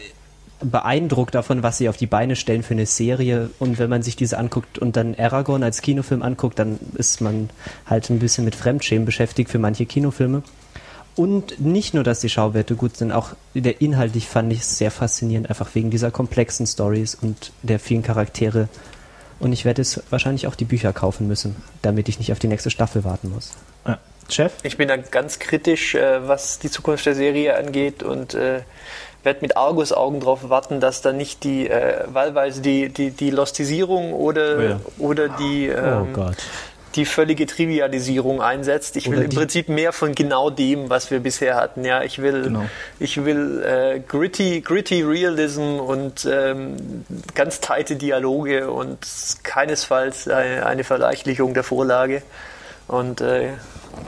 beeindruckt 0.60 1.34
davon, 1.34 1.62
was 1.62 1.78
sie 1.78 1.88
auf 1.88 1.96
die 1.96 2.06
Beine 2.06 2.34
stellen 2.36 2.62
für 2.62 2.74
eine 2.74 2.86
Serie. 2.86 3.50
Und 3.58 3.78
wenn 3.78 3.90
man 3.90 4.02
sich 4.02 4.16
diese 4.16 4.38
anguckt 4.38 4.78
und 4.78 4.96
dann 4.96 5.14
Aragorn 5.14 5.62
als 5.62 5.82
Kinofilm 5.82 6.22
anguckt, 6.22 6.58
dann 6.58 6.78
ist 6.94 7.20
man 7.20 7.50
halt 7.86 8.08
ein 8.10 8.18
bisschen 8.18 8.44
mit 8.44 8.54
Fremdschämen 8.54 9.04
beschäftigt 9.04 9.50
für 9.50 9.58
manche 9.58 9.86
Kinofilme. 9.86 10.42
Und 11.16 11.60
nicht 11.60 11.94
nur, 11.94 12.04
dass 12.04 12.20
die 12.20 12.28
Schauwerte 12.28 12.76
gut 12.76 12.96
sind, 12.98 13.10
auch 13.10 13.30
der 13.54 13.80
inhaltlich 13.80 14.28
fand 14.28 14.52
ich 14.52 14.60
es 14.60 14.76
sehr 14.76 14.90
faszinierend, 14.90 15.48
einfach 15.48 15.74
wegen 15.74 15.90
dieser 15.90 16.10
komplexen 16.10 16.66
Stories 16.66 17.14
und 17.14 17.52
der 17.62 17.78
vielen 17.80 18.02
Charaktere. 18.02 18.68
Und 19.40 19.52
ich 19.52 19.64
werde 19.64 19.82
es 19.82 20.02
wahrscheinlich 20.10 20.46
auch 20.46 20.54
die 20.54 20.66
Bücher 20.66 20.92
kaufen 20.92 21.26
müssen, 21.26 21.56
damit 21.80 22.08
ich 22.10 22.18
nicht 22.18 22.32
auf 22.32 22.38
die 22.38 22.48
nächste 22.48 22.70
Staffel 22.70 23.02
warten 23.04 23.30
muss. 23.30 23.52
Ja. 23.86 23.98
Chef? 24.28 24.52
Ich 24.62 24.76
bin 24.76 24.88
da 24.88 24.96
ganz 24.96 25.38
kritisch, 25.38 25.94
äh, 25.94 26.26
was 26.26 26.58
die 26.58 26.70
Zukunft 26.70 27.06
der 27.06 27.14
Serie 27.14 27.56
angeht 27.56 28.02
und 28.02 28.34
äh, 28.34 28.60
werde 29.22 29.40
mit 29.40 29.56
Argusaugen 29.56 30.20
darauf 30.20 30.48
warten, 30.48 30.80
dass 30.80 31.00
da 31.00 31.12
nicht 31.12 31.44
die 31.44 31.68
äh, 31.68 32.04
wahlweise 32.08 32.60
die, 32.60 32.88
die, 32.88 33.10
die 33.10 33.30
Lostisierung 33.30 34.12
oder, 34.12 34.58
Oh 34.58 34.62
ja. 34.62 34.80
oder 34.98 35.28
die, 35.28 35.70
Oh 35.70 36.04
ähm, 36.04 36.12
Gott. 36.12 36.36
Die 36.96 37.04
völlige 37.04 37.46
Trivialisierung 37.46 38.40
einsetzt. 38.42 38.96
Ich 38.96 39.10
will 39.10 39.22
im 39.22 39.30
Prinzip 39.30 39.68
mehr 39.68 39.92
von 39.92 40.14
genau 40.14 40.50
dem, 40.50 40.90
was 40.90 41.10
wir 41.10 41.20
bisher 41.20 41.54
hatten. 41.56 41.84
Ja, 41.84 42.02
ich 42.02 42.20
will, 42.20 42.42
Genau. 42.44 42.64
ich 42.98 43.24
will 43.24 43.62
äh, 43.62 44.00
gritty, 44.00 44.60
gritty 44.62 45.02
Realism 45.02 45.78
und 45.78 46.26
ähm, 46.30 47.04
ganz 47.34 47.60
teite 47.60 47.96
Dialoge 47.96 48.70
und 48.70 48.98
keinesfalls 49.42 50.28
eine, 50.28 50.66
eine 50.66 50.84
Verleichtlichung 50.84 51.54
der 51.54 51.62
Vorlage. 51.62 52.22
Und 52.88 53.20
äh, 53.20 53.48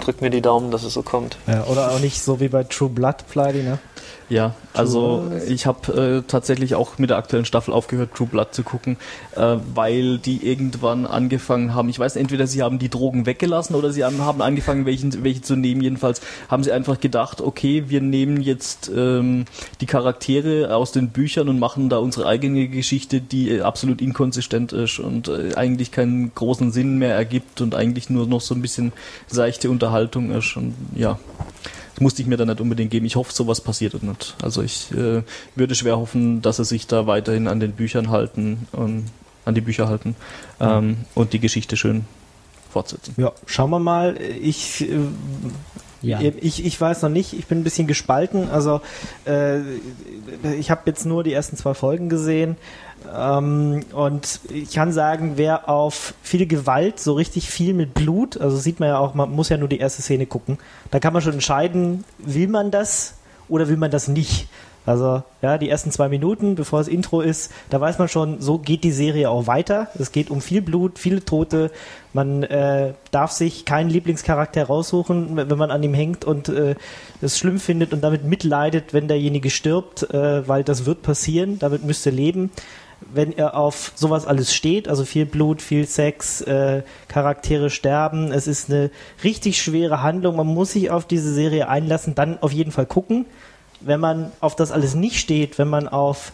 drückt 0.01 0.23
mir 0.23 0.31
die 0.31 0.43
Daumen, 0.43 0.71
dass 0.71 0.83
es 0.83 0.95
so 0.95 1.03
kommt. 1.03 1.37
Ja, 1.47 1.65
oder 1.65 1.91
auch 1.91 2.01
nicht 2.01 2.23
so 2.23 2.41
wie 2.41 2.49
bei 2.49 2.65
True 2.65 2.89
Blood, 2.89 3.27
Pleidi, 3.29 3.63
ne? 3.63 3.79
Ja, 4.31 4.55
also 4.75 5.33
ich 5.49 5.65
habe 5.65 6.21
äh, 6.21 6.23
tatsächlich 6.29 6.75
auch 6.75 6.99
mit 6.99 7.09
der 7.09 7.17
aktuellen 7.17 7.47
Staffel 7.47 7.73
aufgehört, 7.73 8.11
True 8.15 8.27
Blood 8.27 8.53
zu 8.53 8.63
gucken, 8.63 8.99
äh, 9.35 9.57
weil 9.75 10.19
die 10.19 10.47
irgendwann 10.47 11.07
angefangen 11.07 11.75
haben, 11.75 11.89
ich 11.89 11.99
weiß 11.99 12.17
entweder 12.17 12.47
sie 12.47 12.63
haben 12.63 12.79
die 12.79 12.91
Drogen 12.91 13.25
weggelassen 13.25 13.75
oder 13.75 13.91
sie 13.91 14.05
haben, 14.05 14.21
haben 14.21 14.43
angefangen, 14.43 14.85
welchen, 14.85 15.25
welche 15.25 15.41
zu 15.41 15.57
nehmen. 15.57 15.81
Jedenfalls 15.81 16.21
haben 16.51 16.63
sie 16.63 16.73
einfach 16.73 17.01
gedacht, 17.01 17.41
okay, 17.41 17.85
wir 17.89 18.03
nehmen 18.03 18.43
jetzt 18.43 18.91
ähm, 18.95 19.47
die 19.81 19.87
Charaktere 19.87 20.75
aus 20.75 20.93
den 20.93 21.09
Büchern 21.09 21.49
und 21.49 21.59
machen 21.59 21.89
da 21.89 21.97
unsere 21.97 22.27
eigene 22.27 22.69
Geschichte, 22.69 23.23
die 23.23 23.51
äh, 23.51 23.61
absolut 23.63 24.03
inkonsistent 24.03 24.75
ist 24.75 24.99
und 24.99 25.29
äh, 25.29 25.55
eigentlich 25.55 25.91
keinen 25.91 26.35
großen 26.35 26.71
Sinn 26.71 26.99
mehr 26.99 27.15
ergibt 27.15 27.63
und 27.63 27.75
eigentlich 27.75 28.11
nur 28.11 28.27
noch 28.27 28.43
so 28.43 28.55
ein 28.55 28.61
bisschen 28.61 28.93
seichte 29.27 29.71
Unterhaltung 29.79 30.31
ist. 30.33 30.57
Und 30.57 30.75
ja, 30.95 31.19
das 31.95 32.01
musste 32.01 32.21
ich 32.23 32.29
mir 32.29 32.37
dann 32.37 32.49
nicht 32.49 32.61
unbedingt 32.61 32.91
geben. 32.91 33.07
Ich 33.07 33.17
hoffe, 33.17 33.33
sowas 33.33 33.61
passiert 33.61 34.03
nicht. 34.03 34.35
Also 34.43 34.63
ich 34.63 34.91
äh, 34.93 35.23
würde 35.55 35.75
schwer 35.75 35.97
hoffen, 35.99 36.43
dass 36.43 36.57
sie 36.57 36.65
sich 36.65 36.87
da 36.89 37.07
weiterhin 37.07 37.47
an 37.47 37.61
den 37.61 37.73
Büchern 37.73 38.11
halten, 38.11 38.67
ähm, 38.77 39.05
an 39.45 39.55
die 39.55 39.61
Bücher 39.61 39.89
halten 39.89 40.17
ähm, 40.61 40.99
und 41.15 41.33
die 41.33 41.39
Geschichte 41.39 41.77
schön 41.77 42.05
fortsetzen. 42.71 43.15
Ja, 43.17 43.33
schauen 43.47 43.71
wir 43.71 43.79
mal. 43.79 44.19
Ich, 44.43 44.83
äh, 44.83 44.99
Ja. 46.03 46.21
ich, 46.21 46.65
ich 46.65 46.81
weiß 46.81 47.03
noch 47.03 47.09
nicht, 47.09 47.33
ich 47.33 47.47
bin 47.47 47.61
ein 47.61 47.65
bisschen 47.65 47.87
gespalten. 47.87 48.51
Also 48.51 48.81
äh, 49.27 49.61
ich 50.59 50.71
habe 50.71 50.83
jetzt 50.87 51.07
nur 51.07 51.25
die 51.25 51.33
ersten 51.33 51.57
zwei 51.57 51.75
Folgen 51.75 52.09
gesehen. 52.09 52.57
Ähm, 53.15 53.85
und 53.93 54.41
ich 54.51 54.73
kann 54.73 54.93
sagen, 54.93 55.33
wer 55.37 55.69
auf 55.69 56.15
viel 56.23 56.47
Gewalt, 56.47 57.01
so 57.01 57.15
richtig 57.15 57.51
viel 57.51 57.75
mit 57.75 57.95
Blut, 57.95 58.41
also 58.41 58.57
sieht 58.57 58.81
man 58.81 58.91
ja 58.91 58.99
auch, 58.99 59.15
man 59.15 59.31
muss 59.31 59.49
ja 59.49 59.57
nur 59.57 59.69
die 59.69 59.79
erste 59.79 60.03
Szene 60.03 60.27
gucken, 60.27 60.59
da 60.91 60.99
kann 60.99 61.13
man 61.13 61.23
schon 61.23 61.35
entscheiden, 61.35 62.05
will 62.19 62.49
man 62.49 62.71
das 62.71 63.15
oder 63.49 63.69
will 63.69 63.77
man 63.77 63.91
das 63.91 64.09
nicht. 64.09 64.49
Also, 64.89 65.23
ja, 65.43 65.59
die 65.59 65.69
ersten 65.69 65.91
zwei 65.91 66.09
Minuten, 66.09 66.55
bevor 66.55 66.79
das 66.79 66.89
Intro 66.89 67.21
ist, 67.21 67.53
da 67.69 67.79
weiß 67.79 67.99
man 67.99 68.09
schon, 68.09 68.41
so 68.41 68.59
geht 68.59 68.85
die 68.85 68.91
Serie 68.91 69.29
auch 69.29 69.47
weiter. 69.47 69.89
Es 69.99 70.13
geht 70.13 70.31
um 70.31 70.41
viel 70.41 70.63
Blut, 70.63 70.99
viele 70.99 71.23
Tote. 71.23 71.71
Man 72.15 72.43
äh, 72.43 72.95
darf 73.11 73.33
sich 73.33 73.67
keinen 73.67 73.91
Lieblingscharakter 73.91 74.65
raussuchen, 74.65 75.37
wenn 75.37 75.59
man 75.59 75.71
an 75.71 75.83
ihm 75.83 75.93
hängt 75.93 76.25
und 76.25 76.49
äh, 76.49 76.75
es 77.21 77.39
schlimm 77.39 77.59
findet 77.59 77.93
und 77.93 78.01
damit 78.01 78.25
mitleidet, 78.25 78.95
wenn 78.95 79.09
derjenige 79.09 79.51
stirbt, 79.51 80.09
äh, 80.09 80.49
weil 80.49 80.65
das 80.65 80.87
wird 80.87 81.03
passieren, 81.03 81.59
damit 81.59 81.85
müsst 81.85 82.07
ihr 82.07 82.13
leben. 82.13 82.51
Wenn 83.01 83.33
ihr 83.33 83.55
auf 83.57 83.93
sowas 83.95 84.27
alles 84.27 84.55
steht, 84.55 84.89
also 84.89 85.05
viel 85.05 85.25
Blut, 85.25 85.63
viel 85.63 85.87
Sex, 85.87 86.41
äh, 86.43 86.83
Charaktere 87.09 87.71
sterben, 87.71 88.33
es 88.33 88.47
ist 88.47 88.71
eine 88.71 88.91
richtig 89.23 89.63
schwere 89.63 90.03
Handlung, 90.03 90.37
man 90.37 90.47
muss 90.47 90.73
sich 90.73 90.91
auf 90.91 91.07
diese 91.07 91.33
Serie 91.33 91.69
einlassen, 91.69 92.15
dann 92.15 92.43
auf 92.43 92.53
jeden 92.53 92.73
Fall 92.73 92.87
gucken 92.87 93.27
wenn 93.81 94.01
man 94.01 94.33
auf 94.41 94.57
das 94.57 94.73
alles 94.73 94.95
nicht 94.95 95.19
steht, 95.19 95.59
wenn 95.59 95.69
man 95.69 95.89
auf 95.89 96.33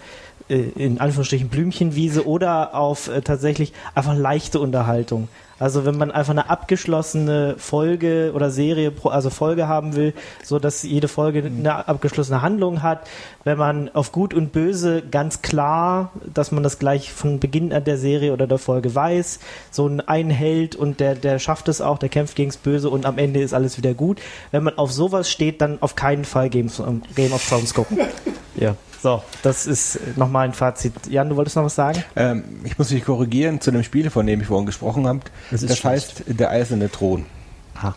äh, 0.49 0.57
in 0.77 1.01
Anführungsstrichen 1.01 1.49
Blümchenwiese 1.49 2.27
oder 2.27 2.75
auf 2.75 3.09
äh, 3.09 3.23
tatsächlich 3.23 3.73
einfach 3.95 4.17
leichte 4.17 4.61
Unterhaltung. 4.61 5.29
Also 5.65 5.87
wenn 5.87 5.97
man 5.97 6.11
einfach 6.11 6.33
eine 6.33 6.51
abgeschlossene 6.51 7.55
Folge 7.57 8.33
oder 8.35 8.51
Serie, 8.51 8.91
pro- 8.91 9.09
also 9.09 9.31
Folge 9.31 9.67
haben 9.67 9.97
will, 9.97 10.13
so 10.43 10.59
dass 10.59 10.83
jede 10.83 11.09
Folge 11.09 11.43
eine 11.43 11.89
abgeschlossene 11.89 12.43
Handlung 12.43 12.83
hat, 12.83 13.07
wenn 13.45 13.57
man 13.57 13.89
auf 13.95 14.13
Gut 14.13 14.35
und 14.35 14.53
Böse 14.53 15.03
ganz 15.11 15.41
klar, 15.41 16.11
dass 16.35 16.53
man 16.53 16.63
das 16.63 16.79
gleich 16.79 17.11
von 17.15 17.41
Beginn 17.41 17.73
an 17.73 17.83
der 17.85 17.97
Serie 17.97 18.35
oder 18.35 18.47
der 18.47 18.59
Folge 18.59 18.95
weiß, 18.95 19.39
so 19.71 19.87
ein 19.89 20.03
ein 20.07 20.29
Held 20.29 20.77
und 20.77 21.01
der, 21.01 21.15
der 21.15 21.39
schafft 21.39 21.69
es 21.69 21.81
auch, 21.81 21.97
der 21.97 22.11
kämpft 22.11 22.37
gegens 22.37 22.59
Böse 22.59 22.91
und 22.91 23.07
am 23.07 23.17
Ende 23.17 23.41
ist 23.41 23.55
alles 23.55 23.79
wieder 23.79 23.95
gut. 23.95 24.21
Wenn 24.51 24.65
man 24.65 24.77
auf 24.77 24.93
sowas 24.93 25.31
steht, 25.31 25.63
dann 25.63 25.79
auf 25.81 25.97
keinen 25.97 26.27
Fall 26.27 26.51
Game, 26.51 26.69
Game 27.17 27.33
of 27.33 27.49
Thrones 27.49 27.73
gucken. 27.73 27.99
Ja. 28.65 28.77
So, 29.03 29.23
das 29.43 29.67
ist 29.67 29.99
nochmal 30.17 30.47
ein 30.49 30.55
Fazit. 30.55 30.95
Jan, 31.11 31.29
du 31.29 31.37
wolltest 31.37 31.57
noch 31.57 31.65
was 31.65 31.75
sagen? 31.75 32.03
Ähm, 32.17 32.43
ich 32.65 32.79
muss 32.79 32.91
mich 32.91 33.05
korrigieren 33.05 33.61
zu 33.61 33.71
dem 33.71 33.83
Spiel, 33.83 34.09
von 34.09 34.27
dem 34.27 34.41
ich 34.41 34.47
vorhin 34.47 34.65
gesprochen 34.65 35.07
habe. 35.07 35.21
Das 35.51 35.61
Das, 35.61 35.77
schlecht. 35.79 35.85
heißt 35.85 36.23
Der 36.27 36.51
Eiserne 36.51 36.91
Thron. 36.91 37.27
Ah, 37.75 37.93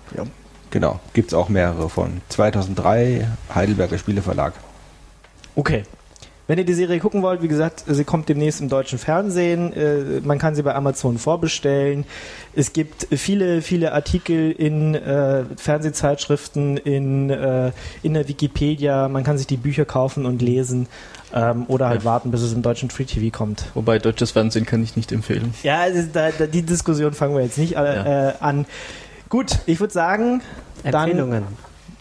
Genau, 0.69 0.99
gibt 1.13 1.29
es 1.29 1.33
auch 1.33 1.47
mehrere 1.47 1.89
von. 1.89 2.19
2003, 2.27 3.25
Heidelberger 3.55 3.97
Spieleverlag. 3.97 4.53
Okay. 5.55 5.83
Wenn 6.47 6.57
ihr 6.57 6.63
die 6.65 6.73
Serie 6.73 6.99
gucken 6.99 7.21
wollt, 7.23 7.41
wie 7.41 7.49
gesagt, 7.49 7.83
sie 7.87 8.03
kommt 8.05 8.29
demnächst 8.29 8.61
im 8.61 8.69
deutschen 8.69 8.97
Fernsehen. 8.99 9.73
Äh, 9.73 10.21
man 10.23 10.39
kann 10.39 10.55
sie 10.55 10.63
bei 10.63 10.73
Amazon 10.75 11.17
vorbestellen. 11.17 12.05
Es 12.55 12.71
gibt 12.71 13.07
viele, 13.11 13.61
viele 13.61 13.91
Artikel 13.91 14.51
in 14.51 14.95
äh, 14.95 15.43
Fernsehzeitschriften, 15.57 16.77
in, 16.77 17.29
äh, 17.29 17.71
in 18.01 18.13
der 18.13 18.27
Wikipedia. 18.29 19.09
Man 19.09 19.23
kann 19.23 19.37
sich 19.37 19.47
die 19.47 19.57
Bücher 19.57 19.83
kaufen 19.85 20.25
und 20.25 20.41
lesen 20.41 20.87
ähm, 21.33 21.65
oder 21.67 21.89
halt 21.89 22.01
Ja. 22.03 22.05
warten, 22.05 22.31
bis 22.31 22.41
es 22.41 22.53
im 22.53 22.61
deutschen 22.61 22.89
Free 22.89 23.03
TV 23.05 23.35
kommt. 23.37 23.65
Wobei 23.73 23.99
deutsches 23.99 24.31
Fernsehen 24.31 24.65
kann 24.65 24.81
ich 24.83 24.95
nicht 24.95 25.11
empfehlen. 25.11 25.53
Ja, 25.63 25.81
also 25.81 26.01
da, 26.13 26.29
da, 26.31 26.45
die 26.47 26.61
Diskussion 26.61 27.11
fangen 27.13 27.35
wir 27.35 27.43
jetzt 27.43 27.57
nicht 27.57 27.75
äh, 27.75 27.79
Ja. 27.95 28.29
äh, 28.29 28.33
an. 28.39 28.65
Gut, 29.29 29.59
ich 29.65 29.81
würde 29.81 29.93
sagen, 29.93 30.41
dann. 30.89 31.43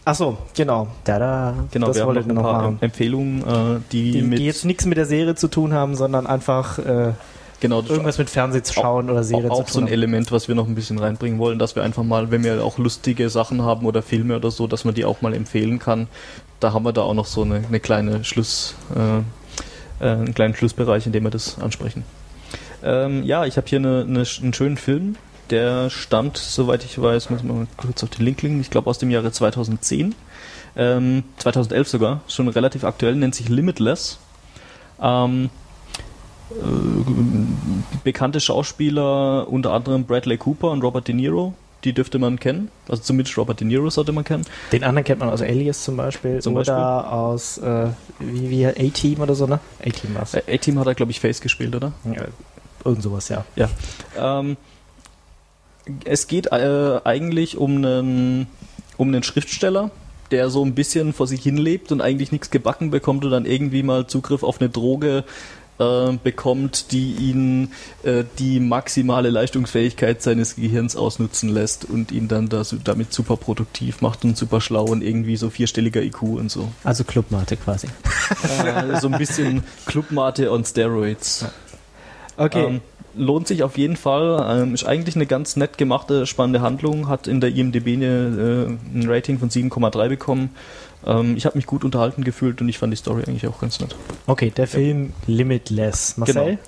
Achso, 0.06 0.38
genau. 0.54 0.86
Tada. 1.02 1.52
Genau, 1.72 1.88
Das 1.88 1.96
wir 1.96 2.06
haben 2.06 2.14
noch 2.14 2.26
ein 2.28 2.34
paar 2.36 2.62
machen. 2.62 2.78
Empfehlungen, 2.80 3.40
äh, 3.42 3.80
die, 3.90 4.12
Die, 4.12 4.22
mit 4.22 4.38
die 4.38 4.46
jetzt 4.46 4.64
nichts 4.64 4.86
mit 4.86 4.96
der 4.96 5.04
Serie 5.04 5.34
zu 5.34 5.48
tun 5.48 5.72
haben, 5.74 5.96
sondern 5.96 6.28
einfach 6.28 6.78
äh, 6.78 7.12
genau 7.58 7.82
irgendwas 7.82 8.16
mit 8.16 8.30
Fernsehen 8.30 8.62
zu 8.62 8.72
schauen 8.72 9.10
oder 9.10 9.24
Serie 9.24 9.50
auch, 9.50 9.62
auch 9.62 9.68
so 9.68 9.80
ein 9.80 9.86
haben. 9.86 9.92
Element, 9.92 10.30
was 10.30 10.46
wir 10.46 10.54
noch 10.54 10.68
ein 10.68 10.76
bisschen 10.76 11.00
reinbringen 11.00 11.40
wollen, 11.40 11.58
dass 11.58 11.74
wir 11.74 11.82
einfach 11.82 12.04
mal, 12.04 12.30
wenn 12.30 12.44
wir 12.44 12.62
auch 12.64 12.78
lustige 12.78 13.28
Sachen 13.30 13.62
haben 13.62 13.84
oder 13.84 14.00
Filme 14.00 14.36
oder 14.36 14.52
so, 14.52 14.68
dass 14.68 14.84
man 14.84 14.94
die 14.94 15.04
auch 15.04 15.22
mal 15.22 15.34
empfehlen 15.34 15.80
kann. 15.80 16.06
Da 16.60 16.72
haben 16.72 16.84
wir 16.84 16.92
da 16.92 17.02
auch 17.02 17.14
noch 17.14 17.26
so 17.26 17.42
eine, 17.42 17.64
eine 17.66 17.80
kleine 17.80 18.22
Schluss, 18.22 18.76
äh, 18.94 20.04
äh, 20.06 20.10
einen 20.12 20.34
kleinen 20.34 20.54
Schlussbereich, 20.54 21.04
in 21.06 21.10
dem 21.12 21.24
wir 21.24 21.30
das 21.30 21.58
ansprechen. 21.58 22.04
Ähm, 22.84 23.24
ja, 23.24 23.44
ich 23.44 23.56
habe 23.56 23.66
hier 23.66 23.80
eine, 23.80 24.02
eine, 24.08 24.24
einen 24.40 24.52
schönen 24.52 24.76
Film, 24.76 25.16
der 25.50 25.90
stammt, 25.90 26.36
soweit 26.36 26.84
ich 26.84 27.00
weiß, 27.00 27.30
muss 27.30 27.42
man 27.42 27.58
mal 27.58 27.66
kurz 27.76 28.02
auf 28.02 28.10
den 28.10 28.24
Link 28.24 28.38
klicken, 28.38 28.60
ich 28.60 28.70
glaube 28.70 28.90
aus 28.90 28.98
dem 28.98 29.10
Jahre 29.10 29.32
2010. 29.32 30.14
Ähm, 30.76 31.24
2011 31.38 31.88
sogar, 31.88 32.20
schon 32.28 32.48
relativ 32.48 32.84
aktuell, 32.84 33.14
nennt 33.14 33.34
sich 33.34 33.48
Limitless. 33.48 34.18
Ähm, 35.00 35.50
äh, 36.50 36.54
bekannte 38.04 38.40
Schauspieler, 38.40 39.48
unter 39.48 39.72
anderem 39.72 40.04
Bradley 40.04 40.36
Cooper 40.36 40.70
und 40.70 40.82
Robert 40.82 41.08
De 41.08 41.14
Niro, 41.14 41.54
die 41.84 41.92
dürfte 41.92 42.18
man 42.18 42.38
kennen. 42.38 42.70
Also 42.88 43.02
zumindest 43.02 43.36
Robert 43.38 43.60
De 43.60 43.66
Niro 43.66 43.90
sollte 43.90 44.12
man 44.12 44.24
kennen. 44.24 44.44
Den 44.72 44.84
anderen 44.84 45.04
kennt 45.04 45.20
man 45.20 45.30
aus 45.30 45.42
Alias 45.42 45.82
zum 45.82 45.96
Beispiel 45.96 46.40
Zum 46.40 46.54
oder 46.54 47.12
aus 47.12 47.58
äh, 47.58 47.88
wie, 48.18 48.50
wie 48.50 48.66
A-Team 48.66 49.20
oder 49.20 49.34
so, 49.34 49.46
ne? 49.46 49.60
A-Team 49.80 50.14
war's. 50.14 50.34
A-Team 50.34 50.78
hat 50.78 50.86
er, 50.86 50.94
glaube 50.94 51.10
ich, 51.10 51.20
Face 51.20 51.40
gespielt, 51.40 51.74
oder? 51.74 51.92
Ja, 52.04 52.24
irgend 52.84 53.02
sowas, 53.02 53.28
ja. 53.28 53.44
Ja. 53.56 53.68
Ähm, 54.16 54.56
es 56.04 56.26
geht 56.26 56.46
äh, 56.52 57.00
eigentlich 57.04 57.56
um 57.56 57.76
einen, 57.76 58.46
um 58.96 59.08
einen 59.08 59.22
Schriftsteller, 59.22 59.90
der 60.30 60.50
so 60.50 60.64
ein 60.64 60.74
bisschen 60.74 61.12
vor 61.12 61.26
sich 61.26 61.42
hin 61.42 61.56
lebt 61.56 61.92
und 61.92 62.00
eigentlich 62.00 62.32
nichts 62.32 62.50
gebacken 62.50 62.90
bekommt 62.90 63.24
und 63.24 63.30
dann 63.30 63.46
irgendwie 63.46 63.82
mal 63.82 64.06
Zugriff 64.06 64.42
auf 64.42 64.60
eine 64.60 64.68
Droge 64.70 65.22
äh, 65.78 66.12
bekommt, 66.24 66.90
die 66.90 67.12
ihn 67.12 67.70
äh, 68.02 68.24
die 68.38 68.58
maximale 68.60 69.28
Leistungsfähigkeit 69.30 70.22
seines 70.22 70.56
Gehirns 70.56 70.96
ausnutzen 70.96 71.50
lässt 71.50 71.84
und 71.84 72.10
ihn 72.12 72.28
dann 72.28 72.48
da, 72.48 72.64
so- 72.64 72.78
damit 72.82 73.12
super 73.12 73.36
produktiv 73.36 74.00
macht 74.00 74.24
und 74.24 74.36
super 74.36 74.60
schlau 74.60 74.84
und 74.86 75.02
irgendwie 75.04 75.36
so 75.36 75.50
vierstelliger 75.50 76.02
IQ 76.02 76.22
und 76.22 76.50
so. 76.50 76.68
Also 76.82 77.04
Clubmate 77.04 77.56
quasi. 77.58 77.86
Äh, 78.64 78.98
so 79.00 79.08
ein 79.08 79.18
bisschen 79.18 79.62
Clubmate 79.84 80.50
on 80.50 80.64
Steroids. 80.64 81.44
Okay. 82.38 82.64
Ähm, 82.64 82.80
lohnt 83.16 83.48
sich 83.48 83.62
auf 83.62 83.78
jeden 83.78 83.96
Fall. 83.96 84.62
Ähm, 84.62 84.74
ist 84.74 84.84
eigentlich 84.84 85.16
eine 85.16 85.26
ganz 85.26 85.56
nett 85.56 85.78
gemachte, 85.78 86.26
spannende 86.26 86.60
Handlung. 86.60 87.08
Hat 87.08 87.26
in 87.26 87.40
der 87.40 87.54
IMDb 87.54 87.94
eine, 87.94 88.76
äh, 88.94 88.98
ein 88.98 89.08
Rating 89.08 89.38
von 89.38 89.50
7,3 89.50 90.08
bekommen. 90.08 90.50
Ähm, 91.06 91.36
ich 91.36 91.46
habe 91.46 91.56
mich 91.56 91.66
gut 91.66 91.84
unterhalten 91.84 92.24
gefühlt 92.24 92.60
und 92.60 92.68
ich 92.68 92.78
fand 92.78 92.92
die 92.92 92.96
Story 92.96 93.24
eigentlich 93.26 93.46
auch 93.46 93.60
ganz 93.60 93.80
nett. 93.80 93.94
okay, 94.26 94.52
der 94.54 94.66
Film 94.66 95.12
Limitless. 95.26 96.16
Marcel? 96.16 96.44
Genau. 96.44 96.58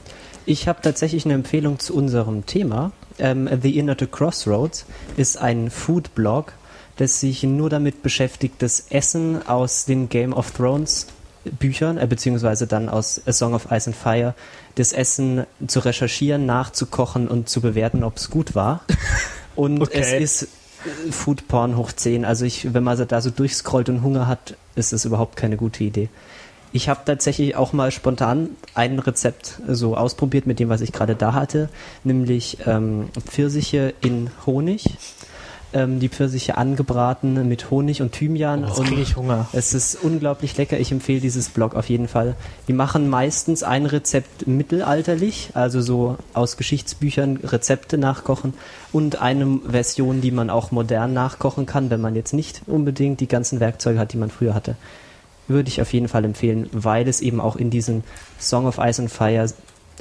Ich 0.46 0.66
habe 0.66 0.80
tatsächlich 0.80 1.24
eine 1.26 1.34
Empfehlung 1.34 1.78
zu 1.78 1.94
unserem 1.94 2.46
Thema. 2.46 2.92
Ähm, 3.18 3.48
The 3.60 3.76
Inner 3.78 3.96
to 3.96 4.06
Crossroads 4.06 4.86
ist 5.16 5.36
ein 5.36 5.70
Food-Blog, 5.70 6.54
das 6.96 7.20
sich 7.20 7.42
nur 7.42 7.68
damit 7.68 8.02
beschäftigt, 8.02 8.54
das 8.60 8.86
Essen 8.88 9.46
aus 9.46 9.84
den 9.84 10.08
Game 10.08 10.32
of 10.32 10.52
Thrones 10.52 11.08
Büchern, 11.50 11.98
äh, 11.98 12.06
beziehungsweise 12.06 12.66
dann 12.66 12.88
aus 12.88 13.20
A 13.26 13.32
Song 13.32 13.54
of 13.54 13.68
Ice 13.70 13.88
and 13.88 13.96
Fire, 13.96 14.34
das 14.74 14.92
Essen 14.92 15.44
zu 15.66 15.80
recherchieren, 15.80 16.46
nachzukochen 16.46 17.28
und 17.28 17.48
zu 17.48 17.60
bewerten, 17.60 18.04
ob 18.04 18.16
es 18.16 18.30
gut 18.30 18.54
war. 18.54 18.82
Und 19.56 19.82
Okay. 19.82 20.20
es 20.20 20.42
ist 20.42 20.42
äh, 21.08 21.10
Food 21.10 21.48
Porn 21.48 21.76
hoch 21.76 21.90
10. 21.90 22.24
Also 22.24 22.44
ich, 22.44 22.72
wenn 22.74 22.84
man 22.84 23.08
da 23.08 23.20
so 23.20 23.30
durchscrollt 23.30 23.88
und 23.88 24.04
Hunger 24.04 24.28
hat, 24.28 24.54
ist 24.76 24.92
es 24.92 25.04
überhaupt 25.04 25.34
keine 25.34 25.56
gute 25.56 25.82
Idee. 25.82 26.08
Ich 26.72 26.88
habe 26.88 27.00
tatsächlich 27.04 27.56
auch 27.56 27.72
mal 27.72 27.90
spontan 27.90 28.50
ein 28.74 29.00
Rezept 29.00 29.60
so 29.66 29.96
ausprobiert 29.96 30.46
mit 30.46 30.60
dem, 30.60 30.68
was 30.68 30.80
ich 30.80 30.92
gerade 30.92 31.16
da 31.16 31.32
hatte, 31.32 31.70
nämlich 32.04 32.58
ähm, 32.66 33.08
Pfirsiche 33.26 33.94
in 34.00 34.30
Honig. 34.46 34.84
Ähm, 35.74 36.00
die 36.00 36.08
Pfirsiche 36.08 36.56
angebraten 36.56 37.46
mit 37.46 37.70
Honig 37.70 38.00
und 38.00 38.12
Thymian. 38.12 38.66
Jetzt 38.66 38.78
und 38.78 38.90
ich 38.92 39.16
Hunger. 39.16 39.48
es 39.52 39.74
ist 39.74 40.02
unglaublich 40.02 40.56
lecker. 40.56 40.80
Ich 40.80 40.92
empfehle 40.92 41.20
dieses 41.20 41.50
Blog 41.50 41.74
auf 41.74 41.90
jeden 41.90 42.08
Fall. 42.08 42.36
Die 42.68 42.72
machen 42.72 43.10
meistens 43.10 43.62
ein 43.62 43.84
Rezept 43.84 44.46
mittelalterlich, 44.46 45.50
also 45.52 45.82
so 45.82 46.16
aus 46.32 46.56
Geschichtsbüchern 46.56 47.40
Rezepte 47.44 47.98
nachkochen 47.98 48.54
und 48.92 49.20
eine 49.20 49.60
Version, 49.68 50.22
die 50.22 50.30
man 50.30 50.48
auch 50.48 50.70
modern 50.70 51.12
nachkochen 51.12 51.66
kann, 51.66 51.90
wenn 51.90 52.00
man 52.00 52.16
jetzt 52.16 52.32
nicht 52.32 52.62
unbedingt 52.66 53.20
die 53.20 53.28
ganzen 53.28 53.60
Werkzeuge 53.60 53.98
hat, 53.98 54.14
die 54.14 54.18
man 54.18 54.30
früher 54.30 54.54
hatte. 54.54 54.74
Würde 55.48 55.68
ich 55.68 55.82
auf 55.82 55.92
jeden 55.92 56.08
Fall 56.08 56.24
empfehlen, 56.24 56.70
weil 56.72 57.06
es 57.08 57.20
eben 57.20 57.42
auch 57.42 57.56
in 57.56 57.68
diesem 57.68 58.04
Song 58.40 58.66
of 58.66 58.78
Ice 58.78 59.02
and 59.02 59.10
Fire 59.10 59.46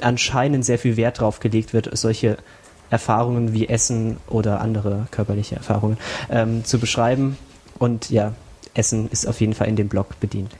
anscheinend 0.00 0.64
sehr 0.64 0.78
viel 0.78 0.96
Wert 0.96 1.20
drauf 1.20 1.40
gelegt 1.40 1.74
wird, 1.74 1.90
solche 1.92 2.38
Erfahrungen 2.90 3.52
wie 3.52 3.68
Essen 3.68 4.18
oder 4.28 4.60
andere 4.60 5.06
körperliche 5.10 5.56
Erfahrungen 5.56 5.98
ähm, 6.30 6.64
zu 6.64 6.78
beschreiben. 6.78 7.38
Und 7.78 8.10
ja, 8.10 8.32
Essen 8.74 9.08
ist 9.10 9.26
auf 9.26 9.40
jeden 9.40 9.54
Fall 9.54 9.68
in 9.68 9.76
dem 9.76 9.88
Blog 9.88 10.18
bedient. 10.20 10.52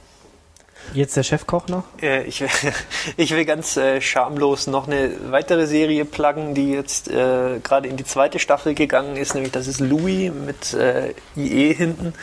Jetzt 0.93 1.15
der 1.15 1.23
Chefkoch 1.23 1.67
noch? 1.67 1.83
Äh, 2.01 2.23
ich, 2.23 2.41
will, 2.41 2.49
ich 3.17 3.31
will 3.31 3.45
ganz 3.45 3.77
äh, 3.77 4.01
schamlos 4.01 4.67
noch 4.67 4.87
eine 4.87 5.11
weitere 5.29 5.67
Serie 5.67 6.05
pluggen, 6.05 6.55
die 6.55 6.71
jetzt 6.71 7.09
äh, 7.09 7.59
gerade 7.63 7.87
in 7.87 7.97
die 7.97 8.05
zweite 8.05 8.39
Staffel 8.39 8.73
gegangen 8.73 9.15
ist, 9.15 9.35
nämlich 9.35 9.51
das 9.51 9.67
ist 9.67 9.79
Louis 9.79 10.31
mit 10.33 10.73
äh, 10.73 11.13
IE 11.35 11.73
hinten. 11.73 12.13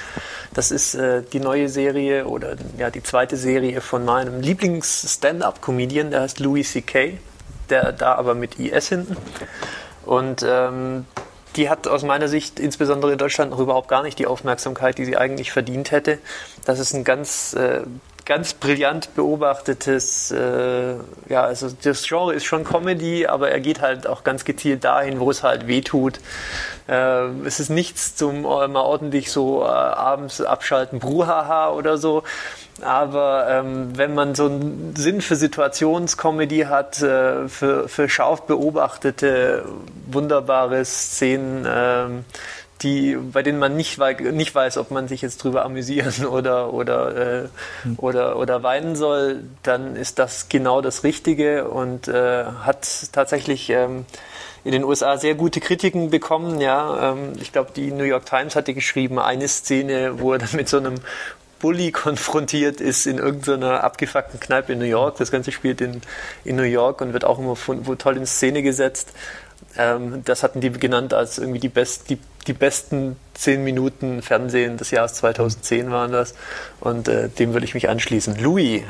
Das 0.52 0.70
ist 0.70 0.94
äh, 0.94 1.22
die 1.22 1.40
neue 1.40 1.68
Serie 1.68 2.26
oder 2.26 2.56
ja 2.78 2.90
die 2.90 3.02
zweite 3.02 3.36
Serie 3.36 3.80
von 3.80 4.04
meinem 4.04 4.40
Lieblings-Stand-up-Comedian, 4.40 6.10
der 6.10 6.22
heißt 6.22 6.40
Louis 6.40 6.72
C.K., 6.72 7.18
der 7.70 7.92
da 7.92 8.14
aber 8.14 8.34
mit 8.34 8.58
IS 8.58 8.88
hinten. 8.88 9.16
Und 10.06 10.44
ähm, 10.48 11.04
die 11.56 11.68
hat 11.68 11.88
aus 11.88 12.02
meiner 12.02 12.28
Sicht 12.28 12.60
insbesondere 12.60 13.12
in 13.12 13.18
Deutschland 13.18 13.50
noch 13.50 13.58
überhaupt 13.58 13.88
gar 13.88 14.02
nicht 14.02 14.18
die 14.18 14.26
Aufmerksamkeit, 14.26 14.98
die 14.98 15.04
sie 15.04 15.16
eigentlich 15.16 15.52
verdient 15.52 15.90
hätte. 15.90 16.18
Das 16.64 16.78
ist 16.78 16.94
ein 16.94 17.04
ganz, 17.04 17.54
äh, 17.54 17.82
ganz 18.26 18.54
brillant 18.54 19.14
beobachtetes, 19.14 20.32
äh, 20.32 20.94
ja, 21.28 21.44
also 21.44 21.68
das 21.82 22.06
Genre 22.06 22.34
ist 22.34 22.44
schon 22.44 22.64
Comedy, 22.64 23.26
aber 23.26 23.50
er 23.50 23.60
geht 23.60 23.80
halt 23.80 24.06
auch 24.06 24.24
ganz 24.24 24.44
gezielt 24.44 24.84
dahin, 24.84 25.20
wo 25.20 25.30
es 25.30 25.44
halt 25.44 25.68
weh 25.68 25.80
tut. 25.80 26.18
Äh, 26.88 27.28
es 27.46 27.60
ist 27.60 27.70
nichts 27.70 28.16
zum 28.16 28.44
äh, 28.44 28.68
mal 28.68 28.82
ordentlich 28.82 29.30
so 29.30 29.62
äh, 29.62 29.66
abends 29.66 30.40
abschalten, 30.40 30.98
Bruhaha 30.98 31.70
oder 31.70 31.98
so. 31.98 32.24
Aber 32.82 33.46
ähm, 33.48 33.96
wenn 33.96 34.14
man 34.14 34.34
so 34.34 34.46
einen 34.46 34.94
Sinn 34.96 35.22
für 35.22 35.36
Situationscomedy 35.36 36.66
hat, 36.68 37.00
äh, 37.00 37.48
für, 37.48 37.88
für 37.88 38.08
scharf 38.08 38.42
beobachtete, 38.42 39.64
wunderbare 40.06 40.84
Szenen, 40.84 41.66
ähm, 41.66 42.24
die, 42.82 43.16
bei 43.16 43.42
denen 43.42 43.58
man 43.58 43.76
nicht, 43.76 43.98
nicht 44.20 44.54
weiß, 44.54 44.76
ob 44.78 44.90
man 44.90 45.08
sich 45.08 45.22
jetzt 45.22 45.42
drüber 45.42 45.64
amüsieren 45.64 46.26
oder, 46.30 46.72
oder, 46.72 47.44
äh, 47.44 47.48
oder, 47.96 48.36
oder 48.36 48.62
weinen 48.62 48.96
soll, 48.96 49.44
dann 49.62 49.96
ist 49.96 50.18
das 50.18 50.48
genau 50.48 50.80
das 50.80 51.04
Richtige 51.04 51.68
und 51.68 52.08
äh, 52.08 52.44
hat 52.44 52.86
tatsächlich 53.12 53.70
ähm, 53.70 54.04
in 54.64 54.72
den 54.72 54.84
USA 54.84 55.16
sehr 55.16 55.34
gute 55.34 55.60
Kritiken 55.60 56.10
bekommen. 56.10 56.60
Ja, 56.60 57.12
ähm, 57.12 57.32
ich 57.40 57.52
glaube, 57.52 57.70
die 57.74 57.92
New 57.92 58.04
York 58.04 58.26
Times 58.26 58.56
hatte 58.56 58.74
geschrieben, 58.74 59.18
eine 59.18 59.48
Szene, 59.48 60.18
wo 60.18 60.32
er 60.32 60.38
dann 60.38 60.50
mit 60.52 60.68
so 60.68 60.78
einem 60.78 60.96
Bully 61.58 61.90
konfrontiert 61.90 62.80
ist 62.80 63.06
in 63.06 63.18
irgendeiner 63.18 63.82
abgefuckten 63.82 64.40
Kneipe 64.40 64.74
in 64.74 64.78
New 64.78 64.84
York. 64.84 65.16
Das 65.16 65.30
Ganze 65.30 65.52
spielt 65.52 65.80
in, 65.80 66.02
in 66.44 66.56
New 66.56 66.64
York 66.64 67.00
und 67.00 67.12
wird 67.12 67.24
auch 67.24 67.38
immer 67.38 67.56
von, 67.56 67.86
wo 67.86 67.94
toll 67.94 68.16
in 68.16 68.26
Szene 68.26 68.62
gesetzt. 68.62 69.12
Ähm, 69.78 70.22
das 70.24 70.42
hatten 70.42 70.60
die 70.60 70.70
genannt 70.70 71.14
als 71.14 71.38
irgendwie 71.38 71.60
die, 71.60 71.68
best, 71.68 72.10
die, 72.10 72.18
die 72.46 72.52
besten 72.52 73.16
zehn 73.34 73.64
Minuten 73.64 74.22
Fernsehen 74.22 74.76
des 74.76 74.90
Jahres 74.90 75.14
2010 75.14 75.90
waren 75.90 76.12
das. 76.12 76.34
Und 76.80 77.08
äh, 77.08 77.28
dem 77.28 77.52
würde 77.52 77.66
ich 77.66 77.74
mich 77.74 77.88
anschließen. 77.88 78.36
Louis. 78.36 78.82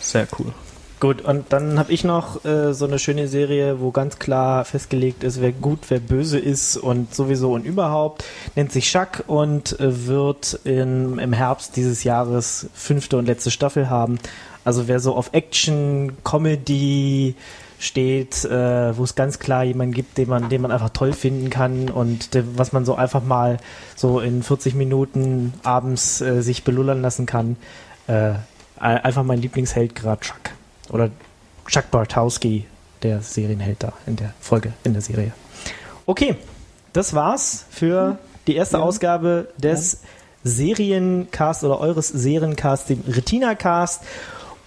Sehr 0.00 0.26
cool. 0.38 0.52
Gut, 1.00 1.22
und 1.22 1.52
dann 1.52 1.78
habe 1.78 1.92
ich 1.92 2.02
noch 2.02 2.44
äh, 2.44 2.74
so 2.74 2.84
eine 2.84 2.98
schöne 2.98 3.28
Serie, 3.28 3.80
wo 3.80 3.92
ganz 3.92 4.18
klar 4.18 4.64
festgelegt 4.64 5.22
ist, 5.22 5.40
wer 5.40 5.52
gut, 5.52 5.78
wer 5.90 6.00
böse 6.00 6.40
ist 6.40 6.76
und 6.76 7.14
sowieso 7.14 7.52
und 7.52 7.64
überhaupt. 7.64 8.24
Nennt 8.56 8.72
sich 8.72 8.90
Schack 8.90 9.22
und 9.28 9.78
äh, 9.78 10.08
wird 10.08 10.58
in, 10.64 11.20
im 11.20 11.32
Herbst 11.32 11.76
dieses 11.76 12.02
Jahres 12.02 12.66
fünfte 12.74 13.16
und 13.16 13.26
letzte 13.26 13.52
Staffel 13.52 13.88
haben. 13.88 14.18
Also 14.64 14.88
wer 14.88 14.98
so 14.98 15.14
auf 15.14 15.30
Action, 15.34 16.16
Comedy 16.24 17.36
steht, 17.78 18.44
äh, 18.44 18.96
wo 18.96 19.04
es 19.04 19.14
ganz 19.14 19.38
klar 19.38 19.64
jemanden 19.64 19.94
gibt, 19.94 20.18
den 20.18 20.28
man, 20.28 20.48
den 20.48 20.60
man 20.60 20.72
einfach 20.72 20.90
toll 20.90 21.12
finden 21.12 21.48
kann 21.50 21.90
und 21.90 22.34
der, 22.34 22.44
was 22.58 22.72
man 22.72 22.84
so 22.84 22.94
einfach 22.94 23.22
mal 23.22 23.58
so 23.94 24.20
in 24.20 24.42
40 24.42 24.74
Minuten 24.74 25.54
abends 25.62 26.20
äh, 26.20 26.42
sich 26.42 26.64
belullern 26.64 27.00
lassen 27.02 27.26
kann. 27.26 27.56
Äh, 28.06 28.34
einfach 28.80 29.22
mein 29.22 29.40
Lieblingsheld 29.40 29.94
gerade 29.94 30.20
Chuck. 30.20 30.40
Oder 30.90 31.10
Chuck 31.66 31.90
Bartowski, 31.90 32.66
der 33.02 33.22
Serienheld 33.22 33.82
da 33.82 33.92
in 34.06 34.16
der 34.16 34.32
Folge, 34.40 34.72
in 34.84 34.92
der 34.92 35.02
Serie. 35.02 35.32
Okay, 36.06 36.36
das 36.92 37.14
war's 37.14 37.66
für 37.70 38.18
die 38.46 38.56
erste 38.56 38.80
Ausgabe 38.80 39.48
des 39.58 40.00
Seriencast 40.42 41.64
oder 41.64 41.80
eures 41.80 42.08
Seriencast, 42.08 42.88
dem 42.88 43.02
Retina-Cast. 43.06 44.02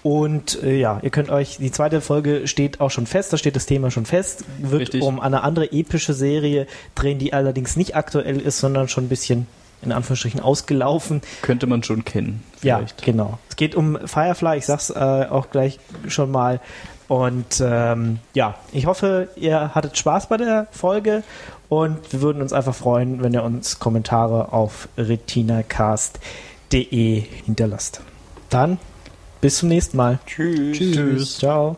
Und 0.03 0.61
äh, 0.63 0.79
ja, 0.79 0.99
ihr 1.03 1.11
könnt 1.11 1.29
euch, 1.29 1.57
die 1.57 1.71
zweite 1.71 2.01
Folge 2.01 2.47
steht 2.47 2.81
auch 2.81 2.89
schon 2.89 3.05
fest, 3.05 3.31
da 3.33 3.37
steht 3.37 3.55
das 3.55 3.67
Thema 3.67 3.91
schon 3.91 4.05
fest, 4.05 4.43
wird 4.59 4.81
Richtig. 4.81 5.03
um 5.03 5.19
eine 5.19 5.43
andere 5.43 5.71
epische 5.71 6.13
Serie 6.13 6.65
drehen, 6.95 7.19
die 7.19 7.33
allerdings 7.33 7.75
nicht 7.75 7.95
aktuell 7.95 8.39
ist, 8.39 8.59
sondern 8.59 8.87
schon 8.87 9.05
ein 9.05 9.09
bisschen 9.09 9.45
in 9.83 9.91
Anführungsstrichen 9.91 10.39
ausgelaufen. 10.39 11.21
Könnte 11.41 11.67
man 11.67 11.83
schon 11.83 12.05
kennen. 12.05 12.43
Ja, 12.61 12.77
Vielleicht. 12.77 13.03
genau. 13.03 13.39
Es 13.49 13.55
geht 13.55 13.75
um 13.75 13.97
Firefly, 14.03 14.57
ich 14.57 14.65
sag's 14.65 14.89
äh, 14.89 15.27
auch 15.29 15.51
gleich 15.51 15.79
schon 16.07 16.31
mal. 16.31 16.59
Und 17.07 17.61
ähm, 17.63 18.19
ja, 18.33 18.55
ich 18.71 18.85
hoffe, 18.85 19.29
ihr 19.35 19.73
hattet 19.75 19.97
Spaß 19.97 20.29
bei 20.29 20.37
der 20.37 20.67
Folge 20.71 21.23
und 21.67 22.13
wir 22.13 22.21
würden 22.21 22.41
uns 22.41 22.53
einfach 22.53 22.75
freuen, 22.75 23.21
wenn 23.21 23.33
ihr 23.33 23.43
uns 23.43 23.79
Kommentare 23.79 24.53
auf 24.53 24.87
retinacast.de 24.97 27.21
hinterlasst. 27.45 27.99
Dann 28.49 28.77
bis 29.41 29.57
zum 29.57 29.69
nächsten 29.69 29.97
Mal. 29.97 30.19
Tschüss. 30.25 30.77
Tschüss. 30.77 31.37
Ciao. 31.39 31.77